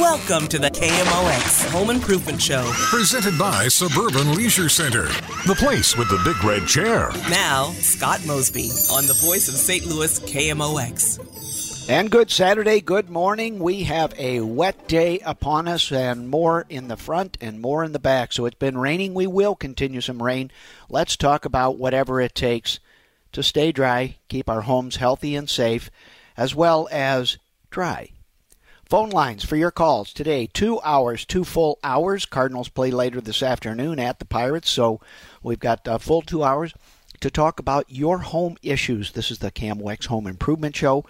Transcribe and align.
Welcome 0.00 0.48
to 0.48 0.58
the 0.58 0.72
KMOX 0.72 1.70
Home 1.70 1.88
Improvement 1.88 2.42
Show. 2.42 2.68
Presented 2.74 3.38
by 3.38 3.68
Suburban 3.68 4.34
Leisure 4.34 4.68
Center, 4.68 5.04
the 5.46 5.54
place 5.56 5.96
with 5.96 6.08
the 6.08 6.20
big 6.24 6.42
red 6.42 6.66
chair. 6.66 7.12
Now, 7.30 7.66
Scott 7.74 8.20
Mosby 8.26 8.70
on 8.90 9.06
the 9.06 9.16
voice 9.24 9.48
of 9.48 9.54
St. 9.54 9.86
Louis 9.86 10.18
KMOX. 10.18 11.88
And 11.88 12.10
good 12.10 12.32
Saturday, 12.32 12.80
good 12.80 13.08
morning. 13.08 13.60
We 13.60 13.84
have 13.84 14.12
a 14.18 14.40
wet 14.40 14.88
day 14.88 15.20
upon 15.20 15.68
us 15.68 15.92
and 15.92 16.28
more 16.28 16.66
in 16.68 16.88
the 16.88 16.96
front 16.96 17.38
and 17.40 17.60
more 17.60 17.84
in 17.84 17.92
the 17.92 18.00
back. 18.00 18.32
So 18.32 18.46
it's 18.46 18.58
been 18.58 18.76
raining. 18.76 19.14
We 19.14 19.28
will 19.28 19.54
continue 19.54 20.00
some 20.00 20.20
rain. 20.20 20.50
Let's 20.88 21.16
talk 21.16 21.44
about 21.44 21.78
whatever 21.78 22.20
it 22.20 22.34
takes 22.34 22.80
to 23.30 23.44
stay 23.44 23.70
dry, 23.70 24.16
keep 24.28 24.48
our 24.48 24.62
homes 24.62 24.96
healthy 24.96 25.36
and 25.36 25.48
safe, 25.48 25.88
as 26.36 26.52
well 26.52 26.88
as 26.90 27.38
dry. 27.70 28.10
Phone 28.88 29.08
lines 29.08 29.42
for 29.42 29.56
your 29.56 29.70
calls 29.70 30.12
today, 30.12 30.46
two 30.46 30.78
hours, 30.82 31.24
two 31.24 31.42
full 31.42 31.78
hours. 31.82 32.26
Cardinals 32.26 32.68
play 32.68 32.90
later 32.90 33.18
this 33.20 33.42
afternoon 33.42 33.98
at 33.98 34.18
the 34.18 34.26
Pirates, 34.26 34.68
so 34.68 35.00
we've 35.42 35.58
got 35.58 35.80
a 35.86 35.98
full 35.98 36.20
two 36.20 36.44
hours 36.44 36.74
to 37.20 37.30
talk 37.30 37.58
about 37.58 37.86
your 37.88 38.18
home 38.18 38.58
issues. 38.62 39.12
This 39.12 39.30
is 39.30 39.38
the 39.38 39.50
KMOX 39.50 40.06
Home 40.06 40.26
Improvement 40.26 40.76
Show. 40.76 41.06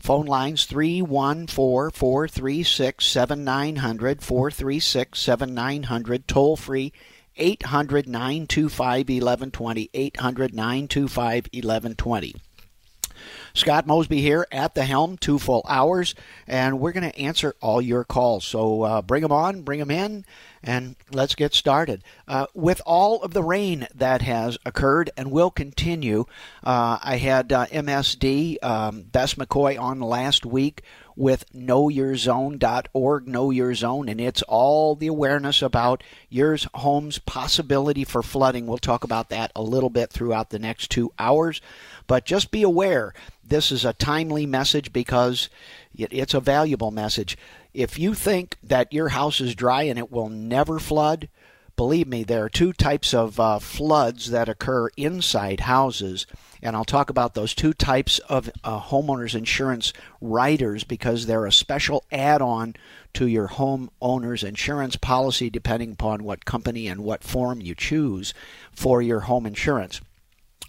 Phone 0.00 0.26
lines 0.26 0.64
314 0.64 1.46
436 1.46 3.06
7900, 3.06 4.20
436 4.20 5.18
7900, 5.18 6.26
toll 6.26 6.56
free 6.56 6.92
800 7.36 8.08
925 8.08 9.08
1120, 9.08 9.90
800 9.94 10.54
925 10.54 11.44
1120. 11.52 12.34
Scott 13.54 13.86
Mosby 13.86 14.20
here 14.20 14.46
at 14.50 14.74
the 14.74 14.84
helm, 14.84 15.16
two 15.16 15.38
full 15.38 15.64
hours, 15.68 16.14
and 16.46 16.80
we're 16.80 16.92
going 16.92 17.10
to 17.10 17.18
answer 17.18 17.54
all 17.60 17.80
your 17.80 18.04
calls. 18.04 18.44
So 18.44 18.82
uh, 18.82 19.02
bring 19.02 19.22
them 19.22 19.32
on, 19.32 19.62
bring 19.62 19.78
them 19.78 19.90
in, 19.90 20.24
and 20.62 20.96
let's 21.10 21.34
get 21.34 21.54
started. 21.54 22.02
Uh, 22.28 22.46
with 22.54 22.80
all 22.86 23.22
of 23.22 23.32
the 23.32 23.42
rain 23.42 23.86
that 23.94 24.22
has 24.22 24.58
occurred 24.64 25.10
and 25.16 25.30
will 25.30 25.50
continue, 25.50 26.24
uh, 26.62 26.98
I 27.02 27.16
had 27.16 27.52
uh, 27.52 27.66
MSD 27.66 28.62
um, 28.62 29.02
Bess 29.02 29.34
McCoy 29.34 29.78
on 29.78 30.00
last 30.00 30.46
week 30.46 30.82
with 31.16 31.50
knowyourzone.org, 31.52 33.28
Know 33.28 33.50
Your 33.50 33.74
Zone, 33.74 34.08
and 34.08 34.20
it's 34.20 34.42
all 34.42 34.94
the 34.94 35.06
awareness 35.06 35.62
about 35.62 36.02
your 36.28 36.56
home's 36.74 37.18
possibility 37.18 38.04
for 38.04 38.22
flooding. 38.22 38.66
We'll 38.66 38.78
talk 38.78 39.04
about 39.04 39.28
that 39.28 39.52
a 39.54 39.62
little 39.62 39.90
bit 39.90 40.10
throughout 40.10 40.50
the 40.50 40.58
next 40.58 40.90
two 40.90 41.12
hours. 41.18 41.60
But 42.12 42.26
just 42.26 42.50
be 42.50 42.62
aware 42.62 43.14
this 43.42 43.72
is 43.72 43.86
a 43.86 43.94
timely 43.94 44.44
message 44.44 44.92
because 44.92 45.48
it's 45.94 46.34
a 46.34 46.40
valuable 46.40 46.90
message. 46.90 47.38
If 47.72 47.98
you 47.98 48.12
think 48.12 48.58
that 48.62 48.92
your 48.92 49.08
house 49.08 49.40
is 49.40 49.54
dry 49.54 49.84
and 49.84 49.98
it 49.98 50.12
will 50.12 50.28
never 50.28 50.78
flood, 50.78 51.30
believe 51.74 52.06
me, 52.06 52.22
there 52.22 52.44
are 52.44 52.50
two 52.50 52.74
types 52.74 53.14
of 53.14 53.40
uh, 53.40 53.60
floods 53.60 54.30
that 54.30 54.50
occur 54.50 54.90
inside 54.98 55.60
houses. 55.60 56.26
And 56.60 56.76
I'll 56.76 56.84
talk 56.84 57.08
about 57.08 57.32
those 57.32 57.54
two 57.54 57.72
types 57.72 58.18
of 58.28 58.50
uh, 58.62 58.78
homeowners 58.78 59.34
insurance 59.34 59.94
riders 60.20 60.84
because 60.84 61.24
they're 61.24 61.46
a 61.46 61.50
special 61.50 62.04
add 62.12 62.42
on 62.42 62.76
to 63.14 63.26
your 63.26 63.48
homeowner's 63.48 64.44
insurance 64.44 64.96
policy 64.96 65.48
depending 65.48 65.92
upon 65.92 66.24
what 66.24 66.44
company 66.44 66.88
and 66.88 67.04
what 67.04 67.24
form 67.24 67.62
you 67.62 67.74
choose 67.74 68.34
for 68.70 69.00
your 69.00 69.20
home 69.20 69.46
insurance. 69.46 70.02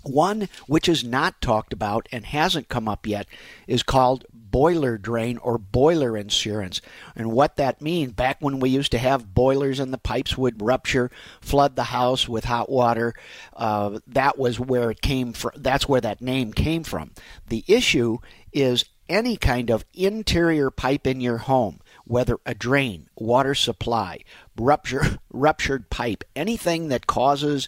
One 0.03 0.49
which 0.67 0.87
is 0.87 1.03
not 1.03 1.41
talked 1.41 1.73
about 1.73 2.07
and 2.11 2.25
hasn't 2.25 2.69
come 2.69 2.87
up 2.87 3.07
yet 3.07 3.27
is 3.67 3.83
called 3.83 4.25
boiler 4.33 4.99
drain 4.99 5.37
or 5.39 5.57
boiler 5.57 6.15
insurance. 6.15 6.79
And 7.15 7.31
what 7.31 7.55
that 7.55 7.81
means, 7.81 8.13
back 8.13 8.37
when 8.39 8.59
we 8.59 8.69
used 8.69 8.91
to 8.91 8.99
have 8.99 9.33
boilers 9.33 9.79
and 9.79 9.91
the 9.91 9.97
pipes 9.97 10.37
would 10.37 10.61
rupture, 10.61 11.09
flood 11.41 11.75
the 11.75 11.85
house 11.85 12.29
with 12.29 12.45
hot 12.45 12.69
water, 12.69 13.15
uh, 13.55 13.99
that 14.05 14.37
was 14.37 14.59
where 14.59 14.91
it 14.91 15.01
came 15.01 15.33
from. 15.33 15.51
That's 15.55 15.89
where 15.89 16.01
that 16.01 16.21
name 16.21 16.53
came 16.53 16.83
from. 16.83 17.11
The 17.47 17.65
issue 17.67 18.19
is 18.53 18.85
any 19.09 19.37
kind 19.37 19.71
of 19.71 19.85
interior 19.93 20.69
pipe 20.69 21.07
in 21.07 21.19
your 21.19 21.39
home, 21.39 21.79
whether 22.05 22.37
a 22.45 22.53
drain, 22.53 23.09
water 23.17 23.55
supply, 23.55 24.19
rupture, 24.55 25.17
ruptured 25.33 25.89
pipe, 25.89 26.23
anything 26.35 26.89
that 26.89 27.07
causes, 27.07 27.67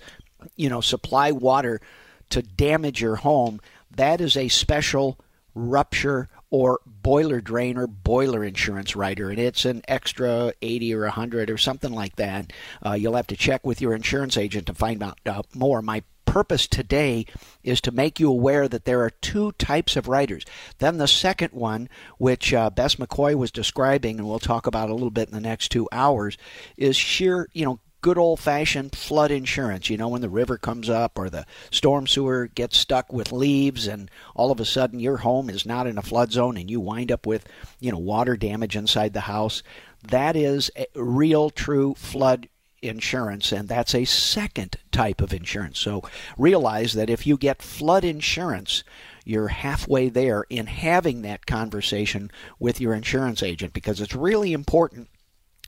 you 0.55 0.69
know, 0.69 0.81
supply 0.81 1.31
water 1.31 1.81
to 2.29 2.41
damage 2.41 3.01
your 3.01 3.17
home, 3.17 3.59
that 3.95 4.21
is 4.21 4.35
a 4.35 4.47
special 4.47 5.19
rupture 5.53 6.27
or 6.49 6.79
boiler 6.85 7.41
drain 7.41 7.77
or 7.77 7.87
boiler 7.87 8.43
insurance 8.43 8.95
rider, 8.95 9.29
and 9.29 9.39
it's 9.39 9.65
an 9.65 9.81
extra 9.87 10.53
80 10.61 10.93
or 10.93 11.01
100 11.01 11.49
or 11.49 11.57
something 11.57 11.91
like 11.91 12.15
that. 12.17 12.53
Uh, 12.85 12.93
you'll 12.93 13.15
have 13.15 13.27
to 13.27 13.35
check 13.35 13.65
with 13.65 13.81
your 13.81 13.93
insurance 13.93 14.37
agent 14.37 14.67
to 14.67 14.73
find 14.73 15.01
out 15.01 15.19
uh, 15.25 15.41
more. 15.53 15.81
My 15.81 16.03
purpose 16.25 16.67
today 16.67 17.25
is 17.63 17.79
to 17.79 17.91
make 17.91 18.19
you 18.19 18.29
aware 18.29 18.67
that 18.67 18.85
there 18.85 19.01
are 19.01 19.09
two 19.09 19.53
types 19.53 19.95
of 19.95 20.07
riders. 20.07 20.43
Then 20.79 20.97
the 20.97 21.07
second 21.07 21.53
one, 21.53 21.87
which 22.17 22.53
uh, 22.53 22.69
Bess 22.69 22.95
McCoy 22.95 23.35
was 23.35 23.51
describing, 23.51 24.19
and 24.19 24.27
we'll 24.27 24.39
talk 24.39 24.67
about 24.67 24.89
a 24.89 24.93
little 24.93 25.11
bit 25.11 25.29
in 25.29 25.33
the 25.33 25.39
next 25.39 25.69
two 25.69 25.87
hours, 25.91 26.37
is 26.75 26.97
sheer, 26.97 27.47
you 27.53 27.63
know, 27.63 27.79
good 28.05 28.19
old 28.19 28.39
fashioned 28.39 28.95
flood 28.95 29.31
insurance. 29.31 29.89
You 29.89 29.97
know, 29.97 30.09
when 30.09 30.21
the 30.21 30.29
river 30.29 30.59
comes 30.59 30.91
up 30.91 31.17
or 31.17 31.27
the 31.27 31.43
storm 31.71 32.05
sewer 32.05 32.45
gets 32.45 32.77
stuck 32.77 33.11
with 33.11 33.31
leaves 33.31 33.87
and 33.87 34.11
all 34.35 34.51
of 34.51 34.59
a 34.59 34.65
sudden 34.65 34.99
your 34.99 35.17
home 35.17 35.49
is 35.49 35.65
not 35.65 35.87
in 35.87 35.97
a 35.97 36.03
flood 36.03 36.31
zone 36.31 36.55
and 36.55 36.69
you 36.69 36.79
wind 36.79 37.11
up 37.11 37.25
with, 37.25 37.47
you 37.79 37.91
know, 37.91 37.97
water 37.97 38.37
damage 38.37 38.75
inside 38.75 39.13
the 39.13 39.21
house. 39.21 39.63
That 40.07 40.35
is 40.35 40.69
real, 40.93 41.49
true 41.49 41.95
flood 41.95 42.47
insurance, 42.79 43.51
and 43.51 43.67
that's 43.67 43.95
a 43.95 44.05
second 44.05 44.75
type 44.91 45.19
of 45.19 45.33
insurance. 45.33 45.79
So 45.79 46.03
realize 46.37 46.93
that 46.93 47.09
if 47.09 47.25
you 47.25 47.37
get 47.37 47.63
flood 47.63 48.05
insurance, 48.05 48.83
you're 49.23 49.47
halfway 49.47 50.09
there 50.09 50.45
in 50.51 50.67
having 50.67 51.23
that 51.23 51.47
conversation 51.47 52.29
with 52.59 52.79
your 52.79 52.93
insurance 52.93 53.41
agent 53.41 53.73
because 53.73 53.99
it's 53.99 54.13
really 54.13 54.53
important 54.53 55.09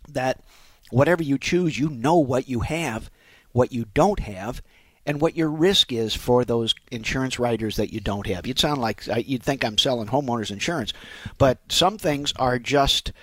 that 0.08 0.40
whatever 0.90 1.24
you 1.24 1.38
choose, 1.38 1.78
you 1.78 1.90
know 1.90 2.18
what 2.18 2.48
you 2.48 2.62
have, 2.62 3.10
what 3.52 3.72
you 3.72 3.86
don't 3.94 4.20
have, 4.20 4.62
and 5.06 5.22
what 5.22 5.38
your 5.38 5.50
risk 5.50 5.94
is 5.94 6.14
for 6.14 6.44
those 6.44 6.76
insurance 6.92 7.40
riders 7.40 7.78
that 7.78 7.94
you 7.94 8.02
don't 8.02 8.28
have. 8.28 8.46
You'd 8.46 8.60
sound 8.60 8.82
like 8.82 9.08
uh, 9.08 9.16
you'd 9.26 9.44
think 9.44 9.64
I'm 9.64 9.78
selling 9.78 10.10
homeowners 10.10 10.52
insurance, 10.52 10.94
but 11.38 11.60
some 11.70 11.98
things 11.98 12.34
are 12.38 12.60
just 12.60 13.14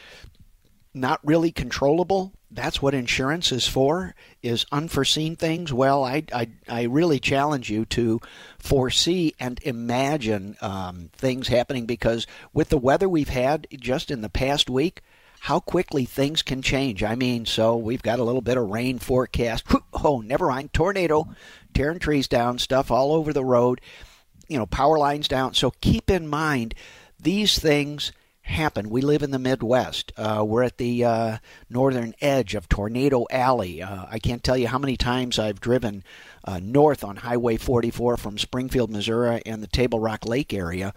not 0.94 1.20
really 1.22 1.52
controllable. 1.52 2.32
That's 2.50 2.80
what 2.80 2.94
insurance 2.94 3.50
is 3.50 3.66
for, 3.66 4.14
is 4.42 4.64
unforeseen 4.70 5.34
things. 5.34 5.72
Well, 5.72 6.04
I, 6.04 6.22
I, 6.32 6.48
I 6.68 6.82
really 6.84 7.18
challenge 7.18 7.68
you 7.68 7.84
to 7.86 8.20
foresee 8.60 9.34
and 9.40 9.60
imagine 9.64 10.56
um, 10.60 11.10
things 11.12 11.48
happening 11.48 11.84
because 11.84 12.28
with 12.52 12.68
the 12.68 12.78
weather 12.78 13.08
we've 13.08 13.28
had 13.28 13.66
just 13.72 14.10
in 14.10 14.20
the 14.20 14.28
past 14.28 14.70
week, 14.70 15.02
how 15.44 15.60
quickly 15.60 16.06
things 16.06 16.40
can 16.40 16.62
change. 16.62 17.02
I 17.04 17.14
mean, 17.16 17.44
so 17.44 17.76
we've 17.76 18.02
got 18.02 18.18
a 18.18 18.24
little 18.24 18.40
bit 18.40 18.56
of 18.56 18.70
rain 18.70 18.98
forecast. 18.98 19.64
Oh, 19.92 20.20
never 20.20 20.48
mind. 20.48 20.72
Tornado, 20.72 21.28
tearing 21.72 21.98
trees 21.98 22.28
down, 22.28 22.58
stuff 22.58 22.90
all 22.90 23.12
over 23.12 23.32
the 23.32 23.44
road, 23.44 23.80
you 24.48 24.58
know, 24.58 24.66
power 24.66 24.98
lines 24.98 25.28
down. 25.28 25.54
So 25.54 25.72
keep 25.80 26.10
in 26.10 26.26
mind 26.26 26.74
these 27.18 27.58
things 27.58 28.12
happen. 28.42 28.90
We 28.90 29.00
live 29.00 29.22
in 29.22 29.30
the 29.30 29.38
Midwest. 29.38 30.12
Uh, 30.16 30.44
we're 30.46 30.62
at 30.62 30.76
the 30.76 31.04
uh, 31.04 31.38
northern 31.70 32.14
edge 32.20 32.54
of 32.54 32.68
Tornado 32.68 33.26
Alley. 33.30 33.82
Uh, 33.82 34.04
I 34.10 34.18
can't 34.18 34.44
tell 34.44 34.56
you 34.56 34.68
how 34.68 34.78
many 34.78 34.96
times 34.96 35.38
I've 35.38 35.60
driven 35.60 36.04
uh, 36.44 36.60
north 36.62 37.02
on 37.02 37.16
Highway 37.16 37.56
44 37.56 38.18
from 38.18 38.36
Springfield, 38.36 38.90
Missouri, 38.90 39.40
and 39.46 39.62
the 39.62 39.68
Table 39.68 40.00
Rock 40.00 40.26
Lake 40.26 40.52
area 40.52 40.92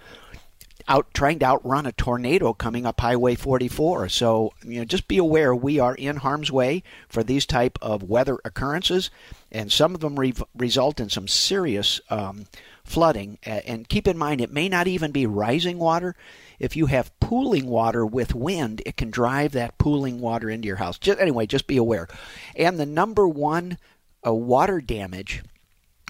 out 0.88 1.14
trying 1.14 1.40
to 1.40 1.46
outrun 1.46 1.86
a 1.86 1.92
tornado 1.92 2.53
coming 2.53 2.86
up 2.86 3.00
Highway 3.00 3.36
44. 3.36 4.09
So 4.09 4.53
you 4.64 4.80
know, 4.80 4.86
just 4.86 5.08
be 5.08 5.18
aware 5.18 5.53
we 5.56 5.79
are 5.79 5.96
in 5.96 6.17
harm's 6.17 6.52
way 6.52 6.84
for 7.09 7.23
these 7.23 7.46
type 7.46 7.78
of 7.82 8.03
weather 8.03 8.38
occurrences, 8.46 9.09
and 9.52 9.72
some 9.72 9.94
of 9.94 10.02
them 10.02 10.20
re- 10.20 10.34
result 10.56 11.00
in 11.00 11.09
some 11.09 11.28
serious 11.28 12.00
um, 12.09 12.46
flooding. 12.84 13.38
And 13.44 13.88
keep 13.88 14.08
in 14.08 14.17
mind, 14.17 14.41
it 14.41 14.52
may 14.52 14.70
not 14.70 14.88
even 14.88 15.11
be 15.11 15.26
rising 15.26 15.78
water. 15.78 16.16
If 16.59 16.76
you 16.76 16.88
have 16.88 17.17
pooling 17.20 17.67
water 17.67 18.06
with 18.06 18.34
wind, 18.34 18.82
it 18.85 18.97
can 18.97 19.11
drive 19.11 19.52
that 19.52 19.78
pooling 19.78 20.20
water 20.20 20.50
into 20.50 20.67
your 20.67 20.78
house. 20.78 20.97
Just, 20.97 21.20
anyway, 21.20 21.46
just 21.46 21.67
be 21.67 21.78
aware. 21.78 22.08
And 22.56 22.79
the 22.79 22.85
number 22.85 23.28
one 23.28 23.78
uh, 24.26 24.34
water 24.34 24.82
damage 24.82 25.44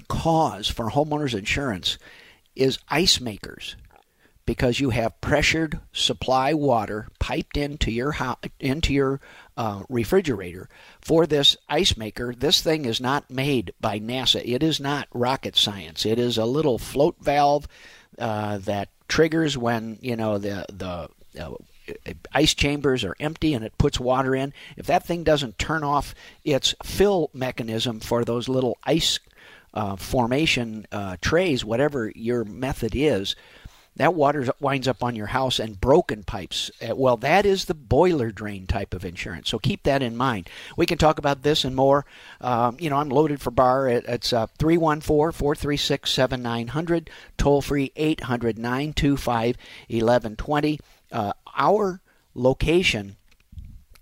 cause 0.08 0.70
for 0.70 0.92
homeowners 0.92 1.38
insurance 1.38 1.98
is 2.56 2.80
ice 2.90 3.20
makers 3.20 3.76
because 4.48 4.80
you 4.80 4.90
have 4.92 5.20
pressured 5.20 5.80
supply 5.92 6.54
water 6.54 7.10
piped 7.20 7.58
into 7.58 7.92
your 7.92 8.16
into 8.60 8.94
your 8.94 9.20
uh, 9.58 9.84
refrigerator 9.90 10.70
for 11.02 11.28
this 11.28 11.58
ice 11.70 11.98
maker. 11.98 12.34
This 12.34 12.62
thing 12.62 12.86
is 12.86 13.00
not 13.00 13.30
made 13.30 13.74
by 13.80 14.00
NASA. 14.00 14.42
It 14.44 14.64
is 14.64 14.80
not 14.80 15.08
rocket 15.14 15.56
science. 15.56 16.06
It 16.06 16.18
is 16.18 16.38
a 16.38 16.46
little 16.46 16.80
float 16.80 17.18
valve 17.20 17.68
uh, 18.18 18.58
that 18.60 18.90
triggers 19.08 19.58
when 19.58 20.00
you 20.02 20.16
know 20.16 20.38
the 20.38 20.66
the 20.70 21.10
uh, 21.40 21.54
ice 22.34 22.54
chambers 22.54 23.04
are 23.04 23.16
empty 23.20 23.54
and 23.54 23.66
it 23.66 23.78
puts 23.78 24.00
water 24.00 24.34
in. 24.34 24.54
If 24.78 24.88
that 24.88 25.06
thing 25.06 25.24
doesn't 25.24 25.60
turn 25.60 25.84
off 25.84 26.16
its 26.46 26.74
fill 26.84 27.30
mechanism 27.34 28.00
for 28.00 28.24
those 28.24 28.48
little 28.48 28.78
ice 28.86 29.20
uh, 29.74 29.98
formation 29.98 30.88
uh, 30.92 31.18
trays, 31.22 31.66
whatever 31.66 32.12
your 32.16 32.46
method 32.46 32.94
is, 32.96 33.36
that 33.98 34.14
water 34.14 34.48
winds 34.60 34.88
up 34.88 35.04
on 35.04 35.16
your 35.16 35.28
house 35.28 35.60
and 35.60 35.80
broken 35.80 36.24
pipes. 36.24 36.72
Uh, 36.82 36.96
well, 36.96 37.18
that 37.18 37.46
is 37.46 37.66
the 37.66 37.74
boiler 37.74 38.32
drain 38.32 38.68
type 38.68 38.94
of 38.94 39.04
insurance. 39.04 39.50
So 39.50 39.60
keep 39.60 39.84
that 39.84 40.02
in 40.02 40.16
mind. 40.16 40.50
We 40.76 40.86
can 40.86 40.98
talk 40.98 41.18
about 41.20 41.44
this 41.44 41.64
and 41.64 41.76
more. 41.76 42.06
Um, 42.40 42.78
you 42.80 42.90
know, 42.90 42.98
I'm 42.98 43.10
loaded 43.10 43.42
for 43.42 43.52
bar. 43.52 43.88
It's 43.90 44.34
uh, 44.34 44.48
314 44.58 45.32
436 45.32 46.12
7900, 46.12 47.10
toll 47.38 47.62
free 47.62 47.92
800 47.96 48.58
925 48.58 49.58
1120. 49.90 50.80
Uh, 51.12 51.34
our 51.58 52.02
location 52.34 53.16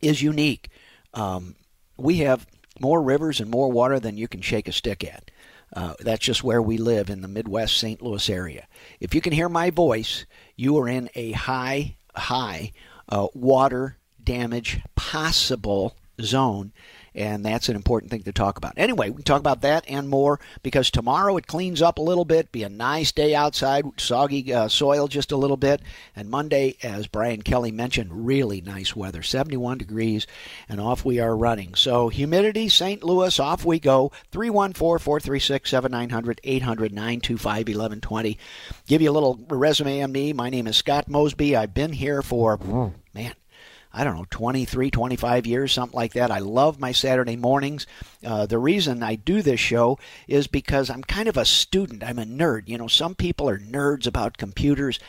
is 0.02 0.22
unique. 0.22 0.70
Um, 1.14 1.56
we 1.98 2.18
have 2.18 2.46
more 2.80 3.02
rivers 3.02 3.40
and 3.40 3.50
more 3.50 3.72
water 3.72 4.00
than 4.00 4.18
you 4.18 4.28
can 4.28 4.42
shake 4.42 4.68
a 4.68 4.72
stick 4.72 5.04
at. 5.04 5.32
Uh, 5.75 5.94
that's 6.00 6.24
just 6.24 6.44
where 6.44 6.62
we 6.62 6.77
live 6.77 7.10
in 7.10 7.22
the 7.22 7.27
Midwest 7.27 7.77
St. 7.77 8.01
Louis 8.01 8.30
area. 8.30 8.66
If 9.01 9.13
you 9.13 9.19
can 9.19 9.33
hear 9.33 9.50
my 9.50 9.69
voice, 9.72 10.25
you 10.56 10.77
are 10.77 10.88
in 10.88 11.10
a 11.16 11.33
high, 11.33 11.98
high 12.16 12.72
uh, 13.10 13.27
water 13.33 13.98
damage 14.24 14.80
possible 14.95 15.98
zone 16.22 16.72
and 17.16 17.46
that's 17.46 17.70
an 17.70 17.76
important 17.76 18.12
thing 18.12 18.24
to 18.24 18.34
talk 18.34 18.58
about. 18.58 18.74
Anyway, 18.78 19.10
we 19.10 19.16
can 19.16 19.24
talk 19.24 19.40
about 19.40 19.62
that 19.62 19.86
and 19.88 20.10
more 20.10 20.40
because 20.62 20.92
tomorrow 20.92 21.38
it 21.38 21.48
cleans 21.48 21.82
up 21.82 21.98
a 21.98 22.02
little 22.02 22.26
bit, 22.26 22.52
be 22.52 22.64
a 22.64 22.70
nice 22.70 23.12
day 23.12 23.34
outside, 23.34 23.86
soggy 23.98 24.54
uh, 24.54 24.68
soil 24.68 25.08
just 25.08 25.32
a 25.32 25.38
little 25.38 25.58
bit, 25.58 25.82
and 26.16 26.30
Monday, 26.30 26.78
as 26.84 27.08
Brian 27.08 27.42
Kelly 27.42 27.72
mentioned, 27.72 28.26
really 28.26 28.62
nice 28.62 28.96
weather, 28.96 29.24
71 29.24 29.78
degrees, 29.78 30.28
and 30.70 30.82
off 30.82 31.06
we 31.06 31.20
are 31.20 31.36
running. 31.36 31.76
So 31.76 32.10
humidity, 32.10 32.70
St. 32.70 33.04
Louis, 33.04 33.40
off 33.40 33.66
we 33.66 33.80
go. 33.80 34.12
314-436-7900, 34.32 36.62
800-925-1120. 36.62 38.38
Give 38.88 39.02
you 39.02 39.10
a 39.10 39.14
little 39.14 39.40
resume 39.48 40.04
on 40.04 40.12
me. 40.12 40.34
My 40.34 40.50
name 40.50 40.68
is 40.68 40.76
Scott 40.78 41.08
Mosby. 41.08 41.56
I've 41.56 41.74
been 41.74 41.94
here 41.94 42.22
for, 42.22 42.58
man, 42.58 42.94
I 43.96 44.04
don't 44.04 44.18
know, 44.18 44.26
23, 44.30 44.92
25 44.92 45.48
years, 45.48 45.72
something 45.72 45.96
like 45.96 46.14
that. 46.14 46.30
I 46.30 46.40
love 46.40 46.82
my 46.82 46.92
Saturday 46.92 47.38
mornings. 47.38 47.88
Uh, 48.26 48.46
the 48.46 48.60
reason 48.60 49.02
I 49.02 49.16
do 49.16 49.42
this 49.42 49.62
show 49.62 49.98
is 50.28 50.48
because 50.48 50.90
I'm 50.90 51.04
kind 51.04 51.30
of 51.30 51.38
a 51.38 51.46
student. 51.46 52.04
I'm 52.04 52.20
a 52.20 52.26
nerd. 52.26 52.68
You 52.68 52.78
know, 52.78 52.88
some 52.88 53.16
people 53.16 53.50
are 53.50 53.58
nerds 53.58 54.06
about 54.06 54.38
computers. 54.38 55.00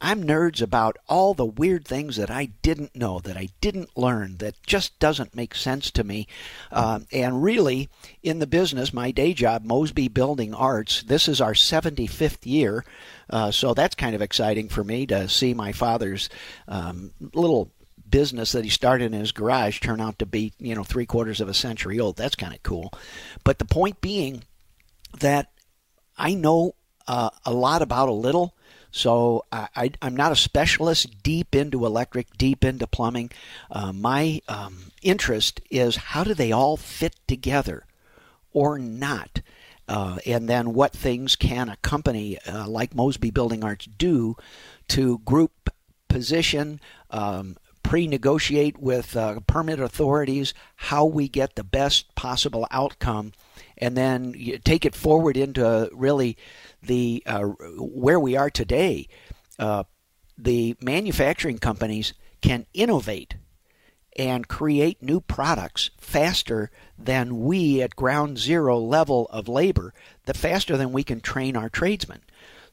I'm 0.00 0.24
nerds 0.24 0.60
about 0.60 0.98
all 1.08 1.32
the 1.32 1.46
weird 1.46 1.86
things 1.86 2.16
that 2.16 2.30
I 2.30 2.46
didn't 2.60 2.94
know, 2.94 3.20
that 3.20 3.38
I 3.38 3.48
didn't 3.62 3.96
learn, 3.96 4.36
that 4.38 4.62
just 4.62 4.98
doesn't 4.98 5.34
make 5.34 5.54
sense 5.54 5.90
to 5.92 6.04
me. 6.04 6.26
Uh, 6.70 7.00
and 7.10 7.42
really, 7.42 7.88
in 8.22 8.38
the 8.38 8.46
business, 8.46 8.92
my 8.92 9.12
day 9.12 9.32
job, 9.32 9.64
Mosby 9.64 10.08
Building 10.08 10.52
Arts, 10.52 11.02
this 11.04 11.26
is 11.26 11.40
our 11.40 11.54
75th 11.54 12.44
year. 12.44 12.84
Uh, 13.30 13.50
so 13.50 13.72
that's 13.72 13.94
kind 13.94 14.14
of 14.14 14.20
exciting 14.20 14.68
for 14.68 14.84
me 14.84 15.06
to 15.06 15.26
see 15.28 15.54
my 15.54 15.72
father's 15.72 16.28
um, 16.68 17.12
little 17.32 17.70
business 18.14 18.52
that 18.52 18.62
he 18.62 18.70
started 18.70 19.12
in 19.12 19.18
his 19.18 19.32
garage 19.32 19.80
turn 19.80 20.00
out 20.00 20.20
to 20.20 20.24
be, 20.24 20.52
you 20.60 20.72
know, 20.72 20.84
three 20.84 21.04
quarters 21.04 21.40
of 21.40 21.48
a 21.48 21.54
century 21.54 21.98
old. 21.98 22.16
That's 22.16 22.36
kind 22.36 22.54
of 22.54 22.62
cool. 22.62 22.92
But 23.42 23.58
the 23.58 23.64
point 23.64 24.00
being 24.00 24.44
that 25.18 25.50
I 26.16 26.34
know 26.34 26.76
uh, 27.08 27.30
a 27.44 27.52
lot 27.52 27.82
about 27.82 28.08
a 28.08 28.12
little. 28.12 28.54
So 28.92 29.44
I, 29.50 29.90
am 30.00 30.14
not 30.14 30.30
a 30.30 30.36
specialist 30.36 31.24
deep 31.24 31.56
into 31.56 31.84
electric, 31.84 32.38
deep 32.38 32.64
into 32.64 32.86
plumbing. 32.86 33.32
Uh, 33.68 33.92
my 33.92 34.40
um, 34.46 34.92
interest 35.02 35.60
is 35.68 35.96
how 35.96 36.22
do 36.22 36.34
they 36.34 36.52
all 36.52 36.76
fit 36.76 37.16
together 37.26 37.84
or 38.52 38.78
not? 38.78 39.40
Uh, 39.88 40.18
and 40.24 40.48
then 40.48 40.72
what 40.72 40.92
things 40.92 41.34
can 41.34 41.68
a 41.68 41.76
company 41.78 42.38
uh, 42.46 42.68
like 42.68 42.94
Mosby 42.94 43.32
Building 43.32 43.64
Arts 43.64 43.86
do 43.86 44.36
to 44.86 45.18
group 45.18 45.68
position, 46.08 46.80
um, 47.10 47.56
pre 47.84 48.08
negotiate 48.08 48.78
with 48.78 49.16
uh, 49.16 49.38
permit 49.46 49.78
authorities 49.78 50.52
how 50.74 51.04
we 51.04 51.28
get 51.28 51.54
the 51.54 51.62
best 51.62 52.12
possible 52.16 52.66
outcome 52.72 53.32
and 53.78 53.96
then 53.96 54.34
take 54.64 54.84
it 54.84 54.96
forward 54.96 55.36
into 55.36 55.88
really 55.92 56.36
the 56.82 57.22
uh, 57.26 57.42
where 57.78 58.18
we 58.18 58.36
are 58.36 58.50
today. 58.50 59.06
Uh, 59.58 59.84
the 60.36 60.76
manufacturing 60.80 61.58
companies 61.58 62.12
can 62.40 62.66
innovate 62.74 63.36
and 64.16 64.48
create 64.48 65.02
new 65.02 65.20
products 65.20 65.90
faster 65.98 66.70
than 66.98 67.40
we 67.40 67.82
at 67.82 67.96
ground 67.96 68.38
zero 68.38 68.78
level 68.78 69.26
of 69.30 69.48
labor, 69.48 69.92
the 70.24 70.34
faster 70.34 70.76
than 70.76 70.92
we 70.92 71.02
can 71.02 71.20
train 71.20 71.56
our 71.56 71.68
tradesmen. 71.68 72.22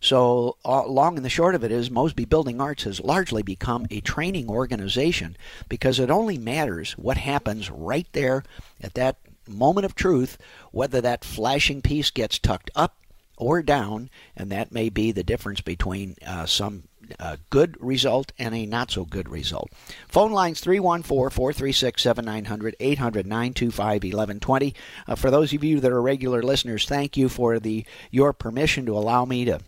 So, 0.02 0.58
uh, 0.66 0.86
long 0.88 1.16
and 1.16 1.24
the 1.24 1.30
short 1.30 1.54
of 1.54 1.64
it 1.64 1.72
is, 1.72 1.92
Mosby 1.92 2.26
Building 2.26 2.60
Arts 2.60 2.84
has 2.84 3.00
largely 3.00 3.44
become 3.44 3.86
a 3.92 4.02
training 4.02 4.50
organization 4.50 5.38
because 5.70 6.00
it 6.00 6.10
only 6.10 6.40
matters 6.40 6.94
what 6.94 7.18
happens 7.18 7.70
right 7.70 8.08
there 8.12 8.44
at 8.82 8.96
that 8.96 9.18
moment 9.48 9.86
of 9.86 9.94
truth, 9.94 10.40
whether 10.72 11.02
that 11.02 11.24
flashing 11.24 11.84
piece 11.84 12.10
gets 12.10 12.40
tucked 12.40 12.72
up 12.76 12.98
or 13.38 13.62
down, 13.62 14.10
and 14.36 14.52
that 14.52 14.72
may 14.72 14.90
be 14.90 15.12
the 15.12 15.24
difference 15.24 15.62
between 15.62 16.16
uh, 16.26 16.48
some 16.48 16.84
uh, 17.20 17.38
good 17.50 17.76
result 17.80 18.32
and 18.40 18.56
a 18.56 18.66
not 18.66 18.90
so 18.90 19.06
good 19.06 19.30
result. 19.30 19.70
Phone 20.08 20.32
lines 20.32 20.62
314 20.62 21.30
436 21.30 22.02
7900 22.02 22.76
800 22.80 23.26
925 23.26 24.04
1120. 24.04 24.76
Uh, 25.08 25.16
for 25.16 25.30
those 25.30 25.54
of 25.54 25.64
you 25.64 25.80
that 25.80 25.92
are 25.92 26.02
regular 26.02 26.42
listeners, 26.42 26.86
thank 26.86 27.18
you 27.18 27.30
for 27.30 27.60
the 27.60 27.86
your 28.10 28.34
permission 28.34 28.86
to 28.86 28.98
allow 28.98 29.26
me 29.26 29.46
to 29.46 29.60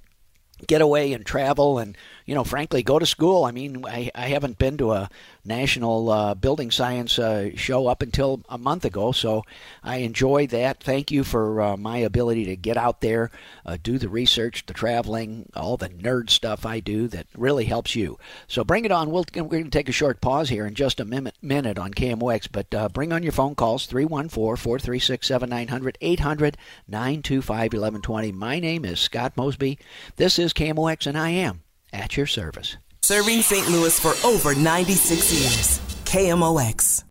get 0.68 0.82
away 0.82 1.14
and 1.14 1.26
travel 1.26 1.78
and 1.80 1.98
you 2.26 2.36
know 2.36 2.44
frankly 2.44 2.84
go 2.84 3.00
to 3.00 3.06
school. 3.06 3.46
I 3.46 3.52
mean 3.52 3.86
i, 3.88 4.10
I 4.16 4.28
haven't 4.28 4.58
been 4.58 4.78
to 4.78 4.92
a 4.94 5.10
national 5.46 6.10
uh, 6.10 6.34
building 6.36 6.72
science 6.72 7.20
uh, 7.20 7.50
show 7.56 7.88
up 7.88 8.02
until 8.02 8.42
a 8.50 8.58
month 8.58 8.86
ago. 8.86 9.12
So 9.12 9.44
i 9.84 9.98
enjoy 9.98 10.48
that. 10.48 10.82
Thank 10.82 11.12
you 11.12 11.24
for 11.24 11.62
uh, 11.62 11.78
my 11.78 11.98
ability 11.98 12.46
to 12.46 12.56
get 12.56 12.78
out 12.78 13.02
there 13.02 13.30
uh, 13.66 13.78
do 13.82 13.98
the 13.98 14.10
research 14.10 14.66
the 14.66 14.74
traveling 14.74 15.50
all 15.56 15.78
the 15.78 15.90
nerd 15.90 16.30
stuff 16.30 16.66
i 16.66 16.80
do 16.80 17.08
that 17.10 17.28
really 17.36 17.66
helps 17.66 17.96
you. 17.96 18.18
So 18.48 18.64
bring 18.64 18.86
it 18.86 18.92
on. 18.92 19.12
We'll, 19.12 19.26
we're 19.36 19.44
going 19.44 19.66
to 19.66 19.70
take 19.70 19.90
a 19.90 19.94
short 19.94 20.22
pause 20.22 20.50
here 20.50 20.66
in 20.66 20.74
just 20.76 21.00
a 21.00 21.06
minute, 21.06 21.36
minute 21.42 21.78
on 21.78 21.94
kmox 21.94 22.48
but 22.52 22.74
uh, 22.74 22.90
bring 22.90 23.14
on 23.14 23.24
your 23.24 23.32
phone 23.32 23.56
calls 23.56 23.88
314-436-7900 23.88 25.96
800 26.02 26.58
925 26.88 27.74
1120 27.74 28.32
my 28.32 28.60
name 28.60 28.86
is 28.86 29.00
scott 29.00 29.34
mosby. 29.36 29.78
This 30.16 30.40
is 30.40 30.54
KMOX, 30.54 31.08
and 31.08 31.18
I 31.18 31.30
am 31.30 31.64
at 31.92 32.18
your 32.18 32.28
service. 32.28 32.78
Serving 33.04 33.42
St. 33.42 33.68
Louis 33.70 34.00
for 34.00 34.14
over 34.26 34.56
96 34.56 35.34
years. 35.34 35.80
KMOX. 36.06 37.04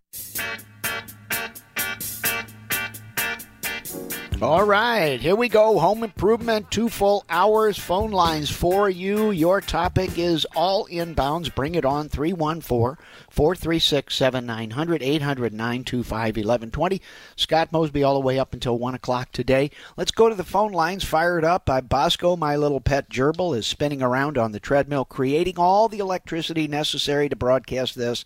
All 4.41 4.65
right, 4.65 5.21
here 5.21 5.35
we 5.35 5.47
go. 5.47 5.79
Home 5.79 6.03
improvement, 6.03 6.69
two 6.69 6.89
full 6.89 7.23
hours, 7.29 7.77
phone 7.77 8.11
lines 8.11 8.49
for 8.49 8.89
you. 8.89 9.31
Your 9.31 9.61
topic 9.61 10.17
is 10.17 10.45
all 10.53 10.85
inbounds. 10.87 11.53
Bring 11.53 11.75
it 11.75 11.85
on 11.85 12.09
314 12.09 12.97
436 13.29 14.13
7900 14.13 15.01
800 15.01 15.53
925 15.53 16.35
1120. 16.35 17.01
Scott 17.37 17.71
Mosby 17.71 18.03
all 18.03 18.15
the 18.15 18.19
way 18.19 18.37
up 18.37 18.53
until 18.53 18.77
1 18.77 18.95
o'clock 18.95 19.31
today. 19.31 19.71
Let's 19.95 20.11
go 20.11 20.27
to 20.27 20.35
the 20.35 20.43
phone 20.43 20.73
lines. 20.73 21.05
Fire 21.05 21.37
it 21.37 21.45
up. 21.45 21.69
Uh, 21.69 21.79
Bosco, 21.79 22.35
my 22.35 22.57
little 22.57 22.81
pet 22.81 23.09
gerbil, 23.09 23.55
is 23.55 23.65
spinning 23.65 24.01
around 24.01 24.37
on 24.37 24.51
the 24.51 24.59
treadmill, 24.59 25.05
creating 25.05 25.57
all 25.57 25.87
the 25.87 25.99
electricity 25.99 26.67
necessary 26.67 27.29
to 27.29 27.35
broadcast 27.35 27.95
this 27.95 28.25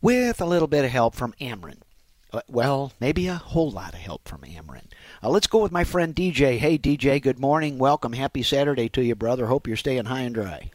with 0.00 0.40
a 0.40 0.46
little 0.46 0.68
bit 0.68 0.84
of 0.84 0.92
help 0.92 1.16
from 1.16 1.34
Ameren. 1.40 1.78
Uh, 2.30 2.42
well, 2.48 2.92
maybe 3.00 3.26
a 3.26 3.34
whole 3.34 3.70
lot 3.70 3.94
of 3.94 4.00
help 4.00 4.28
from 4.28 4.42
Ameren. 4.42 4.84
Uh, 5.22 5.30
let's 5.30 5.46
go 5.46 5.60
with 5.60 5.72
my 5.72 5.84
friend 5.84 6.14
DJ. 6.14 6.58
Hey, 6.58 6.76
DJ, 6.76 7.22
good 7.22 7.38
morning. 7.38 7.78
Welcome. 7.78 8.12
Happy 8.12 8.42
Saturday 8.42 8.88
to 8.90 9.02
you, 9.02 9.14
brother. 9.14 9.46
Hope 9.46 9.66
you're 9.66 9.76
staying 9.76 10.04
high 10.04 10.20
and 10.20 10.34
dry. 10.34 10.70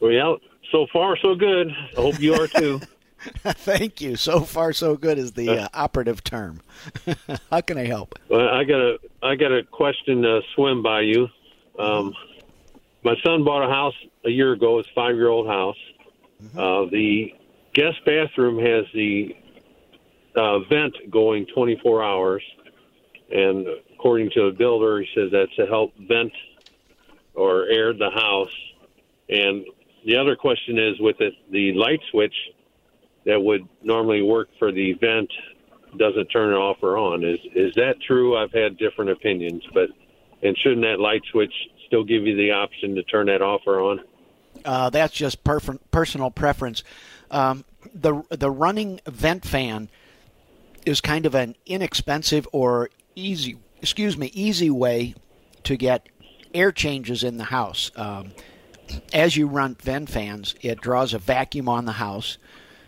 Well, 0.00 0.38
so 0.72 0.86
far, 0.92 1.16
so 1.16 1.36
good. 1.36 1.68
I 1.96 2.00
hope 2.00 2.20
you 2.20 2.34
are 2.34 2.48
too. 2.48 2.80
Thank 3.44 4.00
you. 4.00 4.16
So 4.16 4.40
far, 4.40 4.72
so 4.72 4.96
good 4.96 5.18
is 5.18 5.32
the 5.32 5.50
uh, 5.50 5.54
uh 5.64 5.68
operative 5.74 6.22
term. 6.22 6.60
How 7.50 7.60
can 7.60 7.76
I 7.76 7.84
help? 7.84 8.18
Well, 8.28 8.48
I 8.48 8.64
got 8.64 8.80
a 8.80 8.98
I 9.22 9.34
got 9.34 9.52
a 9.52 9.64
question 9.64 10.22
to 10.22 10.40
swim 10.54 10.82
by 10.82 11.00
you. 11.00 11.28
Um, 11.78 12.14
my 13.04 13.14
son 13.24 13.44
bought 13.44 13.68
a 13.68 13.68
house 13.68 13.94
a 14.24 14.30
year 14.30 14.52
ago. 14.52 14.78
His 14.78 14.86
five 14.94 15.16
year 15.16 15.28
old 15.28 15.48
house. 15.48 15.76
Mm-hmm. 16.42 16.58
Uh, 16.58 16.90
the 16.90 17.34
guest 17.74 17.98
bathroom 18.06 18.64
has 18.64 18.84
the 18.94 19.34
uh, 20.38 20.60
vent 20.60 20.94
going 21.10 21.46
24 21.54 22.02
hours, 22.02 22.42
and 23.30 23.66
according 23.94 24.30
to 24.30 24.50
the 24.50 24.56
builder, 24.56 25.00
he 25.00 25.08
says 25.14 25.30
that's 25.32 25.54
to 25.56 25.66
help 25.66 25.92
vent 26.08 26.32
or 27.34 27.66
air 27.66 27.92
the 27.92 28.10
house. 28.10 28.54
And 29.28 29.66
the 30.06 30.16
other 30.16 30.36
question 30.36 30.78
is 30.78 30.98
with 31.00 31.20
it, 31.20 31.34
the 31.50 31.72
light 31.74 32.00
switch 32.10 32.34
that 33.26 33.40
would 33.40 33.68
normally 33.82 34.22
work 34.22 34.48
for 34.58 34.72
the 34.72 34.94
vent 34.94 35.30
doesn't 35.96 36.26
turn 36.26 36.52
it 36.52 36.56
off 36.56 36.78
or 36.82 36.96
on. 36.96 37.24
Is 37.24 37.40
is 37.54 37.74
that 37.74 38.00
true? 38.06 38.36
I've 38.36 38.52
had 38.52 38.78
different 38.78 39.10
opinions, 39.10 39.62
but 39.74 39.88
and 40.42 40.56
shouldn't 40.58 40.82
that 40.82 41.00
light 41.00 41.22
switch 41.30 41.52
still 41.86 42.04
give 42.04 42.26
you 42.26 42.36
the 42.36 42.52
option 42.52 42.94
to 42.94 43.02
turn 43.02 43.26
that 43.26 43.42
off 43.42 43.62
or 43.66 43.80
on? 43.80 44.00
Uh, 44.64 44.90
that's 44.90 45.14
just 45.14 45.44
per- 45.44 45.60
personal 45.90 46.30
preference. 46.30 46.84
Um, 47.30 47.64
the 47.94 48.22
the 48.30 48.50
running 48.50 49.00
vent 49.06 49.44
fan 49.44 49.88
is 50.88 51.00
kind 51.00 51.26
of 51.26 51.34
an 51.34 51.54
inexpensive 51.66 52.48
or 52.52 52.90
easy, 53.14 53.58
excuse 53.80 54.16
me, 54.16 54.26
easy 54.34 54.70
way 54.70 55.14
to 55.64 55.76
get 55.76 56.08
air 56.54 56.72
changes 56.72 57.22
in 57.22 57.36
the 57.36 57.44
house. 57.44 57.90
Um, 57.94 58.32
as 59.12 59.36
you 59.36 59.46
run 59.46 59.76
vent 59.76 60.08
fans, 60.08 60.54
it 60.62 60.80
draws 60.80 61.12
a 61.12 61.18
vacuum 61.18 61.68
on 61.68 61.84
the 61.84 61.92
house, 61.92 62.38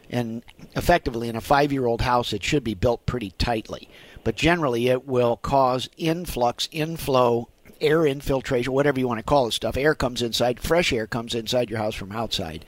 and 0.09 0.43
effectively, 0.75 1.29
in 1.29 1.37
a 1.37 1.41
five-year-old 1.41 2.01
house, 2.01 2.33
it 2.33 2.43
should 2.43 2.65
be 2.65 2.75
built 2.75 3.07
pretty 3.07 3.31
tightly. 3.33 3.89
But 4.25 4.35
generally, 4.35 4.89
it 4.89 5.07
will 5.07 5.37
cause 5.37 5.89
influx, 5.97 6.69
inflow, 6.73 7.49
air 7.81 8.05
infiltration, 8.07 8.73
whatever 8.73 8.99
you 8.99 9.07
want 9.07 9.19
to 9.19 9.25
call 9.25 9.47
it 9.47 9.53
stuff. 9.53 9.77
Air 9.77 9.95
comes 9.95 10.21
inside, 10.21 10.59
fresh 10.61 10.93
air 10.93 11.07
comes 11.07 11.35
inside 11.35 11.71
your 11.71 11.79
house 11.79 11.95
from 11.95 12.13
outside. 12.13 12.65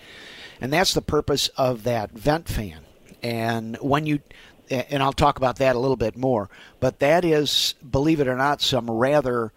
And 0.60 0.72
that's 0.72 0.94
the 0.94 1.02
purpose 1.02 1.48
of 1.56 1.82
that 1.82 2.12
vent 2.12 2.48
fan. 2.48 2.82
And 3.22 3.76
when 3.80 4.06
you 4.06 4.20
and 4.72 5.02
I'll 5.02 5.12
talk 5.12 5.36
about 5.36 5.56
that 5.56 5.76
a 5.76 5.78
little 5.78 5.96
bit 5.96 6.16
more, 6.16 6.48
but 6.80 6.98
that 7.00 7.24
is, 7.24 7.74
believe 7.88 8.20
it 8.20 8.28
or 8.28 8.36
not, 8.36 8.60
some 8.60 8.90
rather 8.90 9.52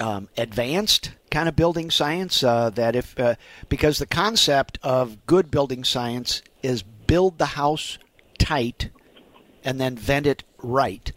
um, 0.00 0.28
advanced 0.36 1.12
kind 1.30 1.48
of 1.48 1.56
building 1.56 1.90
science. 1.90 2.42
Uh, 2.42 2.70
that 2.70 2.96
if 2.96 3.18
uh, 3.18 3.36
because 3.68 3.98
the 3.98 4.06
concept 4.06 4.78
of 4.82 5.26
good 5.26 5.50
building 5.50 5.84
science 5.84 6.42
is 6.62 6.82
build 6.82 7.38
the 7.38 7.46
house 7.46 7.98
tight 8.38 8.90
and 9.64 9.80
then 9.80 9.96
vent 9.96 10.26
it 10.26 10.44
right. 10.58 11.12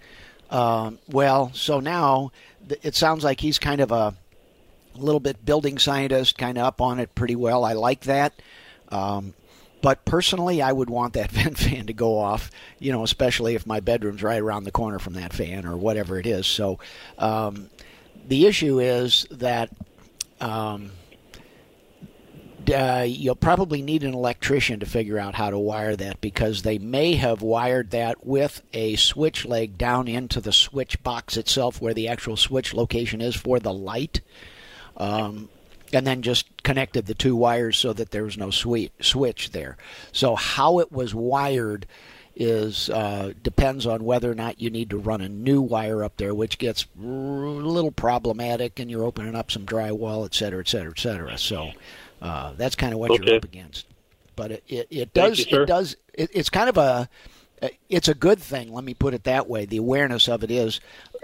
Um, 0.50 1.00
well, 1.10 1.52
so 1.54 1.80
now 1.80 2.32
it 2.82 2.96
sounds 2.96 3.24
like 3.24 3.42
he's 3.42 3.60
kind 3.60 3.82
of 3.82 3.92
a, 3.92 4.16
little 4.96 5.20
bit 5.20 5.46
building 5.46 5.78
scientist, 5.78 6.38
kind 6.38 6.58
of 6.58 6.66
up 6.66 6.82
on 6.82 7.00
it 7.00 7.16
pretty 7.16 7.36
well. 7.36 7.64
I 7.64 7.74
like 7.74 8.02
that. 8.02 8.34
Um, 8.90 9.34
but 9.82 10.06
personally, 10.06 10.62
I 10.62 10.72
would 10.72 10.90
want 10.90 11.14
that 11.14 11.32
vent 11.32 11.58
fan 11.58 11.88
to 11.88 11.94
go 11.94 12.18
off, 12.18 12.52
you 12.80 12.92
know, 12.92 13.04
especially 13.04 13.56
if 13.56 13.66
my 13.66 13.80
bedroom's 13.80 14.24
right 14.24 14.42
around 14.42 14.64
the 14.64 14.72
corner 14.72 15.00
from 15.00 15.14
that 15.14 15.34
fan 15.34 15.66
or 15.66 15.78
whatever 15.78 16.20
it 16.20 16.26
is. 16.26 16.48
So 16.48 16.80
um, 17.18 17.70
the 18.28 18.46
issue 18.46 18.80
is 18.80 19.26
that 19.32 19.70
um, 20.42 20.92
uh, 22.74 23.06
you'll 23.08 23.36
probably 23.36 23.82
need 23.82 24.04
an 24.04 24.14
electrician 24.14 24.80
to 24.80 24.86
figure 24.86 25.18
out 25.18 25.36
how 25.36 25.50
to 25.50 25.58
wire 25.58 25.96
that 25.96 26.22
because 26.22 26.62
they 26.62 26.78
may 26.78 27.16
have 27.16 27.42
wired 27.42 27.92
that 27.92 28.26
with 28.26 28.62
a 28.74 28.96
switch 28.96 29.46
leg 29.46 29.78
down 29.78 30.08
into 30.08 30.42
the 30.42 30.52
switch 30.52 31.02
box 31.04 31.38
itself 31.38 31.82
where 31.82 31.94
the 31.94 32.08
actual 32.08 32.36
switch 32.36 32.74
location 32.74 33.22
is 33.22 33.36
for 33.36 33.60
the 33.60 33.74
light. 33.74 34.22
Um, 34.98 35.50
and 35.94 36.06
then 36.06 36.22
just 36.22 36.64
connected 36.64 37.06
the 37.06 37.14
two 37.14 37.36
wires 37.36 37.78
so 37.78 37.94
that 37.94 38.12
there 38.12 38.24
was 38.24 38.38
no 38.38 38.50
switch 38.50 39.52
there. 39.52 39.78
So 40.12 40.36
how 40.36 40.80
it 40.80 40.92
was 40.92 41.16
wired 41.16 41.86
is 42.36 42.90
uh, 42.90 43.34
depends 43.44 43.86
on 43.86 44.06
whether 44.06 44.32
or 44.32 44.36
not 44.36 44.62
you 44.62 44.70
need 44.70 44.90
to 44.90 44.98
run 44.98 45.20
a 45.22 45.28
new 45.28 45.62
wire 45.62 46.04
up 46.04 46.16
there, 46.18 46.34
which 46.34 46.58
gets 46.58 46.86
a 46.98 47.04
little 47.04 47.92
problematic, 47.92 48.80
and 48.80 48.90
you're 48.90 49.04
opening 49.04 49.36
up 49.36 49.52
some 49.52 49.66
drywall, 49.66 50.26
et 50.26 50.34
cetera, 50.34 50.62
et 50.62 50.68
cetera, 50.68 50.92
et 50.92 51.00
cetera. 51.00 51.38
So 51.38 51.72
uh, 52.22 52.54
that's 52.56 52.76
kind 52.76 52.94
of 52.94 53.00
what 53.00 53.12
okay. 53.12 53.26
you're 53.26 53.36
up 53.38 53.44
against. 53.44 53.88
But 54.38 54.52
it 54.52 54.64
it, 54.70 54.88
it 54.90 55.14
does 55.14 55.40
you, 55.40 55.64
it 55.64 55.66
does 55.66 55.98
it, 56.14 56.30
it's 56.34 56.50
kind 56.50 56.70
of 56.70 56.78
a 56.78 57.10
it's 57.90 58.08
a 58.08 58.14
good 58.14 58.40
thing. 58.40 58.74
Let 58.74 58.84
me 58.84 58.94
put 58.94 59.14
it 59.14 59.24
that 59.26 59.50
way. 59.50 59.66
The 59.66 59.78
awareness 59.78 60.28
of 60.28 60.44
it 60.44 60.52
is, 60.52 60.80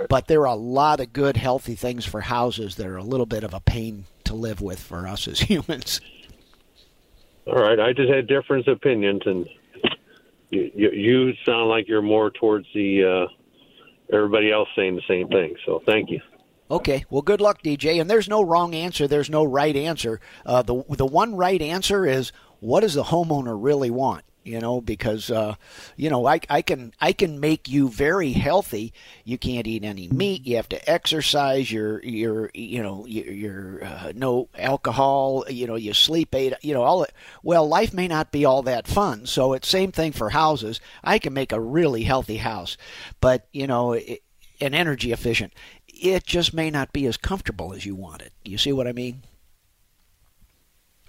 but 0.09 0.27
there 0.27 0.41
are 0.41 0.45
a 0.45 0.55
lot 0.55 0.99
of 0.99 1.13
good, 1.13 1.37
healthy 1.37 1.75
things 1.75 2.05
for 2.05 2.21
houses 2.21 2.75
that 2.75 2.87
are 2.87 2.97
a 2.97 3.03
little 3.03 3.25
bit 3.25 3.43
of 3.43 3.53
a 3.53 3.59
pain 3.59 4.05
to 4.25 4.33
live 4.33 4.61
with 4.61 4.79
for 4.79 5.07
us 5.07 5.27
as 5.27 5.39
humans. 5.49 6.01
All 7.45 7.55
right, 7.55 7.79
I 7.79 7.93
just 7.93 8.11
had 8.11 8.27
different 8.27 8.67
opinions, 8.67 9.21
and 9.25 9.47
you, 10.49 10.71
you, 10.73 10.91
you 10.91 11.33
sound 11.45 11.69
like 11.69 11.87
you're 11.87 12.01
more 12.01 12.31
towards 12.31 12.67
the 12.73 13.27
uh, 13.29 14.15
everybody 14.15 14.51
else 14.51 14.67
saying 14.75 14.95
the 14.95 15.03
same 15.07 15.27
thing. 15.27 15.55
So 15.65 15.81
thank 15.85 16.09
you. 16.09 16.21
Okay, 16.69 17.05
well, 17.11 17.21
good 17.21 17.41
luck, 17.41 17.61
DJ. 17.61 18.01
And 18.01 18.09
there's 18.09 18.27
no 18.27 18.41
wrong 18.41 18.73
answer. 18.73 19.07
There's 19.07 19.29
no 19.29 19.43
right 19.43 19.75
answer. 19.75 20.19
Uh, 20.45 20.63
the 20.63 20.83
the 20.89 21.05
one 21.05 21.35
right 21.35 21.61
answer 21.61 22.05
is 22.05 22.31
what 22.59 22.81
does 22.81 22.95
the 22.95 23.03
homeowner 23.03 23.55
really 23.57 23.91
want? 23.91 24.25
You 24.45 24.59
know 24.59 24.79
because 24.79 25.29
uh, 25.29 25.55
you 25.97 26.09
know 26.09 26.25
I, 26.25 26.39
I 26.49 26.61
can 26.61 26.93
I 27.01 27.11
can 27.11 27.39
make 27.39 27.67
you 27.67 27.89
very 27.89 28.31
healthy. 28.31 28.93
You 29.23 29.37
can't 29.37 29.67
eat 29.67 29.83
any 29.83 30.07
meat. 30.07 30.45
You 30.45 30.55
have 30.57 30.69
to 30.69 30.89
exercise 30.89 31.71
you're 31.71 32.01
you're 32.03 32.51
you 32.53 32.81
know 32.81 33.05
you're, 33.05 33.83
uh, 33.83 34.13
no 34.15 34.49
alcohol. 34.57 35.45
You 35.49 35.67
know 35.67 35.75
you 35.75 35.93
sleep 35.93 36.33
eight 36.33 36.53
you 36.61 36.73
know 36.73 36.83
all 36.83 37.05
well 37.43 37.67
life 37.67 37.93
may 37.93 38.07
not 38.07 38.31
be 38.31 38.45
all 38.45 38.61
that 38.63 38.87
fun. 38.87 39.25
So 39.25 39.53
it's 39.53 39.67
same 39.67 39.91
thing 39.91 40.11
for 40.11 40.29
houses. 40.29 40.79
I 41.03 41.19
can 41.19 41.33
make 41.33 41.51
a 41.51 41.59
really 41.59 42.03
healthy 42.03 42.37
house 42.37 42.77
but 43.19 43.47
you 43.51 43.67
know 43.67 43.93
it, 43.93 44.23
and 44.61 44.75
energy 44.75 45.11
efficient 45.11 45.53
it 45.87 46.25
just 46.25 46.53
may 46.53 46.69
not 46.69 46.93
be 46.93 47.05
as 47.05 47.17
comfortable 47.17 47.73
as 47.73 47.85
you 47.85 47.95
want 47.95 48.21
it. 48.21 48.33
You 48.43 48.57
see 48.57 48.73
what 48.73 48.87
I 48.87 48.91
mean 48.91 49.23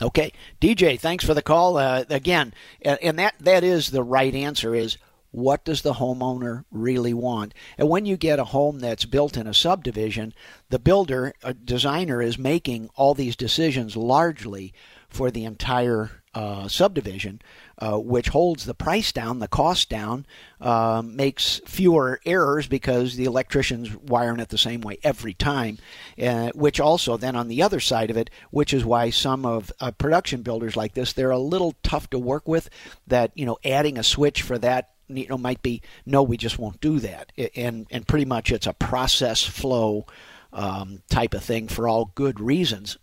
Okay, 0.01 0.33
DJ, 0.61 1.01
thanks 1.01 1.25
for 1.25 1.33
the 1.33 1.43
call. 1.43 1.79
Uh, 1.79 2.05
again, 2.11 2.53
and 2.83 3.19
that 3.19 3.35
that 3.41 3.65
is 3.65 3.91
the 3.91 4.03
right 4.03 4.35
answer. 4.35 4.75
Is 4.75 4.99
what 5.31 5.65
does 5.65 5.83
the 5.83 5.95
homeowner 5.95 6.65
really 6.71 7.15
want? 7.15 7.55
And 7.79 7.89
when 7.89 8.05
you 8.05 8.17
get 8.17 8.39
a 8.39 8.45
home 8.45 8.79
that's 8.81 9.05
built 9.05 9.37
in 9.37 9.47
a 9.47 9.55
subdivision, 9.55 10.35
the 10.69 10.79
builder, 10.79 11.33
a 11.43 11.55
designer, 11.55 12.21
is 12.21 12.39
making 12.39 12.91
all 12.95 13.15
these 13.15 13.37
decisions 13.37 13.97
largely 13.97 14.75
for 15.09 15.31
the 15.31 15.45
entire 15.45 16.11
uh, 16.35 16.69
subdivision, 16.69 17.41
uh, 17.79 17.99
which 17.99 18.29
holds 18.29 18.65
the 18.65 18.75
price 18.75 19.13
down, 19.13 19.39
the 19.39 19.49
cost 19.49 19.91
down, 19.91 20.27
uh, 20.61 21.03
makes 21.05 21.61
fewer 21.67 22.21
errors 22.25 22.67
because 22.67 23.17
the 23.17 23.25
electrician's 23.25 23.95
wiring 23.95 24.41
it 24.41 24.49
the 24.49 24.57
same 24.57 24.81
way 24.81 24.99
every 25.03 25.35
time. 25.35 25.79
Uh, 26.21 26.51
which 26.55 26.81
also 26.81 27.17
then 27.17 27.37
on 27.37 27.49
the 27.49 27.63
other 27.63 27.81
side 27.81 28.11
of 28.11 28.17
it, 28.17 28.31
which 28.51 28.73
is 28.73 28.85
why 28.85 29.11
some 29.11 29.45
of 29.45 29.71
uh, 29.81 29.91
production 29.91 30.43
builders 30.43 30.77
like 30.77 30.95
this, 30.95 31.13
they're 31.13 31.31
a 31.31 31.39
little 31.39 31.75
tough 31.83 32.09
to 32.09 32.19
work 32.19 32.49
with. 32.49 32.71
That 33.07 33.33
you 33.35 33.45
know, 33.45 33.59
adding 33.65 33.99
a 33.99 34.03
switch 34.03 34.43
for 34.43 34.57
that 34.59 34.91
you 35.09 35.29
know 35.29 35.39
might 35.39 35.63
be 35.63 35.83
no, 36.07 36.23
we 36.23 36.37
just 36.37 36.59
won't 36.59 36.81
do 36.81 36.99
that, 37.01 37.33
and 37.55 37.87
and 37.91 38.09
pretty 38.09 38.25
much 38.25 38.51
it's 38.51 38.67
a 38.67 38.73
process 38.73 39.43
flow. 39.43 40.07
Um, 40.53 41.03
type 41.11 41.35
of 41.35 41.45
thing 41.45 41.69
for 41.69 41.87
all 41.87 42.13
good 42.15 42.41
reasons. 42.41 42.97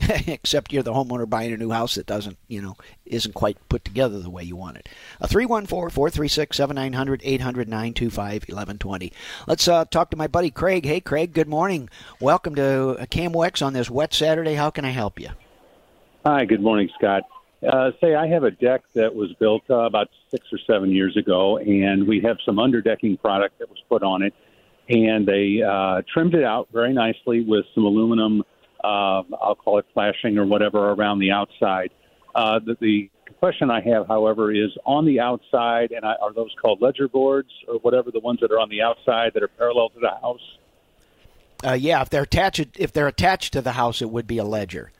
except 0.26 0.72
you're 0.72 0.82
the 0.82 0.92
homeowner 0.92 1.28
buying 1.28 1.52
a 1.52 1.56
new 1.56 1.70
house 1.70 1.94
that 1.96 2.06
doesn't, 2.06 2.38
you 2.48 2.62
know, 2.62 2.76
isn't 3.06 3.34
quite 3.34 3.56
put 3.68 3.84
together 3.84 4.18
the 4.20 4.30
way 4.30 4.42
you 4.42 4.56
want 4.56 4.76
it. 4.76 4.88
A 5.20 5.28
314-436-7900 5.28 7.20
800 7.22 9.12
Let's 9.46 9.68
uh, 9.68 9.84
talk 9.86 10.10
to 10.10 10.16
my 10.16 10.26
buddy 10.26 10.50
Craig. 10.50 10.84
Hey, 10.86 11.00
Craig, 11.00 11.32
good 11.32 11.48
morning. 11.48 11.88
Welcome 12.20 12.54
to 12.54 12.96
KMOX 13.10 13.64
on 13.64 13.72
this 13.72 13.90
wet 13.90 14.14
Saturday. 14.14 14.54
How 14.54 14.70
can 14.70 14.84
I 14.84 14.90
help 14.90 15.20
you? 15.20 15.30
Hi, 16.24 16.44
good 16.44 16.62
morning, 16.62 16.88
Scott. 16.96 17.24
Uh, 17.66 17.90
say 18.00 18.14
I 18.14 18.26
have 18.28 18.44
a 18.44 18.50
deck 18.50 18.82
that 18.94 19.14
was 19.14 19.34
built 19.34 19.62
uh, 19.68 19.80
about 19.80 20.08
six 20.30 20.46
or 20.52 20.58
seven 20.66 20.90
years 20.90 21.16
ago, 21.16 21.58
and 21.58 22.08
we 22.08 22.20
have 22.20 22.38
some 22.44 22.56
underdecking 22.56 23.20
product 23.20 23.58
that 23.58 23.68
was 23.68 23.78
put 23.88 24.02
on 24.02 24.22
it, 24.22 24.32
and 24.88 25.26
they 25.26 25.62
uh, 25.62 26.00
trimmed 26.12 26.34
it 26.34 26.44
out 26.44 26.68
very 26.72 26.94
nicely 26.94 27.42
with 27.42 27.66
some 27.74 27.84
aluminum– 27.84 28.42
uh, 28.84 29.22
I'll 29.40 29.56
call 29.56 29.78
it 29.78 29.86
flashing 29.92 30.38
or 30.38 30.46
whatever 30.46 30.90
around 30.90 31.18
the 31.18 31.30
outside. 31.32 31.90
Uh, 32.34 32.60
the, 32.60 32.76
the 32.80 33.10
question 33.38 33.70
I 33.70 33.80
have, 33.80 34.06
however, 34.06 34.52
is 34.52 34.70
on 34.84 35.06
the 35.06 35.20
outside, 35.20 35.92
and 35.92 36.04
I, 36.04 36.14
are 36.20 36.32
those 36.32 36.54
called 36.60 36.80
ledger 36.80 37.08
boards 37.08 37.50
or 37.66 37.76
whatever 37.76 38.10
the 38.10 38.20
ones 38.20 38.40
that 38.40 38.52
are 38.52 38.60
on 38.60 38.68
the 38.68 38.82
outside 38.82 39.32
that 39.34 39.42
are 39.42 39.48
parallel 39.48 39.90
to 39.90 40.00
the 40.00 40.10
house? 40.10 40.58
Uh, 41.64 41.72
yeah, 41.72 42.00
if 42.02 42.10
they're 42.10 42.22
attached, 42.22 42.78
if 42.78 42.92
they're 42.92 43.08
attached 43.08 43.52
to 43.52 43.60
the 43.60 43.72
house, 43.72 44.00
it 44.00 44.10
would 44.10 44.26
be 44.26 44.38
a 44.38 44.44
ledger. 44.44 44.92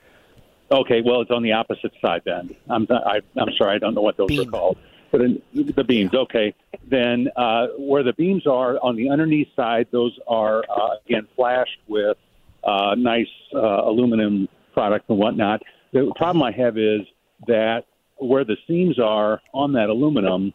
Okay, 0.71 1.01
well, 1.01 1.21
it's 1.21 1.31
on 1.31 1.43
the 1.43 1.51
opposite 1.51 1.91
side 2.01 2.21
then. 2.25 2.55
I'm 2.69 2.87
I, 2.89 3.19
am 3.37 3.49
sorry, 3.57 3.75
I 3.75 3.77
don't 3.79 3.93
know 3.93 4.01
what 4.01 4.15
those 4.17 4.29
Beam. 4.29 4.47
are 4.47 4.51
called, 4.51 4.77
but 5.11 5.21
in, 5.21 5.41
the 5.53 5.83
beams. 5.83 6.13
Okay, 6.13 6.53
then 6.87 7.29
uh, 7.35 7.67
where 7.77 8.03
the 8.03 8.13
beams 8.13 8.47
are 8.47 8.77
on 8.81 8.95
the 8.95 9.09
underneath 9.09 9.49
side, 9.55 9.87
those 9.91 10.17
are 10.27 10.63
uh, 10.69 10.95
again 11.05 11.27
flashed 11.35 11.79
with 11.87 12.17
uh, 12.63 12.95
nice 12.97 13.27
uh, 13.53 13.59
aluminum 13.59 14.47
product 14.73 15.09
and 15.09 15.17
whatnot. 15.17 15.61
The 15.93 16.11
problem 16.15 16.43
I 16.43 16.51
have 16.51 16.77
is 16.77 17.01
that 17.47 17.85
where 18.17 18.45
the 18.45 18.57
seams 18.67 18.99
are 18.99 19.41
on 19.53 19.73
that 19.73 19.89
aluminum, 19.89 20.53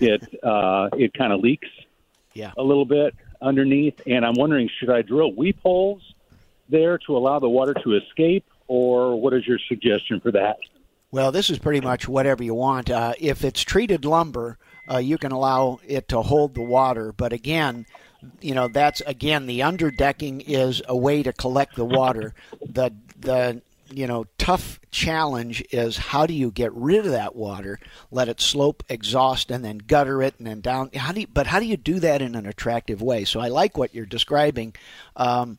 it 0.00 0.22
uh, 0.42 0.88
it 0.92 1.12
kind 1.14 1.32
of 1.32 1.40
leaks 1.40 1.68
yeah. 2.32 2.52
a 2.56 2.62
little 2.62 2.84
bit 2.84 3.14
underneath, 3.42 4.00
and 4.06 4.24
I'm 4.24 4.34
wondering 4.34 4.70
should 4.78 4.90
I 4.90 5.02
drill 5.02 5.34
weep 5.34 5.58
holes 5.62 6.02
there 6.68 6.98
to 6.98 7.16
allow 7.16 7.38
the 7.38 7.48
water 7.48 7.74
to 7.84 7.96
escape, 7.96 8.44
or 8.66 9.20
what 9.20 9.34
is 9.34 9.46
your 9.46 9.58
suggestion 9.68 10.20
for 10.20 10.30
that? 10.32 10.58
Well, 11.10 11.32
this 11.32 11.48
is 11.48 11.58
pretty 11.58 11.80
much 11.80 12.06
whatever 12.06 12.44
you 12.44 12.54
want. 12.54 12.90
Uh, 12.90 13.14
if 13.18 13.42
it's 13.42 13.62
treated 13.62 14.04
lumber, 14.04 14.58
uh, 14.90 14.98
you 14.98 15.16
can 15.16 15.32
allow 15.32 15.80
it 15.86 16.08
to 16.08 16.20
hold 16.20 16.54
the 16.54 16.62
water. 16.62 17.12
But 17.12 17.32
again, 17.32 17.86
you 18.40 18.54
know 18.54 18.68
that's 18.68 19.00
again 19.02 19.46
the 19.46 19.60
underdecking 19.60 20.44
is 20.46 20.82
a 20.88 20.96
way 20.96 21.22
to 21.22 21.32
collect 21.32 21.76
the 21.76 21.84
water. 21.84 22.34
The 22.64 22.92
the 23.18 23.62
you 23.90 24.06
know 24.06 24.26
tough 24.38 24.80
challenge 24.90 25.64
is 25.70 25.96
how 25.96 26.26
do 26.26 26.34
you 26.34 26.50
get 26.50 26.72
rid 26.74 27.04
of 27.04 27.12
that 27.12 27.36
water, 27.36 27.78
let 28.10 28.28
it 28.28 28.40
slope, 28.40 28.82
exhaust, 28.88 29.50
and 29.50 29.64
then 29.64 29.78
gutter 29.78 30.22
it, 30.22 30.34
and 30.38 30.46
then 30.46 30.60
down. 30.60 30.90
How 30.94 31.12
do 31.12 31.20
you, 31.20 31.26
but 31.26 31.46
how 31.46 31.60
do 31.60 31.66
you 31.66 31.76
do 31.76 32.00
that 32.00 32.22
in 32.22 32.34
an 32.34 32.46
attractive 32.46 33.02
way? 33.02 33.24
So 33.24 33.40
I 33.40 33.48
like 33.48 33.76
what 33.76 33.94
you're 33.94 34.06
describing. 34.06 34.74
Um, 35.16 35.58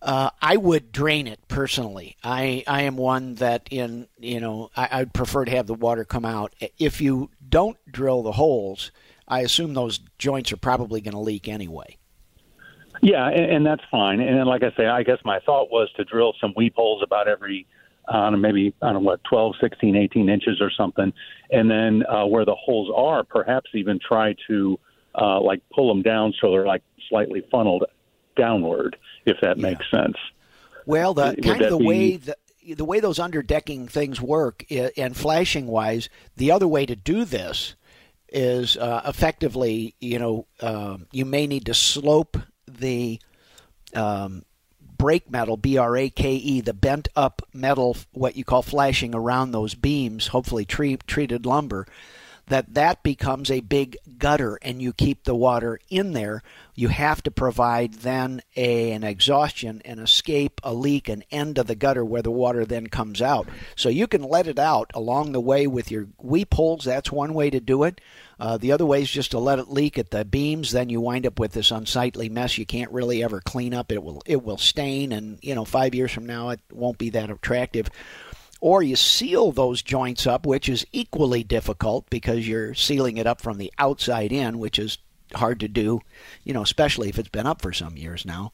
uh, 0.00 0.30
I 0.40 0.56
would 0.56 0.92
drain 0.92 1.26
it 1.26 1.40
personally. 1.48 2.16
I, 2.22 2.62
I 2.68 2.82
am 2.82 2.96
one 2.96 3.34
that 3.36 3.68
in 3.70 4.06
you 4.18 4.40
know 4.40 4.70
I, 4.76 4.88
I'd 4.92 5.12
prefer 5.12 5.44
to 5.44 5.50
have 5.52 5.66
the 5.66 5.74
water 5.74 6.04
come 6.04 6.24
out. 6.24 6.54
If 6.78 7.00
you 7.00 7.30
don't 7.48 7.76
drill 7.90 8.22
the 8.22 8.32
holes, 8.32 8.90
I 9.28 9.40
assume 9.40 9.74
those 9.74 10.00
joints 10.18 10.52
are 10.52 10.56
probably 10.56 11.00
going 11.00 11.12
to 11.12 11.20
leak 11.20 11.48
anyway. 11.48 11.98
Yeah, 13.00 13.28
and, 13.28 13.52
and 13.52 13.66
that's 13.66 13.82
fine. 13.90 14.20
And 14.20 14.38
then, 14.38 14.46
like 14.46 14.62
I 14.62 14.72
say, 14.76 14.86
I 14.86 15.02
guess 15.02 15.18
my 15.24 15.38
thought 15.40 15.70
was 15.70 15.88
to 15.96 16.04
drill 16.04 16.34
some 16.40 16.52
weep 16.56 16.74
holes 16.74 17.02
about 17.02 17.28
every, 17.28 17.66
uh, 18.08 18.30
maybe, 18.30 18.74
I 18.82 18.86
don't 18.86 19.02
know, 19.04 19.10
what, 19.10 19.22
12, 19.24 19.56
16, 19.60 19.94
18 19.94 20.28
inches 20.28 20.60
or 20.60 20.70
something. 20.70 21.12
And 21.50 21.70
then 21.70 22.04
uh, 22.06 22.26
where 22.26 22.44
the 22.44 22.56
holes 22.56 22.90
are, 22.94 23.22
perhaps 23.22 23.70
even 23.74 24.00
try 24.00 24.34
to 24.48 24.80
uh, 25.14 25.40
like 25.40 25.62
pull 25.72 25.88
them 25.88 26.02
down 26.02 26.34
so 26.40 26.50
they're 26.50 26.66
like 26.66 26.82
slightly 27.08 27.42
funneled 27.50 27.84
downward, 28.36 28.96
if 29.26 29.36
that 29.42 29.58
yeah. 29.58 29.70
makes 29.70 29.90
sense. 29.90 30.16
Well, 30.86 31.14
the 31.14 31.34
Would 31.36 31.44
kind 31.44 31.62
of 31.62 31.70
the 31.70 31.78
be... 31.78 31.86
way 31.86 32.16
the, 32.16 32.36
the 32.74 32.84
way 32.84 33.00
those 33.00 33.18
underdecking 33.18 33.88
things 33.88 34.20
work, 34.20 34.64
and 34.70 35.16
flashing 35.16 35.66
wise, 35.66 36.08
the 36.36 36.50
other 36.50 36.68
way 36.68 36.84
to 36.86 36.96
do 36.96 37.24
this 37.24 37.74
is 38.30 38.76
uh, 38.76 39.02
effectively, 39.06 39.94
you 40.00 40.18
know, 40.18 40.46
uh, 40.60 40.98
you 41.12 41.24
may 41.24 41.46
need 41.46 41.66
to 41.66 41.74
slope 41.74 42.36
the 42.66 43.20
um, 43.94 44.44
brake 44.98 45.30
metal, 45.30 45.56
B 45.56 45.78
R 45.78 45.96
A 45.96 46.10
K 46.10 46.34
E, 46.34 46.60
the 46.60 46.74
bent 46.74 47.08
up 47.16 47.42
metal, 47.52 47.96
what 48.12 48.36
you 48.36 48.44
call 48.44 48.62
flashing 48.62 49.14
around 49.14 49.52
those 49.52 49.74
beams, 49.74 50.28
hopefully 50.28 50.64
treated 50.64 51.46
lumber, 51.46 51.86
that 52.48 52.74
that 52.74 53.02
becomes 53.02 53.50
a 53.50 53.60
big 53.60 53.96
gutter 54.18 54.58
and 54.62 54.82
you 54.82 54.92
keep 54.92 55.24
the 55.24 55.34
water 55.34 55.78
in 55.88 56.12
there 56.12 56.42
you 56.74 56.88
have 56.88 57.22
to 57.22 57.30
provide 57.30 57.92
then 57.94 58.40
a, 58.56 58.92
an 58.92 59.02
exhaustion 59.02 59.82
an 59.84 59.98
escape 59.98 60.60
a 60.62 60.72
leak 60.72 61.08
an 61.08 61.24
end 61.30 61.58
of 61.58 61.66
the 61.66 61.74
gutter 61.74 62.04
where 62.04 62.22
the 62.22 62.30
water 62.30 62.64
then 62.64 62.86
comes 62.86 63.20
out. 63.20 63.48
So 63.76 63.88
you 63.88 64.06
can 64.06 64.22
let 64.22 64.46
it 64.46 64.58
out 64.58 64.90
along 64.94 65.32
the 65.32 65.40
way 65.40 65.66
with 65.66 65.90
your 65.90 66.08
weep 66.18 66.54
holes. 66.54 66.84
That's 66.84 67.10
one 67.10 67.34
way 67.34 67.50
to 67.50 67.60
do 67.60 67.84
it. 67.84 68.00
Uh, 68.40 68.56
the 68.56 68.70
other 68.70 68.86
way 68.86 69.02
is 69.02 69.10
just 69.10 69.32
to 69.32 69.38
let 69.38 69.58
it 69.58 69.68
leak 69.68 69.98
at 69.98 70.10
the 70.10 70.24
beams. 70.24 70.70
Then 70.70 70.88
you 70.88 71.00
wind 71.00 71.26
up 71.26 71.40
with 71.40 71.52
this 71.52 71.72
unsightly 71.72 72.28
mess. 72.28 72.56
You 72.56 72.66
can't 72.66 72.92
really 72.92 73.22
ever 73.24 73.40
clean 73.40 73.74
up. 73.74 73.90
It 73.90 74.02
will 74.02 74.22
it 74.26 74.42
will 74.42 74.58
stain 74.58 75.12
and 75.12 75.38
you 75.42 75.54
know 75.54 75.64
five 75.64 75.94
years 75.94 76.12
from 76.12 76.26
now 76.26 76.50
it 76.50 76.60
won't 76.70 76.98
be 76.98 77.10
that 77.10 77.30
attractive 77.30 77.90
or 78.60 78.82
you 78.82 78.96
seal 78.96 79.52
those 79.52 79.82
joints 79.82 80.26
up, 80.26 80.46
which 80.46 80.68
is 80.68 80.86
equally 80.92 81.44
difficult 81.44 82.08
because 82.10 82.48
you're 82.48 82.74
sealing 82.74 83.16
it 83.16 83.26
up 83.26 83.40
from 83.40 83.58
the 83.58 83.72
outside 83.78 84.32
in, 84.32 84.58
which 84.58 84.78
is 84.78 84.98
hard 85.34 85.60
to 85.60 85.68
do, 85.68 86.00
you 86.44 86.52
know, 86.52 86.62
especially 86.62 87.08
if 87.08 87.18
it's 87.18 87.28
been 87.28 87.46
up 87.46 87.62
for 87.62 87.72
some 87.72 87.96
years 87.96 88.24
now. 88.24 88.52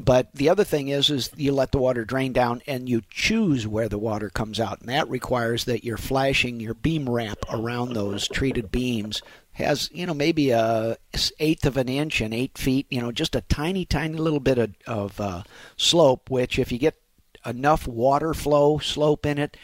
But 0.00 0.34
the 0.34 0.48
other 0.48 0.64
thing 0.64 0.88
is, 0.88 1.08
is 1.08 1.30
you 1.36 1.52
let 1.52 1.70
the 1.70 1.78
water 1.78 2.04
drain 2.04 2.32
down 2.32 2.62
and 2.66 2.88
you 2.88 3.02
choose 3.10 3.64
where 3.64 3.88
the 3.88 3.98
water 3.98 4.28
comes 4.28 4.58
out, 4.58 4.80
and 4.80 4.88
that 4.88 5.08
requires 5.08 5.66
that 5.66 5.84
you're 5.84 5.96
flashing 5.96 6.58
your 6.58 6.74
beam 6.74 7.08
wrap 7.08 7.38
around 7.48 7.92
those 7.92 8.26
treated 8.26 8.72
beams 8.72 9.22
has 9.54 9.88
you 9.92 10.04
know 10.04 10.14
maybe 10.14 10.50
a 10.50 10.96
eighth 11.38 11.64
of 11.64 11.76
an 11.76 11.88
inch 11.88 12.20
and 12.20 12.34
eight 12.34 12.58
feet, 12.58 12.86
you 12.90 13.00
know, 13.00 13.12
just 13.12 13.36
a 13.36 13.40
tiny, 13.42 13.84
tiny 13.84 14.18
little 14.18 14.40
bit 14.40 14.58
of, 14.58 14.74
of 14.86 15.20
uh, 15.20 15.42
slope. 15.76 16.28
Which 16.28 16.58
if 16.58 16.70
you 16.70 16.78
get 16.78 16.96
enough 17.46 17.86
water 17.86 18.34
flow 18.34 18.78
slope 18.78 19.26
in 19.26 19.38
it, 19.38 19.56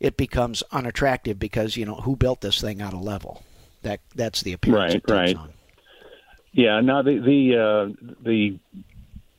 it 0.00 0.16
becomes 0.16 0.62
unattractive 0.72 1.38
because 1.38 1.76
you 1.76 1.84
know 1.84 1.96
who 1.96 2.16
built 2.16 2.40
this 2.40 2.60
thing 2.60 2.80
out 2.80 2.92
of 2.92 3.00
level. 3.00 3.42
That 3.82 4.00
that's 4.14 4.42
the 4.42 4.52
appearance. 4.52 4.94
Right, 4.94 5.10
right. 5.10 5.36
On. 5.36 5.52
Yeah. 6.52 6.80
Now 6.80 7.02
the 7.02 7.18
the 7.18 7.56
uh, 7.56 8.12
the 8.22 8.58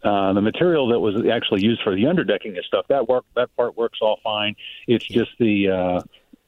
uh, 0.03 0.33
the 0.33 0.41
material 0.41 0.87
that 0.89 0.99
was 0.99 1.15
actually 1.31 1.63
used 1.63 1.81
for 1.81 1.95
the 1.95 2.03
underdecking 2.03 2.55
and 2.55 2.63
stuff 2.65 2.85
that 2.89 3.07
work 3.09 3.25
that 3.35 3.55
part 3.55 3.77
works 3.77 3.99
all 4.01 4.19
fine. 4.23 4.55
It's 4.87 5.09
yeah. 5.09 5.23
just 5.23 5.31
the 5.39 5.69
uh, 5.69 6.01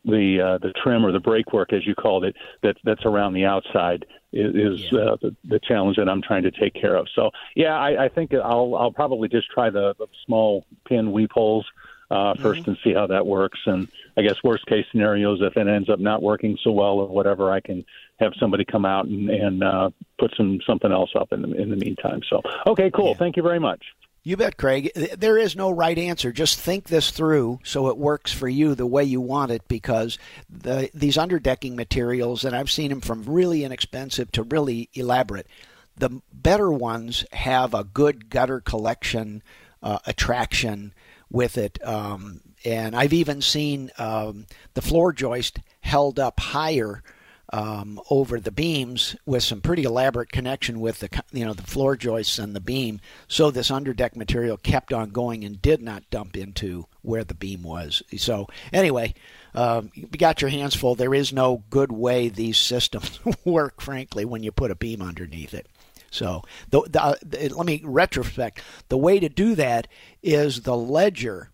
the 0.09 0.41
uh, 0.41 0.57
the 0.59 0.73
trim 0.83 1.05
or 1.05 1.11
the 1.11 1.19
brake 1.19 1.53
work, 1.53 1.73
as 1.73 1.85
you 1.85 1.95
called 1.95 2.23
it, 2.23 2.35
that 2.63 2.77
that's 2.83 3.05
around 3.05 3.33
the 3.33 3.45
outside 3.45 4.05
is, 4.31 4.55
is 4.55 4.91
yeah. 4.91 4.99
uh, 4.99 5.17
the, 5.21 5.35
the 5.43 5.59
challenge 5.59 5.97
that 5.97 6.07
I'm 6.07 6.21
trying 6.21 6.43
to 6.43 6.51
take 6.51 6.73
care 6.73 6.95
of. 6.95 7.07
So 7.15 7.31
yeah, 7.55 7.77
I, 7.77 8.05
I 8.05 8.09
think 8.09 8.33
I'll 8.33 8.75
I'll 8.75 8.91
probably 8.91 9.27
just 9.27 9.49
try 9.49 9.69
the, 9.69 9.95
the 9.97 10.07
small 10.25 10.65
pin 10.87 11.11
weep 11.11 11.31
holes 11.33 11.65
uh, 12.11 12.33
1st 12.33 12.39
mm-hmm. 12.41 12.69
and 12.71 12.79
see 12.83 12.93
how 12.93 13.07
that 13.07 13.25
works. 13.25 13.59
And 13.65 13.87
I 14.17 14.21
guess 14.21 14.35
worst 14.43 14.65
case 14.65 14.85
scenarios, 14.91 15.39
if 15.41 15.55
it 15.55 15.67
ends 15.67 15.89
up 15.89 15.99
not 15.99 16.21
working 16.21 16.57
so 16.63 16.71
well 16.71 16.99
or 16.99 17.07
whatever, 17.07 17.51
I 17.51 17.59
can 17.59 17.85
have 18.19 18.33
somebody 18.39 18.65
come 18.65 18.85
out 18.85 19.05
and, 19.05 19.29
and 19.29 19.63
uh, 19.63 19.89
put 20.17 20.33
some 20.35 20.59
something 20.65 20.91
else 20.91 21.11
up 21.15 21.31
in 21.31 21.41
the 21.41 21.51
in 21.53 21.69
the 21.69 21.77
meantime. 21.77 22.21
So 22.29 22.41
okay, 22.67 22.91
cool. 22.91 23.09
Yeah. 23.09 23.13
Thank 23.13 23.37
you 23.37 23.43
very 23.43 23.59
much. 23.59 23.83
You 24.21 24.35
bet, 24.35 24.57
Craig. 24.57 24.91
There 25.17 25.37
is 25.37 25.55
no 25.55 25.71
right 25.71 25.97
answer. 25.97 26.31
Just 26.31 26.59
think 26.59 26.85
this 26.85 27.09
through 27.09 27.59
so 27.63 27.87
it 27.87 27.97
works 27.97 28.33
for 28.33 28.49
you 28.49 28.75
the 28.75 28.85
way 28.85 29.03
you 29.03 29.21
want 29.21 29.51
it 29.51 29.67
because 29.67 30.17
the, 30.49 30.89
these 30.93 31.15
underdecking 31.15 31.75
materials, 31.75 32.43
and 32.43 32.55
I've 32.55 32.69
seen 32.69 32.89
them 32.89 33.01
from 33.01 33.23
really 33.23 33.63
inexpensive 33.63 34.31
to 34.33 34.43
really 34.43 34.89
elaborate, 34.93 35.47
the 35.95 36.21
better 36.33 36.71
ones 36.71 37.25
have 37.31 37.73
a 37.73 37.83
good 37.85 38.29
gutter 38.29 38.59
collection 38.59 39.41
uh, 39.81 39.99
attraction 40.05 40.93
with 41.31 41.57
it. 41.57 41.79
Um, 41.87 42.41
and 42.65 42.95
I've 42.95 43.13
even 43.13 43.41
seen 43.41 43.89
um, 43.97 44.47
the 44.73 44.81
floor 44.81 45.13
joist 45.13 45.59
held 45.81 46.19
up 46.19 46.39
higher 46.39 47.03
um, 47.51 47.99
over 48.09 48.39
the 48.39 48.51
beams 48.51 49.15
with 49.25 49.43
some 49.43 49.61
pretty 49.61 49.83
elaborate 49.83 50.31
connection 50.31 50.79
with 50.79 50.99
the 50.99 51.23
you 51.31 51.45
know 51.45 51.53
the 51.53 51.63
floor 51.63 51.95
joists 51.95 52.37
and 52.37 52.55
the 52.55 52.59
beam. 52.59 52.99
So 53.27 53.49
this 53.49 53.71
underdeck 53.71 54.15
material 54.15 54.57
kept 54.57 54.93
on 54.93 55.09
going 55.09 55.43
and 55.43 55.61
did 55.61 55.81
not 55.81 56.09
dump 56.09 56.37
into 56.37 56.85
where 57.01 57.23
the 57.23 57.33
beam 57.33 57.63
was. 57.63 58.03
So 58.17 58.47
anyway, 58.71 59.15
um, 59.55 59.89
you 59.93 60.07
got 60.07 60.41
your 60.41 60.49
hands 60.49 60.75
full. 60.75 60.95
There 60.95 61.15
is 61.15 61.33
no 61.33 61.63
good 61.69 61.91
way 61.91 62.29
these 62.29 62.57
systems 62.57 63.19
work, 63.45 63.81
frankly, 63.81 64.25
when 64.25 64.43
you 64.43 64.51
put 64.51 64.71
a 64.71 64.75
beam 64.75 65.01
underneath 65.01 65.53
it. 65.53 65.67
So 66.11 66.43
the, 66.69 66.81
uh, 66.95 67.15
the, 67.23 67.49
let 67.49 67.65
me 67.65 67.81
retrospect. 67.83 68.61
The 68.89 68.97
way 68.97 69.19
to 69.19 69.29
do 69.29 69.55
that 69.55 69.87
is 70.21 70.61
the 70.61 70.77
ledger 70.77 71.49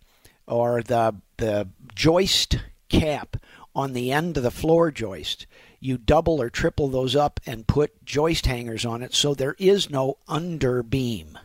or 0.47 0.81
the 0.81 1.15
the 1.37 1.67
joist 1.93 2.59
cap 2.89 3.37
on 3.73 3.93
the 3.93 4.11
end 4.11 4.37
of 4.37 4.43
the 4.43 4.51
floor 4.51 4.91
joist 4.91 5.47
you 5.85 5.97
double 5.97 6.41
or 6.41 6.49
triple 6.49 6.87
those 6.87 7.15
up 7.15 7.39
and 7.45 7.67
put 7.67 8.03
joist 8.03 8.47
hangers 8.47 8.85
on 8.85 9.03
it 9.03 9.13
so 9.13 9.33
there 9.33 9.55
is 9.59 9.89
no 9.89 10.17
under 10.27 10.81
beam. 10.81 11.37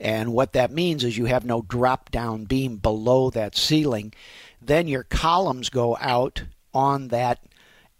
And 0.00 0.32
what 0.32 0.52
that 0.52 0.70
means 0.70 1.04
is 1.04 1.18
you 1.18 1.26
have 1.26 1.44
no 1.44 1.62
drop 1.62 2.10
down 2.10 2.44
beam 2.44 2.76
below 2.76 3.30
that 3.30 3.56
ceiling. 3.56 4.12
Then 4.60 4.88
your 4.88 5.04
columns 5.04 5.68
go 5.68 5.96
out 6.00 6.44
on 6.72 7.08
that 7.08 7.40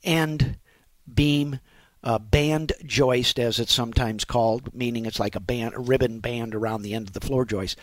end 0.02 0.58
beam 1.12 1.60
uh, 2.02 2.18
band 2.18 2.72
joist, 2.84 3.38
as 3.38 3.58
it's 3.58 3.72
sometimes 3.72 4.24
called, 4.24 4.74
meaning 4.74 5.06
it's 5.06 5.18
like 5.20 5.34
a 5.34 5.40
band, 5.40 5.74
a 5.74 5.80
ribbon 5.80 6.20
band 6.20 6.54
around 6.54 6.82
the 6.82 6.92
end 6.92 7.08
of 7.08 7.14
the 7.14 7.20
floor 7.20 7.46
joist, 7.46 7.78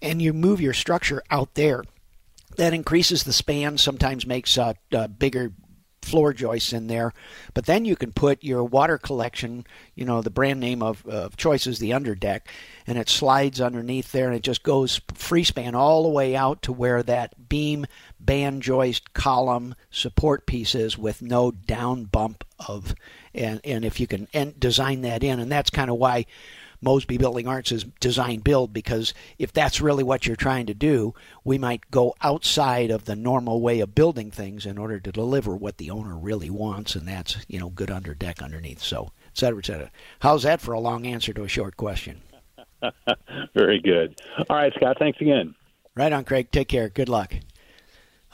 and 0.00 0.22
you 0.22 0.32
move 0.32 0.60
your 0.60 0.72
structure 0.72 1.22
out 1.30 1.54
there. 1.54 1.84
That 2.56 2.72
increases 2.72 3.24
the 3.24 3.34
span, 3.34 3.76
sometimes 3.76 4.26
makes 4.26 4.56
uh, 4.56 4.74
uh, 4.90 5.08
bigger 5.08 5.52
floor 6.06 6.32
joists 6.32 6.72
in 6.72 6.86
there. 6.86 7.12
But 7.52 7.66
then 7.66 7.84
you 7.84 7.96
can 7.96 8.12
put 8.12 8.44
your 8.44 8.64
water 8.64 8.96
collection, 8.96 9.66
you 9.94 10.04
know, 10.04 10.22
the 10.22 10.30
brand 10.30 10.60
name 10.60 10.82
of, 10.82 11.04
of 11.06 11.36
choice 11.36 11.66
is 11.66 11.78
the 11.78 11.90
underdeck, 11.90 12.42
and 12.86 12.96
it 12.96 13.08
slides 13.08 13.60
underneath 13.60 14.12
there 14.12 14.28
and 14.28 14.36
it 14.36 14.42
just 14.42 14.62
goes 14.62 15.00
free 15.14 15.44
span 15.44 15.74
all 15.74 16.04
the 16.04 16.08
way 16.08 16.36
out 16.36 16.62
to 16.62 16.72
where 16.72 17.02
that 17.02 17.48
beam, 17.48 17.86
band 18.20 18.62
joist, 18.62 19.12
column 19.12 19.74
support 19.90 20.46
piece 20.46 20.74
is 20.74 20.96
with 20.96 21.22
no 21.22 21.50
down 21.50 22.04
bump 22.04 22.44
of 22.68 22.94
and 23.34 23.60
and 23.64 23.84
if 23.84 24.00
you 24.00 24.06
can 24.06 24.26
and 24.32 24.58
design 24.58 25.02
that 25.02 25.22
in 25.22 25.38
and 25.38 25.52
that's 25.52 25.68
kind 25.68 25.90
of 25.90 25.96
why 25.96 26.24
Mosby 26.86 27.18
Building 27.18 27.48
Arts 27.48 27.72
is 27.72 27.82
design 27.98 28.38
build 28.38 28.72
because 28.72 29.12
if 29.40 29.52
that's 29.52 29.80
really 29.80 30.04
what 30.04 30.24
you're 30.24 30.36
trying 30.36 30.66
to 30.66 30.74
do, 30.74 31.14
we 31.42 31.58
might 31.58 31.90
go 31.90 32.14
outside 32.22 32.92
of 32.92 33.06
the 33.06 33.16
normal 33.16 33.60
way 33.60 33.80
of 33.80 33.92
building 33.92 34.30
things 34.30 34.64
in 34.64 34.78
order 34.78 35.00
to 35.00 35.10
deliver 35.10 35.56
what 35.56 35.78
the 35.78 35.90
owner 35.90 36.16
really 36.16 36.48
wants, 36.48 36.94
and 36.94 37.08
that's 37.08 37.44
you 37.48 37.58
know 37.58 37.70
good 37.70 37.90
under 37.90 38.14
deck 38.14 38.40
underneath. 38.40 38.80
So, 38.80 39.10
et 39.26 39.36
cetera, 39.36 39.58
et 39.58 39.66
cetera. 39.66 39.90
How's 40.20 40.44
that 40.44 40.60
for 40.60 40.74
a 40.74 40.80
long 40.80 41.08
answer 41.08 41.32
to 41.32 41.42
a 41.42 41.48
short 41.48 41.76
question? 41.76 42.22
Very 43.54 43.80
good. 43.80 44.20
All 44.48 44.56
right, 44.56 44.72
Scott. 44.76 44.96
Thanks 45.00 45.20
again. 45.20 45.56
Right 45.96 46.12
on, 46.12 46.22
Craig. 46.22 46.52
Take 46.52 46.68
care. 46.68 46.88
Good 46.88 47.08
luck 47.08 47.34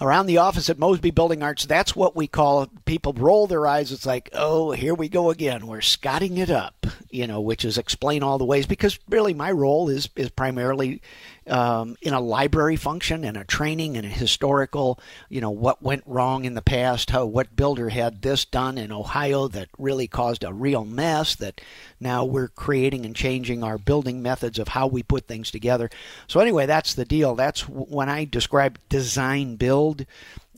around 0.02 0.26
the 0.26 0.38
office 0.38 0.68
at 0.68 0.78
Mosby 0.78 1.12
Building 1.12 1.42
Arts, 1.42 1.64
that's 1.64 1.94
what 1.94 2.16
we 2.16 2.26
call 2.26 2.66
people 2.84 3.12
roll 3.12 3.46
their 3.46 3.66
eyes. 3.66 3.92
It's 3.92 4.04
like, 4.04 4.28
oh, 4.32 4.72
here 4.72 4.94
we 4.94 5.08
go 5.08 5.30
again. 5.30 5.66
We're 5.66 5.80
scotting 5.80 6.38
it 6.38 6.50
up, 6.50 6.86
you 7.08 7.26
know, 7.26 7.40
which 7.40 7.64
is 7.64 7.78
explain 7.78 8.22
all 8.22 8.36
the 8.36 8.44
ways 8.44 8.66
because 8.66 8.98
really 9.08 9.32
my 9.32 9.50
role 9.52 9.88
is 9.88 10.08
is 10.16 10.30
primarily 10.30 11.00
um, 11.48 11.96
in 12.02 12.14
a 12.14 12.20
library 12.20 12.76
function 12.76 13.24
and 13.24 13.36
a 13.36 13.44
training 13.44 13.96
and 13.96 14.06
a 14.06 14.10
historical, 14.10 14.98
you 15.28 15.40
know, 15.40 15.50
what 15.50 15.82
went 15.82 16.04
wrong 16.06 16.44
in 16.44 16.54
the 16.54 16.62
past, 16.62 17.10
how 17.10 17.26
what 17.26 17.56
builder 17.56 17.88
had 17.88 18.22
this 18.22 18.44
done 18.44 18.78
in 18.78 18.92
Ohio 18.92 19.48
that 19.48 19.68
really 19.78 20.06
caused 20.06 20.44
a 20.44 20.52
real 20.52 20.84
mess 20.84 21.34
that 21.36 21.60
now 22.00 22.24
we're 22.24 22.48
creating 22.48 23.04
and 23.04 23.16
changing 23.16 23.62
our 23.64 23.78
building 23.78 24.22
methods 24.22 24.58
of 24.58 24.68
how 24.68 24.86
we 24.86 25.02
put 25.02 25.26
things 25.26 25.50
together. 25.50 25.90
So 26.26 26.40
anyway, 26.40 26.66
that's 26.66 26.94
the 26.94 27.04
deal. 27.04 27.34
That's 27.34 27.68
when 27.68 28.08
I 28.08 28.24
describe 28.24 28.78
design 28.88 29.56
build, 29.56 30.06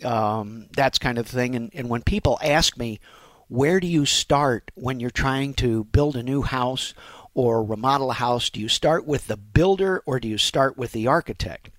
um, 0.04 0.66
that's 0.74 0.98
kind 0.98 1.18
of 1.18 1.26
thing. 1.26 1.54
And, 1.54 1.70
and 1.74 1.88
when 1.88 2.02
people 2.02 2.38
ask 2.42 2.76
me, 2.76 3.00
where 3.48 3.78
do 3.78 3.86
you 3.86 4.06
start 4.06 4.70
when 4.74 5.00
you're 5.00 5.10
trying 5.10 5.54
to 5.54 5.84
build 5.84 6.16
a 6.16 6.22
new 6.22 6.42
house 6.42 6.94
or 7.34 7.62
remodel 7.62 8.10
a 8.10 8.14
house? 8.14 8.50
Do 8.50 8.60
you 8.60 8.68
start 8.68 9.06
with 9.06 9.26
the 9.26 9.36
builder 9.36 10.02
or 10.06 10.20
do 10.20 10.28
you 10.28 10.38
start 10.38 10.78
with 10.78 10.92
the 10.92 11.06
architect? 11.06 11.70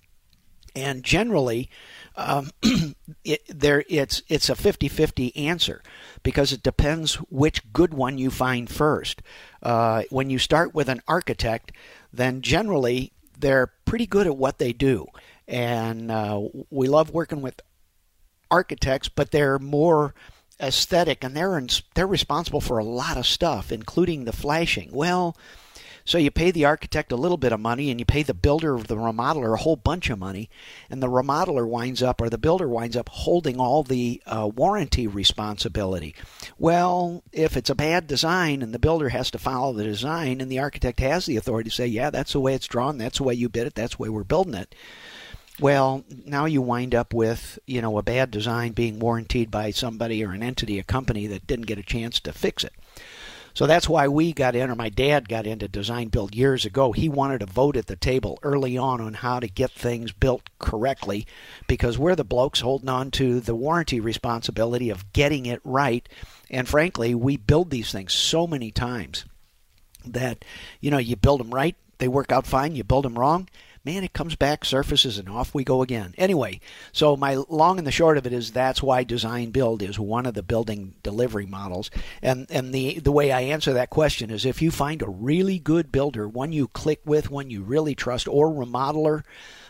And 0.76 1.04
generally, 1.04 1.70
um, 2.18 2.50
it, 3.24 3.44
there 3.48 3.86
it's 3.90 4.22
it's 4.28 4.50
a 4.50 4.56
50-50 4.56 5.32
answer 5.38 5.82
because 6.22 6.52
it 6.52 6.64
depends 6.64 7.16
which 7.30 7.72
good 7.72 7.94
one 7.94 8.18
you 8.18 8.30
find 8.30 8.70
first. 8.70 9.22
Uh, 9.64 10.04
when 10.10 10.30
you 10.30 10.38
start 10.38 10.76
with 10.76 10.90
an 10.90 11.02
architect, 11.08 11.72
then 12.12 12.42
generally 12.42 13.14
they're 13.40 13.72
pretty 13.86 14.06
good 14.06 14.28
at 14.28 14.36
what 14.36 14.60
they 14.60 14.74
do, 14.74 15.08
and 15.48 16.12
uh, 16.12 16.42
we 16.70 16.90
love 16.90 17.10
working 17.10 17.42
with 17.42 17.62
architects, 18.52 19.10
but 19.10 19.32
they're 19.32 19.60
more 19.60 20.14
aesthetic, 20.60 21.24
and 21.24 21.36
they're 21.36 21.58
in, 21.58 21.70
they're 21.94 22.08
responsible 22.08 22.62
for 22.62 22.78
a 22.78 22.84
lot 22.84 23.18
of 23.18 23.26
stuff, 23.26 23.72
including 23.72 24.26
the 24.26 24.34
flashing. 24.34 24.90
Well, 24.92 25.36
so 26.08 26.20
you 26.20 26.30
pay 26.30 26.52
the 26.52 26.66
architect 26.66 27.12
a 27.12 27.16
little 27.16 27.38
bit 27.38 27.52
of 27.52 27.60
money, 27.60 27.90
and 27.90 28.00
you 28.00 28.06
pay 28.06 28.22
the 28.22 28.36
builder 28.36 28.76
or 28.76 28.84
the 28.84 28.96
remodeler 28.96 29.56
a 29.56 29.58
whole 29.58 29.76
bunch 29.76 30.12
of 30.12 30.20
money, 30.20 30.52
and 30.88 31.02
the 31.02 31.10
remodeler 31.10 31.68
winds 31.68 32.04
up 32.04 32.22
or 32.22 32.30
the 32.30 32.38
builder 32.38 32.70
winds 32.70 32.96
up 32.96 33.10
holding 33.10 33.60
all 33.60 33.82
the 33.82 34.22
uh, 34.28 34.50
warranty 34.56 35.08
responsibility. 35.08 36.14
Well, 36.60 37.24
if 37.32 37.58
it's 37.58 37.72
a 37.72 37.76
bad 37.76 38.06
design 38.06 38.62
and 38.62 38.72
the 38.72 38.80
builder 38.80 39.10
has 39.10 39.32
to 39.32 39.40
follow 39.40 39.74
the 39.74 39.84
design, 39.84 40.42
and 40.42 40.52
the 40.52 40.60
architect 40.60 41.00
has 41.00 41.26
the 41.26 41.38
authority 41.38 41.72
to 41.72 41.76
say, 41.76 41.88
"Yeah, 41.88 42.12
that's 42.12 42.34
the 42.34 42.40
way 42.40 42.54
it's 42.54 42.68
drawn, 42.68 43.00
that's 43.00 43.18
the 43.18 43.24
way 43.24 43.34
you 43.34 43.50
bid 43.50 43.66
it, 43.66 43.74
that's 43.74 43.96
the 43.96 44.04
way 44.04 44.10
we're 44.10 44.24
building 44.24 44.54
it." 44.54 44.76
Well, 45.60 46.04
now 46.26 46.46
you 46.46 46.62
wind 46.62 46.94
up 46.94 47.14
with, 47.14 47.60
you 47.66 47.82
know, 47.82 47.98
a 47.98 48.04
bad 48.04 48.30
design 48.30 48.74
being 48.74 49.00
warranted 49.00 49.50
by 49.50 49.72
somebody 49.72 50.24
or 50.24 50.32
an 50.32 50.44
entity, 50.44 50.80
a 50.80 50.84
company 50.84 51.28
that 51.28 51.48
didn't 51.48 51.68
get 51.68 51.80
a 51.80 51.84
chance 51.84 52.20
to 52.22 52.34
fix 52.34 52.64
it. 52.64 52.74
So 53.54 53.66
that's 53.66 53.88
why 53.88 54.10
we 54.10 54.34
got 54.34 54.54
in, 54.54 54.70
or 54.70 54.76
my 54.76 54.90
dad 54.90 55.30
got 55.30 55.48
into 55.48 55.70
design 55.70 56.10
build 56.10 56.36
years 56.36 56.66
ago. 56.66 56.92
He 56.92 57.08
wanted 57.08 57.40
to 57.40 57.46
vote 57.46 57.78
at 57.78 57.88
the 57.88 57.96
table 57.96 58.38
early 58.44 58.78
on 58.78 59.00
on 59.00 59.14
how 59.14 59.40
to 59.40 59.48
get 59.48 59.72
things 59.72 60.12
built 60.12 60.50
correctly 60.60 61.26
because 61.66 61.98
we're 61.98 62.18
the 62.18 62.26
blokes 62.26 62.60
holding 62.60 62.90
on 62.90 63.12
to 63.12 63.40
the 63.40 63.56
warranty 63.56 64.02
responsibility 64.02 64.90
of 64.90 65.14
getting 65.14 65.46
it 65.46 65.62
right. 65.64 66.08
And 66.52 66.68
frankly, 66.68 67.16
we 67.16 67.38
build 67.38 67.70
these 67.70 67.94
things 67.94 68.12
so 68.12 68.46
many 68.46 68.72
times 68.72 69.24
that, 70.06 70.44
you 70.82 70.92
know, 70.92 70.98
you 70.98 71.16
build 71.16 71.40
them 71.40 71.54
right, 71.54 71.78
they 72.00 72.10
work 72.10 72.34
out 72.34 72.46
fine, 72.46 72.76
you 72.76 72.84
build 72.84 73.06
them 73.06 73.18
wrong, 73.18 73.48
man, 73.86 74.04
it 74.04 74.14
comes 74.14 74.36
back, 74.36 74.66
surfaces, 74.66 75.18
and 75.18 75.30
off 75.30 75.54
we 75.54 75.64
go 75.64 75.82
again. 75.82 76.14
Anyway, 76.18 76.60
so 76.92 77.16
my 77.16 77.36
long 77.36 77.78
and 77.78 77.86
the 77.86 77.92
short 77.92 78.18
of 78.18 78.26
it 78.26 78.34
is 78.34 78.52
that's 78.52 78.82
why 78.82 79.04
design 79.04 79.52
build 79.52 79.82
is 79.82 80.00
one 80.00 80.26
of 80.26 80.34
the 80.34 80.44
building 80.44 80.96
delivery 81.04 81.46
models. 81.46 81.92
And 82.22 82.48
and 82.50 82.74
the 82.74 83.00
the 83.00 83.12
way 83.12 83.32
I 83.32 83.42
answer 83.42 83.74
that 83.74 83.90
question 83.90 84.30
is 84.32 84.46
if 84.46 84.62
you 84.62 84.72
find 84.72 85.02
a 85.02 85.10
really 85.10 85.60
good 85.60 85.92
builder, 85.92 86.28
one 86.28 86.52
you 86.52 86.68
click 86.68 87.02
with, 87.06 87.30
one 87.30 87.50
you 87.50 87.64
really 87.64 87.96
trust, 87.96 88.28
or 88.28 88.50
remodeler. 88.50 89.24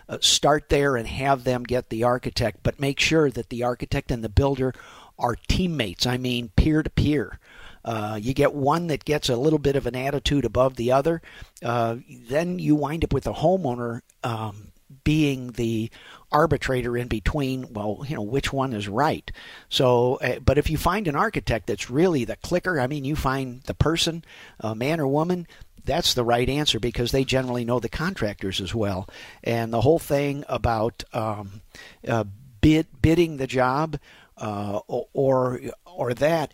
Uh, 0.07 0.19
start 0.21 0.69
there 0.69 0.95
and 0.95 1.07
have 1.07 1.45
them 1.45 1.63
get 1.63 1.89
the 1.89 2.03
architect, 2.03 2.59
but 2.61 2.79
make 2.79 2.99
sure 2.99 3.31
that 3.31 3.49
the 3.49 3.63
architect 3.63 4.11
and 4.11 4.23
the 4.23 4.29
builder 4.29 4.71
are 5.17 5.35
teammates. 5.47 6.05
I 6.05 6.17
mean, 6.17 6.51
peer 6.55 6.83
to 6.83 6.89
peer. 6.91 7.39
Uh, 7.85 8.19
you 8.21 8.33
get 8.33 8.53
one 8.53 8.87
that 8.87 9.05
gets 9.05 9.29
a 9.29 9.37
little 9.37 9.59
bit 9.59 9.77
of 9.77 9.85
an 9.85 9.95
attitude 9.95 10.43
above 10.43 10.75
the 10.75 10.91
other, 10.91 11.21
uh, 11.63 11.95
then 12.09 12.59
you 12.59 12.75
wind 12.75 13.03
up 13.05 13.13
with 13.13 13.27
a 13.27 13.33
homeowner 13.33 14.01
um, 14.23 14.73
being 15.03 15.51
the 15.51 15.89
arbitrator 16.31 16.97
in 16.97 17.07
between 17.07 17.71
well 17.71 18.03
you 18.07 18.15
know 18.15 18.21
which 18.21 18.51
one 18.51 18.73
is 18.73 18.89
right. 18.89 19.31
So 19.69 20.15
uh, 20.15 20.39
but 20.39 20.57
if 20.57 20.69
you 20.69 20.77
find 20.77 21.07
an 21.07 21.15
architect 21.15 21.67
that's 21.67 21.89
really 21.89 22.25
the 22.25 22.35
clicker 22.35 22.79
i 22.79 22.87
mean 22.87 23.05
you 23.05 23.15
find 23.15 23.61
the 23.63 23.73
person 23.73 24.25
uh, 24.59 24.75
man 24.75 24.99
or 24.99 25.07
woman 25.07 25.47
that's 25.85 26.13
the 26.13 26.23
right 26.23 26.49
answer 26.49 26.79
because 26.79 27.11
they 27.11 27.23
generally 27.23 27.63
know 27.63 27.79
the 27.79 27.89
contractors 27.89 28.59
as 28.59 28.73
well. 28.73 29.07
And 29.43 29.71
the 29.71 29.81
whole 29.81 29.99
thing 29.99 30.43
about 30.49 31.03
um, 31.13 31.61
uh, 32.07 32.25
bid 32.61 32.87
bidding 33.01 33.37
the 33.37 33.47
job 33.47 33.99
uh, 34.37 34.79
or 34.87 35.61
or 35.85 36.13
that 36.15 36.51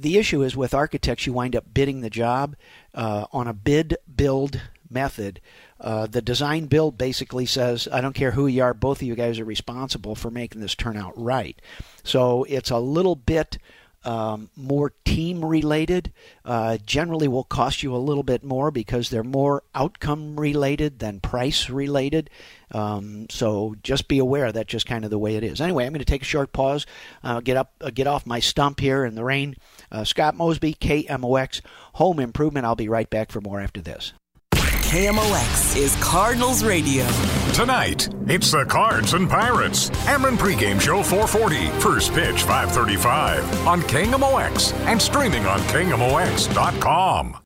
the 0.00 0.18
issue 0.18 0.42
is 0.42 0.56
with 0.56 0.74
architects, 0.74 1.26
you 1.26 1.32
wind 1.32 1.56
up 1.56 1.72
bidding 1.72 2.00
the 2.00 2.10
job 2.10 2.56
uh, 2.94 3.26
on 3.32 3.48
a 3.48 3.52
bid 3.52 3.96
build 4.14 4.60
method. 4.90 5.40
Uh, 5.80 6.06
the 6.06 6.22
design 6.22 6.66
build 6.66 6.98
basically 6.98 7.46
says, 7.46 7.88
I 7.90 8.00
don't 8.00 8.14
care 8.14 8.32
who 8.32 8.46
you 8.46 8.62
are, 8.62 8.74
both 8.74 8.98
of 8.98 9.06
you 9.06 9.14
guys 9.14 9.38
are 9.38 9.44
responsible 9.44 10.14
for 10.14 10.30
making 10.30 10.60
this 10.60 10.74
turn 10.74 10.96
out 10.96 11.12
right. 11.16 11.60
So 12.02 12.44
it's 12.44 12.70
a 12.70 12.78
little 12.78 13.16
bit 13.16 13.58
um, 14.04 14.48
more 14.56 14.92
team 15.04 15.44
related. 15.44 16.12
Uh, 16.44 16.78
generally, 16.84 17.28
will 17.28 17.44
cost 17.44 17.82
you 17.82 17.94
a 17.94 17.98
little 17.98 18.22
bit 18.22 18.44
more 18.44 18.70
because 18.70 19.10
they're 19.10 19.24
more 19.24 19.62
outcome 19.74 20.38
related 20.38 20.98
than 20.98 21.20
price 21.20 21.68
related. 21.68 22.30
Um, 22.70 23.26
so 23.28 23.74
just 23.82 24.08
be 24.08 24.18
aware 24.18 24.52
that's 24.52 24.70
just 24.70 24.86
kind 24.86 25.04
of 25.04 25.10
the 25.10 25.18
way 25.18 25.36
it 25.36 25.44
is. 25.44 25.60
Anyway, 25.60 25.84
I'm 25.84 25.92
going 25.92 25.98
to 25.98 26.04
take 26.04 26.22
a 26.22 26.26
short 26.26 26.52
pause, 26.52 26.86
uh, 27.24 27.40
get 27.40 27.56
up, 27.56 27.74
uh, 27.80 27.90
get 27.90 28.06
off 28.06 28.26
my 28.26 28.40
stump 28.40 28.80
here 28.80 29.04
in 29.04 29.14
the 29.14 29.24
rain. 29.24 29.56
Uh, 29.90 30.04
Scott 30.04 30.36
Mosby, 30.36 30.74
KMOX 30.74 31.60
Home 31.94 32.20
Improvement. 32.20 32.66
I'll 32.66 32.74
be 32.76 32.88
right 32.88 33.08
back 33.08 33.30
for 33.30 33.40
more 33.40 33.60
after 33.60 33.80
this. 33.80 34.12
KMOX 34.88 35.76
is 35.76 35.94
Cardinals 35.96 36.64
Radio. 36.64 37.06
Tonight, 37.52 38.08
it's 38.26 38.50
the 38.50 38.64
Cards 38.64 39.12
and 39.12 39.28
Pirates. 39.28 39.90
Ameren 40.06 40.38
pregame 40.38 40.80
show 40.80 41.02
440, 41.02 41.66
first 41.80 42.14
pitch 42.14 42.42
535 42.44 43.66
on 43.66 43.82
KMOX 43.82 44.72
and 44.86 45.00
streaming 45.00 45.44
on 45.44 45.58
KMOX.com. 45.60 47.36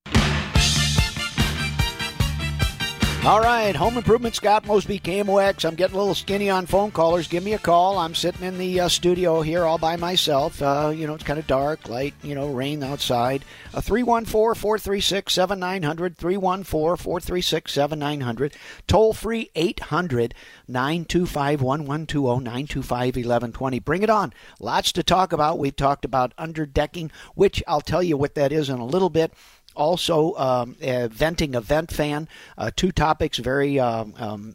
All 3.25 3.39
right, 3.39 3.77
home 3.77 3.97
improvement, 3.97 4.35
Scott 4.35 4.67
Mosby, 4.67 4.99
KMOX. 4.99 5.65
I'm 5.65 5.77
getting 5.77 5.95
a 5.95 5.99
little 6.01 6.13
skinny 6.13 6.51
on 6.51 6.67
phone 6.67 6.91
callers. 6.91 7.29
Give 7.29 7.45
me 7.45 7.53
a 7.53 7.59
call. 7.59 7.97
I'm 7.97 8.17
sitting 8.17 8.45
in 8.45 8.59
the 8.59 8.81
uh, 8.81 8.89
studio 8.89 9.43
here 9.43 9.65
all 9.65 9.79
by 9.79 9.95
myself. 9.95 10.61
Uh, 10.61 10.93
you 10.93 11.07
know, 11.07 11.15
it's 11.15 11.23
kind 11.23 11.39
of 11.39 11.47
dark, 11.47 11.89
light, 11.89 12.15
you 12.25 12.35
know, 12.35 12.49
rain 12.49 12.83
outside. 12.83 13.45
Uh, 13.73 13.81
314 13.81 14.61
436 14.61 15.33
7900. 15.33 16.17
314 16.17 16.97
436 16.97 17.73
7900. 17.73 18.55
Toll 18.89 19.13
free 19.13 19.53
800 19.55 20.35
925 20.67 21.63
1120 21.63 22.45
925 22.45 23.07
1120. 23.15 23.79
Bring 23.79 24.03
it 24.03 24.11
on. 24.11 24.33
Lots 24.59 24.91
to 24.91 25.05
talk 25.05 25.33
about. 25.33 25.61
We've 25.61 25.77
talked 25.77 26.05
about 26.05 26.37
underdecking, 26.37 27.13
which 27.37 27.63
I'll 27.69 27.81
tell 27.83 28.03
you 28.03 28.17
what 28.17 28.35
that 28.35 28.51
is 28.51 28.69
in 28.69 28.81
a 28.81 28.85
little 28.85 29.11
bit 29.11 29.33
also 29.75 30.35
um, 30.35 30.77
a 30.81 31.09
venting 31.09 31.55
a 31.55 31.61
vent 31.61 31.91
fan. 31.91 32.29
Uh, 32.57 32.71
two 32.75 32.93
topics 32.93 33.39
very 33.39 33.79
um, 33.79 34.15
um, 34.19 34.55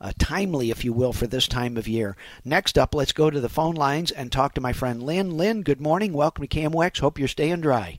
uh, 0.00 0.12
timely, 0.18 0.70
if 0.70 0.84
you 0.84 0.92
will, 0.92 1.12
for 1.12 1.26
this 1.26 1.48
time 1.48 1.76
of 1.76 1.88
year. 1.88 2.16
Next 2.44 2.78
up, 2.78 2.94
let's 2.94 3.12
go 3.12 3.30
to 3.30 3.40
the 3.40 3.48
phone 3.48 3.74
lines 3.74 4.10
and 4.10 4.30
talk 4.30 4.54
to 4.54 4.60
my 4.60 4.72
friend 4.72 5.02
Lynn. 5.02 5.36
Lynn, 5.36 5.62
good 5.62 5.80
morning. 5.80 6.12
Welcome 6.12 6.46
to 6.46 6.48
KMOX. 6.48 7.00
Hope 7.00 7.18
you're 7.18 7.28
staying 7.28 7.60
dry. 7.60 7.98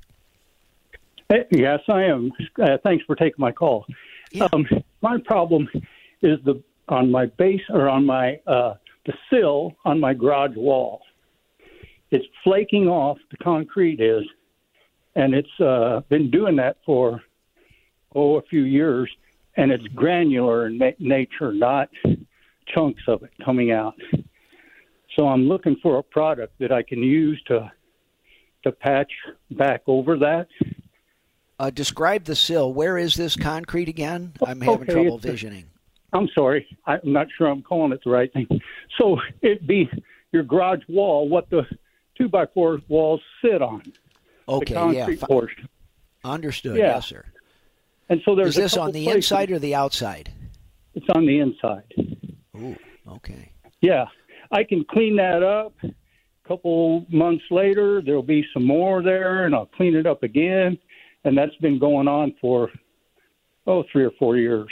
Yes, 1.51 1.79
I 1.89 2.03
am. 2.03 2.31
Uh, 2.61 2.77
thanks 2.83 3.03
for 3.05 3.15
taking 3.15 3.35
my 3.37 3.51
call. 3.51 3.85
Yeah. 4.31 4.47
Um, 4.53 4.65
my 5.01 5.17
problem 5.25 5.67
is 6.21 6.39
the 6.45 6.61
on 6.89 7.11
my 7.11 7.25
base 7.25 7.61
or 7.69 7.89
on 7.89 8.05
my 8.05 8.39
uh, 8.47 8.75
the 9.05 9.13
sill 9.29 9.75
on 9.85 9.99
my 9.99 10.13
garage 10.13 10.55
wall. 10.55 11.01
It's 12.11 12.25
flaking 12.43 12.87
off. 12.87 13.17
The 13.31 13.37
concrete 13.37 13.99
is, 13.99 14.23
and 15.17 15.33
it's 15.33 15.59
uh, 15.59 16.01
been 16.09 16.29
doing 16.29 16.55
that 16.57 16.77
for 16.85 17.21
oh 18.15 18.37
a 18.37 18.41
few 18.43 18.61
years, 18.61 19.09
and 19.57 19.71
it's 19.71 19.85
granular 19.87 20.67
in 20.67 20.77
ma- 20.77 20.91
nature, 20.99 21.51
not 21.51 21.89
chunks 22.67 23.01
of 23.07 23.23
it 23.23 23.31
coming 23.43 23.71
out. 23.71 23.95
So 25.15 25.27
I'm 25.27 25.47
looking 25.47 25.75
for 25.81 25.97
a 25.97 26.03
product 26.03 26.53
that 26.59 26.71
I 26.71 26.83
can 26.83 26.99
use 26.99 27.41
to 27.47 27.69
to 28.63 28.71
patch 28.71 29.11
back 29.51 29.81
over 29.87 30.17
that. 30.19 30.47
Uh, 31.59 31.71
describe 31.71 32.25
the 32.25 32.35
sill. 32.35 32.71
Where 32.71 32.99
is 32.99 33.15
this 33.15 33.35
concrete 33.35 33.89
again? 33.89 34.33
I'm 34.45 34.61
having 34.61 34.83
okay, 34.83 34.93
trouble 34.93 35.17
visioning. 35.17 35.65
I'm 36.13 36.29
sorry, 36.35 36.67
I'm 36.85 36.99
not 37.03 37.27
sure 37.35 37.47
I'm 37.47 37.63
calling 37.63 37.91
it 37.91 38.01
the 38.03 38.11
right 38.11 38.31
thing. 38.31 38.47
So 38.99 39.17
it'd 39.41 39.65
be 39.65 39.89
your 40.31 40.43
garage 40.43 40.81
wall, 40.87 41.27
what 41.27 41.49
the 41.49 41.63
two 42.15 42.29
by 42.29 42.45
four 42.53 42.79
walls 42.87 43.21
sit 43.43 43.63
on. 43.63 43.81
Okay, 44.47 44.73
the 44.73 44.79
concrete 44.79 45.19
yeah. 45.19 45.27
portion. 45.27 45.69
Understood. 46.23 46.77
Yeah. 46.77 46.95
Yes, 46.95 47.07
sir. 47.07 47.23
And 48.09 48.21
so 48.23 48.35
there's 48.35 48.49
Is 48.49 48.55
this 48.55 48.77
on 48.77 48.91
the 48.91 49.03
places- 49.05 49.15
inside 49.31 49.51
or 49.51 49.59
the 49.59 49.75
outside? 49.75 50.31
It's 50.93 51.05
on 51.13 51.25
the 51.25 51.39
inside. 51.39 51.93
Ooh, 52.55 52.75
okay. 53.07 53.51
Yeah, 53.81 54.05
I 54.51 54.63
can 54.63 54.83
clean 54.85 55.17
that 55.17 55.43
up. 55.43 55.73
A 55.83 56.47
couple 56.47 57.05
months 57.09 57.43
later, 57.51 58.01
there'll 58.01 58.23
be 58.23 58.45
some 58.53 58.65
more 58.65 59.03
there, 59.03 59.45
and 59.45 59.53
I'll 59.53 59.67
clean 59.67 59.95
it 59.95 60.07
up 60.07 60.23
again. 60.23 60.77
And 61.23 61.37
that's 61.37 61.55
been 61.57 61.77
going 61.77 62.07
on 62.07 62.33
for 62.39 62.71
oh 63.67 63.83
three 63.91 64.05
or 64.05 64.11
four 64.17 64.37
years. 64.37 64.69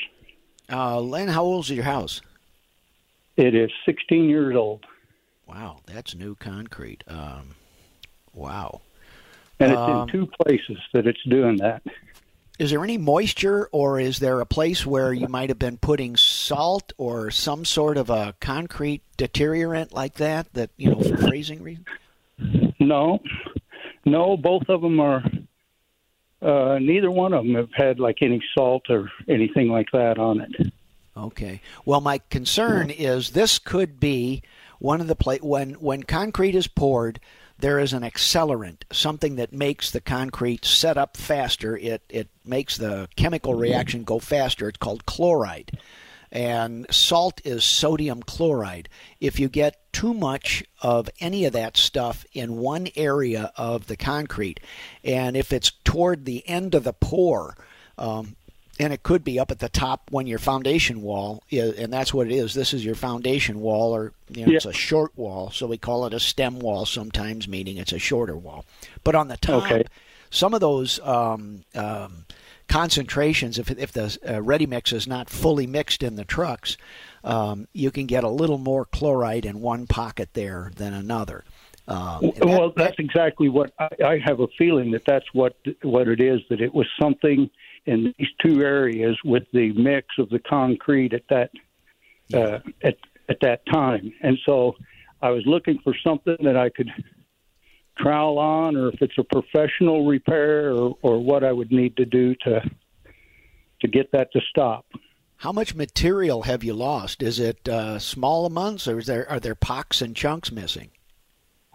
Uh, 0.71 0.99
Len, 0.99 1.27
how 1.27 1.43
old 1.43 1.65
is 1.65 1.71
your 1.71 1.83
house? 1.83 2.21
It 3.37 3.53
is 3.53 3.69
16 3.85 4.29
years 4.29 4.55
old, 4.55 4.85
Wow, 5.47 5.81
that's 5.85 6.15
new 6.15 6.35
concrete. 6.35 7.03
Um, 7.07 7.55
wow. 8.33 8.81
And 9.59 9.71
it's 9.71 9.79
Um, 9.79 10.01
in 10.01 10.07
two 10.07 10.27
places 10.41 10.77
that 10.93 11.07
it's 11.07 11.23
doing 11.23 11.57
that. 11.57 11.81
Is 12.57 12.71
there 12.71 12.83
any 12.83 12.97
moisture, 12.97 13.67
or 13.73 13.99
is 13.99 14.19
there 14.19 14.39
a 14.39 14.45
place 14.45 14.85
where 14.85 15.11
you 15.11 15.27
might 15.27 15.49
have 15.49 15.59
been 15.59 15.77
putting 15.77 16.15
salt 16.15 16.93
or 16.97 17.29
some 17.29 17.65
sort 17.65 17.97
of 17.97 18.09
a 18.09 18.33
concrete 18.39 19.01
deteriorant 19.17 19.91
like 19.91 20.15
that? 20.15 20.53
That 20.53 20.69
you 20.77 20.89
know, 20.89 21.01
for 21.01 21.17
freezing 21.17 21.61
reasons. 21.61 21.85
No, 22.79 23.21
no, 24.05 24.37
both 24.37 24.69
of 24.69 24.81
them 24.81 24.99
are. 25.01 25.23
Uh, 26.41 26.77
neither 26.79 27.09
one 27.09 27.33
of 27.33 27.43
them 27.43 27.55
have 27.55 27.71
had 27.73 27.99
like 27.99 28.21
any 28.21 28.41
salt 28.53 28.83
or 28.89 29.09
anything 29.27 29.67
like 29.67 29.87
that 29.91 30.17
on 30.17 30.41
it. 30.41 30.71
Okay. 31.17 31.61
Well, 31.85 32.01
my 32.01 32.19
concern 32.29 32.89
is 32.89 33.31
this 33.31 33.57
could 33.57 33.99
be 33.99 34.43
one 34.79 35.01
of 35.01 35.07
the 35.07 35.15
pla- 35.15 35.37
when 35.37 35.73
when 35.75 36.03
concrete 36.03 36.55
is 36.55 36.67
poured, 36.67 37.19
there 37.57 37.79
is 37.79 37.93
an 37.93 38.03
accelerant, 38.03 38.83
something 38.91 39.35
that 39.35 39.53
makes 39.53 39.91
the 39.91 40.01
concrete 40.01 40.65
set 40.65 40.97
up 40.97 41.17
faster. 41.17 41.77
It 41.77 42.03
it 42.09 42.29
makes 42.43 42.77
the 42.77 43.07
chemical 43.15 43.53
reaction 43.53 44.03
go 44.03 44.19
faster. 44.19 44.67
It's 44.67 44.77
called 44.77 45.05
chloride. 45.05 45.79
And 46.31 46.85
salt 46.91 47.39
is 47.45 47.63
sodium 47.63 48.21
chloride. 48.21 48.89
If 49.21 49.39
you 49.39 49.47
get 49.47 49.93
too 49.93 50.13
much 50.13 50.65
of 50.81 51.09
any 51.21 51.45
of 51.45 51.53
that 51.53 51.77
stuff 51.77 52.25
in 52.33 52.57
one 52.57 52.89
area 52.97 53.53
of 53.55 53.87
the 53.87 53.95
concrete, 53.95 54.59
and 55.03 55.37
if 55.37 55.53
it's 55.53 55.71
toward 55.85 56.25
the 56.25 56.45
end 56.47 56.75
of 56.75 56.83
the 56.83 56.91
pour, 56.91 57.55
um, 57.97 58.35
and 58.79 58.91
it 58.91 59.03
could 59.03 59.23
be 59.23 59.39
up 59.39 59.51
at 59.51 59.59
the 59.59 59.69
top 59.69 60.09
when 60.11 60.27
your 60.27 60.39
foundation 60.39 61.01
wall 61.01 61.43
is, 61.49 61.77
and 61.77 61.91
that's 61.93 62.13
what 62.13 62.27
it 62.27 62.33
is 62.33 62.53
this 62.53 62.73
is 62.73 62.83
your 62.83 62.95
foundation 62.95 63.59
wall 63.61 63.95
or 63.95 64.11
you 64.29 64.45
know 64.45 64.51
Yeah. 64.51 64.57
it's 64.57 64.65
a 64.65 64.73
short 64.73 65.11
wall 65.17 65.49
so 65.51 65.67
we 65.67 65.77
call 65.77 66.05
it 66.05 66.13
a 66.13 66.19
stem 66.19 66.59
wall 66.59 66.85
sometimes 66.85 67.47
meaning 67.47 67.77
it's 67.77 67.93
a 67.93 67.99
shorter 67.99 68.35
wall 68.35 68.65
but 69.03 69.15
on 69.15 69.27
the 69.27 69.37
top 69.37 69.63
Okay. 69.63 69.83
some 70.29 70.53
of 70.53 70.59
those 70.59 70.99
um, 71.01 71.63
um, 71.73 72.25
concentrations 72.67 73.57
if, 73.57 73.71
if 73.71 73.91
the 73.93 74.17
uh, 74.27 74.41
ready 74.41 74.65
mix 74.65 74.91
is 74.91 75.07
not 75.07 75.29
fully 75.29 75.65
mixed 75.67 76.03
in 76.03 76.15
the 76.15 76.25
trucks 76.25 76.77
um, 77.23 77.67
you 77.73 77.89
can 77.91 78.05
get 78.05 78.23
a 78.23 78.29
little 78.29 78.57
more 78.57 78.85
chloride 78.85 79.45
in 79.45 79.61
one 79.61 79.87
pocket 79.87 80.29
there 80.33 80.71
than 80.75 80.93
another 80.93 81.43
um, 81.87 82.31
that- 82.35 82.45
well, 82.45 82.73
that's 82.75 82.97
exactly 82.97 83.47
what 83.47 83.71
I, 83.79 83.89
I 84.03 84.17
have 84.17 84.39
a 84.39 84.47
feeling 84.57 84.89
that 84.91 85.05
that's 85.05 85.31
what 85.33 85.55
what 85.83 86.07
it 86.07 86.19
is. 86.19 86.41
That 86.49 86.59
it 86.59 86.73
was 86.73 86.87
something 86.99 87.47
in 87.85 88.13
these 88.17 88.27
two 88.43 88.61
areas 88.61 89.17
with 89.23 89.43
the 89.53 89.71
mix 89.73 90.07
of 90.17 90.29
the 90.29 90.39
concrete 90.39 91.13
at 91.13 91.23
that 91.29 91.51
uh, 92.33 92.59
at 92.83 92.97
at 93.29 93.39
that 93.41 93.65
time, 93.71 94.13
and 94.21 94.37
so 94.45 94.75
I 95.21 95.29
was 95.29 95.43
looking 95.45 95.79
for 95.83 95.95
something 96.03 96.37
that 96.43 96.57
I 96.57 96.69
could 96.69 96.89
trowel 97.97 98.37
on, 98.37 98.75
or 98.75 98.89
if 98.89 99.01
it's 99.01 99.17
a 99.17 99.23
professional 99.23 100.05
repair, 100.05 100.71
or 100.71 100.97
or 101.01 101.23
what 101.23 101.43
I 101.43 101.51
would 101.51 101.71
need 101.71 101.97
to 101.97 102.05
do 102.05 102.35
to 102.43 102.61
to 103.81 103.87
get 103.87 104.11
that 104.11 104.31
to 104.33 104.41
stop. 104.49 104.85
How 105.37 105.51
much 105.51 105.75
material 105.75 106.43
have 106.43 106.63
you 106.63 106.73
lost? 106.73 107.21
Is 107.21 107.39
it 107.39 107.67
uh, 107.67 107.99
small 107.99 108.45
amounts, 108.45 108.87
or 108.87 108.99
is 108.99 109.05
there 109.05 109.29
are 109.29 109.39
there 109.39 109.55
pocks 109.55 110.01
and 110.01 110.15
chunks 110.15 110.51
missing? 110.51 110.91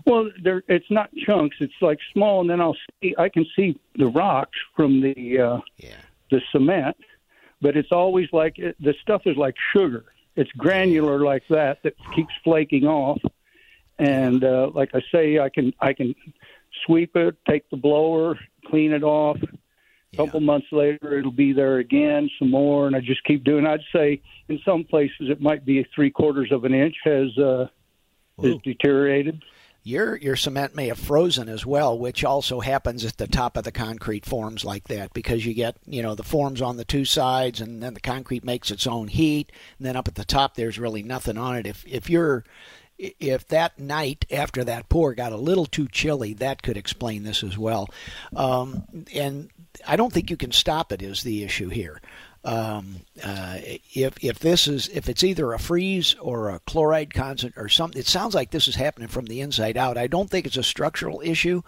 Well, 0.06 0.30
there 0.42 0.62
it's 0.68 0.90
not 0.90 1.10
chunks. 1.26 1.56
It's 1.60 1.72
like 1.80 1.98
small, 2.12 2.40
and 2.40 2.50
then 2.50 2.60
I'll 2.60 2.76
see. 3.02 3.14
I 3.18 3.28
can 3.28 3.46
see 3.56 3.78
the 3.96 4.06
rocks 4.06 4.58
from 4.76 5.00
the 5.00 5.38
uh, 5.38 5.58
Yeah. 5.78 5.96
the 6.30 6.40
cement, 6.52 6.96
but 7.60 7.76
it's 7.76 7.92
always 7.92 8.28
like 8.32 8.58
it, 8.58 8.76
the 8.80 8.94
stuff 9.02 9.22
is 9.26 9.36
like 9.36 9.54
sugar. 9.74 10.04
It's 10.36 10.50
granular 10.52 11.20
like 11.20 11.42
that 11.50 11.82
that 11.82 11.94
keeps 12.14 12.32
flaking 12.44 12.86
off. 12.86 13.20
And 13.98 14.42
uh, 14.44 14.70
like 14.72 14.90
I 14.94 15.02
say, 15.12 15.38
I 15.38 15.48
can 15.50 15.74
I 15.80 15.92
can 15.92 16.14
sweep 16.86 17.16
it, 17.16 17.36
take 17.48 17.68
the 17.70 17.76
blower, 17.76 18.38
clean 18.66 18.92
it 18.92 19.02
off. 19.02 19.38
A 20.12 20.16
couple 20.16 20.40
months 20.40 20.66
later, 20.72 21.18
it'll 21.18 21.30
be 21.30 21.52
there 21.52 21.78
again, 21.78 22.28
some 22.38 22.50
more, 22.50 22.88
and 22.88 22.96
I 22.96 23.00
just 23.00 23.22
keep 23.24 23.44
doing. 23.44 23.64
I'd 23.64 23.80
say 23.92 24.20
in 24.48 24.58
some 24.64 24.82
places 24.82 25.28
it 25.30 25.40
might 25.40 25.64
be 25.64 25.86
three 25.94 26.10
quarters 26.10 26.50
of 26.50 26.64
an 26.64 26.74
inch 26.74 26.96
has 27.04 27.36
uh, 27.38 27.68
is 28.42 28.56
deteriorated. 28.64 29.40
Your 29.82 30.16
your 30.16 30.36
cement 30.36 30.74
may 30.74 30.88
have 30.88 30.98
frozen 30.98 31.48
as 31.48 31.64
well, 31.64 31.98
which 31.98 32.22
also 32.22 32.60
happens 32.60 33.04
at 33.04 33.16
the 33.16 33.26
top 33.26 33.56
of 33.56 33.64
the 33.64 33.72
concrete 33.72 34.26
forms 34.26 34.64
like 34.64 34.88
that 34.88 35.14
because 35.14 35.46
you 35.46 35.54
get 35.54 35.76
you 35.86 36.02
know 36.02 36.14
the 36.14 36.22
forms 36.22 36.60
on 36.60 36.76
the 36.76 36.84
two 36.84 37.06
sides, 37.06 37.60
and 37.60 37.82
then 37.82 37.94
the 37.94 38.00
concrete 38.00 38.44
makes 38.44 38.70
its 38.70 38.86
own 38.86 39.08
heat, 39.08 39.50
and 39.78 39.86
then 39.86 39.96
up 39.96 40.06
at 40.06 40.16
the 40.16 40.24
top 40.24 40.54
there's 40.54 40.78
really 40.78 41.02
nothing 41.02 41.38
on 41.38 41.56
it. 41.56 41.66
If 41.66 41.86
if 41.86 42.10
you're 42.10 42.44
if 42.98 43.48
that 43.48 43.78
night 43.78 44.26
after 44.30 44.62
that 44.64 44.90
pour 44.90 45.14
got 45.14 45.32
a 45.32 45.36
little 45.36 45.66
too 45.66 45.88
chilly, 45.88 46.34
that 46.34 46.62
could 46.62 46.76
explain 46.76 47.22
this 47.22 47.42
as 47.42 47.56
well. 47.56 47.88
Um, 48.36 48.84
and 49.14 49.50
I 49.86 49.96
don't 49.96 50.12
think 50.12 50.30
you 50.30 50.36
can 50.36 50.52
stop 50.52 50.92
it. 50.92 51.00
Is 51.00 51.22
the 51.22 51.42
issue 51.42 51.70
here? 51.70 52.02
Um, 52.42 53.00
uh, 53.22 53.58
if 53.94 54.14
if 54.24 54.38
this 54.38 54.66
is 54.66 54.88
if 54.88 55.10
it's 55.10 55.22
either 55.22 55.52
a 55.52 55.58
freeze 55.58 56.14
or 56.20 56.48
a 56.48 56.60
chloride 56.60 57.12
concent 57.12 57.54
or 57.56 57.68
something, 57.68 58.00
it 58.00 58.06
sounds 58.06 58.34
like 58.34 58.50
this 58.50 58.66
is 58.66 58.76
happening 58.76 59.08
from 59.08 59.26
the 59.26 59.42
inside 59.42 59.76
out. 59.76 59.98
I 59.98 60.06
don't 60.06 60.30
think 60.30 60.46
it's 60.46 60.56
a 60.56 60.62
structural 60.62 61.20
issue. 61.22 61.62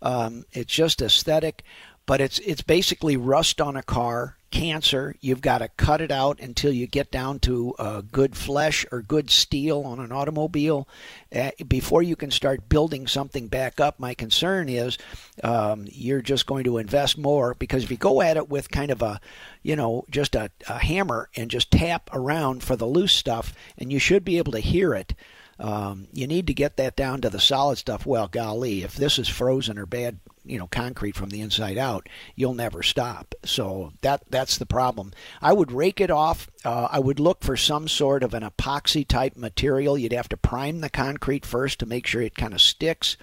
Um, 0.00 0.44
it's 0.52 0.72
just 0.72 1.02
aesthetic, 1.02 1.64
but 2.06 2.20
it's 2.20 2.38
it's 2.40 2.62
basically 2.62 3.16
rust 3.16 3.60
on 3.60 3.76
a 3.76 3.82
car, 3.82 4.36
cancer. 4.50 5.16
You've 5.20 5.40
got 5.40 5.58
to 5.58 5.68
cut 5.68 6.00
it 6.00 6.10
out 6.10 6.40
until 6.40 6.72
you 6.72 6.86
get 6.86 7.10
down 7.10 7.38
to 7.40 7.74
uh, 7.78 8.02
good 8.12 8.36
flesh 8.36 8.84
or 8.92 9.02
good 9.02 9.30
steel 9.30 9.82
on 9.82 9.98
an 9.98 10.12
automobile 10.12 10.88
uh, 11.34 11.50
before 11.66 12.02
you 12.02 12.16
can 12.16 12.30
start 12.30 12.68
building 12.68 13.06
something 13.06 13.48
back 13.48 13.80
up. 13.80 13.98
My 13.98 14.14
concern 14.14 14.68
is 14.68 14.98
um, 15.42 15.86
you're 15.90 16.22
just 16.22 16.46
going 16.46 16.64
to 16.64 16.78
invest 16.78 17.18
more 17.18 17.54
because 17.54 17.84
if 17.84 17.90
you 17.90 17.96
go 17.96 18.20
at 18.20 18.36
it 18.36 18.48
with 18.48 18.70
kind 18.70 18.90
of 18.90 19.02
a, 19.02 19.20
you 19.62 19.76
know, 19.76 20.04
just 20.10 20.34
a, 20.34 20.50
a 20.68 20.78
hammer 20.78 21.30
and 21.36 21.50
just 21.50 21.70
tap 21.70 22.10
around 22.12 22.62
for 22.62 22.76
the 22.76 22.86
loose 22.86 23.12
stuff, 23.14 23.54
and 23.78 23.92
you 23.92 23.98
should 23.98 24.24
be 24.24 24.38
able 24.38 24.52
to 24.52 24.60
hear 24.60 24.94
it. 24.94 25.14
Um, 25.58 26.08
you 26.12 26.26
need 26.26 26.48
to 26.48 26.54
get 26.54 26.76
that 26.76 26.96
down 26.96 27.20
to 27.20 27.30
the 27.30 27.38
solid 27.38 27.78
stuff. 27.78 28.04
Well, 28.04 28.26
golly, 28.26 28.82
if 28.82 28.96
this 28.96 29.18
is 29.18 29.28
frozen 29.28 29.78
or 29.78 29.86
bad, 29.86 30.18
you 30.44 30.58
know, 30.58 30.66
concrete 30.66 31.16
from 31.16 31.30
the 31.30 31.40
inside 31.40 31.78
out, 31.78 32.08
you'll 32.34 32.54
never 32.54 32.82
stop. 32.82 33.34
So 33.44 33.92
that 34.02 34.22
that's 34.30 34.58
the 34.58 34.66
problem. 34.66 35.12
I 35.40 35.52
would 35.52 35.72
rake 35.72 36.00
it 36.00 36.10
off. 36.10 36.50
Uh, 36.64 36.88
I 36.90 36.98
would 36.98 37.20
look 37.20 37.42
for 37.42 37.56
some 37.56 37.88
sort 37.88 38.22
of 38.22 38.34
an 38.34 38.42
epoxy 38.42 39.06
type 39.06 39.36
material. 39.36 39.96
You'd 39.96 40.12
have 40.12 40.28
to 40.30 40.36
prime 40.36 40.80
the 40.80 40.90
concrete 40.90 41.46
first 41.46 41.78
to 41.80 41.86
make 41.86 42.06
sure 42.06 42.22
it 42.22 42.34
kind 42.34 42.54
of 42.54 42.60
sticks. 42.60 43.16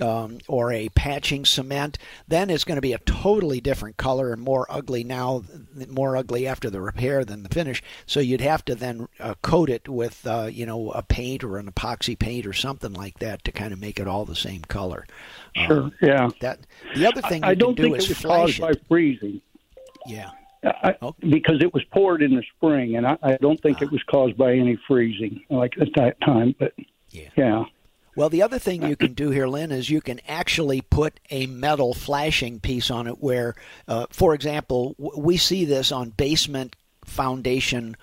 Um, 0.00 0.38
or 0.48 0.72
a 0.72 0.88
patching 0.88 1.44
cement, 1.44 1.98
then 2.26 2.48
it's 2.48 2.64
going 2.64 2.76
to 2.76 2.80
be 2.80 2.94
a 2.94 2.98
totally 3.00 3.60
different 3.60 3.98
color 3.98 4.32
and 4.32 4.40
more 4.40 4.66
ugly 4.70 5.04
now, 5.04 5.44
more 5.90 6.16
ugly 6.16 6.46
after 6.46 6.70
the 6.70 6.80
repair 6.80 7.26
than 7.26 7.42
the 7.42 7.50
finish. 7.50 7.82
So 8.06 8.18
you'd 8.18 8.40
have 8.40 8.64
to 8.64 8.74
then 8.74 9.08
uh, 9.20 9.34
coat 9.42 9.68
it 9.68 9.90
with, 9.90 10.26
uh, 10.26 10.48
you 10.50 10.64
know, 10.64 10.92
a 10.92 11.02
paint 11.02 11.44
or 11.44 11.58
an 11.58 11.70
epoxy 11.70 12.18
paint 12.18 12.46
or 12.46 12.54
something 12.54 12.94
like 12.94 13.18
that 13.18 13.44
to 13.44 13.52
kind 13.52 13.70
of 13.74 13.80
make 13.80 14.00
it 14.00 14.08
all 14.08 14.24
the 14.24 14.34
same 14.34 14.62
color. 14.62 15.04
Sure. 15.54 15.90
Yeah. 16.00 16.30
That 16.40 16.60
the 16.94 17.06
other 17.06 17.20
thing 17.20 17.42
you 17.42 17.50
I 17.50 17.54
don't 17.54 17.74
can 17.76 17.84
do 17.84 17.90
think 17.90 17.98
is 18.02 18.10
it 18.10 18.16
was 18.16 18.22
caused 18.24 18.60
by 18.62 18.72
freezing. 18.88 19.42
Yeah. 20.06 20.30
I, 20.64 20.94
Okay. 21.02 21.28
because 21.28 21.60
it 21.60 21.74
was 21.74 21.84
poured 21.92 22.22
in 22.22 22.34
the 22.34 22.42
spring, 22.56 22.96
and 22.96 23.06
I, 23.06 23.18
I 23.22 23.36
don't 23.42 23.60
think 23.60 23.82
it 23.82 23.90
was 23.92 24.02
caused 24.04 24.38
by 24.38 24.54
any 24.54 24.78
freezing 24.88 25.42
like 25.50 25.74
at 25.78 25.88
that 25.96 26.18
time. 26.22 26.54
But 26.58 26.72
Yeah. 27.10 27.28
yeah, 27.36 27.64
Well, 28.14 28.28
the 28.28 28.42
other 28.42 28.58
thing 28.58 28.82
you 28.82 28.96
can 28.96 29.14
do 29.14 29.30
here, 29.30 29.48
Lynn, 29.48 29.72
is 29.72 29.88
you 29.88 30.02
can 30.02 30.20
actually 30.28 30.82
put 30.82 31.18
a 31.30 31.46
metal 31.46 31.94
flashing 31.94 32.60
piece 32.60 32.90
on 32.90 33.06
it 33.06 33.22
where, 33.22 33.54
uh, 33.88 34.06
for 34.10 34.34
example, 34.34 34.94
we 34.98 35.38
see 35.38 35.64
this 35.64 35.90
on 35.90 36.10
basement 36.10 36.76
foundation 37.06 37.96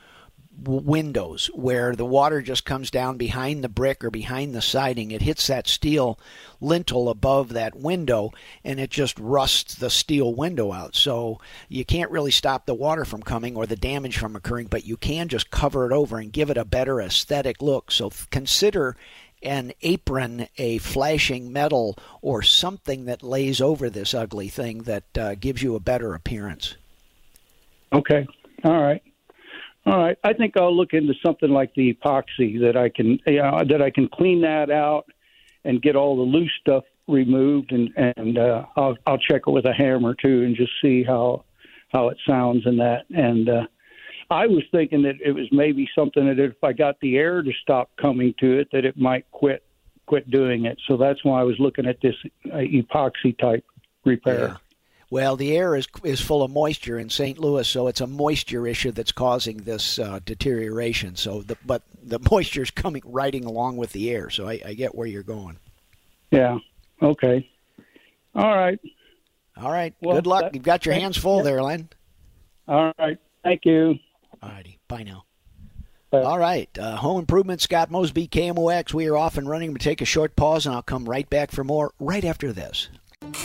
windows 0.61 1.49
where 1.53 1.95
the 1.95 2.05
water 2.05 2.41
just 2.41 2.65
comes 2.65 2.91
down 2.91 3.17
behind 3.17 3.63
the 3.63 3.69
brick 3.69 4.03
or 4.03 4.09
behind 4.09 4.53
the 4.53 4.61
siding. 4.61 5.11
It 5.11 5.21
hits 5.21 5.47
that 5.47 5.67
steel 5.67 6.19
lintel 6.59 7.09
above 7.09 7.49
that 7.53 7.75
window 7.75 8.31
and 8.63 8.79
it 8.79 8.89
just 8.89 9.17
rusts 9.19 9.75
the 9.75 9.89
steel 9.89 10.33
window 10.33 10.73
out. 10.73 10.95
So 10.95 11.39
you 11.69 11.85
can't 11.85 12.11
really 12.11 12.31
stop 12.31 12.65
the 12.65 12.73
water 12.73 13.05
from 13.05 13.23
coming 13.23 13.55
or 13.55 13.65
the 13.65 13.75
damage 13.75 14.17
from 14.17 14.35
occurring, 14.35 14.67
but 14.67 14.85
you 14.85 14.97
can 14.97 15.27
just 15.27 15.51
cover 15.51 15.89
it 15.89 15.93
over 15.93 16.17
and 16.17 16.33
give 16.33 16.49
it 16.49 16.57
a 16.57 16.65
better 16.65 16.99
aesthetic 16.99 17.61
look. 17.61 17.91
So 17.91 18.11
consider 18.31 18.97
an 19.41 19.73
apron, 19.81 20.47
a 20.57 20.77
flashing 20.79 21.51
metal, 21.51 21.97
or 22.21 22.41
something 22.41 23.05
that 23.05 23.23
lays 23.23 23.61
over 23.61 23.89
this 23.89 24.13
ugly 24.13 24.47
thing 24.49 24.83
that 24.83 25.17
uh, 25.17 25.35
gives 25.35 25.61
you 25.61 25.75
a 25.75 25.79
better 25.79 26.13
appearance. 26.13 26.75
Okay. 27.93 28.27
All 28.63 28.81
right. 28.81 29.01
All 29.85 29.97
right. 29.97 30.17
I 30.23 30.33
think 30.33 30.57
I'll 30.57 30.75
look 30.75 30.93
into 30.93 31.13
something 31.25 31.49
like 31.49 31.73
the 31.73 31.93
epoxy 31.93 32.59
that 32.61 32.75
I 32.75 32.89
can 32.89 33.19
you 33.25 33.41
know, 33.41 33.61
that 33.67 33.81
I 33.81 33.89
can 33.89 34.07
clean 34.07 34.41
that 34.41 34.69
out 34.69 35.05
and 35.63 35.81
get 35.81 35.95
all 35.95 36.15
the 36.15 36.23
loose 36.23 36.51
stuff 36.59 36.83
removed 37.07 37.71
and 37.71 37.91
and 37.95 38.37
uh, 38.37 38.65
I'll 38.75 38.97
I'll 39.07 39.17
check 39.17 39.43
it 39.47 39.49
with 39.49 39.65
a 39.65 39.73
hammer 39.73 40.13
too 40.13 40.43
and 40.43 40.55
just 40.55 40.71
see 40.81 41.03
how 41.03 41.43
how 41.91 42.09
it 42.09 42.17
sounds 42.27 42.65
and 42.65 42.79
that 42.79 43.05
and 43.09 43.49
uh 43.49 43.65
I 44.29 44.45
was 44.45 44.63
thinking 44.71 45.01
that 45.03 45.15
it 45.23 45.31
was 45.31 45.47
maybe 45.51 45.89
something 45.95 46.25
that 46.27 46.39
if 46.39 46.63
I 46.63 46.73
got 46.73 46.99
the 46.99 47.17
air 47.17 47.41
to 47.41 47.51
stop 47.61 47.89
coming 47.99 48.33
to 48.39 48.59
it 48.59 48.69
that 48.71 48.85
it 48.85 48.97
might 48.97 49.29
quit 49.31 49.63
quit 50.05 50.29
doing 50.29 50.65
it. 50.65 50.79
So 50.87 50.97
that's 50.97 51.23
why 51.23 51.39
I 51.39 51.43
was 51.43 51.55
looking 51.59 51.85
at 51.85 52.01
this 52.01 52.15
uh, 52.51 52.57
epoxy 52.57 53.37
type 53.37 53.63
repair. 54.05 54.39
Yeah. 54.39 54.57
Well, 55.11 55.35
the 55.35 55.57
air 55.57 55.75
is 55.75 55.87
is 56.03 56.21
full 56.21 56.43
of 56.43 56.51
moisture 56.51 56.99
in 56.99 57.09
St. 57.09 57.39
Louis, 57.39 57.67
so 57.67 57.87
it's 57.87 58.01
a 58.01 58.07
moisture 58.07 58.67
issue 58.67 58.91
that's 58.91 59.11
causing 59.11 59.57
this 59.57 59.97
uh, 59.97 60.19
deterioration. 60.23 61.15
So, 61.15 61.41
the, 61.41 61.57
but 61.65 61.81
the 62.03 62.19
moisture 62.31 62.61
is 62.61 62.69
coming 62.69 63.01
riding 63.05 63.45
along 63.45 63.77
with 63.77 63.91
the 63.91 64.11
air. 64.11 64.29
So 64.29 64.47
I, 64.47 64.61
I 64.63 64.73
get 64.73 64.93
where 64.93 65.07
you're 65.07 65.23
going. 65.23 65.57
Yeah. 66.31 66.59
Okay. 67.01 67.49
All 68.35 68.55
right. 68.55 68.79
All 69.57 69.71
right. 69.71 69.95
Well, 69.99 70.15
Good 70.15 70.27
luck. 70.27 70.41
That, 70.43 70.53
You've 70.53 70.63
got 70.63 70.85
your 70.85 70.93
hands 70.93 71.17
full 71.17 71.37
yeah. 71.37 71.43
there, 71.43 71.63
Len. 71.63 71.89
All 72.67 72.93
right. 72.99 73.17
Thank 73.43 73.65
you. 73.65 73.97
All 74.41 74.49
righty. 74.49 74.79
Bye 74.87 75.03
now. 75.03 75.25
Bye. 76.11 76.23
All 76.23 76.39
right. 76.39 76.69
Uh, 76.77 76.95
home 76.95 77.19
improvement, 77.19 77.61
Scott 77.61 77.91
Mosby, 77.91 78.27
KMOX. 78.27 78.93
We 78.93 79.07
are 79.07 79.17
off 79.17 79.37
and 79.37 79.47
running. 79.47 79.73
We 79.73 79.79
take 79.79 80.01
a 80.01 80.05
short 80.05 80.35
pause, 80.35 80.65
and 80.65 80.73
I'll 80.73 80.81
come 80.81 81.07
right 81.07 81.29
back 81.29 81.51
for 81.51 81.63
more 81.63 81.91
right 81.99 82.25
after 82.25 82.51
this. 82.51 82.89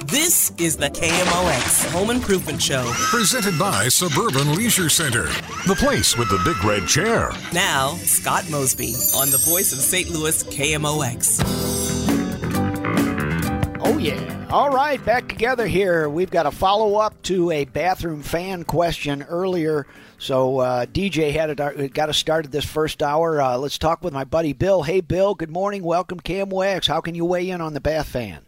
This 0.07 0.53
is 0.57 0.77
the 0.77 0.89
KMOX 0.89 1.91
Home 1.93 2.11
Improvement 2.11 2.63
Show. 2.63 2.91
Presented 2.95 3.59
by 3.59 3.89
Suburban 3.89 4.55
Leisure 4.55 4.89
Center, 4.89 5.25
the 5.67 5.77
place 5.77 6.17
with 6.17 6.29
the 6.31 6.41
big 6.45 6.63
red 6.65 6.89
chair. 6.89 7.33
Now, 7.53 7.95
Scott 7.97 8.49
Mosby 8.51 8.95
on 9.17 9.31
the 9.31 9.43
voice 9.49 9.73
of 9.73 9.81
St. 9.81 10.09
Louis 10.09 10.43
KMOX. 10.45 11.43
Oh, 13.85 13.99
yeah. 13.99 14.47
All 14.51 14.71
right, 14.71 15.05
back 15.05 15.29
together 15.29 15.67
here. 15.67 16.09
We've 16.09 16.31
got 16.31 16.47
a 16.47 16.51
follow 16.53 16.95
up 16.97 17.21
to 17.23 17.51
a 17.51 17.65
bathroom 17.65 18.23
fan 18.23 18.65
question 18.65 19.25
earlier. 19.25 19.87
So 20.25 20.61
uh, 20.61 20.87
DJ 20.87 21.33
had 21.33 21.51
it, 21.51 21.93
got 21.93 22.09
us 22.09 22.17
started 22.17 22.51
this 22.51 22.65
first 22.65 23.03
hour. 23.03 23.43
Uh, 23.43 23.59
let's 23.59 23.77
talk 23.77 24.03
with 24.03 24.15
my 24.15 24.25
buddy 24.25 24.55
Bill. 24.55 24.83
Hey, 24.83 25.03
Bill. 25.03 25.35
Good 25.35 25.51
morning. 25.51 25.85
Welcome, 25.85 26.19
KMOX. 26.19 26.87
How 26.87 27.03
can 27.03 27.15
you 27.15 27.27
weigh 27.27 27.51
in 27.51 27.61
on 27.61 27.75
the 27.75 27.81
bath 27.81 28.09
fan? 28.09 28.41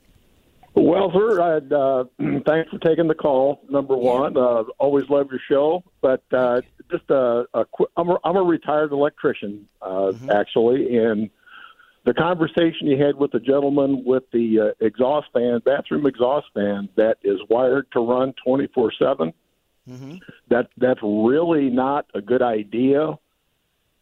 Well, 0.75 1.13
sir, 1.13 1.39
I'd, 1.39 1.71
uh, 1.71 2.05
thanks 2.47 2.71
for 2.71 2.79
taking 2.83 3.09
the 3.09 3.15
call. 3.15 3.61
Number 3.69 3.95
one, 3.95 4.39
uh, 4.39 4.63
always 4.79 5.05
love 5.11 5.29
your 5.31 5.41
show, 5.51 5.85
but 6.01 6.23
uh, 6.33 6.63
just 6.91 7.11
a, 7.11 7.45
a 7.53 7.67
qu- 7.67 7.89
I'm, 7.99 8.09
a, 8.09 8.17
I'm 8.25 8.37
a 8.37 8.43
retired 8.43 8.93
electrician, 8.93 9.69
uh, 9.83 9.89
mm-hmm. 9.89 10.31
actually, 10.31 10.97
and 10.97 11.29
the 12.07 12.15
conversation 12.15 12.87
you 12.87 13.05
had 13.05 13.17
with 13.17 13.33
the 13.33 13.41
gentleman 13.41 14.03
with 14.03 14.23
the 14.33 14.61
uh, 14.61 14.85
exhaust 14.85 15.27
fan, 15.35 15.61
bathroom 15.63 16.07
exhaust 16.07 16.47
fan 16.55 16.89
that 16.97 17.19
is 17.23 17.39
wired 17.51 17.87
to 17.93 18.01
run 18.01 18.33
24 18.43 18.93
seven. 18.99 19.35
Mm-hmm. 19.89 20.17
That 20.49 20.69
that's 20.77 21.01
really 21.03 21.71
not 21.71 22.07
a 22.15 22.21
good 22.21 22.43
idea 22.43 23.15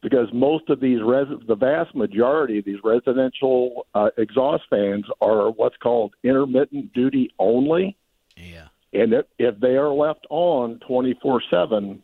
because 0.03 0.29
most 0.33 0.69
of 0.71 0.81
these 0.81 1.01
res- 1.03 1.29
the 1.47 1.55
vast 1.55 1.95
majority 1.95 2.59
of 2.59 2.65
these 2.65 2.79
residential 2.85 3.87
uh, 3.95 4.11
exhaust 4.17 4.65
fans 4.71 5.05
are 5.21 5.51
what's 5.51 5.77
called 5.77 6.15
intermittent 6.23 6.93
duty 6.93 7.31
only. 7.39 7.97
Yeah. 8.37 8.69
And 8.93 9.13
if, 9.13 9.27
if 9.39 9.59
they 9.61 9.77
are 9.77 9.89
left 9.89 10.27
on 10.31 10.81
24/7, 10.89 11.99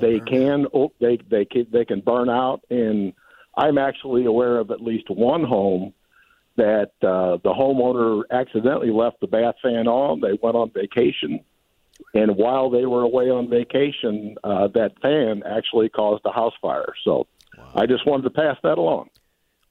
they 0.00 0.20
can 0.20 0.66
oh, 0.74 0.92
they 1.00 1.18
they 1.28 1.44
can, 1.44 1.66
they 1.70 1.84
can 1.84 2.00
burn 2.00 2.28
out 2.28 2.62
and 2.70 3.12
I'm 3.56 3.78
actually 3.78 4.26
aware 4.26 4.58
of 4.58 4.70
at 4.70 4.82
least 4.82 5.08
one 5.08 5.44
home 5.44 5.94
that 6.56 6.92
uh, 7.02 7.36
the 7.42 7.52
homeowner 7.52 8.22
accidentally 8.30 8.90
left 8.90 9.20
the 9.20 9.26
bath 9.26 9.56
fan 9.62 9.88
on. 9.88 10.20
They 10.20 10.38
went 10.40 10.56
on 10.56 10.70
vacation 10.70 11.40
and 12.14 12.36
while 12.36 12.70
they 12.70 12.86
were 12.86 13.02
away 13.02 13.30
on 13.30 13.48
vacation, 13.48 14.36
uh, 14.44 14.68
that 14.68 14.92
fan 15.00 15.42
actually 15.44 15.88
caused 15.88 16.24
a 16.24 16.32
house 16.32 16.54
fire. 16.60 16.92
So 17.04 17.26
wow. 17.56 17.72
I 17.74 17.86
just 17.86 18.06
wanted 18.06 18.24
to 18.24 18.30
pass 18.30 18.56
that 18.62 18.78
along. 18.78 19.10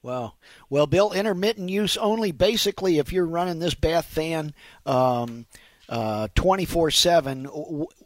Well, 0.02 0.36
Well, 0.70 0.86
Bill, 0.86 1.12
intermittent 1.12 1.68
use 1.68 1.96
only. 1.96 2.30
Basically, 2.30 2.98
if 2.98 3.12
you're 3.12 3.26
running 3.26 3.58
this 3.58 3.74
bath 3.74 4.04
fan 4.04 4.54
um, 4.84 5.46
uh, 5.88 6.28
24 6.36 6.88
uh, 6.88 6.90
7, 6.92 7.46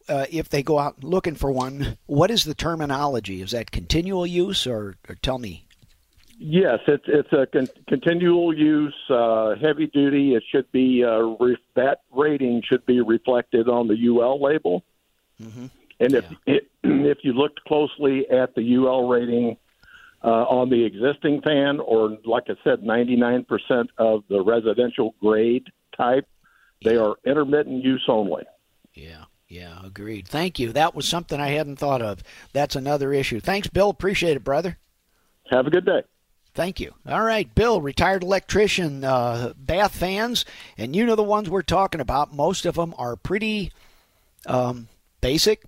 uh, 0.09 0.26
if 0.30 0.48
they 0.48 0.62
go 0.62 0.78
out 0.78 1.04
looking 1.04 1.35
for 1.35 1.52
one, 1.52 1.98
what 2.06 2.30
is 2.30 2.44
the 2.44 2.54
terminology? 2.54 3.42
Is 3.42 3.50
that 3.50 3.70
continual 3.70 4.26
use, 4.26 4.66
or, 4.66 4.96
or 5.11 5.14
tell 5.16 5.38
me? 5.38 5.66
Yes, 6.42 6.79
it's 6.88 7.05
it's 7.07 7.31
a 7.35 7.46
con- 7.46 7.68
continual 7.87 8.57
use, 8.57 8.96
uh, 9.11 9.57
heavy 9.61 9.88
duty. 9.88 10.35
It 10.35 10.42
should 10.50 10.72
be 10.72 11.05
uh, 11.05 11.37
re- 11.38 11.59
that 11.74 12.00
rating 12.11 12.62
should 12.66 12.87
be 12.87 13.03
reflected 13.03 13.68
on 13.68 13.88
the 13.88 14.09
UL 14.09 14.42
label. 14.42 14.83
Mm-hmm. 15.38 15.66
And 16.00 16.14
if 16.14 16.24
yeah. 16.46 16.55
it, 16.55 16.70
if 16.83 17.18
you 17.24 17.35
looked 17.35 17.62
closely 17.64 18.26
at 18.31 18.55
the 18.55 18.76
UL 18.76 19.07
rating 19.07 19.59
uh, 20.24 20.29
on 20.29 20.70
the 20.70 20.83
existing 20.83 21.42
fan, 21.42 21.79
or 21.79 22.16
like 22.24 22.44
I 22.48 22.55
said, 22.64 22.81
99% 22.81 23.88
of 23.98 24.24
the 24.31 24.42
residential 24.42 25.14
grade 25.20 25.66
type, 25.94 26.26
they 26.83 26.96
are 26.96 27.16
intermittent 27.26 27.85
use 27.85 28.07
only. 28.09 28.44
Yeah. 28.94 29.24
Yeah, 29.46 29.81
agreed. 29.85 30.26
Thank 30.26 30.59
you. 30.59 30.72
That 30.72 30.94
was 30.94 31.07
something 31.07 31.38
I 31.38 31.48
hadn't 31.48 31.76
thought 31.76 32.00
of. 32.00 32.22
That's 32.55 32.76
another 32.76 33.12
issue. 33.12 33.40
Thanks, 33.40 33.68
Bill. 33.68 33.90
Appreciate 33.90 34.37
it, 34.37 34.44
brother. 34.44 34.79
Have 35.50 35.66
a 35.66 35.70
good 35.70 35.85
day. 35.85 36.03
Thank 36.54 36.80
you. 36.80 36.94
All 37.06 37.22
right, 37.22 37.52
Bill, 37.54 37.80
retired 37.80 38.22
electrician, 38.22 39.04
uh, 39.04 39.52
bath 39.56 39.94
fans, 39.94 40.44
and 40.76 40.96
you 40.96 41.06
know 41.06 41.14
the 41.14 41.22
ones 41.22 41.48
we're 41.48 41.62
talking 41.62 42.00
about. 42.00 42.34
Most 42.34 42.66
of 42.66 42.74
them 42.74 42.92
are 42.98 43.14
pretty 43.14 43.72
um, 44.46 44.88
basic, 45.20 45.62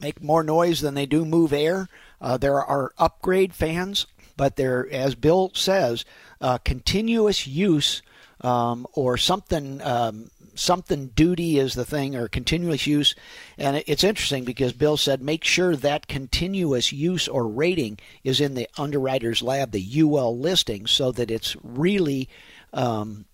make 0.00 0.22
more 0.22 0.42
noise 0.42 0.80
than 0.80 0.94
they 0.94 1.06
do 1.06 1.24
move 1.24 1.52
air. 1.52 1.88
Uh, 2.20 2.38
there 2.38 2.62
are 2.62 2.92
upgrade 2.98 3.54
fans, 3.54 4.06
but 4.36 4.56
they're, 4.56 4.88
as 4.90 5.14
Bill 5.14 5.50
says, 5.54 6.04
uh, 6.40 6.56
continuous 6.58 7.46
use 7.46 8.02
um, 8.40 8.86
or 8.94 9.18
something 9.18 9.82
um, 9.82 10.30
something 10.54 11.08
duty 11.08 11.58
is 11.58 11.74
the 11.74 11.84
thing 11.84 12.14
or 12.16 12.28
continuous 12.28 12.86
use. 12.86 13.14
And 13.58 13.82
it's 13.86 14.04
interesting 14.04 14.44
because 14.44 14.72
Bill 14.72 14.96
said 14.96 15.22
make 15.22 15.44
sure 15.44 15.76
that 15.76 16.08
continuous 16.08 16.92
use 16.92 17.28
or 17.28 17.46
rating 17.46 17.98
is 18.24 18.40
in 18.40 18.54
the 18.54 18.68
underwriter's 18.76 19.42
lab, 19.42 19.72
the 19.72 20.00
UL 20.00 20.38
listing, 20.38 20.86
so 20.86 21.12
that 21.12 21.30
it's 21.30 21.56
really 21.62 22.28
um, 22.72 23.26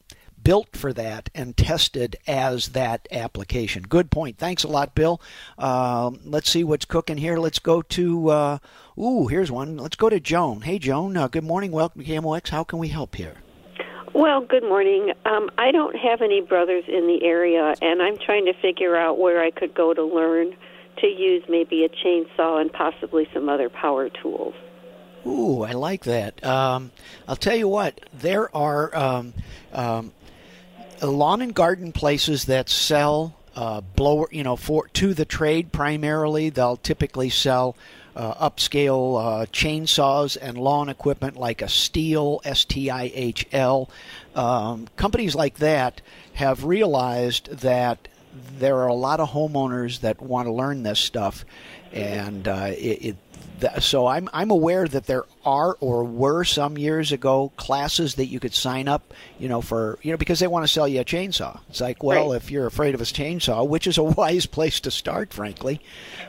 built 0.43 0.77
for 0.77 0.93
that 0.93 1.31
and 1.35 1.57
tested 1.57 2.17
as 2.27 2.69
that 2.69 3.07
application. 3.11 3.83
Good 3.83 4.11
point. 4.11 4.39
Thanks 4.39 4.65
a 4.65 4.69
lot, 4.69 4.95
Bill. 4.95 5.21
Uh, 5.59 6.11
let's 6.25 6.51
see 6.51 6.65
what's 6.65 6.85
cooking 6.85 7.19
here. 7.19 7.39
Let's 7.39 7.59
go 7.59 7.83
to, 7.83 8.31
uh, 8.31 8.59
ooh, 8.99 9.27
here's 9.27 9.51
one. 9.51 9.77
Let's 9.77 9.97
go 9.97 10.09
to 10.09 10.21
Joan. 10.21 10.63
Hey, 10.63 10.79
Joan. 10.79 11.17
Uh, 11.17 11.29
good 11.29 11.45
morning. 11.45 11.73
Welcome 11.73 12.05
to 12.05 12.11
KMOX. 12.11 12.49
How 12.49 12.65
can 12.65 12.79
we 12.79 12.89
help 12.89 13.17
here? 13.17 13.37
Well, 14.19 14.41
good 14.41 14.65
morning. 14.65 15.13
Um, 15.25 15.49
I 15.59 15.71
don't 15.71 15.95
have 15.95 16.23
any 16.23 16.41
brothers 16.41 16.83
in 16.89 17.07
the 17.07 17.23
area, 17.23 17.77
and 17.81 18.03
I'm 18.03 18.19
trying 18.19 18.47
to 18.47 18.53
figure 18.53 18.97
out 18.97 19.17
where 19.17 19.41
I 19.41 19.53
could 19.53 19.75
go 19.75 19.95
to 19.95 20.03
learn 20.03 20.57
to 20.97 21.07
use 21.07 21.45
maybe 21.49 21.85
a 21.85 21.89
chainsaw 21.89 22.61
and 22.61 22.73
possibly 22.73 23.29
some 23.33 23.49
other 23.49 23.69
power 23.71 24.09
tools. 24.09 24.55
Ooh, 25.25 25.63
I 25.63 25.71
like 25.71 26.03
that. 26.03 26.45
Um, 26.45 26.91
I'll 27.29 27.37
tell 27.37 27.55
you 27.55 27.69
what, 27.69 28.01
there 28.13 28.53
are 28.57 28.93
um, 28.97 29.35
um, 29.73 30.11
lawn 31.01 31.41
and 31.41 31.55
garden 31.55 31.93
places 31.93 32.47
that 32.47 32.69
sell 32.69 33.37
uh, 33.55 33.83
blower, 33.83 34.27
you 34.33 34.43
know, 34.43 34.57
for 34.57 34.89
to 34.95 35.15
the 35.15 35.27
trade 35.27 35.71
primarily. 35.71 36.51
They'll 36.51 36.77
typically 36.77 37.31
sell 37.31 37.77
uh, 38.19 38.51
upscale 38.51 39.43
uh, 39.43 39.47
chainsaws 39.47 40.37
and 40.41 40.59
lawn 40.59 40.89
equipment 40.89 41.37
like 41.37 41.63
a 41.63 41.67
Stihl, 41.67 42.41
S 42.45 42.65
T 42.65 42.91
I 42.91 43.11
H 43.15 43.47
L. 43.53 43.89
Um, 44.35 44.89
companies 44.97 45.35
like 45.35 45.59
that 45.59 46.03
have 46.35 46.65
realized 46.65 47.47
that 47.59 48.09
there 48.59 48.77
are 48.77 48.89
a 48.89 48.95
lot 48.95 49.21
of 49.21 49.31
homeowners 49.31 50.01
that 50.01 50.21
want 50.21 50.47
to 50.47 50.53
learn 50.53 50.83
this 50.83 50.99
stuff, 50.99 51.45
and 51.93 52.47
uh, 52.47 52.71
it, 52.71 53.05
it, 53.05 53.17
so 53.81 54.07
I'm 54.07 54.29
I'm 54.33 54.51
aware 54.51 54.87
that 54.87 55.07
there 55.07 55.25
are 55.45 55.77
or 55.81 56.05
were 56.05 56.45
some 56.45 56.77
years 56.79 57.13
ago 57.13 57.53
classes 57.57 58.17
that 58.17 58.27
you 58.27 58.41
could 58.41 58.55
sign 58.55 58.89
up, 58.89 59.15
you 59.39 59.49
know, 59.49 59.61
for 59.61 59.99
you 60.03 60.11
know 60.11 60.17
because 60.17 60.41
they 60.41 60.47
want 60.47 60.65
to 60.65 60.69
sell 60.73 60.87
you 60.89 61.01
a 61.01 61.05
chainsaw. 61.05 61.61
It's 61.69 61.81
like, 61.81 62.03
well, 62.03 62.31
Right. 62.31 62.37
if 62.37 62.51
you're 62.51 62.67
afraid 62.67 62.95
of 62.95 63.01
a 63.01 63.05
chainsaw, 63.05 63.67
which 63.67 63.87
is 63.87 63.99
a 63.99 64.03
wise 64.19 64.47
place 64.47 64.81
to 64.81 64.91
start, 64.91 65.33
frankly, 65.33 65.81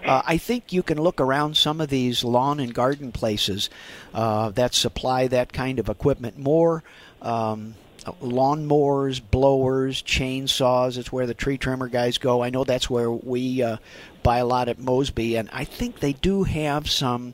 uh, 0.06 0.22
I 0.26 0.38
think 0.38 0.72
you 0.72 0.84
can 0.84 0.98
look 1.02 1.20
around 1.20 1.58
some 1.58 1.82
of 1.82 1.90
these 1.90 2.24
lawn 2.24 2.60
and 2.60 2.74
garden 2.74 3.12
places 3.12 3.70
uh, 4.14 4.50
that 4.52 4.74
supply 4.74 5.28
that 5.28 5.54
kind 5.54 5.80
of 5.80 5.90
equipment 5.90 6.38
more. 6.38 6.84
Um, 7.22 7.76
lawnmowers, 8.22 9.22
blowers, 9.22 10.02
chainsaws. 10.02 10.98
It's 10.98 11.12
where 11.12 11.28
the 11.28 11.34
tree 11.34 11.58
trimmer 11.58 11.88
guys 11.88 12.18
go. 12.18 12.44
I 12.44 12.50
know 12.50 12.64
that's 12.64 12.90
where 12.90 13.12
we 13.12 13.62
uh, 13.64 13.78
buy 14.24 14.38
a 14.38 14.46
lot 14.46 14.70
at 14.70 14.80
Mosby, 14.80 15.36
and 15.36 15.50
I 15.52 15.64
think 15.64 16.00
they 16.00 16.14
do 16.14 16.44
have 16.44 16.90
some 16.90 17.34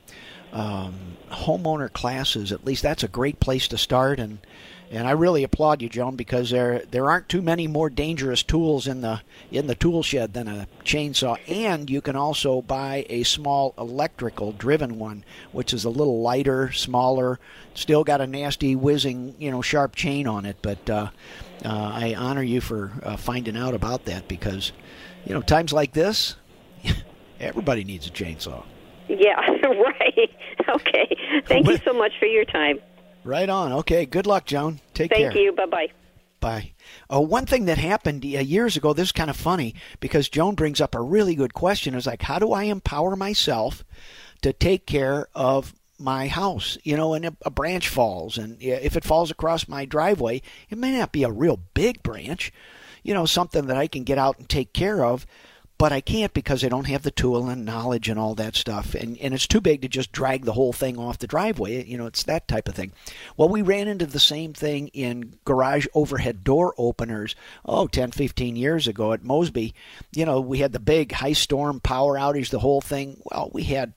um, 0.52 1.18
homeowner 1.30 1.92
classes. 1.92 2.52
At 2.52 2.66
least 2.66 2.84
that's 2.84 3.04
a 3.04 3.08
great 3.08 3.40
place 3.40 3.68
to 3.70 3.78
start. 3.78 4.20
And 4.20 4.40
and 4.92 5.08
I 5.08 5.12
really 5.12 5.44
applaud 5.44 5.82
you, 5.82 5.90
Joan, 5.90 6.16
because 6.16 6.52
there 6.52 6.84
there 6.92 7.10
aren't 7.10 7.28
too 7.28 7.42
many 7.42 7.68
more 7.68 7.90
dangerous 7.90 8.44
tools 8.44 8.88
in 8.88 9.02
the 9.02 9.22
in 9.52 9.68
the 9.68 9.76
tool 9.76 10.04
shed 10.04 10.34
than 10.34 10.48
a 10.48 10.68
chainsaw. 10.84 11.38
And 11.48 11.90
you 11.90 12.02
can 12.02 12.16
also 12.16 12.62
buy 12.62 13.06
a 13.10 13.24
small 13.24 13.74
electrical 13.78 14.52
driven 14.52 15.00
one, 15.00 15.24
which 15.52 15.74
is 15.74 15.86
a 15.86 15.90
little 15.90 16.22
lighter, 16.22 16.72
smaller, 16.72 17.40
still 17.74 18.04
got 18.04 18.22
a 18.22 18.28
nasty 18.28 18.76
whizzing, 18.76 19.36
you 19.40 19.52
know, 19.52 19.62
sharp 19.62 19.96
chain 19.96 20.28
on 20.28 20.46
it. 20.46 20.58
But 20.62 20.90
uh, 20.90 21.10
uh, 21.64 21.92
I 21.94 22.16
honor 22.16 22.44
you 22.44 22.62
for 22.62 22.92
uh, 23.04 23.18
finding 23.18 23.58
out 23.58 23.74
about 23.74 24.06
that 24.06 24.28
because, 24.28 24.72
you 25.26 25.34
know, 25.34 25.42
times 25.42 25.74
like 25.74 25.94
this, 25.94 26.36
everybody 27.40 27.84
needs 27.84 28.08
a 28.08 28.12
chainsaw. 28.12 28.64
Yeah, 29.08 29.40
right. 29.64 30.32
Okay. 30.68 31.18
Thank 31.48 31.68
you 31.68 31.78
so 31.86 31.94
much 31.94 32.14
for 32.20 32.26
your 32.26 32.46
time. 32.46 32.80
Right 33.26 33.50
on. 33.50 33.74
Okay. 33.74 34.06
Good 34.06 34.28
luck, 34.28 34.46
Joan. 34.46 34.80
Take 34.94 35.10
Thank 35.10 35.22
care. 35.22 35.32
Thank 35.32 35.44
you. 35.44 35.52
Bye 35.52 35.66
bye. 35.66 35.88
Bye. 36.40 36.74
Uh, 37.12 37.22
one 37.22 37.48
thing 37.48 37.66
that 37.66 37.80
happened 37.80 38.24
uh, 38.24 38.40
years 38.40 38.78
ago, 38.78 38.94
this 38.94 39.08
is 39.08 39.12
kind 39.12 39.32
of 39.32 39.36
funny 39.36 39.74
because 40.00 40.30
Joan 40.30 40.54
brings 40.54 40.80
up 40.80 40.94
a 40.94 41.02
really 41.02 41.34
good 41.34 41.56
question. 41.56 41.96
Is 41.96 42.06
like, 42.06 42.22
how 42.22 42.38
do 42.38 42.52
I 42.52 42.66
empower 42.66 43.16
myself 43.16 43.84
to 44.44 44.54
take 44.54 44.86
care 44.86 45.28
of 45.34 45.74
my 45.98 46.28
house? 46.28 46.78
You 46.84 46.98
know, 46.98 47.16
and 47.16 47.26
a, 47.26 47.36
a 47.44 47.50
branch 47.50 47.90
falls, 47.90 48.38
and 48.38 48.62
if 48.62 48.96
it 48.96 49.04
falls 49.04 49.32
across 49.32 49.68
my 49.68 49.86
driveway, 49.86 50.44
it 50.70 50.78
may 50.78 50.96
not 50.96 51.12
be 51.12 51.24
a 51.24 51.32
real 51.32 51.60
big 51.74 52.04
branch, 52.04 52.54
you 53.02 53.16
know, 53.16 53.26
something 53.26 53.66
that 53.66 53.78
I 53.78 53.88
can 53.88 54.04
get 54.04 54.20
out 54.20 54.38
and 54.38 54.48
take 54.48 54.72
care 54.72 55.04
of. 55.04 55.26
But 55.78 55.92
I 55.92 56.00
can't 56.00 56.34
because 56.34 56.64
I 56.64 56.70
don't 56.70 56.88
have 56.88 57.04
the 57.04 57.12
tool 57.12 57.50
and 57.50 57.66
knowledge 57.66 58.08
and 58.08 58.18
all 58.18 58.34
that 58.36 58.56
stuff. 58.56 58.96
And, 58.96 59.18
and 59.18 59.34
it's 59.34 59.48
too 59.48 59.60
big 59.60 59.82
to 59.82 59.90
just 59.90 60.14
drag 60.14 60.46
the 60.46 60.54
whole 60.54 60.72
thing 60.72 60.98
off 60.98 61.20
the 61.20 61.28
driveway. 61.28 61.84
You 61.84 61.98
know, 61.98 62.06
it's 62.06 62.24
that 62.24 62.48
type 62.48 62.70
of 62.70 62.76
thing. 62.76 62.94
Well, 63.36 63.50
we 63.50 63.62
ran 63.62 63.90
into 63.90 64.06
the 64.06 64.20
same 64.20 64.54
thing 64.54 64.88
in 64.90 65.38
garage 65.44 65.86
overhead 65.94 66.46
door 66.46 66.74
openers, 66.78 67.36
oh, 67.66 67.88
10, 67.88 68.12
15 68.12 68.56
years 68.56 68.88
ago 68.88 69.12
at 69.12 69.24
Mosby. 69.24 69.74
You 70.14 70.26
know, 70.26 70.40
we 70.40 70.60
had 70.60 70.72
the 70.72 70.80
big 70.80 71.12
high 71.12 71.34
storm 71.34 71.82
power 71.82 72.16
outage, 72.16 72.52
the 72.52 72.60
whole 72.60 72.82
thing. 72.82 73.22
Well, 73.26 73.50
we 73.54 73.64
had, 73.64 73.94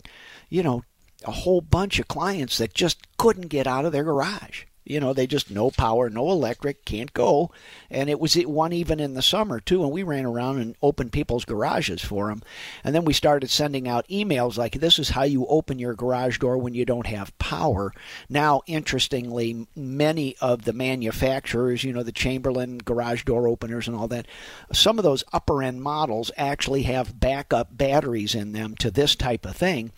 you 0.49 0.65
know, 0.65 0.83
a 1.25 1.33
whole 1.33 1.61
bunch 1.61 1.99
of 1.99 2.09
clients 2.09 2.59
that 2.59 2.75
just 2.75 2.99
couldn't 3.19 3.49
get 3.49 3.67
out 3.67 3.85
of 3.85 3.93
their 3.93 4.05
garage. 4.05 4.65
You 4.89 5.01
know, 5.01 5.13
they 5.13 5.27
just 5.27 5.51
no 5.51 5.71
power, 5.71 6.09
no 6.09 6.31
electric, 6.31 6.87
can't 6.87 7.13
go. 7.13 7.51
And 7.91 8.09
it 8.09 8.19
was 8.19 8.35
one 8.35 8.73
even 8.73 9.01
in 9.01 9.13
the 9.13 9.23
summer 9.23 9.61
too. 9.61 9.83
And 9.83 9.93
we 9.93 10.03
ran 10.03 10.25
around 10.25 10.59
and 10.59 10.77
opened 10.83 11.13
people's 11.13 11.45
garages 11.45 12.01
for 12.01 12.29
them. 12.29 12.43
And 12.83 12.95
then 12.95 13.05
we 13.05 13.13
started 13.13 13.51
sending 13.51 13.87
out 13.87 14.09
emails 14.09 14.57
like, 14.57 14.81
"This 14.81 14.99
is 14.99 15.11
how 15.11 15.25
you 15.25 15.47
open 15.47 15.79
your 15.79 15.95
garage 15.95 16.39
door 16.39 16.57
when 16.57 16.75
you 16.75 16.87
don't 16.87 17.07
have 17.07 17.37
power." 17.39 17.93
Now, 18.31 18.63
interestingly, 18.67 19.67
many 19.77 20.35
of 20.41 20.65
the 20.65 20.73
manufacturers, 20.73 21.85
you 21.85 21.93
know, 21.93 22.03
the 22.03 22.11
Chamberlain 22.11 22.79
garage 22.79 23.25
door 23.25 23.47
openers 23.47 23.89
and 23.89 23.97
all 23.97 24.09
that, 24.09 24.27
some 24.73 24.99
of 24.99 25.05
those 25.05 25.25
upper 25.35 25.63
end 25.63 25.83
models 25.83 26.31
actually 26.39 26.85
have 26.85 27.21
backup 27.21 27.77
batteries 27.77 28.35
in 28.35 28.53
them 28.53 28.75
to 28.77 28.91
this 28.91 29.15
type 29.15 29.45
of 29.45 29.55
thing. 29.55 29.93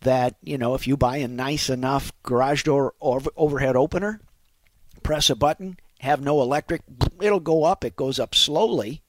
That 0.00 0.36
you 0.42 0.56
know, 0.56 0.74
if 0.74 0.88
you 0.88 0.96
buy 0.96 1.18
a 1.18 1.28
nice 1.28 1.68
enough 1.68 2.10
garage 2.22 2.62
door 2.62 2.94
over- 3.02 3.30
overhead 3.36 3.76
opener, 3.76 4.20
press 5.10 5.28
a 5.28 5.34
button, 5.34 5.76
have 5.98 6.20
no 6.20 6.40
electric, 6.40 6.82
it'll 7.20 7.40
go 7.40 7.64
up. 7.64 7.84
It 7.84 7.96
goes 7.96 8.20
up 8.20 8.32
slowly. 8.32 9.02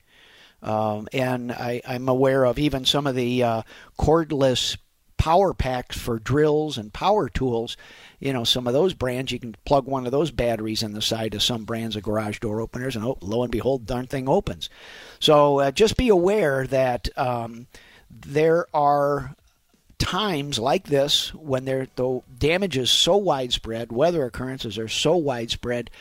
Um, 0.63 1.07
and 1.13 1.51
I, 1.51 1.79
I'm 1.87 2.09
aware 2.09 2.43
of 2.43 2.57
even 2.57 2.85
some 2.85 3.05
of 3.05 3.13
the 3.13 3.43
uh, 3.43 3.61
cordless 3.99 4.77
power 5.17 5.53
packs 5.53 5.95
for 5.95 6.17
drills 6.17 6.79
and 6.79 6.91
power 6.91 7.29
tools. 7.29 7.77
You 8.19 8.33
know, 8.33 8.43
some 8.43 8.65
of 8.65 8.73
those 8.73 8.95
brands, 8.95 9.31
you 9.31 9.37
can 9.37 9.55
plug 9.63 9.85
one 9.85 10.07
of 10.07 10.11
those 10.11 10.31
batteries 10.31 10.81
in 10.81 10.93
the 10.93 11.03
side 11.03 11.35
of 11.35 11.43
some 11.43 11.65
brands 11.65 11.95
of 11.95 12.01
garage 12.01 12.39
door 12.39 12.61
openers, 12.61 12.95
and 12.95 13.05
oh, 13.05 13.19
lo 13.21 13.43
and 13.43 13.51
behold, 13.51 13.85
darn 13.85 14.07
thing 14.07 14.27
opens. 14.27 14.71
So 15.19 15.59
uh, 15.59 15.69
just 15.69 15.97
be 15.97 16.09
aware 16.09 16.65
that 16.65 17.09
um, 17.15 17.67
there 18.09 18.65
are 18.73 19.35
times 20.01 20.57
like 20.57 20.85
this 20.85 21.31
when 21.35 21.63
there 21.65 21.87
the 21.95 22.21
damage 22.39 22.75
is 22.75 22.89
so 22.89 23.17
widespread, 23.17 23.91
weather 23.91 24.25
occurrences 24.25 24.79
are 24.79 24.87
so 24.87 25.15
widespread 25.15 25.91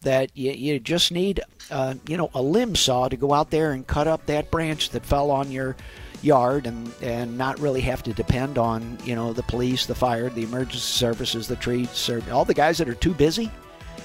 that 0.00 0.34
you, 0.34 0.52
you 0.52 0.80
just 0.80 1.12
need 1.12 1.40
uh, 1.70 1.94
you 2.08 2.16
know 2.16 2.30
a 2.34 2.40
limb 2.40 2.74
saw 2.74 3.06
to 3.08 3.16
go 3.18 3.34
out 3.34 3.50
there 3.50 3.72
and 3.72 3.86
cut 3.86 4.08
up 4.08 4.24
that 4.26 4.50
branch 4.50 4.90
that 4.90 5.04
fell 5.04 5.30
on 5.30 5.52
your 5.52 5.76
yard 6.22 6.66
and 6.66 6.90
and 7.02 7.36
not 7.36 7.58
really 7.60 7.82
have 7.82 8.02
to 8.02 8.14
depend 8.14 8.56
on 8.56 8.96
you 9.04 9.14
know 9.14 9.34
the 9.34 9.42
police, 9.42 9.84
the 9.84 9.94
fire, 9.94 10.30
the 10.30 10.42
emergency 10.42 10.78
services, 10.78 11.46
the 11.46 11.56
tree 11.56 11.84
service, 11.86 12.30
all 12.30 12.46
the 12.46 12.54
guys 12.54 12.78
that 12.78 12.88
are 12.88 12.94
too 12.94 13.12
busy 13.12 13.50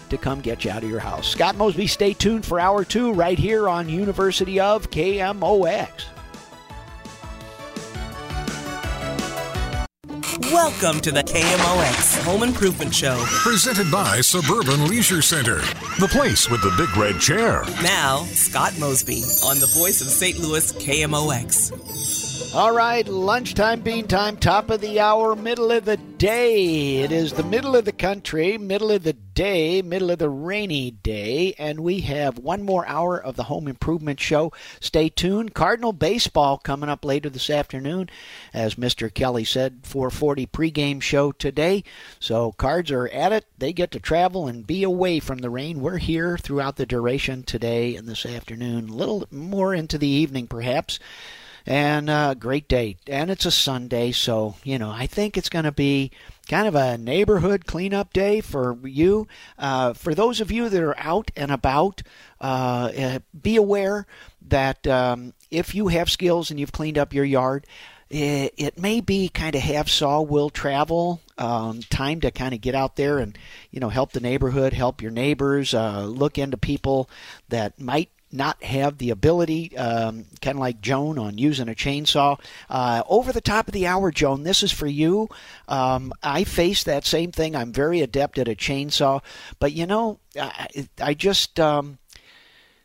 to 0.10 0.18
come 0.18 0.42
get 0.42 0.66
you 0.66 0.72
out 0.72 0.84
of 0.84 0.90
your 0.90 1.00
house. 1.00 1.30
Scott 1.30 1.56
Mosby, 1.56 1.88
stay 1.88 2.14
tuned 2.14 2.46
for 2.46 2.60
hour 2.60 2.84
two 2.84 3.14
right 3.14 3.40
here 3.40 3.70
on 3.70 3.88
University 3.88 4.60
of 4.60 4.92
KMOX. 4.92 6.15
Welcome 10.42 11.00
to 11.00 11.14
the 11.14 11.24
KMOX 11.24 12.22
Home 12.26 12.44
Improvement 12.44 12.94
Show. 12.94 13.24
Presented 13.26 13.90
by 13.90 14.20
Suburban 14.20 14.86
Leisure 14.88 15.22
Center, 15.22 15.60
the 15.98 16.10
place 16.12 16.50
with 16.50 16.62
the 16.62 16.74
big 16.78 16.96
red 16.98 17.22
chair. 17.22 17.64
Now, 17.82 18.26
Scott 18.34 18.78
Mosby 18.78 19.24
on 19.46 19.60
the 19.60 19.72
voice 19.74 20.02
of 20.02 20.08
St. 20.08 20.38
Louis 20.38 20.74
KMOX. 20.74 22.25
All 22.54 22.74
right, 22.74 23.06
lunchtime, 23.08 23.82
bean 23.82 24.08
time, 24.08 24.38
top 24.38 24.70
of 24.70 24.80
the 24.80 25.00
hour, 25.00 25.36
middle 25.36 25.72
of 25.72 25.84
the 25.84 25.98
day. 25.98 26.98
It 26.98 27.12
is 27.12 27.34
the 27.34 27.44
middle 27.44 27.76
of 27.76 27.84
the 27.84 27.92
country, 27.92 28.58
middle 28.58 28.92
of 28.92 29.04
the 29.04 29.14
day, 29.14 29.82
middle 29.82 30.10
of 30.10 30.20
the 30.20 30.30
rainy 30.30 30.92
day, 30.92 31.54
and 31.58 31.82
we 31.82 32.02
have 32.02 32.38
one 32.38 32.64
more 32.64 32.88
hour 32.88 33.18
of 33.22 33.36
the 33.36 33.44
home 33.44 33.68
improvement 33.68 34.22
show. 34.22 34.54
Stay 34.80 35.10
tuned. 35.10 35.54
Cardinal 35.54 35.92
baseball 35.92 36.58
coming 36.58 36.90
up 36.90 37.04
later 37.04 37.30
this 37.30 37.50
afternoon, 37.50 38.10
as 38.54 38.76
Mr. 38.76 39.14
Kelly 39.14 39.44
said, 39.44 39.82
440 39.84 40.48
pregame 40.48 41.02
show 41.02 41.34
today. 41.34 41.84
So 42.22 42.54
cards 42.54 42.90
are 42.92 43.10
at 43.10 43.34
it. 43.34 43.46
They 43.58 43.74
get 43.74 43.92
to 43.92 44.00
travel 44.00 44.48
and 44.48 44.66
be 44.66 44.84
away 44.84 45.20
from 45.20 45.40
the 45.40 45.50
rain. 45.50 45.82
We're 45.82 45.98
here 45.98 46.38
throughout 46.38 46.78
the 46.78 46.86
duration 46.86 47.44
today 47.44 47.96
and 47.96 48.08
this 48.08 48.26
afternoon, 48.26 48.90
a 48.90 48.94
little 48.94 49.28
more 49.30 49.74
into 49.74 49.98
the 49.98 50.08
evening 50.08 50.48
perhaps 50.48 51.00
and 51.66 52.10
uh, 52.10 52.34
great 52.36 52.68
day. 52.68 52.98
And 53.08 53.32
it's 53.32 53.46
a 53.46 53.52
Sunday, 53.52 54.12
so 54.12 54.56
you 54.64 54.78
know 54.78 54.92
I 54.92 55.08
think 55.08 55.38
it's 55.38 55.50
going 55.50 55.66
to 55.66 55.72
be 55.72 56.12
kind 56.48 56.68
of 56.68 56.76
a 56.76 56.98
neighborhood 56.98 57.66
cleanup 57.66 58.14
day 58.14 58.42
for 58.42 58.78
you. 58.84 59.28
Uh, 59.58 59.94
for 59.94 60.14
those 60.14 60.42
of 60.42 60.52
you 60.52 60.70
that 60.70 60.84
are 60.84 60.98
out 61.00 61.32
and 61.36 61.52
about, 61.52 62.04
uh, 62.40 62.92
uh, 62.98 63.20
be 63.40 63.56
aware 63.56 64.06
that 64.48 64.86
um, 64.88 65.34
if 65.50 65.74
you 65.74 65.88
have 65.88 66.12
skills 66.12 66.52
and 66.52 66.60
you've 66.60 66.72
cleaned 66.72 66.98
up 66.98 67.14
your 67.14 67.26
yard. 67.26 67.66
It, 68.08 68.54
it 68.58 68.80
may 68.80 69.02
be 69.02 69.30
kind 69.30 69.56
of 69.56 69.64
have 69.64 69.90
saw 69.90 70.22
will 70.22 70.52
travel 70.52 71.22
um, 71.40 71.80
time 71.82 72.22
to 72.22 72.30
kind 72.30 72.54
of 72.54 72.62
get 72.62 72.76
out 72.76 72.98
there 72.98 73.18
and 73.18 73.36
you 73.72 73.80
know 73.80 73.90
help 73.90 74.12
the 74.12 74.20
neighborhood, 74.20 74.74
help 74.74 75.02
your 75.02 75.10
neighbors, 75.10 75.74
uh, 75.74 76.06
look 76.06 76.38
into 76.38 76.56
people 76.56 77.10
that 77.50 77.80
might 77.80 78.10
not 78.36 78.62
have 78.64 78.98
the 78.98 79.10
ability, 79.10 79.76
um, 79.78 80.26
kind 80.42 80.58
of 80.58 80.60
like 80.60 80.82
Joan 80.82 81.18
on 81.18 81.38
using 81.38 81.70
a 81.70 81.74
chainsaw. 81.74 82.40
Uh, 82.70 83.04
over 83.08 83.32
the 83.32 83.42
top 83.42 83.68
of 83.68 83.74
the 83.74 83.88
hour, 83.88 84.12
Joan, 84.12 84.44
this 84.44 84.64
is 84.64 84.72
for 84.72 84.88
you. 84.88 85.30
Um, 85.68 86.14
I 86.22 86.44
face 86.44 86.84
that 86.84 87.06
same 87.06 87.32
thing. 87.32 87.56
I'm 87.56 87.72
very 87.72 88.02
adept 88.02 88.38
at 88.38 88.48
a 88.48 88.56
chainsaw, 88.56 89.24
but 89.60 89.74
you 89.74 89.86
know, 89.86 90.20
I, 90.40 90.88
I 91.02 91.14
just, 91.14 91.60
um, 91.60 91.98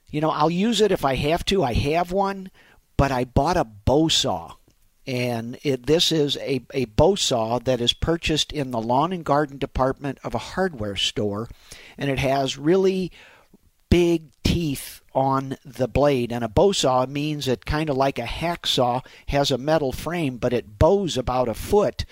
you 0.09 0.21
know, 0.21 0.31
I'll 0.31 0.51
use 0.51 0.81
it 0.81 0.93
if 0.93 1.05
I 1.05 1.15
have 1.17 1.45
to. 1.47 1.63
I 1.63 1.75
have 1.75 2.13
one, 2.13 2.51
but 2.97 3.13
I 3.13 3.25
bought 3.25 3.57
a 3.57 3.65
bow 3.65 4.09
saw. 4.09 4.55
And 5.07 5.59
it, 5.63 5.87
this 5.87 6.13
is 6.13 6.37
a, 6.37 6.61
a 6.73 6.85
bow 6.85 7.15
saw 7.15 7.59
that 7.61 7.81
is 7.81 7.93
purchased 7.93 8.53
in 8.53 8.71
the 8.71 8.81
lawn 8.81 9.13
and 9.13 9.25
garden 9.25 9.59
department 9.59 10.19
of 10.23 10.35
a 10.35 10.39
hardware 10.39 10.97
store. 10.97 11.49
And 11.99 12.11
it 12.11 12.19
has 12.19 12.59
really 12.59 13.11
big 13.91 14.31
teeth 14.45 15.03
on 15.15 15.57
the 15.65 15.89
blade. 15.89 16.33
And 16.33 16.43
a 16.43 16.49
bow 16.49 16.73
saw 16.73 17.05
means 17.07 17.47
it 17.47 17.67
kind 17.67 17.91
of 17.91 17.97
like 17.97 18.19
a 18.19 18.23
hacksaw 18.23 19.05
has 19.29 19.51
a 19.51 19.59
metal 19.59 19.93
frame, 19.93 20.39
but 20.39 20.53
it 20.53 20.79
bows 20.79 21.19
about 21.19 21.49
a 21.49 21.55
foot. 21.55 22.05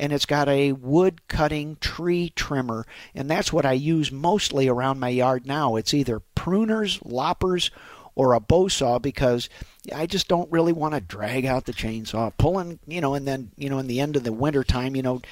and 0.00 0.14
it's 0.14 0.24
got 0.24 0.48
a 0.48 0.72
wood 0.72 1.28
cutting 1.28 1.76
tree 1.78 2.32
trimmer, 2.34 2.86
and 3.14 3.30
that's 3.30 3.52
what 3.52 3.66
I 3.66 3.72
use 3.72 4.10
mostly 4.10 4.66
around 4.66 4.98
my 4.98 5.10
yard 5.10 5.46
now. 5.46 5.76
It's 5.76 5.92
either 5.92 6.22
pruners, 6.34 6.98
loppers, 7.04 7.70
or 8.14 8.32
a 8.32 8.40
bow 8.40 8.68
saw 8.68 8.98
because 8.98 9.50
I 9.94 10.06
just 10.06 10.28
don't 10.28 10.50
really 10.52 10.72
want 10.72 10.94
to 10.94 11.00
drag 11.00 11.46
out 11.46 11.64
the 11.64 11.72
chainsaw, 11.72 12.32
pulling, 12.36 12.78
you 12.86 13.00
know, 13.00 13.14
and 13.14 13.26
then, 13.26 13.50
you 13.56 13.70
know, 13.70 13.78
in 13.78 13.86
the 13.86 14.00
end 14.00 14.16
of 14.16 14.24
the 14.24 14.32
winter 14.32 14.62
time, 14.62 14.94
you 14.94 15.02
know, 15.02 15.22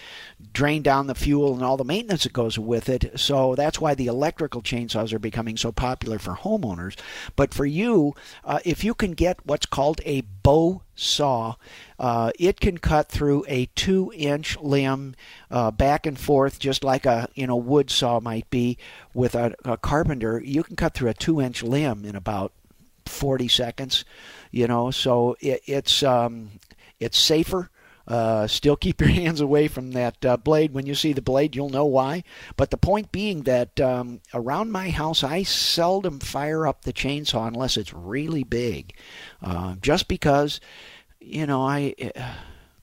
drain 0.52 0.82
down 0.82 1.06
the 1.06 1.14
fuel 1.14 1.54
and 1.54 1.62
all 1.62 1.76
the 1.76 1.84
maintenance 1.84 2.22
that 2.22 2.32
goes 2.32 2.58
with 2.58 2.88
it. 2.88 3.18
So 3.18 3.54
that's 3.54 3.80
why 3.80 3.94
the 3.94 4.06
electrical 4.06 4.62
chainsaws 4.62 5.12
are 5.12 5.18
becoming 5.18 5.56
so 5.56 5.70
popular 5.70 6.18
for 6.18 6.34
homeowners. 6.34 6.98
But 7.36 7.52
for 7.52 7.66
you, 7.66 8.14
uh, 8.44 8.60
if 8.64 8.84
you 8.84 8.94
can 8.94 9.12
get 9.12 9.44
what's 9.44 9.66
called 9.66 10.00
a 10.06 10.22
bow 10.22 10.82
saw, 10.94 11.54
uh, 11.98 12.32
it 12.38 12.58
can 12.58 12.78
cut 12.78 13.08
through 13.08 13.44
a 13.48 13.66
two-inch 13.74 14.58
limb 14.58 15.14
uh, 15.50 15.70
back 15.70 16.06
and 16.06 16.18
forth, 16.18 16.58
just 16.58 16.82
like 16.82 17.06
a 17.06 17.28
you 17.34 17.46
know 17.46 17.56
wood 17.56 17.90
saw 17.90 18.18
might 18.18 18.48
be 18.50 18.78
with 19.14 19.34
a, 19.34 19.54
a 19.64 19.76
carpenter. 19.76 20.40
You 20.44 20.62
can 20.62 20.74
cut 20.74 20.94
through 20.94 21.10
a 21.10 21.14
two-inch 21.14 21.62
limb 21.62 22.04
in 22.04 22.16
about 22.16 22.52
40 23.08 23.48
seconds, 23.48 24.04
you 24.50 24.66
know. 24.66 24.90
So 24.90 25.36
it, 25.40 25.62
it's 25.66 26.02
um, 26.02 26.50
it's 27.00 27.18
safer. 27.18 27.70
Uh, 28.06 28.46
still 28.46 28.76
keep 28.76 29.00
your 29.00 29.10
hands 29.22 29.40
away 29.40 29.68
from 29.68 29.92
that 29.92 30.24
uh, 30.24 30.36
blade. 30.36 30.72
When 30.72 30.86
you 30.86 30.94
see 30.94 31.12
the 31.12 31.20
blade, 31.20 31.54
you'll 31.54 31.68
know 31.68 31.84
why. 31.84 32.24
But 32.56 32.70
the 32.70 32.78
point 32.78 33.12
being 33.12 33.42
that 33.42 33.78
um, 33.80 34.20
around 34.32 34.72
my 34.72 34.88
house, 34.88 35.22
I 35.22 35.42
seldom 35.42 36.18
fire 36.18 36.66
up 36.66 36.82
the 36.82 36.92
chainsaw 36.92 37.46
unless 37.46 37.76
it's 37.76 37.92
really 37.92 38.44
big, 38.44 38.94
uh, 39.42 39.76
just 39.80 40.08
because, 40.08 40.60
you 41.20 41.46
know, 41.46 41.62
I. 41.62 41.94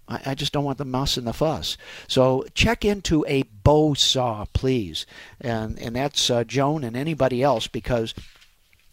I 0.07 0.35
just 0.35 0.53
don't 0.53 0.63
want 0.63 0.77
the 0.77 0.85
muss 0.85 1.17
and 1.17 1.25
the 1.25 1.33
fuss. 1.33 1.77
So 2.07 2.45
check 2.53 2.85
into 2.85 3.25
a 3.27 3.41
bow 3.41 3.95
saw, 3.95 4.45
please, 4.53 5.07
and 5.41 5.79
and 5.79 5.95
that's 5.95 6.29
uh, 6.29 6.43
Joan 6.43 6.83
and 6.83 6.95
anybody 6.95 7.41
else 7.41 7.65
because 7.65 8.13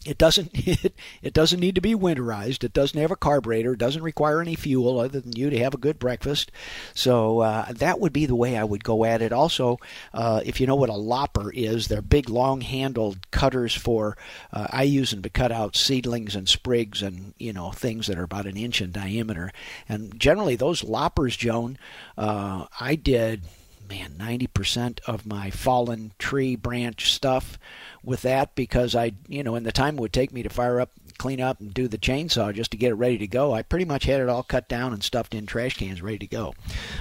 it 0.05 0.17
doesn't 0.17 0.51
it, 0.53 0.93
it 1.21 1.33
doesn't 1.33 1.59
need 1.59 1.75
to 1.75 1.81
be 1.81 1.95
winterized. 1.95 2.63
It 2.63 2.73
doesn't 2.73 2.99
have 2.99 3.11
a 3.11 3.15
carburetor. 3.15 3.73
It 3.73 3.79
doesn't 3.79 4.03
require 4.03 4.41
any 4.41 4.55
fuel 4.55 4.99
other 4.99 5.19
than 5.19 5.35
you 5.35 5.49
to 5.49 5.59
have 5.59 5.73
a 5.73 5.77
good 5.77 5.99
breakfast. 5.99 6.51
So 6.93 7.39
uh, 7.39 7.71
that 7.71 7.99
would 7.99 8.13
be 8.13 8.25
the 8.25 8.35
way 8.35 8.57
I 8.57 8.63
would 8.63 8.83
go 8.83 9.05
at 9.05 9.21
it. 9.21 9.31
Also, 9.31 9.79
uh, 10.13 10.41
if 10.45 10.59
you 10.59 10.67
know 10.67 10.75
what 10.75 10.89
a 10.89 10.93
lopper 10.93 11.51
is, 11.51 11.87
they're 11.87 12.01
big, 12.01 12.29
long-handled 12.29 13.31
cutters 13.31 13.75
for. 13.75 14.17
Uh, 14.51 14.67
I 14.69 14.83
use 14.83 15.11
them 15.11 15.21
to 15.23 15.29
cut 15.29 15.51
out 15.51 15.75
seedlings 15.75 16.35
and 16.35 16.47
sprigs 16.47 17.01
and 17.01 17.33
you 17.37 17.53
know 17.53 17.71
things 17.71 18.07
that 18.07 18.17
are 18.17 18.23
about 18.23 18.45
an 18.45 18.57
inch 18.57 18.81
in 18.81 18.91
diameter. 18.91 19.51
And 19.87 20.19
generally, 20.19 20.55
those 20.55 20.83
loppers, 20.83 21.35
Joan, 21.37 21.77
uh, 22.17 22.65
I 22.79 22.95
did 22.95 23.43
man 23.89 24.15
90% 24.17 24.99
of 25.05 25.25
my 25.25 25.49
fallen 25.49 26.13
tree 26.17 26.55
branch 26.55 27.11
stuff 27.11 27.59
with 28.03 28.23
that 28.23 28.53
because 28.55 28.95
I, 28.95 29.13
you 29.27 29.43
know, 29.43 29.55
in 29.55 29.63
the 29.63 29.71
time 29.71 29.97
it 29.97 30.01
would 30.01 30.13
take 30.13 30.33
me 30.33 30.43
to 30.43 30.49
fire 30.49 30.81
up, 30.81 30.91
clean 31.17 31.39
up, 31.39 31.59
and 31.61 31.73
do 31.73 31.87
the 31.87 31.97
chainsaw 31.97 32.53
just 32.53 32.71
to 32.71 32.77
get 32.77 32.91
it 32.91 32.95
ready 32.95 33.17
to 33.19 33.27
go, 33.27 33.53
I 33.53 33.61
pretty 33.61 33.85
much 33.85 34.03
had 34.03 34.19
it 34.19 34.29
all 34.29 34.43
cut 34.43 34.67
down 34.67 34.93
and 34.93 35.03
stuffed 35.03 35.33
in 35.33 35.45
trash 35.45 35.77
cans 35.77 36.01
ready 36.01 36.19
to 36.19 36.27
go. 36.27 36.53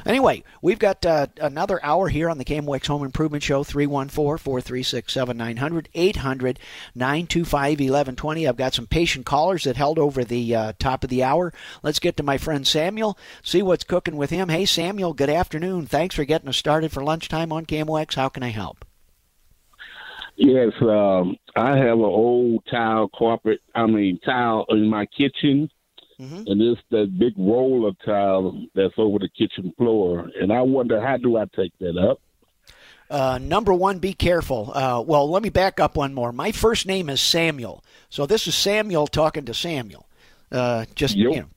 Anyway, 0.07 0.45
we've 0.61 0.79
got 0.79 1.05
uh, 1.05 1.27
another 1.41 1.85
hour 1.85 2.09
here 2.09 2.31
on 2.31 2.39
the 2.39 2.45
KMOX 2.45 2.87
Home 2.87 3.05
Improvement 3.05 3.43
Show 3.43 3.65
314 3.65 4.39
436 4.39 5.13
7900 5.13 5.89
800 5.93 6.59
925 6.95 7.71
1120. 7.71 8.47
I've 8.47 8.57
got 8.57 8.75
some 8.75 8.87
patient 8.87 9.27
callers 9.27 9.65
that 9.65 9.77
held 9.77 9.99
over 9.99 10.25
the 10.25 10.55
uh, 10.55 10.73
top 10.79 11.03
of 11.03 11.11
the 11.11 11.25
hour. 11.25 11.53
Let's 11.83 11.99
get 11.99 12.17
to 12.19 12.23
my 12.23 12.39
friend 12.39 12.67
Samuel, 12.67 13.19
see 13.43 13.63
what's 13.63 13.85
cooking 13.85 14.17
with 14.17 14.31
him. 14.31 14.49
Hey, 14.49 14.67
Samuel, 14.67 15.15
good 15.15 15.31
afternoon. 15.31 15.87
Thanks 15.87 16.15
for 16.15 16.25
getting 16.25 16.49
us 16.49 16.57
started 16.57 16.93
for 16.93 17.03
lunchtime 17.03 17.53
on 17.53 17.67
KMOX. 17.67 18.15
How 18.15 18.29
can 18.29 18.43
I 18.43 18.51
help? 18.51 18.85
Yes, 20.37 20.73
um, 20.81 21.37
I 21.57 21.77
have 21.77 21.99
an 21.99 22.05
old 22.05 22.65
tile 22.71 23.11
carpet. 23.15 23.61
I 23.75 23.87
mean 23.87 24.19
tile 24.25 24.65
in 24.71 24.89
my 24.89 25.07
kitchen, 25.07 25.71
mm-hmm. 26.19 26.43
and 26.47 26.63
it's 26.63 26.81
that 26.91 27.19
big 27.19 27.35
roll 27.37 27.87
of 27.87 27.97
tile 28.05 28.65
that's 28.75 28.95
over 28.97 29.19
the 29.19 29.29
kitchen 29.29 29.73
floor. 29.77 30.29
And 30.41 30.53
I 30.53 30.63
wonder 30.63 31.01
how 31.01 31.17
do 31.19 31.37
I 31.37 31.45
take 31.55 31.73
that 31.81 31.99
up? 31.99 32.21
Uh, 33.11 33.39
number 33.43 33.75
one, 33.75 33.99
be 33.99 34.15
careful. 34.15 34.73
Uh, 34.75 35.03
well, 35.07 35.31
let 35.31 35.43
me 35.43 35.51
back 35.51 35.79
up 35.79 35.97
one 35.97 36.15
more. 36.15 36.33
My 36.33 36.51
first 36.51 36.87
name 36.87 37.11
is 37.11 37.21
Samuel, 37.21 37.85
so 38.09 38.25
this 38.25 38.47
is 38.47 38.55
Samuel 38.55 39.07
talking 39.07 39.45
to 39.45 39.55
Samuel. 39.55 40.09
Uh, 40.51 40.87
just 40.95 41.15
yep. 41.15 41.35
you 41.35 41.41
know, 41.41 41.49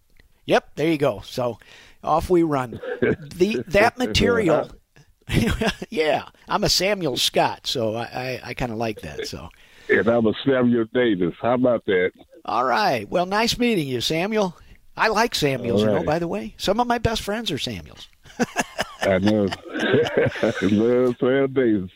yep, 0.46 0.70
there 0.76 0.92
you 0.92 0.98
go. 0.98 1.22
So 1.24 1.58
off 2.04 2.30
we 2.30 2.44
run. 2.44 2.80
The 3.36 3.64
that 3.68 3.98
material 3.98 4.72
yeah, 5.90 6.26
I'm 6.48 6.64
a 6.64 6.70
Samuel 6.70 7.18
Scott, 7.18 7.68
so 7.68 7.96
I, 7.96 8.04
I, 8.04 8.42
I 8.44 8.54
kind 8.54 8.72
of 8.72 8.78
like 8.78 9.02
that. 9.02 9.28
So, 9.28 9.50
and 9.90 10.08
I'm 10.08 10.26
a 10.28 10.34
Samuel 10.46 10.86
Davis. 10.94 11.34
How 11.42 11.56
about 11.56 11.86
that? 11.86 12.12
All 12.46 12.64
right. 12.64 13.10
Well, 13.10 13.26
nice 13.26 13.58
meeting 13.58 13.88
you, 13.88 14.02
Samuel. 14.02 14.56
I 14.96 15.08
like 15.10 15.36
Samuels, 15.36 15.84
right. 15.84 15.92
you 15.92 16.00
know. 16.00 16.06
By 16.06 16.20
the 16.20 16.28
way, 16.28 16.54
some 16.58 16.80
of 16.80 16.88
my 16.88 17.00
best 17.00 17.22
friends 17.22 17.52
are 17.52 17.58
Samuels. 17.58 18.08
I 19.02 19.18
know. 19.18 19.48
Love 20.62 21.16
Sam 21.20 21.54
Davis. 21.54 21.92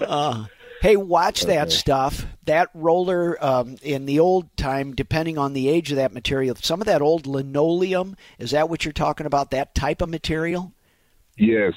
uh, 0.00 0.44
hey, 0.82 0.96
watch 0.96 1.42
that 1.42 1.68
okay. 1.68 1.76
stuff. 1.76 2.26
That 2.44 2.68
roller 2.74 3.42
um, 3.44 3.76
in 3.82 4.06
the 4.06 4.20
old 4.20 4.54
time, 4.56 4.94
depending 4.94 5.38
on 5.38 5.54
the 5.54 5.68
age 5.68 5.90
of 5.90 5.96
that 5.96 6.12
material, 6.12 6.56
some 6.56 6.80
of 6.80 6.86
that 6.86 7.02
old 7.02 7.26
linoleum. 7.26 8.16
Is 8.38 8.52
that 8.52 8.68
what 8.68 8.84
you're 8.84 8.92
talking 8.92 9.26
about? 9.26 9.50
That 9.50 9.74
type 9.74 10.02
of 10.02 10.08
material? 10.08 10.72
Yes. 11.36 11.74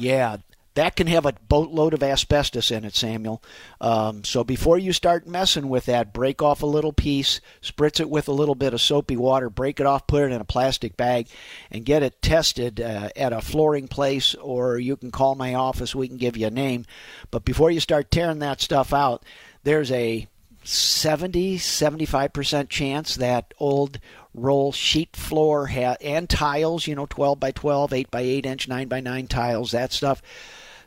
Yeah, 0.00 0.38
that 0.78 0.94
can 0.94 1.08
have 1.08 1.26
a 1.26 1.32
boatload 1.48 1.92
of 1.92 2.04
asbestos 2.04 2.70
in 2.70 2.84
it, 2.84 2.94
Samuel. 2.94 3.42
Um, 3.80 4.22
so 4.22 4.44
before 4.44 4.78
you 4.78 4.92
start 4.92 5.26
messing 5.26 5.68
with 5.68 5.86
that, 5.86 6.12
break 6.12 6.40
off 6.40 6.62
a 6.62 6.66
little 6.66 6.92
piece, 6.92 7.40
spritz 7.60 7.98
it 7.98 8.08
with 8.08 8.28
a 8.28 8.32
little 8.32 8.54
bit 8.54 8.74
of 8.74 8.80
soapy 8.80 9.16
water, 9.16 9.50
break 9.50 9.80
it 9.80 9.86
off, 9.86 10.06
put 10.06 10.22
it 10.22 10.30
in 10.30 10.40
a 10.40 10.44
plastic 10.44 10.96
bag, 10.96 11.26
and 11.72 11.84
get 11.84 12.04
it 12.04 12.22
tested 12.22 12.80
uh, 12.80 13.08
at 13.16 13.32
a 13.32 13.40
flooring 13.40 13.88
place, 13.88 14.36
or 14.36 14.78
you 14.78 14.96
can 14.96 15.10
call 15.10 15.34
my 15.34 15.52
office. 15.54 15.96
We 15.96 16.06
can 16.06 16.16
give 16.16 16.36
you 16.36 16.46
a 16.46 16.50
name. 16.50 16.86
But 17.32 17.44
before 17.44 17.72
you 17.72 17.80
start 17.80 18.12
tearing 18.12 18.38
that 18.38 18.60
stuff 18.60 18.92
out, 18.92 19.24
there's 19.64 19.90
a 19.90 20.28
70 20.62 21.58
75% 21.58 22.68
chance 22.68 23.16
that 23.16 23.52
old 23.58 23.98
roll 24.38 24.72
sheet 24.72 25.16
floor 25.16 25.66
ha- 25.66 25.96
and 26.00 26.28
tiles, 26.28 26.86
you 26.86 26.94
know, 26.94 27.06
12 27.06 27.38
by 27.38 27.50
12, 27.50 27.92
8 27.92 28.10
by 28.10 28.20
8 28.20 28.46
inch, 28.46 28.68
9 28.68 28.88
by 28.88 29.00
9 29.00 29.26
tiles, 29.26 29.72
that 29.72 29.92
stuff. 29.92 30.22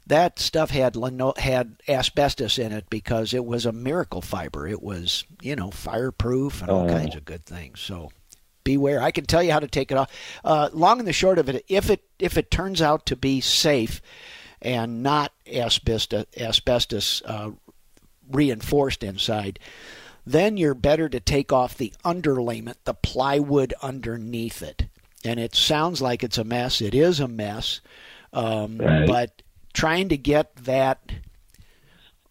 That 0.08 0.40
stuff 0.40 0.72
had 0.72 0.98
had 1.38 1.76
asbestos 1.88 2.58
in 2.58 2.72
it 2.72 2.90
because 2.90 3.36
it 3.36 3.46
was 3.46 3.68
a 3.68 3.72
miracle 3.72 4.22
fiber. 4.22 4.68
It 4.68 4.82
was, 4.82 5.24
you 5.42 5.56
know, 5.56 5.70
fireproof 5.70 6.62
and 6.62 6.72
all 6.72 6.90
oh. 6.90 6.94
kinds 6.94 7.16
of 7.16 7.24
good 7.24 7.46
things. 7.46 7.80
So 7.80 8.10
beware. 8.64 9.02
I 9.02 9.12
can 9.12 9.26
tell 9.26 9.44
you 9.44 9.52
how 9.52 9.60
to 9.60 9.68
take 9.68 9.92
it 9.92 9.98
off. 9.98 10.12
Uh, 10.44 10.70
long 10.74 11.00
and 11.00 11.08
the 11.08 11.14
short 11.14 11.38
of 11.38 11.50
it, 11.50 11.64
if 11.68 11.90
it 11.90 12.04
if 12.20 12.38
it 12.38 12.52
turns 12.52 12.82
out 12.82 13.06
to 13.08 13.16
be 13.16 13.42
safe 13.42 14.02
and 14.62 15.04
not 15.04 15.32
asbestos 15.52 16.26
asbestos 16.38 17.22
uh, 17.26 17.52
reinforced 18.30 19.04
inside, 19.04 19.60
then 20.26 20.58
you're 20.58 20.74
better 20.74 21.10
to 21.10 21.20
take 21.20 21.52
off 21.52 21.78
the 21.78 21.94
underlayment, 22.06 22.76
the 22.84 22.94
plywood 22.94 23.74
underneath 23.82 24.62
it. 24.62 24.86
And 25.24 25.40
it 25.40 25.56
sounds 25.56 26.02
like 26.02 26.24
it's 26.24 26.38
a 26.38 26.44
mess. 26.44 26.82
It 26.82 26.96
is 26.96 27.20
a 27.20 27.28
mess. 27.28 27.82
Um, 28.34 28.78
right. 28.78 29.08
But 29.08 29.42
trying 29.74 30.10
to 30.10 30.18
get 30.18 30.56
that 30.58 31.12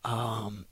um, 0.05 0.67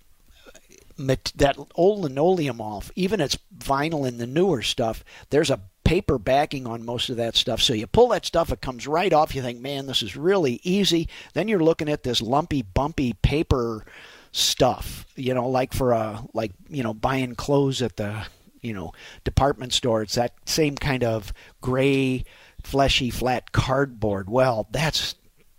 that 0.97 1.57
old 1.75 2.01
linoleum 2.01 2.61
off, 2.61 2.91
even 2.97 3.21
it's 3.21 3.39
vinyl 3.57 4.07
in 4.07 4.19
the 4.19 4.27
newer 4.27 4.63
stuff, 4.63 5.05
there's 5.31 5.51
a 5.51 5.61
paper 5.85 6.19
backing 6.19 6.67
on 6.67 6.85
most 6.85 7.09
of 7.09 7.17
that 7.17 7.37
stuff. 7.37 7.63
So 7.63 7.73
you 7.73 7.87
pull 7.87 8.09
that 8.09 8.27
stuff, 8.27 8.53
it 8.53 8.61
comes 8.61 8.87
right 8.87 9.13
off. 9.13 9.35
You 9.35 9.43
think, 9.43 9.61
man, 9.61 9.87
this 9.87 10.03
is 10.03 10.17
really 10.17 10.61
easy. 10.63 11.09
Then 11.35 11.49
you're 11.49 11.63
looking 11.63 11.89
at 11.89 12.03
this 12.03 12.21
lumpy, 12.21 12.63
bumpy 12.63 13.15
paper 13.15 13.87
stuff, 14.33 15.07
you 15.17 15.35
know, 15.35 15.49
like 15.49 15.73
for 15.73 15.93
a 15.93 16.23
like 16.35 16.53
you 16.69 16.83
know 16.83 16.95
buying 16.95 17.35
clothes 17.35 17.83
at 17.83 17.97
the 17.97 18.27
you 18.61 18.73
know 18.73 18.93
department 19.25 19.73
store. 19.73 20.03
It's 20.03 20.15
that 20.15 20.35
same 20.47 20.77
kind 20.77 21.05
of 21.05 21.33
gray, 21.61 22.25
fleshy, 22.63 23.11
flat 23.11 23.53
cardboard. 23.53 24.29
Well, 24.29 24.69
that's 24.71 25.15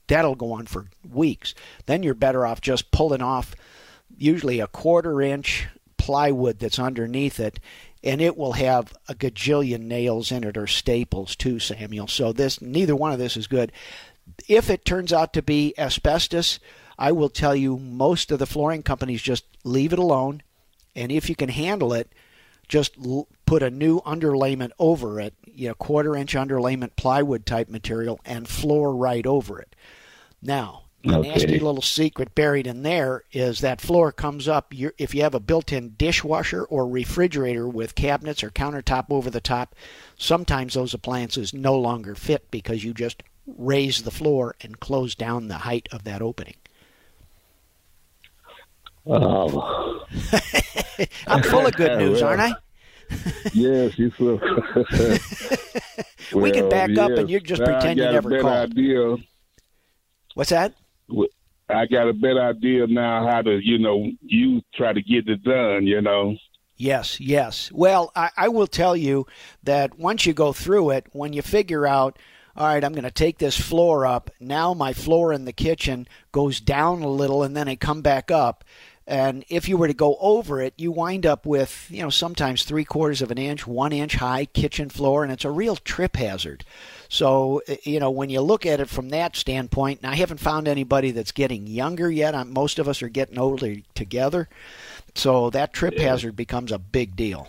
that'll 0.07 0.35
go 0.35 0.53
on 0.53 0.65
for 0.65 0.87
weeks. 1.07 1.53
Then 1.85 2.03
you're 2.03 2.13
better 2.13 2.45
off 2.45 2.61
just 2.61 2.91
pulling 2.91 3.21
off 3.21 3.55
usually 4.17 4.59
a 4.59 4.67
quarter 4.67 5.21
inch 5.21 5.67
plywood 5.97 6.59
that's 6.59 6.79
underneath 6.79 7.39
it 7.39 7.59
and 8.03 8.21
it 8.21 8.37
will 8.37 8.53
have 8.53 8.93
a 9.07 9.13
gajillion 9.13 9.81
nails 9.81 10.31
in 10.31 10.43
it 10.43 10.57
or 10.57 10.67
staples 10.67 11.35
too, 11.35 11.59
Samuel. 11.59 12.07
So 12.07 12.31
this 12.31 12.61
neither 12.61 12.95
one 12.95 13.11
of 13.11 13.19
this 13.19 13.35
is 13.35 13.47
good. 13.47 13.71
If 14.47 14.69
it 14.69 14.85
turns 14.85 15.11
out 15.11 15.33
to 15.33 15.41
be 15.41 15.73
asbestos, 15.77 16.59
I 16.99 17.13
will 17.13 17.29
tell 17.29 17.55
you 17.55 17.77
most 17.77 18.29
of 18.29 18.39
the 18.39 18.45
flooring 18.45 18.83
companies 18.83 19.21
just 19.21 19.45
leave 19.63 19.93
it 19.93 19.99
alone. 19.99 20.43
And 20.95 21.11
if 21.13 21.29
you 21.29 21.35
can 21.35 21.49
handle 21.49 21.93
it, 21.93 22.11
just 22.67 22.93
l- 23.03 23.27
put 23.45 23.63
a 23.63 23.71
new 23.71 24.01
underlayment 24.01 24.71
over 24.77 25.19
it, 25.19 25.33
you 25.45 25.69
know, 25.69 25.73
quarter 25.75 26.13
inch 26.15 26.33
underlayment 26.35 26.97
plywood 26.97 27.45
type 27.45 27.69
material, 27.69 28.19
and 28.25 28.47
floor 28.49 28.93
right 28.93 29.25
over 29.25 29.59
it. 29.59 29.75
Now, 30.41 30.83
the 31.01 31.17
Okay. 31.19 31.29
nasty 31.29 31.59
little 31.59 31.81
secret 31.81 32.35
buried 32.35 32.67
in 32.67 32.83
there 32.83 33.23
is 33.31 33.61
that 33.61 33.79
floor 33.79 34.11
comes 34.11 34.49
up. 34.49 34.73
if 34.97 35.15
you 35.15 35.21
have 35.21 35.33
a 35.33 35.39
built-in 35.39 35.95
dishwasher 35.97 36.63
or 36.65 36.85
refrigerator 36.85 37.67
with 37.69 37.95
cabinets 37.95 38.43
or 38.43 38.49
countertop 38.49 39.05
over 39.09 39.29
the 39.29 39.39
top, 39.39 39.73
sometimes 40.17 40.73
those 40.73 40.93
appliances 40.93 41.53
no 41.53 41.77
longer 41.79 42.13
fit 42.13 42.51
because 42.51 42.83
you 42.83 42.93
just 42.93 43.23
raise 43.47 44.03
the 44.03 44.11
floor 44.11 44.55
and 44.59 44.81
close 44.81 45.15
down 45.15 45.47
the 45.47 45.59
height 45.59 45.87
of 45.93 46.03
that 46.03 46.21
opening. 46.21 46.55
Oh, 49.09 50.05
I'm 51.27 51.41
full 51.43 51.65
of 51.65 51.73
good 51.75 51.97
news, 51.97 52.21
aren't 52.21 52.41
I? 52.41 52.53
yes, 53.53 53.97
you 53.97 54.11
will. 54.19 54.39
We 56.31 56.51
can 56.51 56.63
Well, 56.63 56.69
back 56.69 56.95
up 56.95 57.09
and 57.11 57.27
you 57.27 57.39
just 57.39 57.63
pretend 57.63 57.97
you 57.97 58.05
never 58.05 58.29
a 58.29 58.31
better 58.31 58.41
called. 58.43 58.71
idea. 58.71 59.15
What's 60.35 60.51
that? 60.51 60.75
I 61.69 61.87
got 61.87 62.07
a 62.07 62.13
better 62.13 62.41
idea 62.41 62.85
now 62.85 63.27
how 63.27 63.41
to, 63.41 63.59
you 63.63 63.79
know, 63.79 64.11
you 64.21 64.61
try 64.75 64.93
to 64.93 65.01
get 65.01 65.27
it 65.27 65.43
done. 65.43 65.87
You 65.87 66.01
know. 66.01 66.35
Yes, 66.77 67.19
yes. 67.19 67.71
Well, 67.71 68.11
I, 68.15 68.29
I 68.37 68.47
will 68.49 68.67
tell 68.67 68.95
you 68.95 69.25
that 69.63 69.97
once 69.97 70.27
you 70.27 70.33
go 70.33 70.53
through 70.53 70.91
it, 70.91 71.07
when 71.13 71.33
you 71.33 71.41
figure 71.41 71.87
out, 71.87 72.19
all 72.55 72.67
right, 72.67 72.83
I'm 72.83 72.93
going 72.93 73.03
to 73.03 73.11
take 73.11 73.39
this 73.39 73.59
floor 73.59 74.05
up. 74.05 74.29
Now 74.39 74.73
my 74.75 74.93
floor 74.93 75.33
in 75.33 75.45
the 75.45 75.53
kitchen 75.53 76.07
goes 76.31 76.59
down 76.61 77.01
a 77.01 77.09
little 77.09 77.41
and 77.41 77.57
then 77.57 77.67
I 77.67 77.75
come 77.75 78.01
back 78.01 78.29
up. 78.29 78.63
And 79.09 79.43
if 79.49 79.67
you 79.67 79.75
were 79.75 79.87
to 79.87 79.93
go 79.95 80.17
over 80.19 80.61
it, 80.61 80.75
you 80.77 80.91
wind 80.91 81.25
up 81.25 81.43
with, 81.43 81.87
you 81.89 82.03
know, 82.03 82.11
sometimes 82.11 82.63
three 82.63 82.85
quarters 82.85 83.23
of 83.23 83.31
an 83.31 83.39
inch, 83.39 83.65
one 83.65 83.91
inch 83.91 84.13
high 84.13 84.45
kitchen 84.45 84.87
floor, 84.87 85.23
and 85.23 85.33
it's 85.33 85.43
a 85.43 85.49
real 85.49 85.77
trip 85.77 86.15
hazard. 86.15 86.63
So, 87.09 87.63
eh, 87.67 87.77
you 87.85 87.99
know, 87.99 88.11
when 88.11 88.29
you 88.29 88.41
look 88.41 88.67
at 88.67 88.79
it 88.79 88.87
from 88.87 89.09
that 89.09 89.35
standpoint, 89.35 90.01
and 90.03 90.11
I 90.11 90.15
haven't 90.15 90.37
found 90.37 90.67
anybody 90.67 91.09
that's 91.09 91.31
getting 91.31 91.65
younger 91.65 92.11
yet. 92.11 92.35
I'm, 92.35 92.53
most 92.53 92.77
of 92.77 92.87
us 92.87 93.01
are 93.01 93.09
getting 93.09 93.39
older 93.39 93.77
together. 93.95 94.47
So 95.15 95.49
that 95.49 95.73
trip 95.73 95.97
hazard 95.97 96.35
becomes 96.35 96.71
a 96.71 96.77
big 96.77 97.15
deal. 97.15 97.47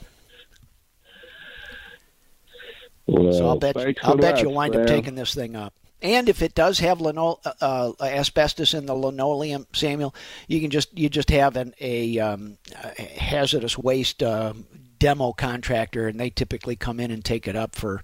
Well, 3.07 3.35
So 3.35 3.49
I'll 3.49 3.59
bet 3.59 3.75
thanks 3.75 4.01
I'll 4.03 4.17
bet 4.17 4.37
lot, 4.37 4.43
you'll 4.43 4.55
wind 4.55 4.77
up 4.77 4.87
taking 4.87 5.15
this 5.15 5.35
thing 5.35 5.57
up. 5.57 5.75
And 6.03 6.29
if 6.29 6.43
it 6.43 6.55
does 6.55 6.79
have 6.79 7.01
lino- 7.01 7.41
uh, 7.45 7.53
uh, 7.61 7.93
asbestos 8.01 8.75
in 8.75 8.87
the 8.87 8.95
linoleum, 8.95 9.67
Samuel, 9.73 10.15
you 10.49 10.61
can 10.61 10.71
just 10.71 10.97
you 10.97 11.09
just 11.09 11.31
have 11.31 11.57
an, 11.57 11.75
a, 11.81 12.19
um, 12.19 12.57
a 12.99 13.03
hazardous 13.03 13.77
waste 13.77 14.23
uh, 14.23 14.55
demo 14.99 15.33
contractor, 15.33 16.09
and 16.09 16.21
they 16.21 16.31
typically 16.31 16.77
come 16.77 17.01
in 17.01 17.11
and 17.11 17.25
take 17.25 17.47
it 17.47 17.57
up 17.57 17.75
for. 17.75 18.03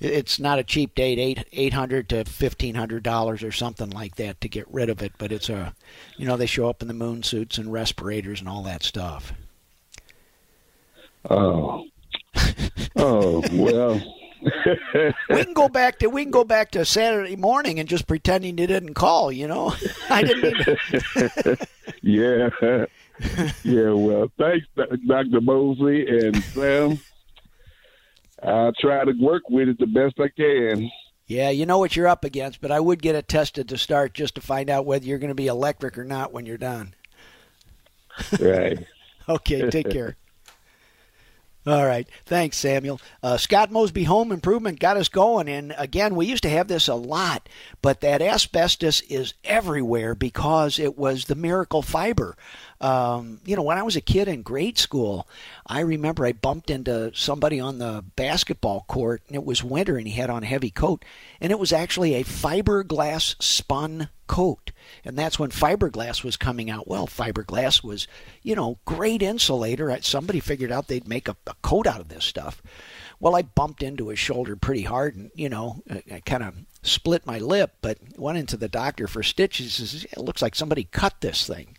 It's 0.00 0.40
not 0.40 0.58
a 0.58 0.64
cheap 0.64 0.94
date 0.94 1.18
eight 1.18 1.44
eight 1.52 1.72
hundred 1.74 2.08
to 2.08 2.24
fifteen 2.24 2.74
hundred 2.74 3.02
dollars 3.02 3.42
or 3.42 3.52
something 3.52 3.90
like 3.90 4.16
that 4.16 4.40
to 4.40 4.48
get 4.48 4.66
rid 4.72 4.88
of 4.88 5.02
it. 5.02 5.12
But 5.18 5.30
it's 5.30 5.48
a, 5.48 5.74
you 6.16 6.26
know, 6.26 6.36
they 6.36 6.46
show 6.46 6.68
up 6.68 6.82
in 6.82 6.88
the 6.88 6.94
moon 6.94 7.22
suits 7.22 7.58
and 7.58 7.72
respirators 7.72 8.40
and 8.40 8.48
all 8.48 8.62
that 8.62 8.82
stuff. 8.82 9.32
Oh. 11.28 11.84
oh 12.96 13.44
well. 13.52 14.15
We 14.42 15.44
can 15.44 15.52
go 15.54 15.68
back 15.68 15.98
to 15.98 16.08
we 16.08 16.22
can 16.22 16.30
go 16.30 16.44
back 16.44 16.70
to 16.72 16.84
Saturday 16.84 17.36
morning 17.36 17.78
and 17.80 17.88
just 17.88 18.06
pretending 18.06 18.58
you 18.58 18.66
didn't 18.66 18.94
call. 18.94 19.32
You 19.32 19.48
know, 19.48 19.74
I 20.10 20.22
didn't 20.22 20.88
yeah. 22.02 22.48
yeah. 23.64 23.90
Well, 23.92 24.30
thanks, 24.38 24.66
Dr. 25.06 25.40
Mosley 25.40 26.06
and 26.06 26.42
Sam. 26.44 26.98
I'll 28.42 28.72
try 28.74 29.04
to 29.04 29.12
work 29.18 29.48
with 29.48 29.68
it 29.68 29.78
the 29.78 29.86
best 29.86 30.20
I 30.20 30.28
can. 30.28 30.90
Yeah, 31.26 31.50
you 31.50 31.66
know 31.66 31.78
what 31.78 31.96
you're 31.96 32.06
up 32.06 32.24
against, 32.24 32.60
but 32.60 32.70
I 32.70 32.78
would 32.78 33.02
get 33.02 33.16
it 33.16 33.26
tested 33.26 33.68
to 33.70 33.78
start 33.78 34.14
just 34.14 34.36
to 34.36 34.40
find 34.40 34.70
out 34.70 34.86
whether 34.86 35.04
you're 35.04 35.18
going 35.18 35.30
to 35.30 35.34
be 35.34 35.48
electric 35.48 35.98
or 35.98 36.04
not 36.04 36.32
when 36.32 36.46
you're 36.46 36.58
done. 36.58 36.94
Right. 38.40 38.84
Okay, 39.28 39.68
take 39.70 39.90
care. 39.90 40.14
All 41.66 41.84
right. 41.84 42.08
Thanks, 42.24 42.58
Samuel. 42.58 43.00
Uh, 43.24 43.36
Scott 43.36 43.72
Mosby 43.72 44.04
Home 44.04 44.30
Improvement 44.30 44.78
got 44.78 44.96
us 44.96 45.08
going. 45.08 45.48
And 45.48 45.74
again, 45.76 46.14
we 46.14 46.26
used 46.26 46.44
to 46.44 46.48
have 46.48 46.68
this 46.68 46.86
a 46.86 46.94
lot, 46.94 47.48
but 47.82 48.02
that 48.02 48.22
asbestos 48.22 49.00
is 49.02 49.34
everywhere 49.42 50.14
because 50.14 50.78
it 50.78 50.96
was 50.96 51.24
the 51.24 51.34
miracle 51.34 51.82
fiber. 51.82 52.36
Um, 52.80 53.40
you 53.44 53.56
know, 53.56 53.62
when 53.62 53.78
I 53.78 53.82
was 53.82 53.96
a 53.96 54.00
kid 54.00 54.28
in 54.28 54.42
grade 54.42 54.78
school, 54.78 55.26
I 55.66 55.80
remember 55.80 56.26
I 56.26 56.32
bumped 56.32 56.70
into 56.70 57.10
somebody 57.14 57.58
on 57.58 57.78
the 57.78 58.04
basketball 58.16 58.84
court, 58.88 59.22
and 59.28 59.36
it 59.36 59.44
was 59.44 59.64
winter, 59.64 59.96
and 59.96 60.06
he 60.06 60.14
had 60.14 60.30
on 60.30 60.42
a 60.42 60.46
heavy 60.46 60.70
coat, 60.70 61.04
and 61.40 61.50
it 61.50 61.58
was 61.58 61.72
actually 61.72 62.14
a 62.14 62.24
fiberglass 62.24 63.40
spun 63.42 64.08
coat. 64.26 64.72
And 65.04 65.16
that's 65.16 65.38
when 65.38 65.50
fiberglass 65.50 66.22
was 66.22 66.36
coming 66.36 66.68
out. 66.68 66.88
Well, 66.88 67.06
fiberglass 67.06 67.82
was, 67.82 68.06
you 68.42 68.54
know, 68.54 68.78
great 68.84 69.22
insulator. 69.22 69.96
Somebody 70.02 70.40
figured 70.40 70.72
out 70.72 70.88
they'd 70.88 71.08
make 71.08 71.28
a, 71.28 71.36
a 71.46 71.54
coat 71.62 71.86
out 71.86 72.00
of 72.00 72.08
this 72.08 72.24
stuff. 72.24 72.62
Well, 73.18 73.36
I 73.36 73.42
bumped 73.42 73.82
into 73.82 74.08
his 74.08 74.18
shoulder 74.18 74.56
pretty 74.56 74.82
hard, 74.82 75.16
and 75.16 75.30
you 75.34 75.48
know, 75.48 75.82
I, 75.90 76.02
I 76.16 76.20
kind 76.20 76.42
of 76.42 76.54
split 76.82 77.26
my 77.26 77.38
lip, 77.38 77.72
but 77.80 77.98
went 78.16 78.38
into 78.38 78.56
the 78.56 78.68
doctor 78.68 79.06
for 79.06 79.22
stitches. 79.22 80.04
It 80.04 80.18
looks 80.18 80.42
like 80.42 80.54
somebody 80.54 80.84
cut 80.84 81.14
this 81.20 81.46
thing. 81.46 81.76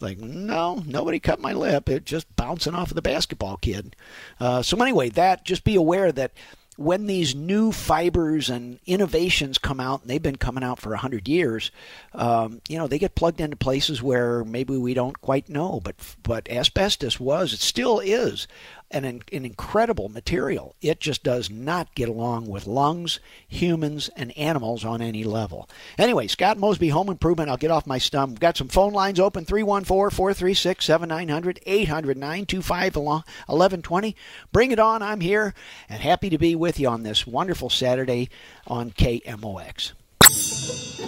Like, 0.00 0.18
no, 0.18 0.82
nobody 0.86 1.18
cut 1.18 1.40
my 1.40 1.52
lip. 1.52 1.88
It 1.88 2.04
just 2.04 2.34
bouncing 2.36 2.74
off 2.74 2.90
of 2.90 2.94
the 2.94 3.02
basketball 3.02 3.56
kid. 3.56 3.96
Uh, 4.38 4.62
so 4.62 4.80
anyway, 4.80 5.10
that 5.10 5.44
just 5.44 5.64
be 5.64 5.74
aware 5.74 6.12
that 6.12 6.32
when 6.76 7.06
these 7.06 7.34
new 7.34 7.72
fibers 7.72 8.50
and 8.50 8.78
innovations 8.86 9.58
come 9.58 9.80
out, 9.80 10.02
and 10.02 10.10
they've 10.10 10.22
been 10.22 10.36
coming 10.36 10.62
out 10.62 10.78
for 10.78 10.92
a 10.92 10.98
hundred 10.98 11.26
years, 11.26 11.70
um, 12.12 12.60
you 12.68 12.76
know, 12.76 12.86
they 12.86 12.98
get 12.98 13.14
plugged 13.14 13.40
into 13.40 13.56
places 13.56 14.02
where 14.02 14.44
maybe 14.44 14.76
we 14.76 14.94
don't 14.94 15.20
quite 15.20 15.48
know. 15.48 15.80
But 15.82 15.96
but 16.22 16.50
asbestos 16.50 17.18
was, 17.18 17.52
it 17.52 17.60
still 17.60 17.98
is, 18.00 18.46
an 18.90 19.04
an 19.04 19.22
incredible 19.44 20.08
material. 20.08 20.74
It 20.80 21.00
just 21.00 21.22
does 21.22 21.50
not 21.50 21.94
get 21.94 22.08
along 22.08 22.48
with 22.48 22.66
lungs, 22.66 23.20
humans, 23.48 24.10
and 24.16 24.36
animals 24.36 24.84
on 24.84 25.02
any 25.02 25.24
level. 25.24 25.68
Anyway, 25.98 26.26
Scott 26.26 26.58
Mosby 26.58 26.88
Home 26.90 27.08
Improvement. 27.08 27.50
I'll 27.50 27.56
get 27.56 27.70
off 27.70 27.86
my 27.86 27.98
stump. 27.98 28.30
We've 28.30 28.40
got 28.40 28.56
some 28.56 28.68
phone 28.68 28.92
lines 28.92 29.20
open 29.20 29.44
314 29.44 30.10
436 30.10 30.84
7900 30.84 31.60
800 31.66 32.16
925 32.16 32.96
1120. 32.96 34.16
Bring 34.52 34.70
it 34.70 34.78
on. 34.78 35.02
I'm 35.02 35.20
here 35.20 35.54
and 35.88 36.00
happy 36.00 36.30
to 36.30 36.38
be 36.38 36.54
with 36.54 36.78
you 36.78 36.88
on 36.88 37.02
this 37.02 37.26
wonderful 37.26 37.70
Saturday 37.70 38.28
on 38.66 38.90
KMOX. 38.90 39.92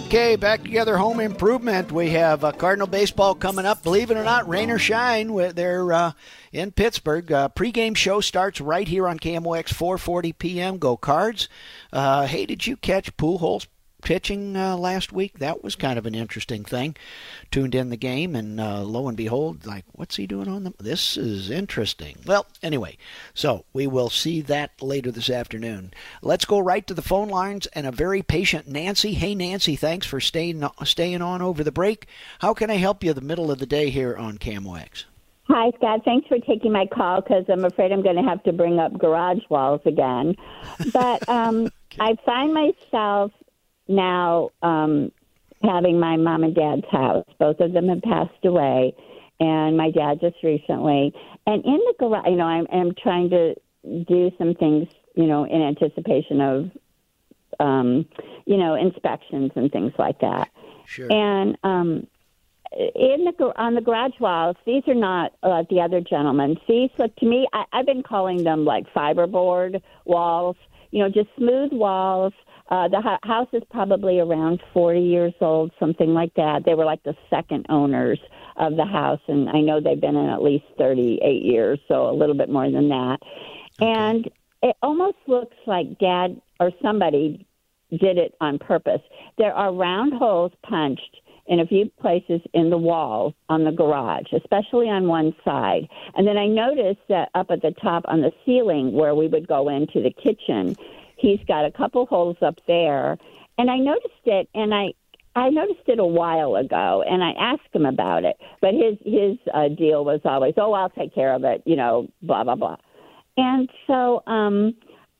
Okay, 0.05 0.35
back 0.37 0.63
together. 0.63 0.97
Home 0.97 1.19
improvement. 1.19 1.91
We 1.91 2.09
have 2.09 2.43
uh, 2.43 2.51
Cardinal 2.51 2.87
baseball 2.87 3.35
coming 3.35 3.65
up. 3.65 3.83
Believe 3.83 4.09
it 4.09 4.17
or 4.17 4.23
not, 4.23 4.49
rain 4.49 4.71
or 4.71 4.79
shine, 4.79 5.27
they're 5.53 5.93
uh, 5.93 6.11
in 6.51 6.71
Pittsburgh. 6.71 7.31
Uh, 7.31 7.49
pregame 7.49 7.95
show 7.95 8.19
starts 8.19 8.59
right 8.59 8.87
here 8.87 9.07
on 9.07 9.19
KMOX 9.19 9.71
4:40 9.71 10.35
p.m. 10.37 10.77
Go 10.79 10.97
Cards. 10.97 11.47
Uh, 11.93 12.25
hey, 12.25 12.47
did 12.47 12.65
you 12.65 12.75
catch 12.75 13.15
Pujols 13.17 13.67
pitching 14.01 14.55
uh, 14.55 14.77
last 14.77 15.11
week? 15.11 15.39
That 15.39 15.63
was 15.63 15.75
kind 15.75 15.97
of 15.97 16.05
an 16.05 16.15
interesting 16.15 16.63
thing. 16.65 16.95
Tuned 17.51 17.75
in 17.75 17.89
the 17.89 17.97
game, 17.97 18.35
and 18.35 18.59
uh, 18.59 18.81
lo 18.81 19.07
and 19.07 19.17
behold, 19.17 19.65
like, 19.65 19.85
what's 19.91 20.15
he 20.15 20.27
doing 20.27 20.47
on 20.47 20.63
the? 20.63 20.73
This 20.79 21.17
is 21.17 21.49
interesting. 21.49 22.17
Well, 22.25 22.45
anyway, 22.61 22.97
so 23.33 23.65
we 23.73 23.87
will 23.87 24.09
see 24.09 24.41
that 24.41 24.81
later 24.81 25.11
this 25.11 25.29
afternoon. 25.29 25.93
Let's 26.21 26.45
go 26.45 26.59
right 26.59 26.85
to 26.87 26.93
the 26.93 27.01
phone 27.01 27.29
lines 27.29 27.67
and 27.67 27.85
a 27.85 27.91
very 27.91 28.21
patient 28.21 28.67
Nancy. 28.67 29.13
Hey, 29.13 29.35
Nancy, 29.35 29.75
thanks 29.75 30.07
for 30.07 30.19
staying 30.19 30.63
staying 30.83 31.21
on 31.21 31.41
over 31.41 31.63
the 31.63 31.71
break. 31.71 32.07
How 32.39 32.53
can 32.53 32.69
I 32.69 32.75
help 32.75 33.03
you 33.03 33.13
the 33.13 33.21
middle 33.21 33.51
of 33.51 33.59
the 33.59 33.65
day 33.65 33.89
here 33.89 34.15
on 34.15 34.37
KMOX? 34.37 35.05
Hi, 35.49 35.71
Scott. 35.77 36.01
Thanks 36.05 36.27
for 36.27 36.37
taking 36.37 36.71
my 36.71 36.85
call 36.85 37.21
because 37.21 37.45
I'm 37.49 37.65
afraid 37.65 37.91
I'm 37.91 38.03
going 38.03 38.17
to 38.17 38.21
have 38.21 38.43
to 38.43 38.53
bring 38.53 38.77
up 38.77 38.95
garage 38.99 39.41
walls 39.49 39.81
again. 39.83 40.35
But 40.93 41.27
um, 41.27 41.69
I 41.99 42.15
find 42.23 42.53
myself 42.53 43.31
now 43.89 44.51
um, 44.61 45.11
having 45.61 45.99
my 45.99 46.15
mom 46.15 46.43
and 46.43 46.55
dad's 46.55 46.85
house. 46.89 47.25
Both 47.39 47.59
of 47.59 47.73
them 47.73 47.89
have 47.89 48.01
passed 48.01 48.45
away, 48.45 48.95
and 49.39 49.75
my 49.75 49.91
dad 49.91 50.21
just 50.21 50.37
recently. 50.43 51.13
And 51.45 51.65
in 51.65 51.79
the 51.79 51.93
garage, 51.99 52.27
you 52.27 52.35
know, 52.35 52.45
I'm, 52.45 52.67
I'm 52.71 52.93
trying 52.95 53.29
to 53.31 53.55
do 54.07 54.31
some 54.37 54.53
things, 54.53 54.87
you 55.15 55.25
know, 55.25 55.45
in 55.45 55.61
anticipation 55.61 56.39
of, 56.39 56.71
um, 57.59 58.05
you 58.45 58.57
know, 58.57 58.75
inspections 58.75 59.51
and 59.55 59.71
things 59.71 59.93
like 59.97 60.19
that. 60.21 60.49
Sure. 60.85 61.11
And 61.11 61.57
um, 61.63 62.07
in 62.71 63.25
the 63.25 63.53
on 63.57 63.75
the 63.75 63.81
garage 63.81 64.19
walls, 64.19 64.55
these 64.65 64.83
are 64.87 64.93
not 64.93 65.33
uh, 65.43 65.63
the 65.69 65.81
other 65.81 66.01
gentlemen. 66.01 66.57
These 66.67 66.91
look 66.99 67.15
to 67.17 67.25
me. 67.25 67.47
I, 67.51 67.65
I've 67.73 67.85
been 67.85 68.03
calling 68.03 68.43
them 68.43 68.65
like 68.65 68.85
fiberboard 68.93 69.81
walls. 70.05 70.55
You 70.91 71.03
know, 71.03 71.09
just 71.09 71.29
smooth 71.37 71.71
walls. 71.71 72.33
Uh, 72.69 72.87
the 72.87 73.01
hu- 73.01 73.27
house 73.27 73.47
is 73.51 73.63
probably 73.71 74.19
around 74.19 74.61
40 74.73 75.01
years 75.01 75.33
old, 75.41 75.71
something 75.79 76.13
like 76.13 76.33
that. 76.35 76.63
They 76.65 76.75
were 76.75 76.85
like 76.85 77.03
the 77.03 77.15
second 77.29 77.65
owners 77.69 78.19
of 78.57 78.75
the 78.75 78.85
house, 78.85 79.21
and 79.27 79.49
I 79.49 79.61
know 79.61 79.79
they've 79.81 79.99
been 79.99 80.15
in 80.15 80.29
at 80.29 80.43
least 80.43 80.65
38 80.77 81.43
years, 81.43 81.79
so 81.87 82.09
a 82.09 82.13
little 82.13 82.35
bit 82.35 82.49
more 82.49 82.69
than 82.69 82.89
that. 82.89 83.17
Okay. 83.81 83.91
And 83.91 84.29
it 84.61 84.75
almost 84.83 85.17
looks 85.27 85.55
like 85.65 85.97
Dad 85.99 86.39
or 86.59 86.71
somebody 86.81 87.47
did 87.89 88.17
it 88.17 88.35
on 88.39 88.59
purpose. 88.59 89.01
There 89.37 89.53
are 89.53 89.73
round 89.73 90.13
holes 90.13 90.51
punched 90.61 91.21
in 91.47 91.59
a 91.59 91.65
few 91.65 91.89
places 91.99 92.41
in 92.53 92.69
the 92.69 92.77
wall 92.77 93.33
on 93.49 93.63
the 93.63 93.71
garage, 93.71 94.31
especially 94.33 94.87
on 94.87 95.07
one 95.07 95.33
side. 95.43 95.89
And 96.15 96.27
then 96.27 96.37
I 96.37 96.45
noticed 96.45 97.01
that 97.09 97.29
up 97.33 97.49
at 97.49 97.63
the 97.63 97.71
top 97.81 98.05
on 98.07 98.21
the 98.21 98.31
ceiling 98.45 98.93
where 98.93 99.15
we 99.15 99.27
would 99.27 99.47
go 99.47 99.67
into 99.69 100.03
the 100.03 100.11
kitchen, 100.11 100.75
he's 101.19 101.39
got 101.47 101.65
a 101.65 101.71
couple 101.71 102.05
holes 102.05 102.37
up 102.41 102.59
there. 102.67 103.17
And 103.57 103.69
I 103.69 103.77
noticed 103.77 104.25
it 104.25 104.49
and 104.53 104.73
I 104.73 104.93
I 105.35 105.49
noticed 105.49 105.87
it 105.87 105.99
a 105.99 106.05
while 106.05 106.55
ago 106.55 107.03
and 107.07 107.23
I 107.23 107.31
asked 107.31 107.73
him 107.73 107.85
about 107.85 108.23
it. 108.23 108.37
But 108.61 108.73
his 108.73 108.97
his 109.05 109.37
uh, 109.53 109.69
deal 109.69 110.03
was 110.05 110.21
always, 110.25 110.53
"Oh, 110.57 110.73
I'll 110.73 110.89
take 110.89 111.13
care 111.13 111.33
of 111.33 111.43
it," 111.43 111.61
you 111.65 111.75
know, 111.75 112.07
blah 112.21 112.43
blah 112.43 112.55
blah. 112.55 112.77
And 113.37 113.69
so 113.87 114.23
um 114.27 114.73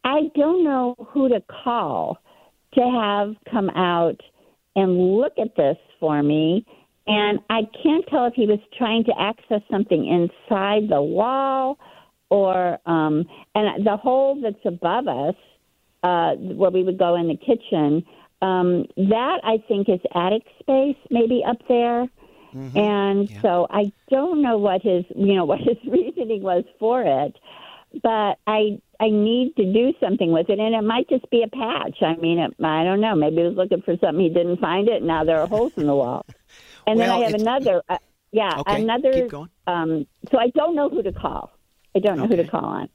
I 0.03 0.29
don't 0.35 0.63
know 0.63 0.95
who 1.09 1.29
to 1.29 1.41
call 1.63 2.17
to 2.73 2.81
have 2.81 3.35
come 3.51 3.69
out 3.71 4.21
and 4.75 5.15
look 5.17 5.33
at 5.37 5.55
this 5.55 5.77
for 5.99 6.21
me. 6.23 6.65
And 7.07 7.39
I 7.49 7.61
can't 7.81 8.05
tell 8.07 8.25
if 8.27 8.33
he 8.35 8.45
was 8.45 8.59
trying 8.77 9.03
to 9.05 9.13
access 9.19 9.61
something 9.69 10.05
inside 10.05 10.89
the 10.89 11.01
wall 11.01 11.79
or, 12.29 12.77
um, 12.85 13.25
and 13.55 13.85
the 13.85 13.97
hole 13.97 14.39
that's 14.41 14.63
above 14.65 15.07
us, 15.07 15.35
uh, 16.03 16.35
where 16.35 16.71
we 16.71 16.83
would 16.83 16.97
go 16.97 17.15
in 17.15 17.27
the 17.27 17.37
kitchen, 17.37 18.05
um, 18.41 18.85
that 18.95 19.39
I 19.43 19.63
think 19.67 19.89
is 19.89 19.99
attic 20.15 20.43
space, 20.59 20.97
maybe 21.09 21.43
up 21.47 21.57
there. 21.67 22.07
Mm-hmm. 22.53 22.77
And 22.77 23.29
yeah. 23.29 23.41
so 23.41 23.67
I 23.69 23.91
don't 24.09 24.41
know 24.41 24.57
what 24.57 24.81
his, 24.81 25.05
you 25.15 25.35
know, 25.35 25.45
what 25.51 25.59
his 25.59 25.77
reasoning 25.85 26.41
was 26.41 26.63
for 26.79 27.03
it 27.03 27.35
but 28.03 28.37
I 28.47 28.79
I 28.99 29.09
need 29.09 29.55
to 29.55 29.63
do 29.63 29.93
something 29.99 30.31
with 30.31 30.49
it, 30.49 30.59
and 30.59 30.75
it 30.75 30.83
might 30.83 31.07
just 31.09 31.29
be 31.29 31.43
a 31.43 31.47
patch. 31.47 32.01
I 32.01 32.15
mean, 32.15 32.39
it, 32.39 32.53
I 32.63 32.83
don't 32.83 32.99
know. 32.99 33.15
Maybe 33.15 33.37
he 33.37 33.43
was 33.43 33.55
looking 33.55 33.81
for 33.81 33.95
something 33.97 34.19
he 34.19 34.29
didn't 34.29 34.59
find 34.59 34.87
it. 34.89 34.97
And 34.97 35.07
now 35.07 35.23
there 35.23 35.39
are 35.39 35.47
holes 35.47 35.73
in 35.77 35.85
the 35.87 35.95
wall. 35.95 36.25
And 36.87 36.97
well, 36.97 37.19
then 37.19 37.23
I 37.23 37.29
have 37.29 37.39
another. 37.39 37.83
Uh, 37.87 37.97
yeah, 38.31 38.61
okay. 38.61 38.81
another. 38.81 39.29
Um, 39.67 40.07
so 40.31 40.39
I 40.39 40.47
don't 40.55 40.75
know 40.75 40.89
who 40.89 41.03
to 41.03 41.11
call. 41.11 41.51
I 41.95 41.99
don't 41.99 42.17
know 42.17 42.23
okay. 42.23 42.37
who 42.37 42.43
to 42.43 42.49
call 42.49 42.65
on. 42.65 42.89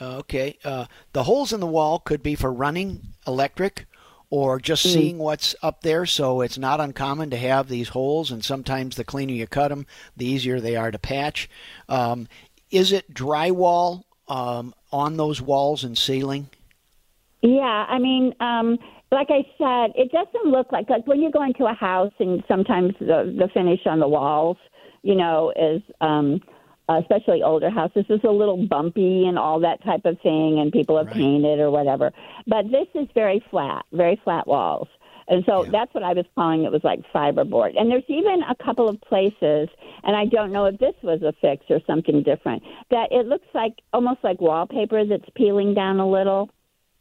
Okay. 0.00 0.58
Uh, 0.64 0.86
the 1.12 1.24
holes 1.24 1.52
in 1.52 1.60
the 1.60 1.66
wall 1.66 1.98
could 1.98 2.22
be 2.22 2.34
for 2.34 2.52
running 2.52 3.00
electric 3.26 3.86
or 4.30 4.58
just 4.58 4.86
mm. 4.86 4.92
seeing 4.92 5.18
what's 5.18 5.54
up 5.62 5.82
there. 5.82 6.06
So 6.06 6.40
it's 6.40 6.58
not 6.58 6.80
uncommon 6.80 7.30
to 7.30 7.36
have 7.36 7.68
these 7.68 7.90
holes, 7.90 8.30
and 8.30 8.44
sometimes 8.44 8.96
the 8.96 9.04
cleaner 9.04 9.32
you 9.32 9.46
cut 9.46 9.68
them, 9.68 9.86
the 10.16 10.26
easier 10.26 10.60
they 10.60 10.76
are 10.76 10.90
to 10.90 10.98
patch. 10.98 11.48
Um, 11.88 12.28
is 12.70 12.90
it 12.90 13.14
drywall 13.14 14.02
um, 14.26 14.74
on 14.92 15.16
those 15.16 15.40
walls 15.40 15.84
and 15.84 15.96
ceiling? 15.96 16.48
Yeah, 17.42 17.86
I 17.88 17.98
mean, 17.98 18.34
um, 18.40 18.78
like 19.12 19.28
I 19.30 19.46
said, 19.58 19.92
it 19.94 20.10
doesn't 20.10 20.50
look 20.50 20.72
like 20.72 20.90
like 20.90 21.06
when 21.06 21.20
you 21.20 21.30
go 21.30 21.42
into 21.44 21.66
a 21.66 21.74
house 21.74 22.12
and 22.18 22.42
sometimes 22.48 22.94
the 22.98 23.34
the 23.38 23.48
finish 23.54 23.80
on 23.86 24.00
the 24.00 24.08
walls, 24.08 24.56
you 25.02 25.14
know, 25.14 25.52
is 25.54 25.82
um, 26.00 26.40
especially 26.88 27.42
older 27.42 27.70
houses 27.70 28.04
is 28.08 28.20
a 28.24 28.30
little 28.30 28.66
bumpy 28.66 29.26
and 29.26 29.38
all 29.38 29.60
that 29.60 29.82
type 29.84 30.04
of 30.04 30.20
thing, 30.20 30.58
and 30.58 30.72
people 30.72 30.96
have 30.98 31.06
right. 31.06 31.16
painted 31.16 31.60
or 31.60 31.70
whatever. 31.70 32.12
But 32.46 32.70
this 32.70 32.88
is 32.94 33.08
very 33.14 33.44
flat, 33.50 33.84
very 33.92 34.20
flat 34.22 34.46
walls. 34.46 34.88
And 35.26 35.42
so 35.46 35.64
yeah. 35.64 35.70
that's 35.70 35.94
what 35.94 36.02
I 36.02 36.12
was 36.12 36.26
calling 36.34 36.64
it 36.64 36.72
was 36.72 36.84
like 36.84 37.00
fiberboard. 37.14 37.80
And 37.80 37.90
there's 37.90 38.04
even 38.08 38.42
a 38.42 38.54
couple 38.62 38.88
of 38.88 39.00
places, 39.00 39.68
and 40.02 40.14
I 40.14 40.26
don't 40.26 40.52
know 40.52 40.66
if 40.66 40.78
this 40.78 40.94
was 41.02 41.22
a 41.22 41.32
fix 41.40 41.64
or 41.70 41.80
something 41.86 42.22
different, 42.22 42.62
that 42.90 43.10
it 43.10 43.26
looks 43.26 43.46
like 43.54 43.72
almost 43.92 44.18
like 44.22 44.40
wallpaper 44.40 45.04
that's 45.06 45.28
peeling 45.34 45.72
down 45.74 45.98
a 45.98 46.08
little. 46.08 46.50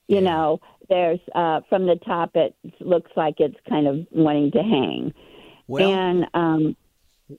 You 0.08 0.16
yeah. 0.16 0.22
know, 0.22 0.62
there's 0.90 1.20
uh, 1.36 1.62
from 1.68 1.86
the 1.86 1.98
top, 1.98 2.32
it 2.36 2.56
looks 2.80 3.12
like 3.16 3.36
it's 3.40 3.58
kind 3.68 3.88
of 3.88 4.08
wanting 4.12 4.52
to 4.52 4.64
hang. 4.64 5.14
Well, 5.68 5.92
and 5.92 6.28
um, 6.34 6.78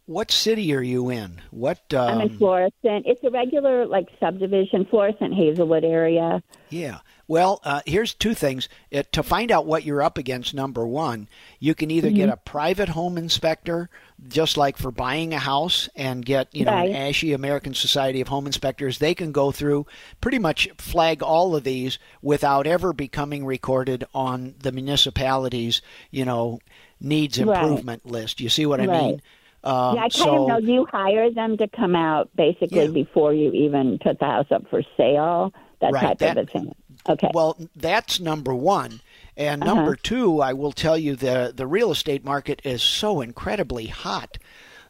what 0.06 0.30
city 0.30 0.74
are 0.74 0.82
you 0.82 1.10
in? 1.10 1.40
What 1.50 1.92
um... 1.92 2.20
I'm 2.20 2.20
in 2.22 2.38
Florissant. 2.38 3.06
It's 3.06 3.22
a 3.22 3.30
regular 3.30 3.86
like 3.86 4.08
subdivision, 4.18 4.86
Florissant 4.86 5.34
Hazelwood 5.34 5.84
area. 5.84 6.42
Yeah. 6.70 6.98
Well, 7.26 7.60
uh, 7.64 7.80
here's 7.86 8.12
two 8.12 8.34
things. 8.34 8.68
It, 8.90 9.10
to 9.12 9.22
find 9.22 9.50
out 9.50 9.64
what 9.64 9.84
you're 9.84 10.02
up 10.02 10.18
against, 10.18 10.52
number 10.52 10.86
one, 10.86 11.28
you 11.58 11.74
can 11.74 11.90
either 11.90 12.08
mm-hmm. 12.08 12.16
get 12.16 12.28
a 12.28 12.36
private 12.36 12.90
home 12.90 13.16
inspector, 13.16 13.88
just 14.28 14.58
like 14.58 14.76
for 14.76 14.90
buying 14.90 15.32
a 15.32 15.38
house, 15.38 15.88
and 15.96 16.24
get 16.24 16.54
you 16.54 16.66
know 16.66 16.72
right. 16.72 16.90
an 16.90 17.12
ASHI 17.12 17.34
American 17.34 17.72
Society 17.72 18.20
of 18.20 18.28
Home 18.28 18.46
Inspectors. 18.46 18.98
They 18.98 19.14
can 19.14 19.32
go 19.32 19.52
through 19.52 19.86
pretty 20.20 20.38
much 20.38 20.68
flag 20.76 21.22
all 21.22 21.56
of 21.56 21.64
these 21.64 21.98
without 22.20 22.66
ever 22.66 22.92
becoming 22.92 23.46
recorded 23.46 24.04
on 24.14 24.54
the 24.58 24.72
municipality's 24.72 25.80
you 26.10 26.26
know 26.26 26.58
needs 27.00 27.38
improvement 27.38 28.02
right. 28.04 28.12
list. 28.12 28.40
You 28.40 28.50
see 28.50 28.66
what 28.66 28.80
I 28.80 28.86
right. 28.86 29.02
mean? 29.02 29.22
Um, 29.64 29.96
yeah, 29.96 30.02
I 30.02 30.08
kind 30.08 30.12
so, 30.12 30.42
of 30.42 30.48
know 30.48 30.58
you 30.58 30.86
hire 30.90 31.30
them 31.30 31.56
to 31.56 31.66
come 31.68 31.96
out 31.96 32.28
basically 32.36 32.84
yeah. 32.84 32.90
before 32.90 33.32
you 33.32 33.50
even 33.52 33.98
put 33.98 34.18
the 34.18 34.26
house 34.26 34.46
up 34.50 34.68
for 34.68 34.82
sale, 34.96 35.52
that 35.80 35.92
right. 35.92 36.02
type 36.02 36.18
that, 36.18 36.36
of 36.36 36.48
a 36.48 36.50
thing. 36.50 36.74
Okay. 37.08 37.30
Well, 37.32 37.56
that's 37.74 38.20
number 38.20 38.54
one. 38.54 39.00
And 39.36 39.62
uh-huh. 39.62 39.74
number 39.74 39.96
two, 39.96 40.40
I 40.40 40.52
will 40.52 40.72
tell 40.72 40.96
you 40.96 41.16
the 41.16 41.52
the 41.54 41.66
real 41.66 41.90
estate 41.90 42.24
market 42.24 42.60
is 42.64 42.82
so 42.82 43.20
incredibly 43.20 43.86
hot 43.86 44.38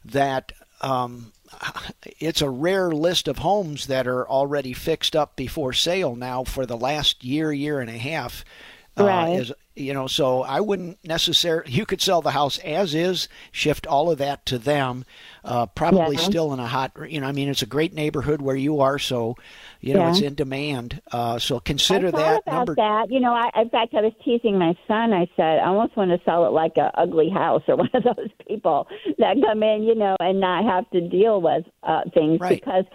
that 0.03 0.51
um, 0.81 1.31
it's 2.19 2.41
a 2.41 2.49
rare 2.49 2.91
list 2.91 3.27
of 3.27 3.39
homes 3.39 3.87
that 3.87 4.07
are 4.07 4.27
already 4.27 4.73
fixed 4.73 5.15
up 5.15 5.35
before 5.35 5.73
sale 5.73 6.15
now 6.15 6.43
for 6.43 6.65
the 6.65 6.77
last 6.77 7.23
year, 7.23 7.51
year 7.51 7.79
and 7.79 7.89
a 7.89 7.97
half. 7.97 8.45
Uh, 8.97 9.05
right. 9.05 9.39
Is, 9.39 9.51
you 9.75 9.93
know, 9.93 10.07
so 10.07 10.41
I 10.41 10.61
wouldn't 10.61 10.99
necessarily. 11.03 11.69
You 11.69 11.85
could 11.85 12.01
sell 12.01 12.21
the 12.21 12.31
house 12.31 12.57
as 12.59 12.95
is, 12.95 13.27
shift 13.51 13.85
all 13.85 14.09
of 14.09 14.19
that 14.19 14.45
to 14.45 14.57
them. 14.57 15.03
Uh, 15.43 15.65
probably 15.65 16.15
yeah. 16.15 16.21
still 16.21 16.53
in 16.53 16.61
a 16.61 16.67
hot. 16.67 16.93
You 17.09 17.19
know, 17.19 17.27
I 17.27 17.33
mean, 17.33 17.49
it's 17.49 17.61
a 17.61 17.67
great 17.67 17.93
neighborhood 17.93 18.41
where 18.41 18.55
you 18.55 18.79
are, 18.79 18.97
so 18.97 19.35
you 19.81 19.93
know 19.93 19.99
yeah. 19.99 20.11
it's 20.11 20.21
in 20.21 20.35
demand. 20.35 21.01
Uh, 21.11 21.39
so 21.39 21.59
consider 21.59 22.07
I 22.07 22.11
that 22.11 22.41
about 22.47 22.53
number. 22.53 22.75
That 22.75 23.11
you 23.11 23.19
know, 23.19 23.33
I, 23.33 23.49
in 23.61 23.69
fact, 23.69 23.93
I 23.93 24.01
was 24.01 24.13
teasing 24.23 24.57
my 24.57 24.77
son. 24.87 25.11
I 25.11 25.27
said, 25.35 25.59
I 25.59 25.67
almost 25.67 25.97
want 25.97 26.11
to 26.11 26.21
sell 26.23 26.45
it 26.45 26.51
like 26.51 26.77
a 26.77 26.91
ugly 26.97 27.29
house, 27.29 27.63
or 27.67 27.75
one 27.75 27.89
of 27.93 28.03
those 28.03 28.29
people 28.47 28.87
that 29.17 29.35
come 29.45 29.61
in, 29.61 29.83
you 29.83 29.95
know, 29.95 30.15
and 30.21 30.39
not 30.39 30.63
have 30.63 30.89
to 30.91 31.01
deal 31.01 31.41
with 31.41 31.65
uh, 31.83 32.03
things 32.13 32.39
right. 32.39 32.61
because, 32.61 32.85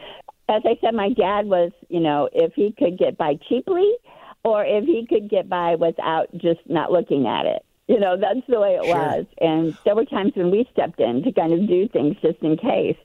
as 0.49 0.63
I 0.65 0.79
said, 0.81 0.95
my 0.95 1.11
dad 1.11 1.45
was, 1.45 1.73
you 1.91 2.01
know, 2.01 2.31
if 2.33 2.55
he 2.55 2.73
could 2.73 2.99
get 2.99 3.19
by 3.19 3.35
cheaply 3.51 3.93
or 4.45 4.65
if 4.65 4.85
he 4.85 5.07
could 5.07 5.29
get 5.29 5.49
by 5.49 5.75
without 5.75 6.29
just 6.37 6.61
not 6.67 6.91
looking 6.91 7.27
at 7.27 7.47
it. 7.47 7.65
You 7.89 7.99
know, 7.99 8.17
that's 8.17 8.47
the 8.49 8.61
way 8.61 8.77
it 8.77 8.85
sure. 8.85 8.95
was. 8.95 9.27
And 9.41 9.77
there 9.85 9.97
were 9.97 10.05
times 10.05 10.33
when 10.37 10.51
we 10.51 10.69
stepped 10.73 11.01
in 11.01 11.23
to 11.25 11.33
kind 11.33 11.53
of 11.53 11.67
do 11.67 11.89
things 11.89 12.17
just 12.23 12.41
in 12.41 12.57
case. 12.57 12.97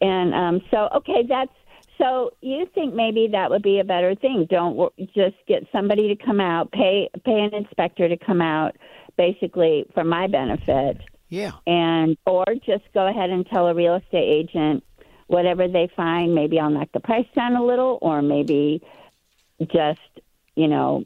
And 0.00 0.34
um, 0.34 0.62
so, 0.70 0.88
okay, 0.96 1.24
that's 1.28 1.52
so 2.00 2.30
you 2.40 2.66
think 2.74 2.94
maybe 2.94 3.28
that 3.32 3.50
would 3.50 3.62
be 3.62 3.78
a 3.78 3.84
better 3.84 4.14
thing? 4.14 4.46
Don't 4.48 4.90
just 5.14 5.36
get 5.46 5.66
somebody 5.70 6.08
to 6.08 6.16
come 6.16 6.40
out, 6.40 6.72
pay 6.72 7.10
pay 7.24 7.40
an 7.40 7.54
inspector 7.54 8.08
to 8.08 8.16
come 8.16 8.40
out, 8.40 8.76
basically 9.18 9.84
for 9.92 10.04
my 10.04 10.26
benefit. 10.26 10.96
Yeah. 11.28 11.52
And 11.66 12.16
or 12.26 12.46
just 12.64 12.84
go 12.94 13.06
ahead 13.06 13.30
and 13.30 13.46
tell 13.46 13.66
a 13.66 13.74
real 13.74 13.96
estate 13.96 14.48
agent 14.48 14.82
whatever 15.26 15.68
they 15.68 15.90
find. 15.94 16.34
Maybe 16.34 16.58
I'll 16.58 16.70
knock 16.70 16.88
the 16.92 17.00
price 17.00 17.26
down 17.36 17.54
a 17.54 17.64
little, 17.64 17.98
or 18.00 18.22
maybe 18.22 18.82
just 19.60 20.00
you 20.60 20.68
know, 20.68 21.04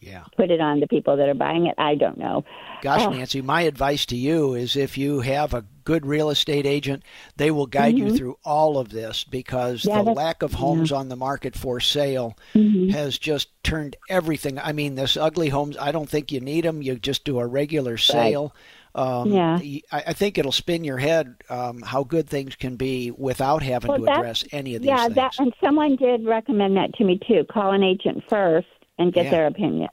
yeah. 0.00 0.24
put 0.36 0.50
it 0.50 0.60
on 0.60 0.80
the 0.80 0.86
people 0.86 1.16
that 1.16 1.28
are 1.28 1.34
buying 1.34 1.66
it. 1.66 1.74
I 1.78 1.94
don't 1.94 2.18
know. 2.18 2.44
Gosh, 2.82 3.02
oh. 3.02 3.10
Nancy, 3.10 3.40
my 3.40 3.62
advice 3.62 4.06
to 4.06 4.16
you 4.16 4.54
is 4.54 4.76
if 4.76 4.98
you 4.98 5.20
have 5.20 5.54
a 5.54 5.64
good 5.84 6.04
real 6.04 6.30
estate 6.30 6.66
agent, 6.66 7.02
they 7.36 7.50
will 7.50 7.66
guide 7.66 7.94
mm-hmm. 7.94 8.08
you 8.08 8.16
through 8.16 8.38
all 8.44 8.78
of 8.78 8.90
this 8.90 9.24
because 9.24 9.84
yeah, 9.84 10.02
the 10.02 10.10
lack 10.10 10.42
of 10.42 10.54
homes 10.54 10.90
yeah. 10.90 10.98
on 10.98 11.08
the 11.08 11.16
market 11.16 11.56
for 11.56 11.80
sale 11.80 12.36
mm-hmm. 12.54 12.90
has 12.90 13.18
just 13.18 13.48
turned 13.62 13.96
everything. 14.08 14.58
I 14.58 14.72
mean, 14.72 14.94
this 14.94 15.16
ugly 15.16 15.48
homes, 15.48 15.76
I 15.78 15.92
don't 15.92 16.08
think 16.08 16.30
you 16.30 16.40
need 16.40 16.64
them. 16.64 16.82
You 16.82 16.96
just 16.96 17.24
do 17.24 17.38
a 17.38 17.46
regular 17.46 17.96
sale. 17.96 18.54
Right. 18.54 18.62
Um, 18.96 19.30
yeah. 19.30 19.58
I, 19.92 20.14
think 20.14 20.38
it'll 20.38 20.52
spin 20.52 20.82
your 20.82 20.96
head 20.96 21.42
um, 21.50 21.82
how 21.82 22.02
good 22.02 22.30
things 22.30 22.54
can 22.56 22.76
be 22.76 23.10
without 23.10 23.62
having 23.62 23.90
well, 23.90 24.00
to 24.00 24.10
address 24.10 24.42
any 24.52 24.74
of 24.74 24.80
these 24.80 24.88
yeah, 24.88 25.04
things. 25.04 25.16
that, 25.16 25.34
and 25.38 25.52
someone 25.62 25.96
did 25.96 26.24
recommend 26.24 26.78
that 26.78 26.94
to 26.94 27.04
me 27.04 27.20
too. 27.28 27.44
Call 27.50 27.72
an 27.72 27.82
agent 27.82 28.24
first 28.30 28.66
and 28.98 29.12
get 29.12 29.26
yeah. 29.26 29.30
their 29.30 29.46
opinion. 29.46 29.88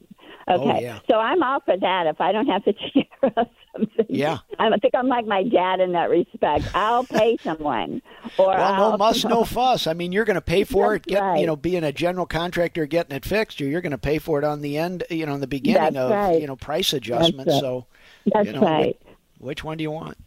Oh, 0.48 0.56
Okay, 0.56 0.72
oh, 0.72 0.80
yeah. 0.82 1.00
so 1.10 1.16
I'm 1.16 1.42
all 1.42 1.62
for 1.62 1.78
that. 1.78 2.06
If 2.08 2.20
I 2.20 2.34
don't 2.34 2.48
have 2.48 2.66
to 2.66 2.74
of 3.24 3.48
something, 3.72 4.06
yeah, 4.10 4.40
I 4.60 4.78
think 4.78 4.94
I'm 4.94 5.08
like 5.08 5.26
my 5.26 5.44
dad 5.44 5.80
in 5.80 5.94
that 5.94 6.10
respect. 6.10 6.66
I'll 6.76 7.06
pay 7.06 7.38
someone, 7.44 8.02
or 8.38 8.48
well, 8.48 8.74
I'll, 8.74 8.92
no 8.92 8.98
muss, 8.98 9.24
no 9.24 9.44
fuss. 9.46 9.88
I 9.88 9.94
mean, 9.94 10.12
you're 10.12 10.26
going 10.26 10.36
to 10.36 10.42
pay 10.42 10.66
for 10.66 10.94
That's 10.94 11.08
it. 11.08 11.10
Get 11.12 11.22
right. 11.22 11.40
you 11.40 11.48
know, 11.48 11.56
being 11.56 11.86
a 11.86 11.94
general 11.94 12.26
contractor, 12.26 12.86
getting 12.86 13.16
it 13.16 13.24
fixed, 13.24 13.62
or 13.62 13.66
you're 13.66 13.80
going 13.80 13.92
to 13.92 13.98
pay 13.98 14.20
for 14.20 14.38
it 14.38 14.44
on 14.44 14.62
the 14.62 14.78
end. 14.78 15.06
You 15.10 15.26
know, 15.26 15.36
in 15.36 15.40
the 15.40 15.48
beginning 15.48 15.94
That's 15.94 15.96
of 15.96 16.12
right. 16.12 16.42
you 16.42 16.48
know 16.48 16.58
price 16.58 16.92
adjustments. 16.92 17.46
That's 17.46 17.60
so 17.62 17.86
That's 18.26 18.48
you 18.48 18.54
know, 18.54 18.62
right. 18.62 19.02
Which 19.38 19.64
one 19.64 19.78
do 19.78 19.84
you 19.84 19.92
want? 19.92 20.18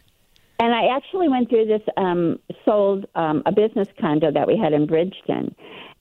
And 0.59 0.75
I 0.75 0.97
actually 0.97 1.29
went 1.29 1.51
through 1.51 1.67
this, 1.67 1.83
um, 1.99 2.39
sold 2.65 3.07
um, 3.15 3.43
a 3.45 3.53
business 3.53 3.89
condo 4.01 4.31
that 4.33 4.47
we 4.47 4.57
had 4.57 4.73
in 4.73 4.87
Bridgeton, 4.87 5.55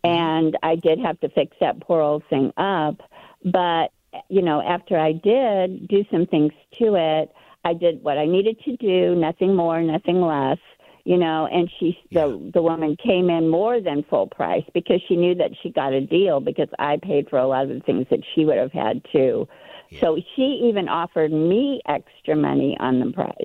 Mm-hmm. 0.05 0.45
and 0.45 0.57
I 0.63 0.75
did 0.75 0.99
have 0.99 1.19
to 1.21 1.29
fix 1.29 1.55
that 1.59 1.79
poor 1.81 2.01
old 2.01 2.23
thing 2.29 2.51
up. 2.57 3.01
But 3.43 3.91
you 4.29 4.41
know, 4.41 4.61
after 4.61 4.97
I 4.97 5.11
did 5.11 5.87
do 5.87 6.05
some 6.11 6.25
things 6.25 6.53
to 6.79 6.95
it, 6.95 7.31
I 7.63 7.73
did 7.73 8.03
what 8.03 8.17
I 8.17 8.25
needed 8.25 8.59
to 8.65 8.77
do, 8.77 9.15
nothing 9.15 9.55
more, 9.55 9.81
nothing 9.81 10.21
less. 10.21 10.59
You 11.03 11.17
know, 11.17 11.47
and 11.51 11.69
she 11.79 11.99
the 12.11 12.51
the 12.53 12.63
woman 12.63 12.97
came 13.03 13.29
in 13.29 13.47
more 13.49 13.79
than 13.79 14.03
full 14.09 14.27
price 14.27 14.63
because 14.73 15.01
she 15.07 15.15
knew 15.15 15.35
that 15.35 15.51
she 15.61 15.69
got 15.69 15.93
a 15.93 16.01
deal 16.01 16.39
because 16.39 16.69
I 16.79 16.97
paid 16.97 17.29
for 17.29 17.37
a 17.37 17.47
lot 17.47 17.63
of 17.63 17.69
the 17.69 17.79
things 17.81 18.07
that 18.09 18.21
she 18.33 18.43
would 18.43 18.57
have 18.57 18.71
had 18.71 19.05
to. 19.11 19.47
Yeah. 19.91 20.01
So 20.01 20.17
she 20.35 20.63
even 20.67 20.89
offered 20.89 21.31
me 21.31 21.81
extra 21.87 22.35
money 22.35 22.75
on 22.79 22.99
the 22.99 23.11
price. 23.11 23.35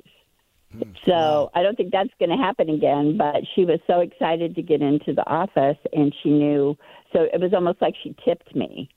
Mm, 0.75 0.95
so. 1.05 1.49
I 1.53 1.63
don't 1.63 1.75
think 1.75 1.91
that's 1.91 2.09
going 2.19 2.29
to 2.29 2.37
happen 2.37 2.69
again. 2.69 3.17
But 3.17 3.41
she 3.55 3.65
was 3.65 3.79
so 3.87 3.99
excited 3.99 4.55
to 4.55 4.61
get 4.61 4.81
into 4.81 5.13
the 5.13 5.27
office, 5.27 5.77
and 5.93 6.13
she 6.21 6.29
knew. 6.29 6.77
So 7.13 7.27
it 7.33 7.39
was 7.39 7.53
almost 7.53 7.81
like 7.81 7.95
she 8.03 8.15
tipped 8.23 8.55
me. 8.55 8.89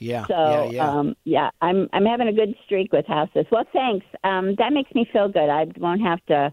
Yeah. 0.00 0.26
So 0.28 0.34
yeah, 0.34 0.64
yeah. 0.70 0.88
Um, 0.88 1.16
yeah, 1.24 1.50
I'm 1.60 1.88
I'm 1.92 2.04
having 2.04 2.28
a 2.28 2.32
good 2.32 2.54
streak 2.64 2.92
with 2.92 3.06
houses. 3.06 3.46
Well, 3.50 3.64
thanks. 3.72 4.06
Um, 4.24 4.54
that 4.58 4.72
makes 4.72 4.94
me 4.94 5.06
feel 5.12 5.28
good. 5.28 5.48
I 5.50 5.66
won't 5.76 6.02
have 6.02 6.24
to 6.26 6.52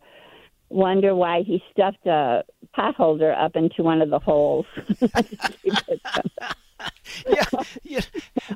wonder 0.69 1.15
why 1.15 1.43
he 1.45 1.61
stuffed 1.71 2.05
a 2.07 2.43
pot 2.73 2.95
holder 2.95 3.33
up 3.33 3.55
into 3.55 3.83
one 3.83 4.01
of 4.01 4.09
the 4.09 4.19
holes. 4.19 4.65
yeah, 7.27 7.45
yeah. 7.83 8.01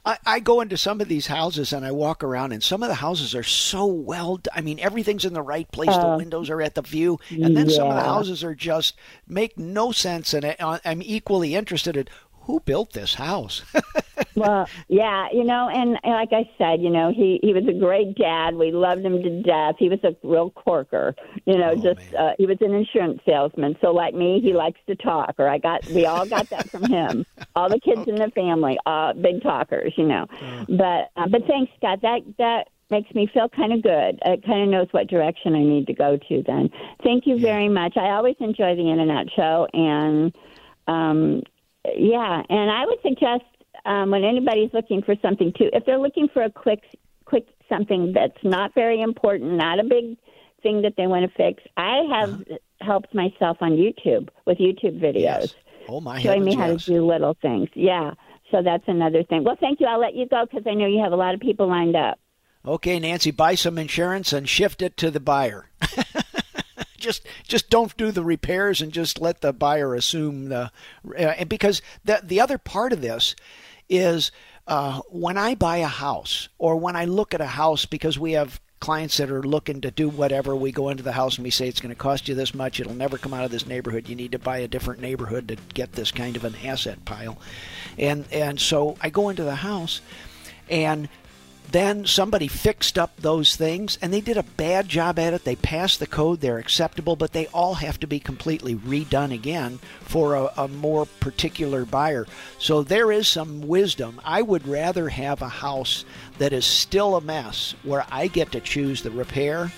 I, 0.05 0.17
I 0.25 0.39
go 0.39 0.61
into 0.61 0.77
some 0.77 1.01
of 1.01 1.07
these 1.07 1.27
houses 1.27 1.73
and 1.73 1.85
I 1.85 1.91
walk 1.91 2.23
around, 2.23 2.51
and 2.51 2.63
some 2.63 2.83
of 2.83 2.89
the 2.89 2.95
houses 2.95 3.33
are 3.35 3.43
so 3.43 3.85
well. 3.85 4.39
I 4.53 4.61
mean, 4.61 4.79
everything's 4.79 5.25
in 5.25 5.33
the 5.33 5.41
right 5.41 5.69
place. 5.71 5.89
Uh, 5.89 6.11
the 6.11 6.17
windows 6.17 6.49
are 6.49 6.61
at 6.61 6.75
the 6.75 6.81
view, 6.81 7.19
and 7.29 7.55
then 7.55 7.69
yeah. 7.69 7.75
some 7.75 7.87
of 7.87 7.95
the 7.95 8.03
houses 8.03 8.43
are 8.43 8.55
just 8.55 8.95
make 9.27 9.57
no 9.57 9.91
sense. 9.91 10.33
And 10.33 10.45
I, 10.45 10.79
I'm 10.85 11.01
equally 11.01 11.55
interested 11.55 11.97
in 11.97 12.07
who 12.43 12.59
built 12.59 12.93
this 12.93 13.15
house? 13.15 13.61
well, 14.41 14.69
yeah, 14.87 15.27
you 15.31 15.43
know, 15.43 15.69
and 15.69 15.97
like 16.03 16.29
I 16.31 16.49
said, 16.57 16.81
you 16.81 16.89
know, 16.89 17.11
he 17.11 17.39
he 17.43 17.53
was 17.53 17.67
a 17.67 17.73
great 17.73 18.15
dad. 18.15 18.55
We 18.55 18.71
loved 18.71 19.05
him 19.05 19.21
to 19.21 19.41
death. 19.41 19.75
He 19.79 19.89
was 19.89 19.99
a 20.03 20.15
real 20.23 20.49
corker, 20.51 21.15
you 21.45 21.57
know. 21.57 21.71
Oh, 21.71 21.75
just 21.75 22.13
uh, 22.15 22.31
he 22.37 22.45
was 22.45 22.57
an 22.61 22.73
insurance 22.73 23.21
salesman. 23.25 23.77
So 23.81 23.91
like 23.91 24.13
me, 24.13 24.41
he 24.41 24.53
likes 24.53 24.79
to 24.87 24.95
talk. 24.95 25.35
Or 25.37 25.47
I 25.47 25.57
got 25.57 25.85
we 25.87 26.05
all 26.05 26.25
got 26.25 26.49
that 26.49 26.69
from 26.69 26.83
him. 26.83 27.25
all 27.55 27.69
the 27.69 27.79
kids 27.79 28.01
okay. 28.01 28.11
in 28.11 28.17
the 28.17 28.31
family, 28.31 28.77
uh, 28.85 29.13
big 29.13 29.41
talkers, 29.41 29.93
you 29.97 30.07
know. 30.07 30.25
Uh, 30.41 30.65
but 30.67 31.21
uh, 31.21 31.27
but 31.29 31.45
thanks, 31.47 31.71
Scott. 31.77 32.01
That 32.01 32.21
that 32.37 32.69
makes 32.89 33.13
me 33.15 33.29
feel 33.33 33.47
kind 33.49 33.73
of 33.73 33.81
good. 33.81 34.19
It 34.25 34.43
kind 34.45 34.63
of 34.63 34.69
knows 34.69 34.87
what 34.91 35.07
direction 35.07 35.55
I 35.55 35.63
need 35.63 35.87
to 35.87 35.93
go 35.93 36.17
to. 36.17 36.43
Then, 36.45 36.69
thank 37.03 37.25
you 37.25 37.39
very 37.39 37.69
much. 37.69 37.95
I 37.95 38.11
always 38.11 38.35
enjoy 38.39 38.75
the 38.75 38.89
internet 38.89 39.27
show 39.35 39.67
and. 39.73 40.35
Um, 40.87 41.43
yeah, 41.97 42.43
and 42.47 42.69
I 42.69 42.85
would 42.85 42.99
suggest 43.01 43.43
um, 43.85 44.11
when 44.11 44.23
anybody's 44.23 44.73
looking 44.73 45.01
for 45.01 45.15
something 45.21 45.53
too, 45.57 45.69
if 45.73 45.85
they're 45.85 45.99
looking 45.99 46.27
for 46.33 46.43
a 46.43 46.49
quick, 46.49 46.81
quick 47.25 47.47
something 47.69 48.13
that's 48.13 48.43
not 48.43 48.73
very 48.73 49.01
important, 49.01 49.53
not 49.53 49.79
a 49.79 49.83
big 49.83 50.17
thing 50.61 50.81
that 50.83 50.93
they 50.97 51.07
want 51.07 51.29
to 51.29 51.35
fix, 51.35 51.63
I 51.77 52.03
have 52.13 52.33
uh-huh. 52.33 52.57
helped 52.81 53.13
myself 53.13 53.57
on 53.61 53.71
YouTube 53.71 54.29
with 54.45 54.57
YouTube 54.59 54.99
videos. 54.99 55.21
Yes. 55.21 55.55
Oh 55.89 55.99
my! 55.99 56.21
Showing 56.21 56.43
me 56.43 56.53
how 56.53 56.67
yes. 56.67 56.85
to 56.85 56.91
do 56.91 57.05
little 57.05 57.35
things. 57.41 57.69
Yeah. 57.73 58.13
So 58.51 58.61
that's 58.61 58.83
another 58.87 59.23
thing. 59.23 59.43
Well, 59.43 59.57
thank 59.59 59.79
you. 59.79 59.87
I'll 59.87 59.99
let 59.99 60.13
you 60.13 60.27
go 60.27 60.45
because 60.45 60.67
I 60.67 60.73
know 60.73 60.85
you 60.85 61.01
have 61.01 61.13
a 61.13 61.15
lot 61.15 61.33
of 61.33 61.39
people 61.39 61.67
lined 61.67 61.95
up. 61.95 62.19
Okay, 62.65 62.99
Nancy, 62.99 63.31
buy 63.31 63.55
some 63.55 63.77
insurance 63.77 64.33
and 64.33 64.47
shift 64.47 64.81
it 64.81 64.95
to 64.97 65.09
the 65.09 65.19
buyer. 65.19 65.69
just 66.97 67.25
just 67.47 67.69
don't 67.69 67.97
do 67.97 68.11
the 68.11 68.23
repairs 68.23 68.81
and 68.81 68.91
just 68.91 69.19
let 69.19 69.41
the 69.41 69.51
buyer 69.51 69.95
assume 69.95 70.49
the 70.49 70.71
uh, 71.17 71.45
because 71.45 71.81
the 72.05 72.21
the 72.23 72.39
other 72.39 72.57
part 72.57 72.93
of 72.93 73.01
this 73.01 73.35
is 73.91 74.31
uh, 74.67 75.01
when 75.09 75.37
I 75.37 75.53
buy 75.53 75.77
a 75.77 75.87
house 75.87 76.49
or 76.57 76.77
when 76.77 76.95
I 76.95 77.05
look 77.05 77.33
at 77.33 77.41
a 77.41 77.45
house 77.45 77.85
because 77.85 78.17
we 78.17 78.31
have 78.31 78.59
clients 78.79 79.17
that 79.17 79.29
are 79.29 79.43
looking 79.43 79.79
to 79.81 79.91
do 79.91 80.09
whatever 80.09 80.55
we 80.55 80.71
go 80.71 80.89
into 80.89 81.03
the 81.03 81.11
house 81.11 81.37
and 81.37 81.43
we 81.43 81.51
say 81.51 81.67
it's 81.67 81.79
going 81.79 81.93
to 81.93 81.99
cost 81.99 82.27
you 82.27 82.33
this 82.33 82.55
much. 82.55 82.79
It'll 82.79 82.95
never 82.95 83.17
come 83.17 83.33
out 83.33 83.45
of 83.45 83.51
this 83.51 83.67
neighborhood. 83.67 84.09
You 84.09 84.15
need 84.15 84.31
to 84.31 84.39
buy 84.39 84.57
a 84.57 84.67
different 84.67 85.01
neighborhood 85.01 85.47
to 85.49 85.57
get 85.73 85.91
this 85.91 86.11
kind 86.11 86.35
of 86.35 86.43
an 86.43 86.55
asset 86.65 87.05
pile. 87.05 87.37
And 87.97 88.25
and 88.31 88.59
so 88.59 88.97
I 88.99 89.09
go 89.09 89.29
into 89.29 89.43
the 89.43 89.55
house 89.55 90.01
and 90.69 91.09
then 91.71 92.05
somebody 92.05 92.47
fixed 92.47 92.97
up 92.97 93.15
those 93.17 93.55
things 93.55 93.97
and 94.01 94.13
they 94.13 94.21
did 94.21 94.37
a 94.37 94.43
bad 94.43 94.89
job 94.89 95.17
at 95.17 95.33
it. 95.33 95.45
They 95.45 95.55
passed 95.55 95.99
the 95.99 96.07
code, 96.07 96.41
they're 96.41 96.57
acceptable, 96.57 97.15
but 97.15 97.31
they 97.31 97.47
all 97.47 97.75
have 97.75 97.99
to 98.01 98.07
be 98.07 98.19
completely 98.19 98.75
redone 98.75 99.33
again 99.33 99.79
for 100.01 100.35
a, 100.35 100.51
a, 100.57 100.67
more 100.67 101.05
particular 101.05 101.85
buyer. 101.85 102.27
So 102.59 102.83
there 102.83 103.11
is 103.11 103.27
some 103.27 103.67
wisdom. 103.67 104.19
I 104.25 104.41
would 104.41 104.67
rather 104.67 105.09
have 105.09 105.41
a 105.41 105.47
house 105.47 106.03
that 106.39 106.53
is 106.53 106.65
still 106.65 107.15
a 107.15 107.21
mess 107.21 107.75
where 107.83 108.05
I 108.11 108.27
get 108.27 108.51
to 108.51 108.59
choose 108.59 109.01
the 109.01 109.11
repair 109.11 109.71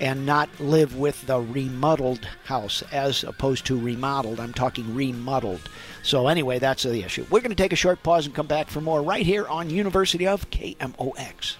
and 0.00 0.26
not 0.26 0.48
live 0.60 0.96
with 0.96 1.26
the 1.26 1.40
remodeled 1.40 2.24
house 2.44 2.82
as 2.92 3.24
opposed 3.24 3.66
to 3.66 3.78
remodeled. 3.78 4.40
I'm 4.40 4.52
talking 4.52 4.94
remodeled. 4.94 5.68
So, 6.02 6.28
anyway, 6.28 6.58
that's 6.58 6.84
the 6.84 7.02
issue. 7.02 7.26
We're 7.30 7.40
going 7.40 7.50
to 7.50 7.56
take 7.62 7.72
a 7.72 7.76
short 7.76 8.02
pause 8.02 8.26
and 8.26 8.34
come 8.34 8.46
back 8.46 8.68
for 8.68 8.80
more 8.80 9.02
right 9.02 9.26
here 9.26 9.46
on 9.46 9.70
University 9.70 10.26
of 10.26 10.48
KMOX. 10.50 11.56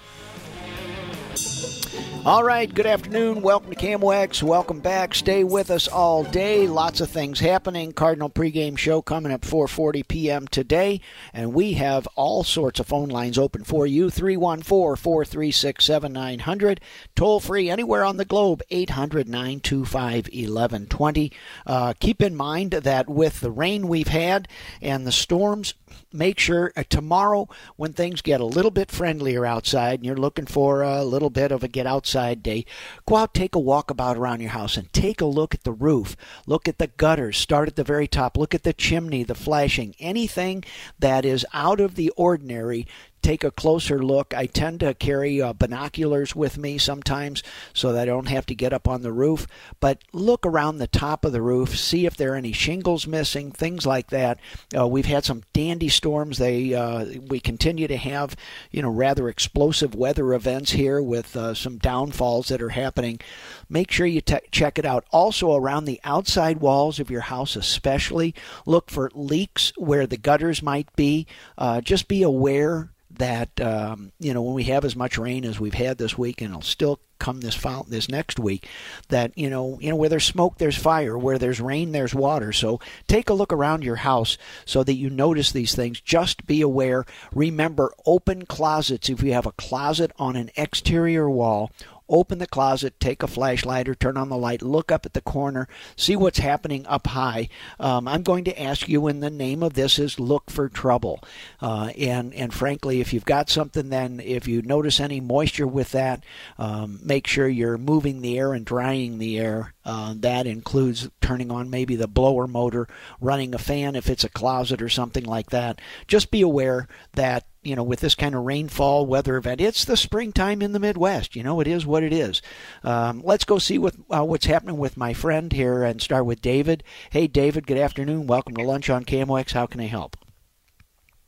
All 2.25 2.43
right, 2.45 2.73
good 2.73 2.85
afternoon. 2.85 3.43
Welcome 3.43 3.71
to 3.71 3.77
KMOX. 3.77 4.43
Welcome 4.43 4.81
back. 4.81 5.15
Stay 5.15 5.45
with 5.45 5.71
us 5.71 5.87
all 5.89 6.25
day. 6.25 6.67
Lots 6.67 7.01
of 7.01 7.09
things 7.09 7.41
happening. 7.41 7.93
Cardinal 7.93 8.29
pregame 8.29 8.77
show 8.77 9.01
coming 9.01 9.33
at 9.33 9.41
4:40 9.43 10.07
p.m. 10.07 10.47
today, 10.49 11.01
and 11.33 11.55
we 11.55 11.73
have 11.75 12.07
all 12.17 12.43
sorts 12.45 12.81
of 12.81 12.87
phone 12.87 13.09
lines 13.09 13.39
open 13.39 13.65
for 13.65 13.87
you. 13.87 14.09
314-436-7900. 14.09 16.79
Toll 17.15 17.41
free 17.41 17.71
anywhere 17.71 18.05
on 18.05 18.19
the 18.19 18.27
globe 18.27 18.63
800-925-1120. 18.71 21.33
Uh, 21.67 21.95
keep 21.99 22.21
in 22.21 22.35
mind 22.35 22.73
that 22.73 23.09
with 23.09 23.41
the 23.41 23.51
rain 23.51 23.89
we've 23.89 24.09
had 24.09 24.49
and 24.83 25.07
the 25.07 25.13
storms 25.13 25.73
make 26.13 26.39
sure 26.39 26.73
uh, 26.77 26.85
tomorrow 26.89 27.49
when 27.77 27.93
things 27.93 28.23
get 28.23 28.41
a 28.41 28.45
little 28.45 28.71
bit 28.71 28.91
friendlier 28.91 29.45
outside 29.45 29.99
and 29.99 30.07
you're 30.07 30.17
looking 30.17 30.47
for 30.47 30.83
a 30.83 31.05
little 31.05 31.31
bit 31.31 31.53
of 31.53 31.63
a 31.63 31.69
get 31.69 31.87
outside 31.87 32.43
day, 32.43 32.65
go 33.07 33.17
out, 33.17 33.35
take 33.35 33.55
a 33.55 33.59
walk 33.59 33.91
about 33.91 34.17
around 34.17 34.41
your 34.41 34.51
house 34.51 34.77
and 34.77 34.93
take 34.93 35.21
a 35.21 35.27
look 35.27 35.55
at 35.55 35.65
the 35.65 35.73
roof. 35.73 36.17
Look 36.47 36.69
at 36.69 36.79
the 36.79 36.89
gutters. 36.89 37.37
Start 37.37 37.69
at 37.69 37.77
the 37.77 37.85
very 37.85 38.09
top. 38.09 38.37
Look 38.37 38.55
at 38.55 38.63
the 38.63 38.73
chimney, 38.73 39.23
the 39.23 39.35
flashing. 39.35 39.95
Anything 39.99 40.65
that 40.99 41.25
is 41.25 41.47
out 41.53 41.81
of 41.81 41.95
the 41.95 42.11
ordinary 42.11 42.87
take 43.23 43.45
a 43.45 43.51
closer 43.51 44.03
look. 44.03 44.35
I 44.35 44.47
tend 44.47 44.81
to 44.81 44.95
carry 44.95 45.41
uh, 45.41 45.53
binoculars 45.53 46.35
with 46.35 46.59
me 46.59 46.79
sometimes 46.79 47.43
so 47.73 47.93
that 47.93 48.03
I 48.03 48.07
don't 48.07 48.29
have 48.29 48.47
to 48.47 48.55
get 48.55 48.73
up 48.73 48.89
on 48.89 49.03
the 49.03 49.13
roof. 49.13 49.47
But 49.81 50.03
look 50.13 50.47
around 50.47 50.79
the 50.79 50.87
top 50.87 51.25
of 51.25 51.33
the 51.33 51.43
roof, 51.43 51.77
see 51.77 52.07
if 52.07 52.17
there 52.17 52.33
are 52.33 52.37
any 52.37 52.53
shingles 52.53 53.07
missing, 53.07 53.53
things 53.53 53.87
like 53.87 54.11
that. 54.11 54.39
Uh, 54.77 54.87
we've 54.87 55.07
had 55.07 55.25
some 55.25 55.43
dandy 55.53 55.89
storms. 55.89 56.39
They 56.39 56.75
uh, 56.75 57.07
we 57.29 57.41
continue 57.41 57.89
to 57.89 57.97
have 57.97 58.37
you 58.71 58.83
know 58.83 58.91
rather 58.91 59.29
explosive 59.29 59.95
weather 59.95 60.33
events 60.35 60.73
here 60.73 61.03
with 61.03 61.37
uh, 61.37 61.55
some 61.55 61.79
downfalls 61.79 62.49
that 62.49 62.63
are 62.63 62.71
happening. 62.71 63.21
Make 63.69 63.91
sure 63.91 64.07
you 64.07 64.21
te- 64.21 64.39
check 64.51 64.79
it 64.79 64.85
out. 64.85 65.05
Also 65.11 65.55
around 65.55 65.85
the 65.85 66.01
outside 66.05 66.59
walls 66.61 67.01
of 67.01 67.11
your 67.11 67.23
house, 67.23 67.57
especially 67.57 68.35
look 68.67 68.91
for 68.91 69.11
leaks 69.15 69.73
where 69.77 70.07
the 70.07 70.17
gutters 70.17 70.63
might 70.63 70.95
be. 70.97 71.27
Uh, 71.57 71.81
just 71.81 72.09
be 72.09 72.23
aware 72.23 72.91
that 73.19 73.61
um, 73.61 74.13
you 74.19 74.33
know 74.35 74.43
when 74.43 74.55
we 74.55 74.65
have 74.65 74.85
as 74.85 74.97
much 74.97 75.19
rain 75.19 75.45
as 75.45 75.61
we've 75.61 75.75
had 75.75 75.99
this 75.99 76.17
week, 76.17 76.41
and 76.41 76.51
it'll 76.51 76.63
still 76.63 77.01
come 77.19 77.41
this 77.41 77.55
fall, 77.55 77.85
this 77.89 78.09
next 78.09 78.39
week, 78.39 78.67
that 79.09 79.37
you 79.37 79.51
know 79.51 79.79
you 79.81 79.91
know 79.91 79.97
where 79.97 80.09
there's 80.09 80.25
smoke, 80.25 80.59
there's 80.59 80.77
fire. 80.77 81.19
Where 81.19 81.39
there's 81.39 81.61
rain, 81.61 81.93
there's 81.93 82.15
water. 82.15 82.53
So 82.53 82.81
take 83.07 83.29
a 83.29 83.35
look 83.35 83.53
around 83.53 83.85
your 83.85 83.97
house 83.97 84.39
so 84.65 84.83
that 84.85 84.95
you 84.95 85.11
notice 85.11 85.53
these 85.53 85.75
things. 85.75 86.01
Just 86.01 86.47
be 86.47 86.61
aware. 86.61 87.05
Remember, 87.35 87.93
open 88.07 88.47
closets. 88.47 89.09
If 89.09 89.23
you 89.23 89.33
have 89.33 89.47
a 89.47 89.53
closet 89.53 90.13
on 90.19 90.37
an 90.37 90.51
exterior 90.57 91.29
wall 91.29 91.71
open 92.09 92.39
the 92.39 92.47
closet, 92.47 92.99
take 93.01 93.23
a 93.23 93.27
flashlight 93.27 93.89
or 93.89 93.95
turn 93.95 94.17
on 94.17 94.29
the 94.29 94.37
light, 94.37 94.63
look 94.63 94.91
up 94.91 95.07
at 95.07 95.15
the 95.15 95.21
corner, 95.21 95.69
see 95.97 96.17
what's 96.17 96.39
happening 96.39 96.87
up 96.87 97.09
high. 97.09 97.49
Um, 97.79 98.09
I'm 98.09 98.23
going 98.23 98.45
to 98.45 98.63
ask 98.63 98.89
you, 98.89 99.07
and 99.07 99.23
the 99.23 99.31
name 99.31 99.63
of 99.63 99.75
this 99.75 99.99
is 99.99 100.21
look 100.21 100.51
for 100.51 100.69
trouble. 100.69 101.23
Uh, 101.61 101.91
and 101.99 102.35
and 102.35 102.53
frankly, 102.53 103.01
if 103.01 103.13
you've 103.13 103.25
got 103.25 103.51
something, 103.51 103.89
then 103.89 104.21
if 104.21 104.49
you 104.49 104.63
notice 104.63 105.01
any 105.01 105.21
moisture 105.21 105.67
with 105.67 105.93
that, 105.93 106.25
um, 106.59 107.01
make 107.03 107.27
sure 107.27 107.49
you're 107.49 107.79
moving 107.79 108.21
the 108.21 108.39
air 108.39 108.53
and 108.53 108.65
drying 108.65 109.19
the 109.19 109.39
air 109.39 109.75
Uh, 109.89 110.13
that 110.19 110.47
includes 110.47 111.09
turning 111.23 111.51
on 111.51 111.71
maybe 111.71 111.97
the 111.97 112.07
blower 112.07 112.47
motor, 112.47 112.87
running 113.23 113.55
a 113.55 113.59
fan 113.59 113.97
if 113.97 114.11
it's 114.11 114.23
a 114.23 114.29
closet 114.29 114.83
or 114.83 114.89
something 114.91 115.25
like 115.25 115.49
that. 115.49 115.81
Just 116.07 116.31
be 116.31 116.43
aware 116.43 116.87
that 117.15 117.47
you 117.63 117.75
know, 117.75 117.83
with 117.83 118.01
this 118.01 118.15
kind 118.15 118.35
of 118.35 118.45
rainfall 118.45 119.07
weather 119.07 119.37
event, 119.37 119.63
it's 119.63 119.87
the 119.87 119.97
springtime 119.97 120.61
in 120.61 120.73
the 120.73 120.79
Midwest. 120.79 121.35
You 121.35 121.43
know, 121.43 121.61
it 121.61 121.67
is 121.67 121.87
what 121.87 122.03
it 122.03 122.13
is. 122.13 122.43
Um, 122.85 123.23
let's 123.25 123.45
go 123.45 123.59
see 123.59 123.79
what 123.79 123.95
uh, 124.11 124.25
what's 124.25 124.45
happening 124.45 124.77
with 124.77 124.99
my 124.99 125.15
friend 125.15 125.51
here 125.53 125.83
and 125.83 126.03
start 126.03 126.27
with 126.27 126.43
David. 126.43 126.85
Hey, 127.09 127.27
David. 127.27 127.67
Good 127.67 127.79
afternoon. 127.79 128.27
Welcome 128.27 128.57
to 128.57 128.63
lunch 128.65 128.91
on 128.91 129.05
KMOX. 129.05 129.53
How 129.53 129.65
can 129.65 129.81
I 129.81 129.87
help? 129.87 130.19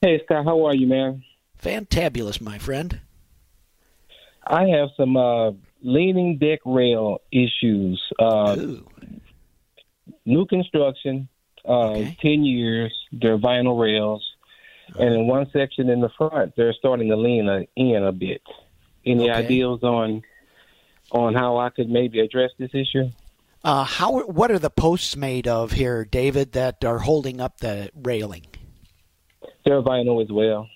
Hey, 0.02 0.20
Scott. 0.24 0.44
How 0.44 0.66
are 0.66 0.74
you, 0.74 0.86
man? 0.86 1.24
Fantabulous, 1.62 2.42
my 2.42 2.58
friend. 2.58 3.00
I 4.46 4.66
have 4.68 4.90
some 4.98 5.16
uh, 5.16 5.52
leaning 5.82 6.38
deck 6.38 6.60
rail 6.64 7.20
issues. 7.32 8.02
Uh, 8.18 8.56
new 10.24 10.46
construction, 10.46 11.28
uh, 11.66 11.90
okay. 11.90 12.16
10 12.20 12.44
years. 12.44 12.92
They're 13.12 13.38
vinyl 13.38 13.80
rails. 13.80 14.26
And 14.98 15.14
in 15.14 15.26
one 15.26 15.48
section 15.52 15.88
in 15.88 16.00
the 16.00 16.10
front, 16.18 16.56
they're 16.56 16.72
starting 16.72 17.08
to 17.08 17.16
lean 17.16 17.48
a, 17.48 17.66
in 17.76 18.02
a 18.02 18.12
bit. 18.12 18.42
Any 19.06 19.30
okay. 19.30 19.38
ideas 19.38 19.82
on 19.82 20.22
on 21.12 21.34
how 21.34 21.58
I 21.58 21.70
could 21.70 21.88
maybe 21.88 22.20
address 22.20 22.50
this 22.58 22.70
issue? 22.72 23.10
Uh, 23.62 23.84
how 23.84 24.20
what 24.22 24.50
are 24.50 24.58
the 24.58 24.70
posts 24.70 25.16
made 25.16 25.46
of 25.46 25.72
here, 25.72 26.04
David, 26.04 26.52
that 26.52 26.84
are 26.84 27.00
holding 27.00 27.40
up 27.40 27.58
the 27.58 27.90
railing? 27.94 28.46
They're 29.64 29.82
vinyl 29.82 30.22
as 30.22 30.30
well. 30.30 30.68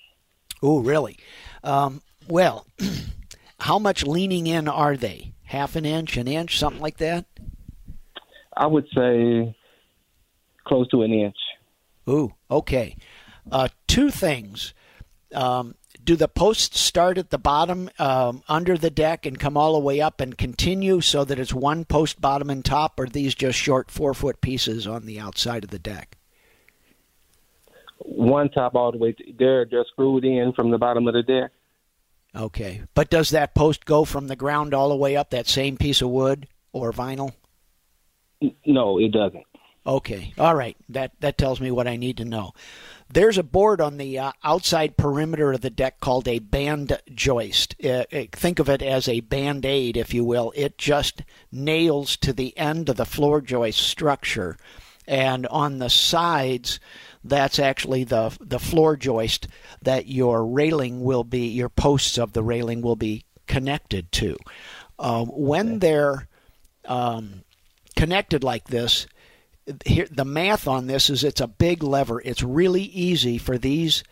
Oh, 0.63 0.81
really? 0.81 1.19
Um, 1.63 2.03
well, 2.29 2.67
how 3.65 3.79
much 3.79 4.05
leaning 4.05 4.47
in 4.47 4.69
are 4.69 4.95
they? 4.95 5.33
Half 5.45 5.75
an 5.75 5.87
inch, 5.87 6.19
an 6.19 6.29
inch, 6.29 6.59
something 6.59 6.83
like 6.83 6.99
that? 6.99 7.25
I 8.55 8.67
would 8.67 8.87
say 8.95 9.57
close 10.65 10.87
to 10.89 11.01
an 11.01 11.11
inch. 11.11 11.37
Ooh, 12.07 12.35
okay. 12.51 12.95
Uh, 13.51 13.69
two 13.87 14.11
things. 14.11 14.75
Um, 15.35 15.77
do 16.05 16.15
the 16.15 16.29
posts 16.29 16.79
start 16.79 17.17
at 17.17 17.31
the 17.31 17.39
bottom 17.39 17.89
um, 17.99 18.43
under 18.51 18.77
the 18.77 18.91
deck 18.91 19.25
and 19.25 19.41
come 19.41 19.57
all 19.57 19.73
the 19.73 19.79
way 19.79 19.99
up 19.99 20.21
and 20.21 20.37
continue 20.37 21.01
so 21.01 21.25
that 21.25 21.39
it's 21.39 21.55
one 21.55 21.87
post 21.87 22.21
bottom 22.21 22.51
and 22.51 22.63
top, 22.63 23.01
or 23.01 23.07
these 23.07 23.35
just 23.35 23.59
short 23.59 23.91
four 23.91 24.13
foot 24.13 24.43
pieces 24.43 24.87
on 24.87 25.07
the 25.07 25.19
outside 25.19 25.65
of 25.65 25.71
the 25.71 25.79
deck? 25.79 26.19
One 28.01 28.51
top 28.51 28.75
all 28.75 28.93
the 28.93 28.99
way. 28.99 29.17
They're 29.39 29.65
they're 29.65 29.87
screwed 29.91 30.27
in 30.27 30.53
from 30.53 30.71
the 30.71 30.77
bottom 30.77 31.09
of 31.09 31.15
the 31.15 31.23
deck. 31.23 31.51
Okay, 32.37 32.83
but 32.95 33.11
does 33.11 33.31
that 33.31 33.55
post 33.55 33.85
go 33.85 34.05
from 34.05 34.27
the 34.27 34.37
ground 34.37 34.75
all 34.75 34.89
the 34.89 34.97
way 34.97 35.17
up 35.17 35.31
that 35.31 35.47
same 35.47 35.77
piece 35.77 36.03
of 36.03 36.11
wood 36.11 36.49
or 36.73 36.93
vinyl? 36.93 37.33
No, 38.67 38.99
it 38.99 39.13
doesn't. 39.13 39.45
Okay, 39.87 40.33
all 40.39 40.55
right. 40.55 40.77
That 40.89 41.13
that 41.21 41.37
tells 41.37 41.61
me 41.61 41.71
what 41.71 41.87
I 41.87 41.97
need 41.97 42.17
to 42.17 42.25
know. 42.25 42.53
There's 43.13 43.37
a 43.37 43.43
board 43.43 43.83
on 43.83 43.99
the 43.99 44.19
uh, 44.19 44.33
outside 44.43 44.97
perimeter 44.97 45.53
of 45.53 45.61
the 45.61 45.71
deck 45.71 46.01
called 46.01 46.27
a 46.27 46.39
band 46.39 46.99
joist. 47.13 47.77
Uh, 47.85 48.05
uh, 48.11 48.25
think 48.33 48.59
of 48.59 48.71
it 48.71 48.83
as 48.83 49.09
a 49.09 49.21
band 49.21 49.67
aid, 49.67 49.97
if 49.97 50.15
you 50.15 50.25
will. 50.25 50.53
It 50.57 50.79
just 50.79 51.23
nails 51.53 52.17
to 52.19 52.33
the 52.33 52.57
end 52.57 52.89
of 52.89 52.97
the 52.97 53.05
floor 53.05 53.43
joist 53.43 53.81
structure. 53.81 54.57
And 55.07 55.47
on 55.49 55.79
the 55.79 55.91
sides, 55.91 56.81
that's 57.25 57.59
actually 57.59 58.05
the 58.05 58.37
the 58.41 58.59
floor 58.59 58.97
joist 58.97 59.49
that 59.83 60.07
your 60.07 60.47
railing 60.47 61.03
will 61.03 61.25
be, 61.25 61.49
your 61.49 61.71
posts 61.71 62.19
of 62.19 62.33
the 62.33 62.43
railing 62.43 62.83
will 62.83 62.97
be 62.97 63.25
connected 63.47 64.13
to. 64.13 64.37
Uh, 64.99 65.25
when 65.25 65.79
they're 65.81 66.29
um, 66.85 67.43
connected 67.97 68.45
like 68.45 68.69
this, 68.69 69.07
here 69.87 70.07
the 70.11 70.25
math 70.25 70.69
on 70.69 70.87
this 70.87 71.09
is 71.09 71.25
it's 71.25 71.41
a 71.41 71.49
big 71.49 71.83
lever. 71.83 72.21
It's 72.25 72.43
really 72.43 72.83
easy 72.83 73.39
for 73.39 73.59
these 73.59 74.05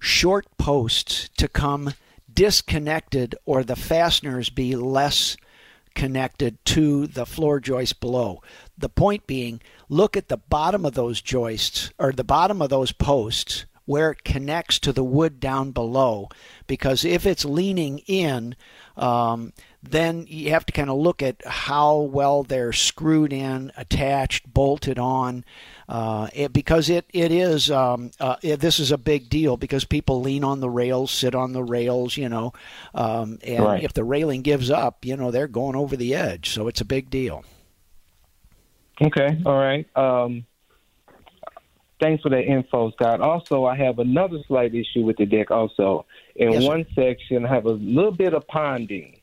short 0.00 0.46
posts 0.58 1.30
to 1.36 1.48
come 1.48 1.94
disconnected 2.32 3.34
or 3.44 3.64
the 3.64 3.76
fasteners 3.76 4.50
be 4.50 4.76
less 4.76 5.36
connected 5.94 6.64
to 6.64 7.06
the 7.08 7.26
floor 7.26 7.58
joist 7.58 8.00
below. 8.00 8.40
The 8.76 8.88
point 8.88 9.26
being, 9.26 9.60
look 9.88 10.16
at 10.16 10.28
the 10.28 10.36
bottom 10.36 10.84
of 10.84 10.94
those 10.94 11.20
joists 11.20 11.92
or 11.98 12.12
the 12.12 12.24
bottom 12.24 12.60
of 12.62 12.70
those 12.70 12.92
posts 12.92 13.66
where 13.88 14.10
it 14.10 14.22
connects 14.22 14.78
to 14.78 14.92
the 14.92 15.02
wood 15.02 15.40
down 15.40 15.70
below 15.70 16.28
because 16.66 17.06
if 17.06 17.24
it's 17.24 17.46
leaning 17.46 17.98
in, 18.00 18.54
um, 18.98 19.50
then 19.82 20.26
you 20.28 20.50
have 20.50 20.66
to 20.66 20.74
kind 20.74 20.90
of 20.90 20.98
look 20.98 21.22
at 21.22 21.42
how 21.46 21.96
well 21.96 22.42
they're 22.42 22.74
screwed 22.74 23.32
in, 23.32 23.72
attached, 23.78 24.52
bolted 24.52 24.98
on, 24.98 25.42
uh, 25.88 26.28
it, 26.34 26.52
because 26.52 26.90
it 26.90 27.06
it 27.14 27.32
is 27.32 27.70
um, 27.70 28.10
uh, 28.20 28.36
it, 28.42 28.60
this 28.60 28.78
is 28.78 28.92
a 28.92 28.98
big 28.98 29.30
deal 29.30 29.56
because 29.56 29.86
people 29.86 30.20
lean 30.20 30.44
on 30.44 30.60
the 30.60 30.68
rails, 30.68 31.10
sit 31.10 31.34
on 31.34 31.54
the 31.54 31.64
rails, 31.64 32.18
you 32.18 32.28
know, 32.28 32.52
um, 32.94 33.38
and 33.42 33.64
right. 33.64 33.82
if 33.82 33.94
the 33.94 34.04
railing 34.04 34.42
gives 34.42 34.70
up, 34.70 35.02
you 35.06 35.16
know, 35.16 35.30
they're 35.30 35.48
going 35.48 35.76
over 35.76 35.96
the 35.96 36.14
edge, 36.14 36.50
so 36.50 36.68
it's 36.68 36.82
a 36.82 36.84
big 36.84 37.08
deal. 37.08 37.42
Okay, 39.00 39.40
all 39.46 39.56
right. 39.58 39.86
Um, 39.96 40.44
thanks 42.00 42.22
for 42.22 42.30
the 42.30 42.42
info, 42.42 42.90
Scott. 42.92 43.20
Also, 43.20 43.64
I 43.64 43.76
have 43.76 43.98
another 43.98 44.38
slight 44.48 44.74
issue 44.74 45.02
with 45.02 45.16
the 45.18 45.26
deck. 45.26 45.50
Also, 45.50 46.04
in 46.34 46.52
yes, 46.52 46.64
one 46.64 46.84
sir. 46.94 47.14
section, 47.14 47.46
I 47.46 47.54
have 47.54 47.66
a 47.66 47.70
little 47.72 48.10
bit 48.12 48.34
of 48.34 48.46
ponding 48.48 49.20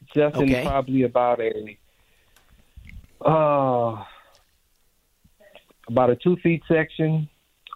It's 0.00 0.12
just 0.14 0.36
okay. 0.36 0.62
in 0.62 0.66
probably 0.66 1.02
about 1.02 1.40
a 1.40 1.78
uh, 3.20 4.02
about 5.88 6.10
a 6.10 6.16
two 6.16 6.36
feet 6.36 6.62
section 6.68 7.28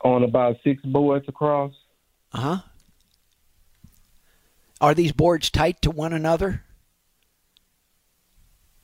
on 0.04 0.22
about 0.24 0.56
six 0.64 0.82
boards 0.82 1.26
across. 1.28 1.72
Uh 2.32 2.40
huh. 2.40 2.56
Are 4.80 4.94
these 4.94 5.12
boards 5.12 5.50
tight 5.50 5.82
to 5.82 5.90
one 5.90 6.12
another? 6.12 6.64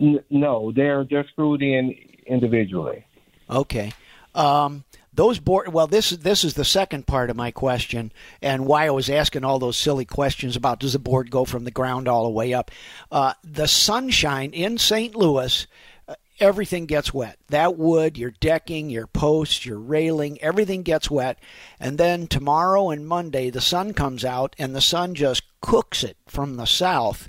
N- 0.00 0.22
no, 0.30 0.70
they're 0.70 1.04
they're 1.04 1.26
screwed 1.32 1.62
in 1.62 1.94
individually. 2.28 3.04
Okay. 3.50 3.92
Um, 4.34 4.84
those 5.18 5.40
board 5.40 5.72
well 5.72 5.88
this 5.88 6.10
this 6.10 6.44
is 6.44 6.54
the 6.54 6.64
second 6.64 7.04
part 7.04 7.28
of 7.28 7.34
my 7.34 7.50
question 7.50 8.12
and 8.40 8.66
why 8.66 8.86
I 8.86 8.90
was 8.90 9.10
asking 9.10 9.44
all 9.44 9.58
those 9.58 9.76
silly 9.76 10.04
questions 10.04 10.54
about 10.54 10.78
does 10.78 10.92
the 10.92 11.00
board 11.00 11.28
go 11.28 11.44
from 11.44 11.64
the 11.64 11.72
ground 11.72 12.06
all 12.06 12.22
the 12.22 12.30
way 12.30 12.54
up 12.54 12.70
uh, 13.10 13.34
the 13.42 13.66
sunshine 13.66 14.52
in 14.52 14.78
St. 14.78 15.16
Louis 15.16 15.66
uh, 16.06 16.14
everything 16.38 16.86
gets 16.86 17.12
wet 17.12 17.36
that 17.48 17.76
wood 17.76 18.16
your 18.16 18.30
decking 18.30 18.90
your 18.90 19.08
posts 19.08 19.66
your 19.66 19.80
railing 19.80 20.40
everything 20.40 20.84
gets 20.84 21.10
wet 21.10 21.40
and 21.80 21.98
then 21.98 22.28
tomorrow 22.28 22.90
and 22.90 23.08
Monday 23.08 23.50
the 23.50 23.60
sun 23.60 23.94
comes 23.94 24.24
out 24.24 24.54
and 24.56 24.72
the 24.72 24.80
sun 24.80 25.16
just 25.16 25.42
cooks 25.60 26.04
it 26.04 26.16
from 26.28 26.56
the 26.56 26.66
south 26.66 27.28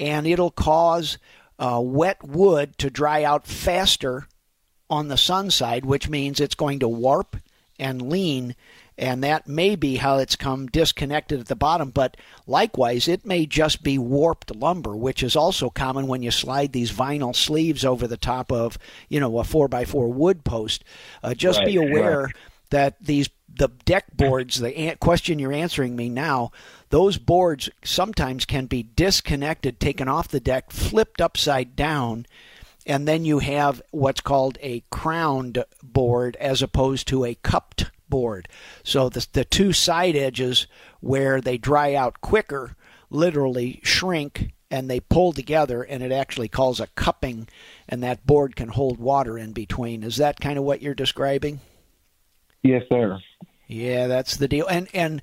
and 0.00 0.26
it'll 0.26 0.50
cause 0.50 1.16
uh, 1.60 1.80
wet 1.80 2.24
wood 2.24 2.76
to 2.78 2.90
dry 2.90 3.22
out 3.22 3.46
faster 3.46 4.26
on 4.88 5.08
the 5.08 5.16
sun 5.16 5.50
side, 5.50 5.84
which 5.84 6.08
means 6.08 6.40
it's 6.40 6.54
going 6.54 6.80
to 6.80 6.88
warp 6.88 7.36
and 7.78 8.10
lean, 8.10 8.56
and 8.98 9.22
that 9.22 9.46
may 9.46 9.76
be 9.76 9.96
how 9.96 10.18
it's 10.18 10.36
come 10.36 10.66
disconnected 10.66 11.38
at 11.38 11.46
the 11.46 11.54
bottom. 11.56 11.90
But 11.90 12.16
likewise, 12.46 13.06
it 13.06 13.24
may 13.24 13.46
just 13.46 13.82
be 13.82 13.98
warped 13.98 14.56
lumber, 14.56 14.96
which 14.96 15.22
is 15.22 15.36
also 15.36 15.70
common 15.70 16.06
when 16.06 16.22
you 16.22 16.30
slide 16.30 16.72
these 16.72 16.90
vinyl 16.90 17.36
sleeves 17.36 17.84
over 17.84 18.06
the 18.06 18.16
top 18.16 18.50
of, 18.50 18.76
you 19.08 19.20
know, 19.20 19.38
a 19.38 19.44
four 19.44 19.68
by 19.68 19.84
four 19.84 20.12
wood 20.12 20.44
post. 20.44 20.82
Uh, 21.22 21.34
just 21.34 21.60
right, 21.60 21.68
be 21.68 21.76
aware 21.76 22.24
right. 22.24 22.34
that 22.70 22.96
these 23.00 23.28
the 23.54 23.68
deck 23.84 24.06
boards, 24.16 24.60
the 24.60 24.96
question 25.00 25.38
you're 25.38 25.52
answering 25.52 25.96
me 25.96 26.08
now, 26.08 26.50
those 26.90 27.18
boards 27.18 27.68
sometimes 27.84 28.44
can 28.44 28.66
be 28.66 28.82
disconnected, 28.82 29.78
taken 29.78 30.08
off 30.08 30.28
the 30.28 30.40
deck, 30.40 30.70
flipped 30.70 31.20
upside 31.20 31.76
down 31.76 32.26
and 32.86 33.06
then 33.06 33.24
you 33.24 33.38
have 33.40 33.82
what's 33.90 34.20
called 34.20 34.58
a 34.60 34.82
crowned 34.90 35.64
board 35.82 36.36
as 36.36 36.62
opposed 36.62 37.06
to 37.08 37.24
a 37.24 37.36
cupped 37.36 37.90
board. 38.08 38.48
So 38.82 39.08
the, 39.08 39.26
the 39.32 39.44
two 39.44 39.72
side 39.72 40.16
edges 40.16 40.66
where 41.00 41.40
they 41.40 41.58
dry 41.58 41.94
out 41.94 42.20
quicker 42.20 42.76
literally 43.10 43.80
shrink 43.82 44.52
and 44.70 44.88
they 44.88 45.00
pull 45.00 45.32
together 45.32 45.82
and 45.82 46.02
it 46.02 46.12
actually 46.12 46.48
calls 46.48 46.80
a 46.80 46.86
cupping 46.88 47.48
and 47.88 48.02
that 48.02 48.26
board 48.26 48.56
can 48.56 48.68
hold 48.68 48.98
water 48.98 49.38
in 49.38 49.52
between. 49.52 50.02
Is 50.02 50.16
that 50.16 50.40
kind 50.40 50.58
of 50.58 50.64
what 50.64 50.82
you're 50.82 50.94
describing? 50.94 51.60
Yes, 52.62 52.82
sir. 52.88 53.18
Yeah, 53.70 54.08
that's 54.08 54.36
the 54.36 54.48
deal. 54.48 54.66
And 54.66 54.88
and 54.92 55.22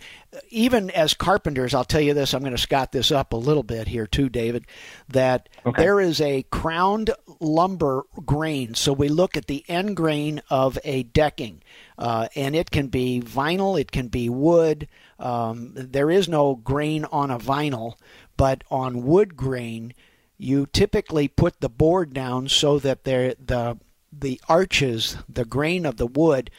even 0.50 0.90
as 0.92 1.14
carpenters, 1.14 1.74
I'll 1.74 1.84
tell 1.84 2.00
you 2.00 2.14
this. 2.14 2.34
I'm 2.34 2.40
going 2.40 2.56
to 2.56 2.58
scot 2.58 2.94
this 2.94 3.12
up 3.12 3.34
a 3.34 3.38
little 3.38 3.62
bit 3.62 3.90
here 3.90 4.08
too, 4.08 4.30
David. 4.30 4.66
That 5.10 5.50
okay. 5.66 5.84
there 5.84 6.00
is 6.00 6.22
a 6.22 6.44
crowned 6.44 7.10
lumber 7.42 8.04
grain. 8.26 8.74
So 8.74 8.94
we 8.94 9.10
look 9.10 9.36
at 9.36 9.48
the 9.48 9.66
end 9.68 9.98
grain 9.98 10.42
of 10.50 10.80
a 10.86 11.04
decking, 11.04 11.62
uh, 11.98 12.30
and 12.36 12.56
it 12.56 12.72
can 12.72 12.88
be 12.88 13.22
vinyl, 13.22 13.78
it 13.78 13.92
can 13.92 14.08
be 14.08 14.30
wood. 14.30 14.88
Um, 15.20 15.74
there 15.76 16.10
is 16.10 16.30
no 16.30 16.56
grain 16.56 17.04
on 17.04 17.30
a 17.30 17.40
vinyl, 17.40 17.96
but 18.38 18.64
on 18.72 19.04
wood 19.04 19.36
grain, 19.36 19.94
you 20.38 20.68
typically 20.68 21.28
put 21.28 21.60
the 21.60 21.70
board 21.70 22.14
down 22.14 22.48
so 22.48 22.80
that 22.80 23.04
the 23.04 23.78
the 24.20 24.40
arches, 24.48 25.18
the 25.28 25.44
grain 25.44 25.86
of 25.86 25.98
the 25.98 26.08
wood, 26.08 26.50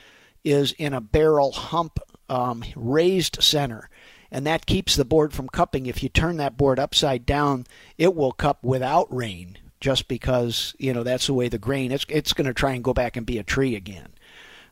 is 0.45 0.73
in 0.73 0.95
a 0.95 1.01
barrel 1.01 1.53
hump 1.53 1.99
um, 2.29 2.65
raised 2.77 3.43
center. 3.43 3.89
And 4.31 4.47
that 4.47 4.67
keeps 4.67 4.95
the 4.95 5.05
board 5.05 5.33
from 5.33 5.49
cupping. 5.49 5.87
If 5.87 6.03
you 6.03 6.09
turn 6.09 6.37
that 6.37 6.57
board 6.57 6.79
upside 6.79 7.25
down, 7.25 7.67
it 7.97 8.15
will 8.15 8.33
cup 8.33 8.63
without 8.63 9.13
rain, 9.15 9.57
just 9.81 10.07
because 10.07 10.75
you 10.79 10.93
know 10.93 11.03
that's 11.03 11.29
the 11.29 11.35
way 11.35 11.49
the 11.49 11.59
grain. 11.59 11.93
It's 11.93 12.05
it's 12.11 12.35
going 12.35 12.47
to 12.47 12.53
try 12.53 12.73
and 12.73 12.85
go 12.85 12.93
back 12.93 13.17
and 13.17 13.25
be 13.25 13.39
a 13.39 13.43
tree 13.43 13.75
again. 13.75 14.09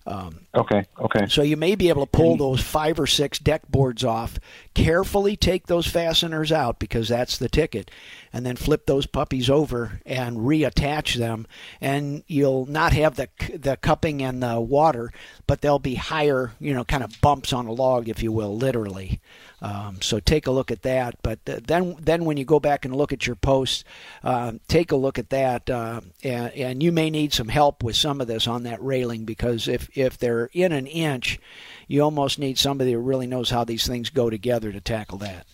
Um, 0.06 0.46
okay, 0.54 0.84
okay. 1.00 1.26
So 1.28 1.42
you 1.42 1.56
may 1.56 1.74
be 1.74 1.88
able 1.88 2.06
to 2.06 2.10
pull 2.10 2.36
those 2.36 2.60
five 2.60 3.00
or 3.00 3.08
six 3.08 3.40
deck 3.40 3.62
boards 3.68 4.04
off. 4.04 4.38
Carefully 4.72 5.36
take 5.36 5.66
those 5.66 5.86
fasteners 5.86 6.52
out 6.52 6.78
because 6.78 7.08
that's 7.08 7.38
the 7.38 7.48
ticket, 7.48 7.90
and 8.36 8.44
then 8.44 8.54
flip 8.54 8.84
those 8.84 9.06
puppies 9.06 9.48
over 9.48 9.98
and 10.04 10.36
reattach 10.36 11.14
them. 11.14 11.46
And 11.80 12.22
you'll 12.26 12.66
not 12.66 12.92
have 12.92 13.16
the 13.16 13.30
the 13.48 13.78
cupping 13.78 14.22
and 14.22 14.42
the 14.42 14.60
water, 14.60 15.10
but 15.46 15.62
they'll 15.62 15.78
be 15.78 15.94
higher, 15.94 16.52
you 16.60 16.74
know, 16.74 16.84
kind 16.84 17.02
of 17.02 17.18
bumps 17.22 17.54
on 17.54 17.66
a 17.66 17.72
log, 17.72 18.10
if 18.10 18.22
you 18.22 18.30
will, 18.30 18.54
literally. 18.54 19.22
Um, 19.62 20.02
so 20.02 20.20
take 20.20 20.46
a 20.46 20.50
look 20.50 20.70
at 20.70 20.82
that. 20.82 21.14
But 21.22 21.46
then, 21.46 21.96
then 21.98 22.26
when 22.26 22.36
you 22.36 22.44
go 22.44 22.60
back 22.60 22.84
and 22.84 22.94
look 22.94 23.10
at 23.10 23.26
your 23.26 23.36
posts, 23.36 23.84
uh, 24.22 24.52
take 24.68 24.92
a 24.92 24.96
look 24.96 25.18
at 25.18 25.30
that, 25.30 25.70
uh, 25.70 26.02
and, 26.22 26.52
and 26.52 26.82
you 26.82 26.92
may 26.92 27.08
need 27.08 27.32
some 27.32 27.48
help 27.48 27.82
with 27.82 27.96
some 27.96 28.20
of 28.20 28.26
this 28.26 28.46
on 28.46 28.64
that 28.64 28.84
railing 28.84 29.24
because 29.24 29.66
if 29.66 29.88
if 29.96 30.18
they're 30.18 30.50
in 30.52 30.72
an 30.72 30.86
inch, 30.86 31.40
you 31.88 32.02
almost 32.02 32.38
need 32.38 32.58
somebody 32.58 32.92
who 32.92 32.98
really 32.98 33.26
knows 33.26 33.48
how 33.48 33.64
these 33.64 33.86
things 33.86 34.10
go 34.10 34.28
together 34.28 34.72
to 34.72 34.80
tackle 34.82 35.16
that. 35.16 35.46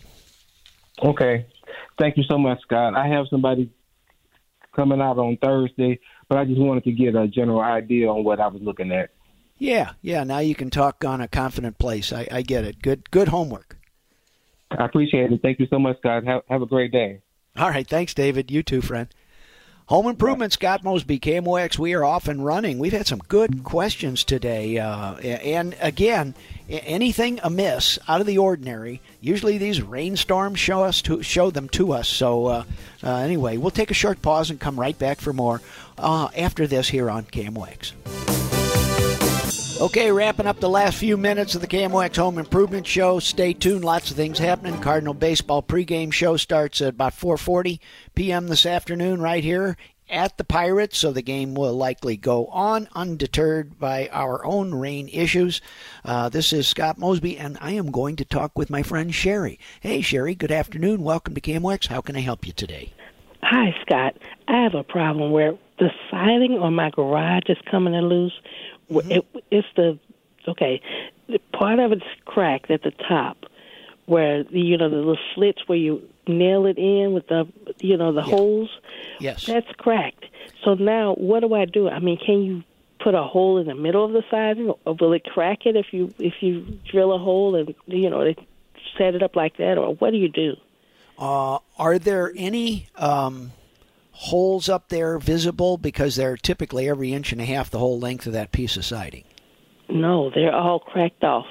Okay, 1.03 1.47
thank 1.99 2.17
you 2.17 2.23
so 2.31 2.39
much, 2.39 2.61
Scott. 2.63 2.95
I 2.95 3.09
have 3.09 3.27
somebody 3.29 3.71
coming 4.75 5.01
out 5.01 5.19
on 5.19 5.37
Thursday, 5.43 5.99
but 6.29 6.39
I 6.39 6.45
just 6.45 6.61
wanted 6.61 6.85
to 6.85 6.93
get 6.93 7.15
a 7.15 7.29
general 7.29 7.61
idea 7.61 8.09
on 8.09 8.25
what 8.25 8.41
I 8.41 8.47
was 8.47 8.63
looking 8.63 8.93
at. 8.93 9.11
Yeah, 9.59 9.93
yeah. 10.01 10.25
Now 10.25 10.39
you 10.39 10.55
can 10.55 10.71
talk 10.71 11.05
on 11.05 11.21
a 11.21 11.29
confident 11.29 11.79
place. 11.79 12.13
I, 12.13 12.27
I 12.31 12.43
get 12.43 12.65
it. 12.65 12.83
Good, 12.83 13.11
good 13.11 13.29
homework. 13.29 13.77
I 14.71 14.85
appreciate 14.85 15.31
it. 15.31 15.41
Thank 15.43 15.61
you 15.61 15.67
so 15.71 15.79
much, 15.79 15.99
Scott. 15.99 16.25
Have, 16.25 16.43
have 16.49 16.63
a 16.63 16.67
great 16.67 16.93
day. 16.93 17.21
All 17.57 17.69
right. 17.69 17.87
Thanks, 17.87 18.15
David. 18.15 18.51
You 18.51 18.63
too, 18.63 18.81
friend. 18.81 19.09
Home 19.87 20.07
Improvement, 20.07 20.53
Scott 20.53 20.85
Mosby, 20.85 21.19
KMOX. 21.19 21.79
We 21.79 21.93
are 21.95 22.05
off 22.05 22.29
and 22.29 22.45
running. 22.45 22.79
We've 22.79 22.93
had 22.93 23.07
some 23.07 23.19
good 23.29 23.65
questions 23.65 24.23
today. 24.23 24.79
Uh, 24.79 25.17
and 25.17 25.77
again, 25.81 26.35
anything 26.69 27.41
amiss, 27.43 27.99
out 28.09 28.21
of 28.21 28.27
the 28.27 28.39
ordinary, 28.39 29.01
usually 29.21 29.59
these 29.59 29.83
rainstorms 29.83 30.61
show 30.61 30.85
us 30.85 31.03
to 31.03 31.23
show 31.23 31.51
them 31.51 31.69
to 31.71 31.93
us. 31.93 32.09
So 32.09 32.47
uh, 32.47 32.65
uh, 33.03 33.17
anyway, 33.17 33.57
we'll 33.57 33.71
take 33.71 33.91
a 33.91 33.95
short 33.95 34.23
pause 34.23 34.51
and 34.51 34.61
come 34.61 34.79
right 34.79 34.99
back 34.99 35.21
for 35.21 35.33
more 35.33 35.61
uh, 35.99 36.29
after 36.37 36.67
this 36.67 36.89
here 36.89 37.11
on 37.11 37.25
KMOX. 37.25 38.62
Okay, 39.83 40.13
wrapping 40.13 40.47
up 40.47 40.61
the 40.61 40.69
last 40.69 40.97
few 40.97 41.17
minutes 41.17 41.57
of 41.57 41.61
the 41.61 41.67
KMOX 41.67 42.15
Home 42.15 42.39
Improvement 42.39 42.87
Show. 42.87 43.19
Stay 43.19 43.53
tuned. 43.53 43.85
Lots 43.85 44.13
of 44.13 44.17
things 44.17 44.39
happening. 44.39 44.81
Cardinal 44.81 45.13
baseball 45.13 45.61
pregame 45.61 46.13
show 46.13 46.37
starts 46.37 46.81
at 46.81 46.91
about 46.91 47.15
4:40 47.15 47.81
p.m. 48.15 48.47
this 48.47 48.65
afternoon, 48.65 49.21
right 49.21 49.43
here 49.43 49.77
at 50.09 50.39
the 50.39 50.45
Pirates. 50.45 50.99
So 50.99 51.11
the 51.11 51.21
game 51.21 51.57
will 51.57 51.75
likely 51.75 52.17
go 52.17 52.47
on 52.47 52.89
undeterred 52.95 53.81
by 53.81 54.09
our 54.13 54.47
own 54.47 54.73
rain 54.73 55.09
issues. 55.13 55.61
Uh, 56.05 56.29
this 56.29 56.53
is 56.53 56.69
Scott 56.69 56.97
Mosby, 56.97 57.37
and 57.37 57.59
I 57.61 57.73
am 57.73 57.91
going 57.91 58.15
to 58.17 58.25
talk 58.25 58.57
with 58.57 58.71
my 58.71 58.85
friend 58.85 59.13
Sherry. 59.13 59.59
Hey, 59.81 60.01
Sherry. 60.01 60.37
Good 60.37 60.53
afternoon. 60.53 61.03
Welcome 61.03 61.35
to 61.35 61.41
KMOX. 61.41 61.89
How 61.89 62.01
can 62.03 62.15
I 62.15 62.21
help 62.21 62.47
you 62.47 62.53
today? 62.53 62.93
Hi, 63.43 63.75
Scott. 63.83 64.17
I 64.47 64.63
have 64.63 64.75
a 64.75 64.85
problem 64.85 65.33
where 65.33 65.59
the 65.81 65.91
siding 66.09 66.59
on 66.61 66.77
my 66.77 66.91
garage 66.91 67.49
is 67.49 67.59
coming 67.69 67.95
loose 67.95 68.33
Mm-hmm. 68.93 69.11
It, 69.11 69.45
it's 69.51 69.69
the 69.77 69.99
okay. 70.49 70.81
The 71.29 71.39
Part 71.53 71.79
of 71.79 71.93
it's 71.93 72.05
cracked 72.25 72.71
at 72.71 72.83
the 72.83 72.91
top, 72.91 73.47
where 74.07 74.45
the, 74.45 74.61
you 74.61 74.77
know 74.77 74.89
the 74.89 74.97
little 74.97 75.19
slits 75.35 75.67
where 75.67 75.79
you 75.79 76.09
nail 76.27 76.67
it 76.67 76.79
in 76.79 77.13
with 77.13 77.29
the 77.29 77.47
you 77.79 77.97
know 77.97 78.13
the 78.13 78.23
yeah. 78.23 78.37
holes. 78.37 78.71
Yes, 79.21 79.47
that's 79.47 79.71
cracked. 79.79 80.25
So 80.65 80.75
now, 80.75 81.15
what 81.15 81.41
do 81.41 81.55
I 81.55 81.65
do? 81.65 81.89
I 81.89 81.99
mean, 81.99 82.19
can 82.19 82.43
you 82.43 82.65
put 83.03 83.15
a 83.15 83.23
hole 83.23 83.59
in 83.59 83.67
the 83.67 83.75
middle 83.75 84.05
of 84.05 84.13
the 84.13 84.23
siding, 84.31 84.73
or 84.85 84.95
will 84.95 85.13
it 85.13 85.25
crack 85.25 85.67
it 85.67 85.77
if 85.77 85.93
you 85.93 86.13
if 86.19 86.35
you 86.41 86.79
drill 86.91 87.13
a 87.13 87.19
hole 87.19 87.55
and 87.55 87.75
you 87.87 88.11
know 88.11 88.25
they 88.25 88.37
set 88.99 89.15
it 89.15 89.23
up 89.23 89.37
like 89.37 89.57
that, 89.57 89.79
or 89.79 89.95
what 89.95 90.11
do 90.11 90.17
you 90.17 90.29
do? 90.29 90.57
Uh, 91.19 91.59
are 91.79 91.99
there 91.99 92.33
any 92.37 92.89
um, 92.97 93.53
holes 94.13 94.69
up 94.69 94.89
there 94.89 95.19
visible 95.19 95.79
because 95.79 96.17
they're 96.17 96.37
typically 96.37 96.89
every 96.89 97.13
inch 97.13 97.33
and 97.33 97.41
a 97.41 97.45
half 97.45 97.71
the 97.71 97.79
whole 97.79 97.99
length 97.99 98.27
of 98.27 98.33
that 98.33 98.53
piece 98.53 98.77
of 98.77 98.85
siding? 98.85 99.25
No, 99.89 100.31
they're 100.31 100.55
all 100.55 100.81
cracked 100.81 101.25
off. 101.25 101.47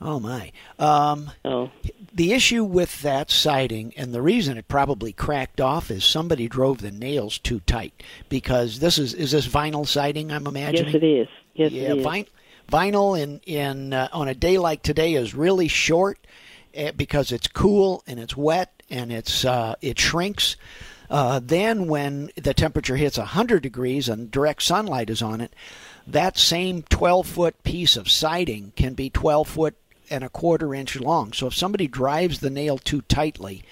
Oh 0.00 0.20
my! 0.20 0.52
Um, 0.78 1.32
oh. 1.44 1.70
The 2.12 2.32
issue 2.32 2.62
with 2.62 3.02
that 3.02 3.30
siding, 3.30 3.92
and 3.96 4.14
the 4.14 4.22
reason 4.22 4.56
it 4.56 4.68
probably 4.68 5.12
cracked 5.12 5.60
off, 5.60 5.90
is 5.90 6.04
somebody 6.04 6.48
drove 6.48 6.78
the 6.78 6.92
nails 6.92 7.38
too 7.38 7.60
tight. 7.60 8.00
Because 8.28 8.78
this 8.78 8.98
is 8.98 9.12
is 9.12 9.32
this 9.32 9.48
vinyl 9.48 9.86
siding? 9.86 10.30
I'm 10.30 10.46
imagining. 10.46 10.92
Yes, 10.92 10.94
it 10.94 11.04
is. 11.04 11.28
Yes, 11.54 11.72
yeah, 11.72 11.82
it 11.82 11.98
is. 11.98 12.06
Vin- 12.06 12.26
vinyl 12.70 13.20
in 13.20 13.40
in 13.44 13.92
uh, 13.92 14.08
on 14.12 14.28
a 14.28 14.34
day 14.34 14.58
like 14.58 14.82
today 14.82 15.14
is 15.14 15.34
really 15.34 15.68
short 15.68 16.18
uh, 16.76 16.92
because 16.92 17.32
it's 17.32 17.48
cool 17.48 18.04
and 18.06 18.20
it's 18.20 18.36
wet 18.36 18.82
and 18.88 19.12
it's 19.12 19.44
uh, 19.44 19.74
it 19.80 19.98
shrinks. 19.98 20.56
Uh, 21.10 21.40
then, 21.42 21.86
when 21.86 22.30
the 22.36 22.52
temperature 22.52 22.96
hits 22.96 23.16
100 23.16 23.62
degrees 23.62 24.08
and 24.08 24.30
direct 24.30 24.62
sunlight 24.62 25.08
is 25.08 25.22
on 25.22 25.40
it, 25.40 25.54
that 26.06 26.36
same 26.36 26.82
12 26.82 27.26
foot 27.26 27.62
piece 27.62 27.96
of 27.96 28.10
siding 28.10 28.72
can 28.76 28.94
be 28.94 29.08
12 29.10 29.48
foot 29.48 29.74
and 30.10 30.24
a 30.24 30.28
quarter 30.28 30.74
inch 30.74 30.96
long. 30.96 31.32
So 31.32 31.46
if 31.46 31.54
somebody 31.54 31.86
drives 31.86 32.40
the 32.40 32.50
nail 32.50 32.78
too 32.78 33.02
tightly, 33.02 33.62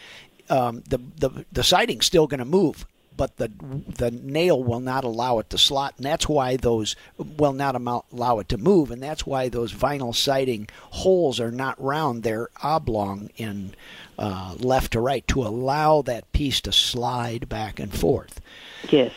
um, 0.48 0.82
the, 0.88 0.98
the 1.18 1.44
the 1.50 1.64
siding's 1.64 2.06
still 2.06 2.26
going 2.26 2.38
to 2.38 2.44
move, 2.44 2.86
but 3.16 3.36
the 3.36 3.50
the 3.58 4.10
nail 4.10 4.62
will 4.62 4.80
not 4.80 5.04
allow 5.04 5.38
it 5.38 5.50
to 5.50 5.58
slot, 5.58 5.94
and 5.96 6.06
that's 6.06 6.28
why 6.28 6.56
those 6.56 6.94
will 7.18 7.52
not 7.52 7.74
allow 7.74 8.38
it 8.38 8.48
to 8.50 8.58
move, 8.58 8.90
and 8.90 9.02
that's 9.02 9.26
why 9.26 9.48
those 9.48 9.72
vinyl 9.72 10.14
siding 10.14 10.68
holes 10.90 11.40
are 11.40 11.50
not 11.50 11.82
round; 11.82 12.22
they're 12.22 12.48
oblong 12.62 13.30
in 13.36 13.74
uh, 14.18 14.54
left 14.58 14.92
to 14.92 15.00
right 15.00 15.26
to 15.28 15.42
allow 15.42 16.02
that 16.02 16.30
piece 16.32 16.60
to 16.62 16.72
slide 16.72 17.48
back 17.48 17.78
and 17.78 17.92
forth. 17.92 18.40
Yes. 18.90 19.12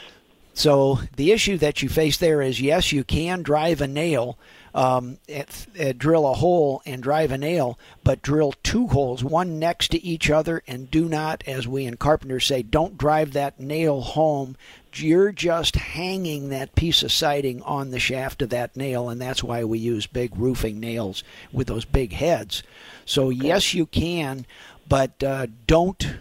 So 0.54 1.00
the 1.16 1.32
issue 1.32 1.58
that 1.60 1.82
you 1.82 1.90
face 1.90 2.18
there 2.18 2.42
is 2.42 2.60
yes, 2.60 2.92
you 2.92 3.04
can 3.06 3.44
drive 3.44 3.80
a 3.80 3.88
nail, 3.88 4.38
um, 4.74 5.18
at, 5.28 5.68
at 5.78 5.98
drill 5.98 6.28
a 6.28 6.34
hole 6.34 6.82
and 6.86 7.02
drive 7.02 7.32
a 7.32 7.38
nail, 7.38 7.80
but 8.04 8.22
drill 8.22 8.54
two 8.62 8.88
holes, 8.88 9.24
one 9.24 9.58
next 9.58 9.90
to 9.92 10.04
each 10.04 10.30
other, 10.30 10.62
and 10.68 10.92
do 10.92 11.08
not, 11.08 11.44
as 11.48 11.68
we 11.68 11.86
in 11.86 11.98
carpenters 11.98 12.46
say, 12.46 12.62
don't 12.62 12.98
drive 12.98 13.34
that 13.34 13.60
nail 13.60 14.02
home. 14.02 14.58
You're 14.94 15.32
just 15.32 15.76
hanging 15.76 16.50
that 16.50 16.76
piece 16.76 17.04
of 17.04 17.12
siding 17.12 17.62
on 17.62 17.92
the 17.92 18.00
shaft 18.00 18.42
of 18.42 18.50
that 18.50 18.76
nail, 18.76 19.08
and 19.08 19.22
that's 19.22 19.44
why 19.44 19.64
we 19.64 19.80
use 19.80 20.08
big 20.08 20.36
roofing 20.36 20.80
nails 20.80 21.24
with 21.52 21.68
those 21.68 21.86
big 21.86 22.14
heads. 22.14 22.64
So 23.06 23.30
yes, 23.30 23.74
you 23.74 23.86
can, 23.86 24.46
but 24.90 25.24
uh, 25.24 25.48
don't 25.68 26.18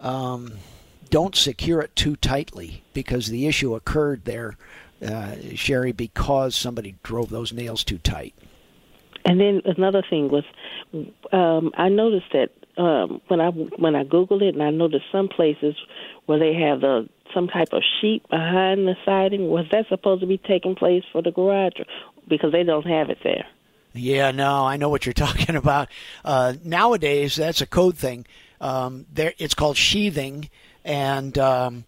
um, 0.00 0.54
don't 1.10 1.34
secure 1.34 1.80
it 1.80 1.94
too 1.96 2.16
tightly 2.16 2.82
because 2.94 3.26
the 3.26 3.46
issue 3.46 3.74
occurred 3.74 4.24
there, 4.24 4.56
uh, 5.04 5.34
Sherry, 5.54 5.92
because 5.92 6.54
somebody 6.54 6.94
drove 7.02 7.30
those 7.30 7.52
nails 7.52 7.84
too 7.84 7.98
tight. 7.98 8.34
And 9.24 9.38
then 9.38 9.60
another 9.66 10.02
thing 10.08 10.28
was, 10.28 10.44
um, 11.32 11.72
I 11.76 11.88
noticed 11.90 12.32
that 12.32 12.50
um, 12.80 13.20
when 13.28 13.40
I 13.40 13.50
when 13.50 13.94
I 13.94 14.04
googled 14.04 14.40
it, 14.40 14.54
and 14.54 14.62
I 14.62 14.70
noticed 14.70 15.04
some 15.12 15.28
places 15.28 15.74
where 16.26 16.38
they 16.38 16.54
have 16.54 16.80
the 16.80 17.08
some 17.34 17.48
type 17.48 17.72
of 17.72 17.82
sheet 18.00 18.28
behind 18.30 18.88
the 18.88 18.96
siding. 19.04 19.48
Was 19.48 19.66
that 19.72 19.88
supposed 19.88 20.22
to 20.22 20.26
be 20.26 20.38
taking 20.38 20.74
place 20.74 21.04
for 21.12 21.22
the 21.22 21.32
garage, 21.32 21.74
because 22.28 22.52
they 22.52 22.62
don't 22.62 22.86
have 22.86 23.10
it 23.10 23.18
there? 23.22 23.46
Yeah, 23.92 24.30
no, 24.30 24.66
I 24.66 24.76
know 24.76 24.88
what 24.88 25.06
you're 25.06 25.12
talking 25.14 25.56
about. 25.56 25.88
Uh, 26.24 26.54
nowadays, 26.64 27.36
that's 27.36 27.60
a 27.60 27.66
code 27.66 27.96
thing. 27.96 28.26
Um, 28.60 29.06
there, 29.12 29.32
it's 29.38 29.54
called 29.54 29.76
sheathing, 29.76 30.50
and 30.84 31.36
um, 31.38 31.84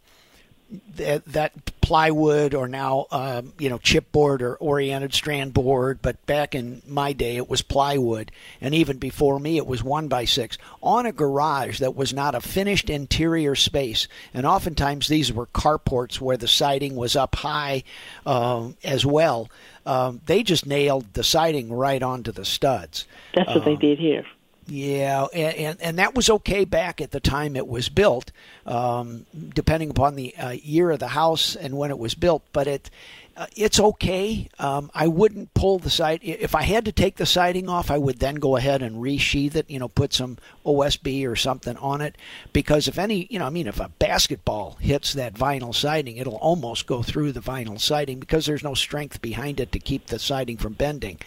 that, 0.96 1.52
plywood 1.82 2.54
or 2.54 2.68
now 2.68 3.06
um, 3.10 3.52
you 3.58 3.68
know 3.68 3.76
chipboard 3.76 4.40
or 4.40 4.54
oriented 4.56 5.12
strand 5.12 5.52
board 5.52 5.98
but 6.00 6.24
back 6.26 6.54
in 6.54 6.80
my 6.86 7.12
day 7.12 7.36
it 7.36 7.50
was 7.50 7.60
plywood 7.60 8.30
and 8.60 8.72
even 8.72 8.98
before 8.98 9.38
me 9.40 9.56
it 9.56 9.66
was 9.66 9.82
one 9.82 10.06
by 10.06 10.24
six 10.24 10.56
on 10.80 11.04
a 11.06 11.12
garage 11.12 11.80
that 11.80 11.96
was 11.96 12.14
not 12.14 12.36
a 12.36 12.40
finished 12.40 12.88
interior 12.88 13.56
space 13.56 14.06
and 14.32 14.46
oftentimes 14.46 15.08
these 15.08 15.32
were 15.32 15.46
carports 15.46 16.20
where 16.20 16.36
the 16.36 16.48
siding 16.48 16.94
was 16.94 17.16
up 17.16 17.34
high 17.34 17.82
uh, 18.24 18.68
as 18.84 19.04
well 19.04 19.50
um, 19.86 20.20
they 20.26 20.42
just 20.42 20.66
nailed 20.66 21.12
the 21.14 21.24
siding 21.24 21.72
right 21.72 22.02
onto 22.02 22.32
the 22.32 22.44
studs 22.44 23.06
that's 23.34 23.54
what 23.54 23.64
they 23.64 23.72
um, 23.72 23.78
did 23.78 23.98
here 23.98 24.24
Yeah, 24.68 25.26
and, 25.34 25.56
and, 25.56 25.82
and 25.82 25.98
that 25.98 26.14
was 26.14 26.30
okay 26.30 26.64
back 26.64 27.00
at 27.00 27.10
the 27.10 27.18
time 27.18 27.56
it 27.56 27.66
was 27.66 27.88
built, 27.88 28.30
um, 28.64 29.26
depending 29.54 29.90
upon 29.90 30.14
the 30.14 30.36
uh, 30.36 30.50
year 30.50 30.92
of 30.92 31.00
the 31.00 31.08
house 31.08 31.56
and 31.56 31.76
when 31.76 31.90
it 31.90 31.98
was 31.98 32.14
built. 32.14 32.44
But 32.52 32.68
it 32.68 32.90
uh, 33.36 33.46
it's 33.56 33.80
okay. 33.80 34.48
Um, 34.58 34.90
I 34.94 35.06
wouldn't 35.06 35.54
pull 35.54 35.78
the 35.78 35.90
side. 35.90 36.20
If 36.22 36.54
I 36.54 36.62
had 36.62 36.84
to 36.84 36.92
take 36.92 37.16
the 37.16 37.26
siding 37.26 37.68
off, 37.68 37.90
I 37.90 37.96
would 37.96 38.18
then 38.18 38.34
go 38.36 38.56
ahead 38.56 38.82
and 38.82 38.96
resheath 38.96 39.54
it. 39.54 39.70
You 39.70 39.78
know, 39.78 39.88
put 39.88 40.12
some 40.12 40.38
OSB 40.66 41.26
or 41.26 41.34
something 41.34 41.76
on 41.78 42.00
it, 42.02 42.16
because 42.52 42.88
if 42.88 42.98
any, 42.98 43.26
you 43.30 43.38
know, 43.38 43.46
I 43.46 43.50
mean, 43.50 43.66
if 43.66 43.80
a 43.80 43.88
basketball 43.88 44.76
hits 44.80 45.14
that 45.14 45.34
vinyl 45.34 45.74
siding, 45.74 46.18
it'll 46.18 46.36
almost 46.36 46.86
go 46.86 47.02
through 47.02 47.32
the 47.32 47.40
vinyl 47.40 47.80
siding 47.80 48.20
because 48.20 48.44
there's 48.44 48.64
no 48.64 48.74
strength 48.74 49.22
behind 49.22 49.60
it 49.60 49.72
to 49.72 49.78
keep 49.78 50.08
the 50.08 50.18
siding 50.18 50.58
from 50.58 50.74
bending. 50.74 51.18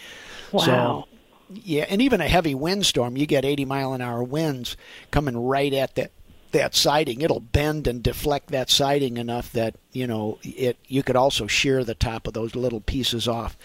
Wow. 0.52 0.61
So, 0.61 1.07
yeah, 1.53 1.86
and 1.90 2.02
even 2.02 2.22
a 2.22 2.27
heavy 2.27 2.53
windstorm, 2.53 3.18
you 3.18 3.26
get 3.26 3.45
80 3.45 3.65
mile 3.65 3.94
an 3.94 4.02
hour 4.02 4.23
winds 4.23 4.77
coming 5.10 5.38
right 5.38 5.73
at 5.73 5.95
that 5.95 6.11
that 6.56 6.73
siding. 6.73 7.22
It'll 7.22 7.41
bend 7.41 7.86
and 7.86 8.02
deflect 8.02 8.48
that 8.49 8.69
siding 8.69 9.18
enough 9.18 9.52
that 9.52 9.76
you 9.91 10.07
know 10.07 10.40
it. 10.41 10.77
You 10.88 11.03
could 11.03 11.15
also 11.15 11.48
shear 11.48 11.84
the 11.84 11.95
top 11.95 12.27
of 12.27 12.34
those 12.34 12.56
little 12.56 12.82
pieces 12.82 13.27
off. 13.27 13.57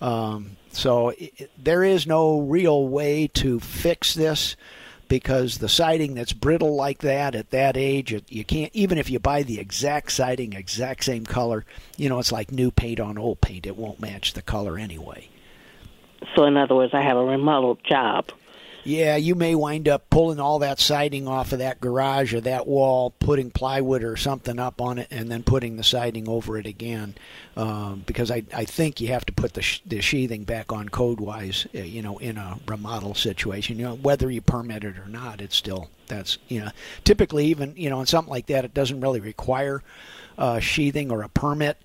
Um, 0.00 0.56
so 0.72 1.10
it, 1.10 1.50
there 1.62 1.84
is 1.84 2.06
no 2.06 2.40
real 2.40 2.88
way 2.88 3.28
to 3.34 3.60
fix 3.60 4.14
this 4.14 4.56
because 5.08 5.58
the 5.58 5.68
siding 5.68 6.14
that's 6.14 6.32
brittle 6.32 6.74
like 6.74 6.98
that 6.98 7.34
at 7.34 7.50
that 7.50 7.76
age, 7.76 8.12
it, 8.12 8.24
you 8.28 8.44
can't 8.44 8.74
even 8.74 8.98
if 8.98 9.10
you 9.10 9.18
buy 9.18 9.42
the 9.42 9.60
exact 9.60 10.12
siding, 10.12 10.54
exact 10.54 11.04
same 11.04 11.24
color. 11.24 11.66
You 11.96 12.08
know, 12.08 12.18
it's 12.18 12.32
like 12.32 12.50
new 12.50 12.70
paint 12.70 12.98
on 12.98 13.18
old 13.18 13.40
paint. 13.40 13.66
It 13.66 13.76
won't 13.76 14.00
match 14.00 14.32
the 14.32 14.42
color 14.42 14.78
anyway. 14.78 15.28
So, 16.34 16.44
in 16.44 16.56
other 16.56 16.74
words, 16.74 16.94
I 16.94 17.02
have 17.02 17.16
a 17.16 17.24
remodeled 17.24 17.84
job. 17.84 18.26
Yeah, 18.84 19.16
you 19.16 19.34
may 19.34 19.54
wind 19.54 19.86
up 19.86 20.08
pulling 20.08 20.40
all 20.40 20.60
that 20.60 20.80
siding 20.80 21.28
off 21.28 21.52
of 21.52 21.58
that 21.58 21.80
garage 21.80 22.32
or 22.32 22.40
that 22.42 22.66
wall, 22.66 23.10
putting 23.10 23.50
plywood 23.50 24.02
or 24.02 24.16
something 24.16 24.58
up 24.58 24.80
on 24.80 24.98
it, 24.98 25.08
and 25.10 25.30
then 25.30 25.42
putting 25.42 25.76
the 25.76 25.84
siding 25.84 26.26
over 26.28 26.56
it 26.56 26.66
again. 26.66 27.14
Um, 27.56 28.04
because 28.06 28.30
I, 28.30 28.44
I 28.54 28.64
think 28.64 29.00
you 29.00 29.08
have 29.08 29.26
to 29.26 29.32
put 29.32 29.54
the, 29.54 29.62
sh- 29.62 29.82
the 29.84 30.00
sheathing 30.00 30.44
back 30.44 30.72
on 30.72 30.88
code 30.88 31.20
wise, 31.20 31.66
uh, 31.74 31.80
you 31.80 32.00
know, 32.00 32.18
in 32.18 32.38
a 32.38 32.58
remodel 32.66 33.14
situation. 33.14 33.78
You 33.78 33.84
know, 33.86 33.94
whether 33.96 34.30
you 34.30 34.40
permit 34.40 34.84
it 34.84 34.96
or 34.98 35.08
not, 35.08 35.40
it's 35.40 35.56
still, 35.56 35.90
that's, 36.06 36.38
you 36.48 36.60
know, 36.60 36.70
typically 37.04 37.46
even, 37.46 37.74
you 37.76 37.90
know, 37.90 38.00
in 38.00 38.06
something 38.06 38.30
like 38.30 38.46
that, 38.46 38.64
it 38.64 38.72
doesn't 38.72 39.00
really 39.00 39.20
require 39.20 39.82
uh, 40.38 40.60
sheathing 40.60 41.10
or 41.10 41.22
a 41.22 41.28
permit. 41.28 41.76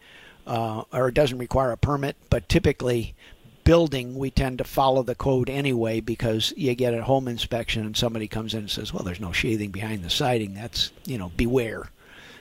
Uh, 0.45 0.83
or 0.91 1.07
it 1.07 1.13
doesn't 1.13 1.37
require 1.37 1.71
a 1.71 1.77
permit, 1.77 2.17
but 2.29 2.49
typically 2.49 3.15
building, 3.63 4.15
we 4.15 4.31
tend 4.31 4.57
to 4.59 4.63
follow 4.63 5.03
the 5.03 5.15
code 5.15 5.49
anyway 5.49 5.99
because 5.99 6.53
you 6.55 6.73
get 6.75 6.93
a 6.93 7.03
home 7.03 7.27
inspection 7.27 7.85
and 7.85 7.95
somebody 7.95 8.27
comes 8.27 8.53
in 8.53 8.61
and 8.61 8.69
says, 8.69 8.93
"Well, 8.93 9.03
there's 9.03 9.19
no 9.19 9.31
sheathing 9.31 9.71
behind 9.71 10.03
the 10.03 10.09
siding." 10.09 10.53
That's 10.53 10.91
you 11.05 11.17
know, 11.17 11.31
beware. 11.35 11.89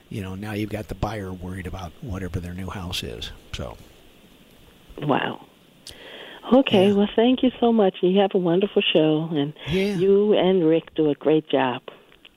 You 0.09 0.23
know, 0.23 0.35
now 0.35 0.53
you've 0.53 0.71
got 0.71 0.89
the 0.89 0.95
buyer 0.95 1.33
worried 1.33 1.67
about 1.67 1.93
whatever 2.03 2.39
their 2.39 2.55
new 2.55 2.69
house 2.69 3.03
is. 3.03 3.31
So, 3.53 3.79
wow. 5.01 5.47
Okay, 6.53 6.89
yeah. 6.89 6.95
well, 6.95 7.09
thank 7.17 7.43
you 7.43 7.51
so 7.61 7.73
much. 7.73 7.97
You 8.03 8.21
have 8.21 8.35
a 8.35 8.39
wonderful 8.39 8.83
show, 8.93 9.29
and 9.33 9.55
yeah. 9.69 9.95
you 9.95 10.35
and 10.35 10.67
Rick 10.67 10.95
do 10.95 11.09
a 11.11 11.15
great 11.15 11.49
job. 11.49 11.83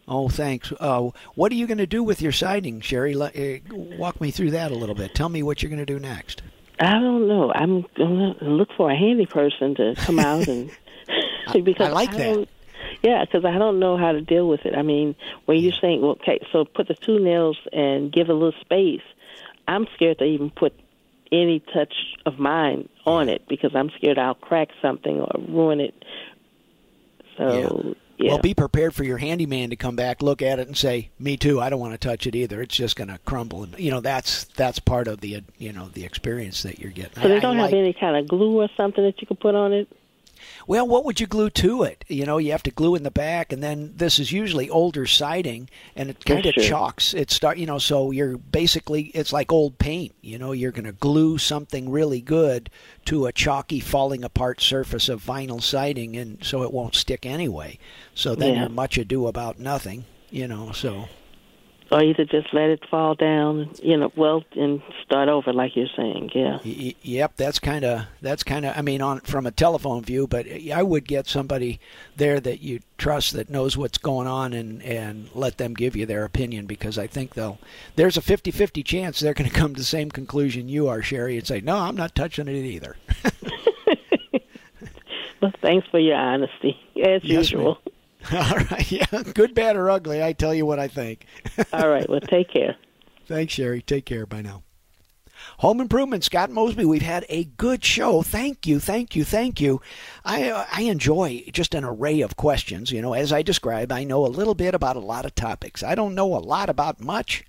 Oh, 0.08 0.30
thanks. 0.30 0.72
Uh, 0.80 1.10
what 1.34 1.52
are 1.52 1.56
you 1.56 1.68
going 1.68 1.80
to 1.80 1.88
do 1.88 2.04
with 2.04 2.22
your 2.22 2.32
siding, 2.32 2.80
Sherry? 2.80 3.16
Let, 3.16 3.36
uh, 3.36 3.58
walk 3.98 4.22
me 4.22 4.32
through 4.32 4.52
that 4.52 4.72
a 4.72 4.76
little 4.76 4.96
bit. 4.96 5.16
Tell 5.16 5.30
me 5.30 5.42
what 5.42 5.62
you're 5.64 5.72
going 5.72 5.86
to 5.86 5.86
do 5.86 6.00
next. 6.00 6.44
I 6.80 6.94
don't 7.00 7.28
know. 7.28 7.52
I'm 7.54 7.86
going 7.96 8.36
to 8.40 8.46
look 8.46 8.70
for 8.76 8.92
a 8.92 8.98
handy 8.98 9.26
person 9.26 9.76
to 9.76 9.96
come 9.98 10.20
out 10.20 10.48
and 10.48 10.70
because 11.64 11.90
I 11.90 11.92
like 11.92 12.14
I 12.14 12.18
that. 12.18 12.48
Yeah, 13.02 13.24
because 13.24 13.46
I 13.46 13.58
don't 13.58 13.80
know 13.80 13.98
how 13.98 14.12
to 14.12 14.22
deal 14.22 14.48
with 14.48 14.66
it. 14.66 14.76
I 14.76 14.82
mean, 14.82 15.16
when 15.46 15.60
you're 15.60 15.74
saying, 15.80 16.02
well, 16.02 16.12
okay, 16.12 16.40
so 16.52 16.66
put 16.66 16.88
the 16.88 16.96
two 16.96 17.20
nails 17.20 17.58
and 17.72 18.12
give 18.12 18.30
a 18.30 18.34
little 18.34 18.60
space, 18.62 19.02
I'm 19.68 19.88
scared 19.96 20.20
to 20.20 20.26
even 20.26 20.50
put 20.50 20.74
any 21.32 21.60
touch 21.74 21.94
of 22.26 22.40
mine 22.40 22.90
on 23.06 23.30
it 23.30 23.48
because 23.48 23.76
I'm 23.76 23.90
scared 23.98 24.18
I'll 24.18 24.36
crack 24.36 24.70
something 24.82 25.20
or 25.20 25.32
ruin 25.48 25.80
it. 25.80 26.06
So 27.38 27.96
yeah. 28.18 28.32
Well, 28.32 28.40
be 28.40 28.54
prepared 28.54 28.96
for 28.96 29.04
your 29.04 29.18
handyman 29.18 29.70
to 29.72 29.76
come 29.76 29.96
back, 29.96 30.22
look 30.22 30.42
at 30.42 30.60
it, 30.60 30.68
and 30.68 30.78
say, 30.78 31.10
"Me 31.20 31.36
too. 31.36 31.60
I 31.60 31.70
don't 31.70 31.80
want 31.80 31.94
to 31.94 31.98
touch 31.98 32.26
it 32.26 32.36
either. 32.36 32.62
It's 32.62 32.76
just 32.76 32.96
going 32.96 33.10
to 33.10 33.20
crumble." 33.26 33.64
And 33.64 33.78
you 33.78 33.92
know, 33.92 34.00
that's 34.00 34.46
that's 34.46 34.80
part 34.80 35.08
of 35.08 35.22
the 35.22 35.44
you 35.58 35.74
know 35.74 35.90
the 35.90 36.06
experience 36.06 36.64
that 36.64 36.80
you're 36.80 36.92
getting. 36.92 37.22
So 37.22 37.28
they 37.28 37.40
don't 37.40 37.58
I 37.58 37.64
have 37.64 37.72
like, 37.72 37.80
any 37.80 37.94
kind 37.94 38.16
of 38.16 38.28
glue 38.28 38.62
or 38.62 38.70
something 38.78 39.04
that 39.04 39.20
you 39.22 39.28
can 39.28 39.38
put 39.38 39.56
on 39.56 39.74
it. 39.74 39.90
Well, 40.68 40.88
what 40.88 41.06
would 41.06 41.20
you 41.20 41.28
glue 41.28 41.50
to 41.52 41.84
it? 41.84 42.04
You 42.08 42.26
know, 42.26 42.38
you 42.38 42.52
have 42.52 42.64
to 42.64 42.72
glue 42.72 42.96
in 42.96 43.04
the 43.04 43.12
back, 43.12 43.54
and 43.54 43.62
then 43.62 43.94
this 43.96 44.20
is 44.20 44.32
usually 44.32 44.70
older 44.70 45.06
siding, 45.06 45.70
and 45.96 46.10
it 46.10 46.26
kind 46.26 46.46
of 46.46 46.56
chalks. 46.56 47.14
It 47.14 47.32
start, 47.32 47.58
you 47.58 47.66
know, 47.66 47.78
so 47.78 48.12
you're 48.12 48.38
basically 48.38 49.04
it's 49.14 49.32
like 49.32 49.52
old 49.52 49.78
paint. 49.78 50.16
You 50.22 50.38
know, 50.40 50.52
you're 50.52 50.72
going 50.72 50.86
to 50.86 50.92
glue 50.92 51.38
something 51.38 51.90
really 51.90 52.22
good 52.22 52.70
to 53.06 53.28
a 53.28 53.32
chalky, 53.32 53.80
falling 53.80 54.24
apart 54.24 54.62
surface 54.62 55.10
of 55.10 55.24
vinyl 55.24 55.62
siding, 55.62 56.16
and 56.18 56.44
so 56.44 56.64
it 56.64 56.74
won't 56.74 56.96
stick 56.96 57.26
anyway. 57.26 57.78
So 58.14 58.36
then 58.36 58.54
yeah. 58.54 58.60
you're 58.62 58.70
much 58.70 58.98
ado 58.98 59.28
about 59.28 59.60
nothing. 59.60 60.06
You 60.32 60.48
know, 60.48 60.72
so 60.72 61.08
or 61.92 62.04
either 62.04 62.26
just 62.26 62.54
let 62.54 62.70
it 62.70 62.84
fall 62.90 63.16
down, 63.16 63.70
you 63.82 63.96
know, 63.96 64.12
well, 64.16 64.44
and 64.56 64.82
start 65.04 65.30
over, 65.30 65.54
like 65.54 65.76
you're 65.76 65.88
saying. 65.96 66.32
Yeah. 66.34 66.60
Yep, 66.64 67.34
that's 67.38 67.60
kind 67.60 67.86
of 67.86 68.08
that's 68.22 68.44
kind 68.44 68.66
of. 68.66 68.76
I 68.76 68.82
mean, 68.82 69.02
on 69.02 69.20
from 69.22 69.46
a 69.46 69.52
telephone 69.52 70.04
view, 70.04 70.28
but 70.28 70.48
I 70.74 70.82
would 70.82 71.08
get 71.08 71.28
somebody 71.28 71.80
there 72.16 72.40
that 72.40 72.62
you 72.62 72.80
trust 72.98 73.34
that 73.34 73.50
knows 73.50 73.78
what's 73.78 73.98
going 73.98 74.28
on, 74.28 74.54
and 74.54 74.82
and 74.82 75.30
let 75.34 75.58
them 75.58 75.74
give 75.74 75.96
you 75.96 76.06
their 76.06 76.26
opinion 76.26 76.66
because 76.66 76.98
I 76.98 77.08
think 77.08 77.34
they'll. 77.34 77.60
There's 77.96 78.18
a 78.18 78.22
50-50 78.22 78.84
chance 78.84 79.20
they're 79.20 79.34
going 79.34 79.50
to 79.50 79.56
come 79.56 79.74
to 79.74 79.80
the 79.80 79.86
same 79.86 80.10
conclusion 80.10 80.68
you 80.68 80.88
are, 80.88 81.02
Sherry, 81.02 81.38
and 81.38 81.46
say, 81.46 81.62
"No, 81.62 81.78
I'm 81.78 81.96
not 81.96 82.16
touching 82.16 82.48
it 82.48 82.56
either." 82.56 82.98
well, 85.42 85.54
thanks 85.62 85.88
for 85.90 86.00
your 86.00 86.16
honesty, 86.16 86.80
as 86.98 87.24
yes, 87.24 87.52
usual. 87.52 87.80
Ma'am. 87.86 87.95
All 88.34 88.58
right. 88.72 88.92
Yeah. 88.92 89.24
Good, 89.34 89.54
bad, 89.54 89.76
or 89.76 89.90
ugly. 89.90 90.24
I 90.24 90.34
tell 90.34 90.54
you 90.54 90.66
what 90.66 90.80
I 90.80 90.88
think. 90.88 91.26
All 91.74 91.90
right. 91.90 92.10
Well, 92.10 92.22
take 92.22 92.50
care. 92.50 92.76
Thanks, 93.28 93.54
Sherry. 93.54 93.82
Take 93.82 94.06
care. 94.06 94.26
Bye 94.26 94.42
now. 94.42 94.64
Home 95.60 95.80
Improvement, 95.80 96.24
Scott 96.24 96.50
Mosby. 96.50 96.86
We've 96.86 97.02
had 97.02 97.26
a 97.30 97.44
good 97.44 97.84
show. 97.84 98.22
Thank 98.22 98.66
you, 98.66 98.80
thank 98.80 99.16
you, 99.16 99.24
thank 99.24 99.62
you. 99.62 99.82
I 100.24 100.50
uh, 100.50 100.66
I 100.72 100.84
enjoy 100.84 101.44
just 101.52 101.76
an 101.76 101.84
array 101.84 102.22
of 102.22 102.36
questions. 102.36 102.92
You 102.92 103.02
know, 103.02 103.14
as 103.14 103.32
I 103.32 103.42
described, 103.42 103.92
I 103.92 104.06
know 104.06 104.26
a 104.26 104.28
little 104.28 104.56
bit 104.56 104.74
about 104.74 104.96
a 104.96 105.02
lot 105.02 105.26
of 105.26 105.36
topics. 105.36 105.84
I 105.84 105.94
don't 105.94 106.16
know 106.16 106.36
a 106.36 106.40
lot 106.40 106.70
about 106.70 107.00
much 107.00 107.44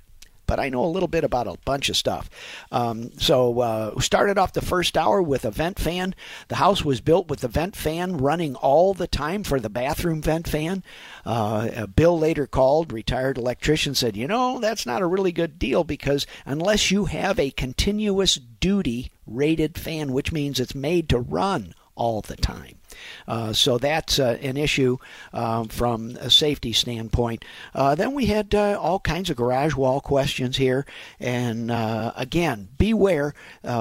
but 0.47 0.61
I 0.61 0.69
know 0.69 0.85
a 0.85 0.87
little 0.87 1.09
bit 1.09 1.25
about 1.25 1.47
a 1.47 1.59
bunch 1.65 1.89
of 1.89 1.97
stuff. 1.97 2.31
Um, 2.71 3.11
so 3.19 3.61
uh, 3.61 4.01
started 4.01 4.39
off 4.39 4.53
the 4.53 4.61
first 4.61 4.97
hour 4.97 5.23
with 5.23 5.45
a 5.45 5.51
vent 5.51 5.79
fan. 5.79 6.15
The 6.49 6.57
house 6.57 6.85
was 6.85 7.01
built 7.01 7.29
with 7.29 7.41
the 7.41 7.49
vent 7.49 7.77
fan 7.77 8.17
running 8.19 8.55
all 8.57 8.95
the 8.95 9.07
time 9.07 9.45
for 9.45 9.61
the 9.61 9.71
bathroom 9.71 10.23
vent 10.23 10.49
fan. 10.49 10.83
Uh, 11.25 11.87
Bill 11.87 12.19
later 12.19 12.47
called, 12.47 12.93
retired 12.93 13.39
electrician, 13.39 13.95
said, 13.95 14.17
you 14.17 14.27
know, 14.27 14.59
that's 14.61 14.87
not 14.87 15.03
a 15.03 15.07
really 15.07 15.33
good 15.33 15.59
deal 15.59 15.85
because 15.85 16.27
unless 16.45 16.91
you 16.91 17.07
have 17.07 17.39
a 17.39 17.51
continuous 17.51 18.37
duty 18.37 19.13
rated 19.27 19.79
fan, 19.79 20.13
which 20.13 20.33
means 20.33 20.61
it's 20.61 20.75
made 20.75 21.09
to 21.09 21.19
run 21.19 21.75
all 21.95 22.21
the 22.21 22.37
time. 22.37 22.77
Uh, 23.27 23.53
so 23.53 23.79
that's 23.79 24.19
uh, 24.19 24.39
an 24.41 24.57
issue 24.57 24.99
um, 25.33 25.69
from 25.69 26.11
a 26.21 26.31
safety 26.31 26.73
standpoint. 26.73 27.45
Uh, 27.75 27.95
then 27.95 28.15
we 28.15 28.27
had 28.27 28.55
uh, 28.55 28.79
all 28.81 29.01
kinds 29.01 29.31
of 29.31 29.37
garage 29.37 29.75
wall 29.75 30.01
questions 30.01 30.57
here, 30.57 30.87
and 31.21 31.71
again, 32.17 32.69
beware 32.79 33.35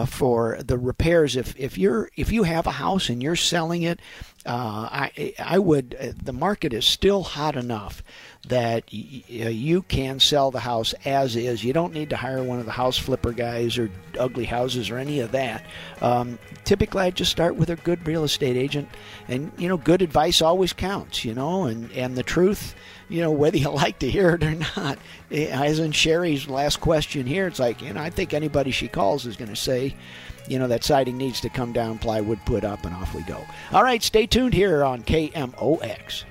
for 0.07 0.57
the 0.61 0.77
repairs. 0.77 1.35
If 1.35 1.57
if 1.57 1.77
you're 1.77 2.09
if 2.15 2.31
you 2.31 2.43
have 2.43 2.67
a 2.67 2.71
house 2.71 3.09
and 3.09 3.21
you're 3.21 3.35
selling 3.35 3.83
it, 3.83 3.99
I 4.45 5.33
I 5.39 5.59
would 5.59 6.15
the 6.23 6.33
market 6.33 6.73
is 6.73 6.85
still 6.85 7.23
hot 7.23 7.55
enough 7.55 8.03
that 8.47 8.83
y- 8.93 9.23
you 9.27 9.81
can 9.81 10.19
sell 10.19 10.51
the 10.51 10.59
house 10.59 10.93
as 11.03 11.35
is. 11.35 11.63
You 11.63 11.73
don't 11.73 11.93
need 11.93 12.11
to 12.11 12.15
hire 12.17 12.43
one 12.43 12.59
of 12.59 12.65
the 12.65 12.71
house 12.71 12.97
flipper 12.97 13.31
guys 13.31 13.77
or 13.77 13.89
ugly 14.19 14.45
houses 14.45 14.89
or 14.89 14.97
any 14.97 15.19
of 15.19 15.31
that. 15.31 15.65
Um, 16.01 16.37
typically, 16.63 17.01
I 17.01 17.09
just 17.11 17.31
start 17.31 17.55
with 17.55 17.69
a 17.69 17.75
good 17.77 18.05
real 18.05 18.23
estate 18.23 18.55
agent, 18.55 18.87
and 19.27 19.51
you 19.57 19.67
know, 19.67 19.77
good 19.77 20.01
advice 20.01 20.41
always 20.41 20.73
counts. 20.73 21.25
You 21.25 21.33
know, 21.33 21.65
and 21.65 21.91
and 21.93 22.15
the 22.15 22.23
truth, 22.23 22.75
you 23.09 23.21
know, 23.21 23.31
whether 23.31 23.57
you 23.57 23.69
like 23.71 23.99
to 23.99 24.09
hear 24.09 24.35
it 24.35 24.43
or 24.43 24.55
not. 24.77 24.99
Eh, 25.31 25.47
as 25.47 25.79
in 25.79 25.91
Sherry's 25.91 26.47
last 26.47 26.79
question 26.81 27.25
here, 27.25 27.47
it's 27.47 27.59
like 27.59 27.81
you 27.81 27.93
know, 27.93 28.01
I 28.01 28.11
think 28.11 28.33
anybody 28.33 28.71
she 28.71 28.87
calls 28.87 29.25
is 29.25 29.37
going 29.37 29.49
to 29.49 29.55
say 29.55 29.95
you 30.47 30.59
know, 30.59 30.67
that 30.67 30.83
siding 30.83 31.17
needs 31.17 31.41
to 31.41 31.49
come 31.49 31.71
down, 31.71 31.97
plywood 31.97 32.39
put 32.45 32.63
up, 32.63 32.85
and 32.85 32.95
off 32.95 33.13
we 33.13 33.23
go. 33.23 33.45
All 33.71 33.83
right, 33.83 34.01
stay 34.01 34.27
tuned 34.27 34.53
here 34.53 34.83
on 34.83 35.01
KMOX. 35.03 36.25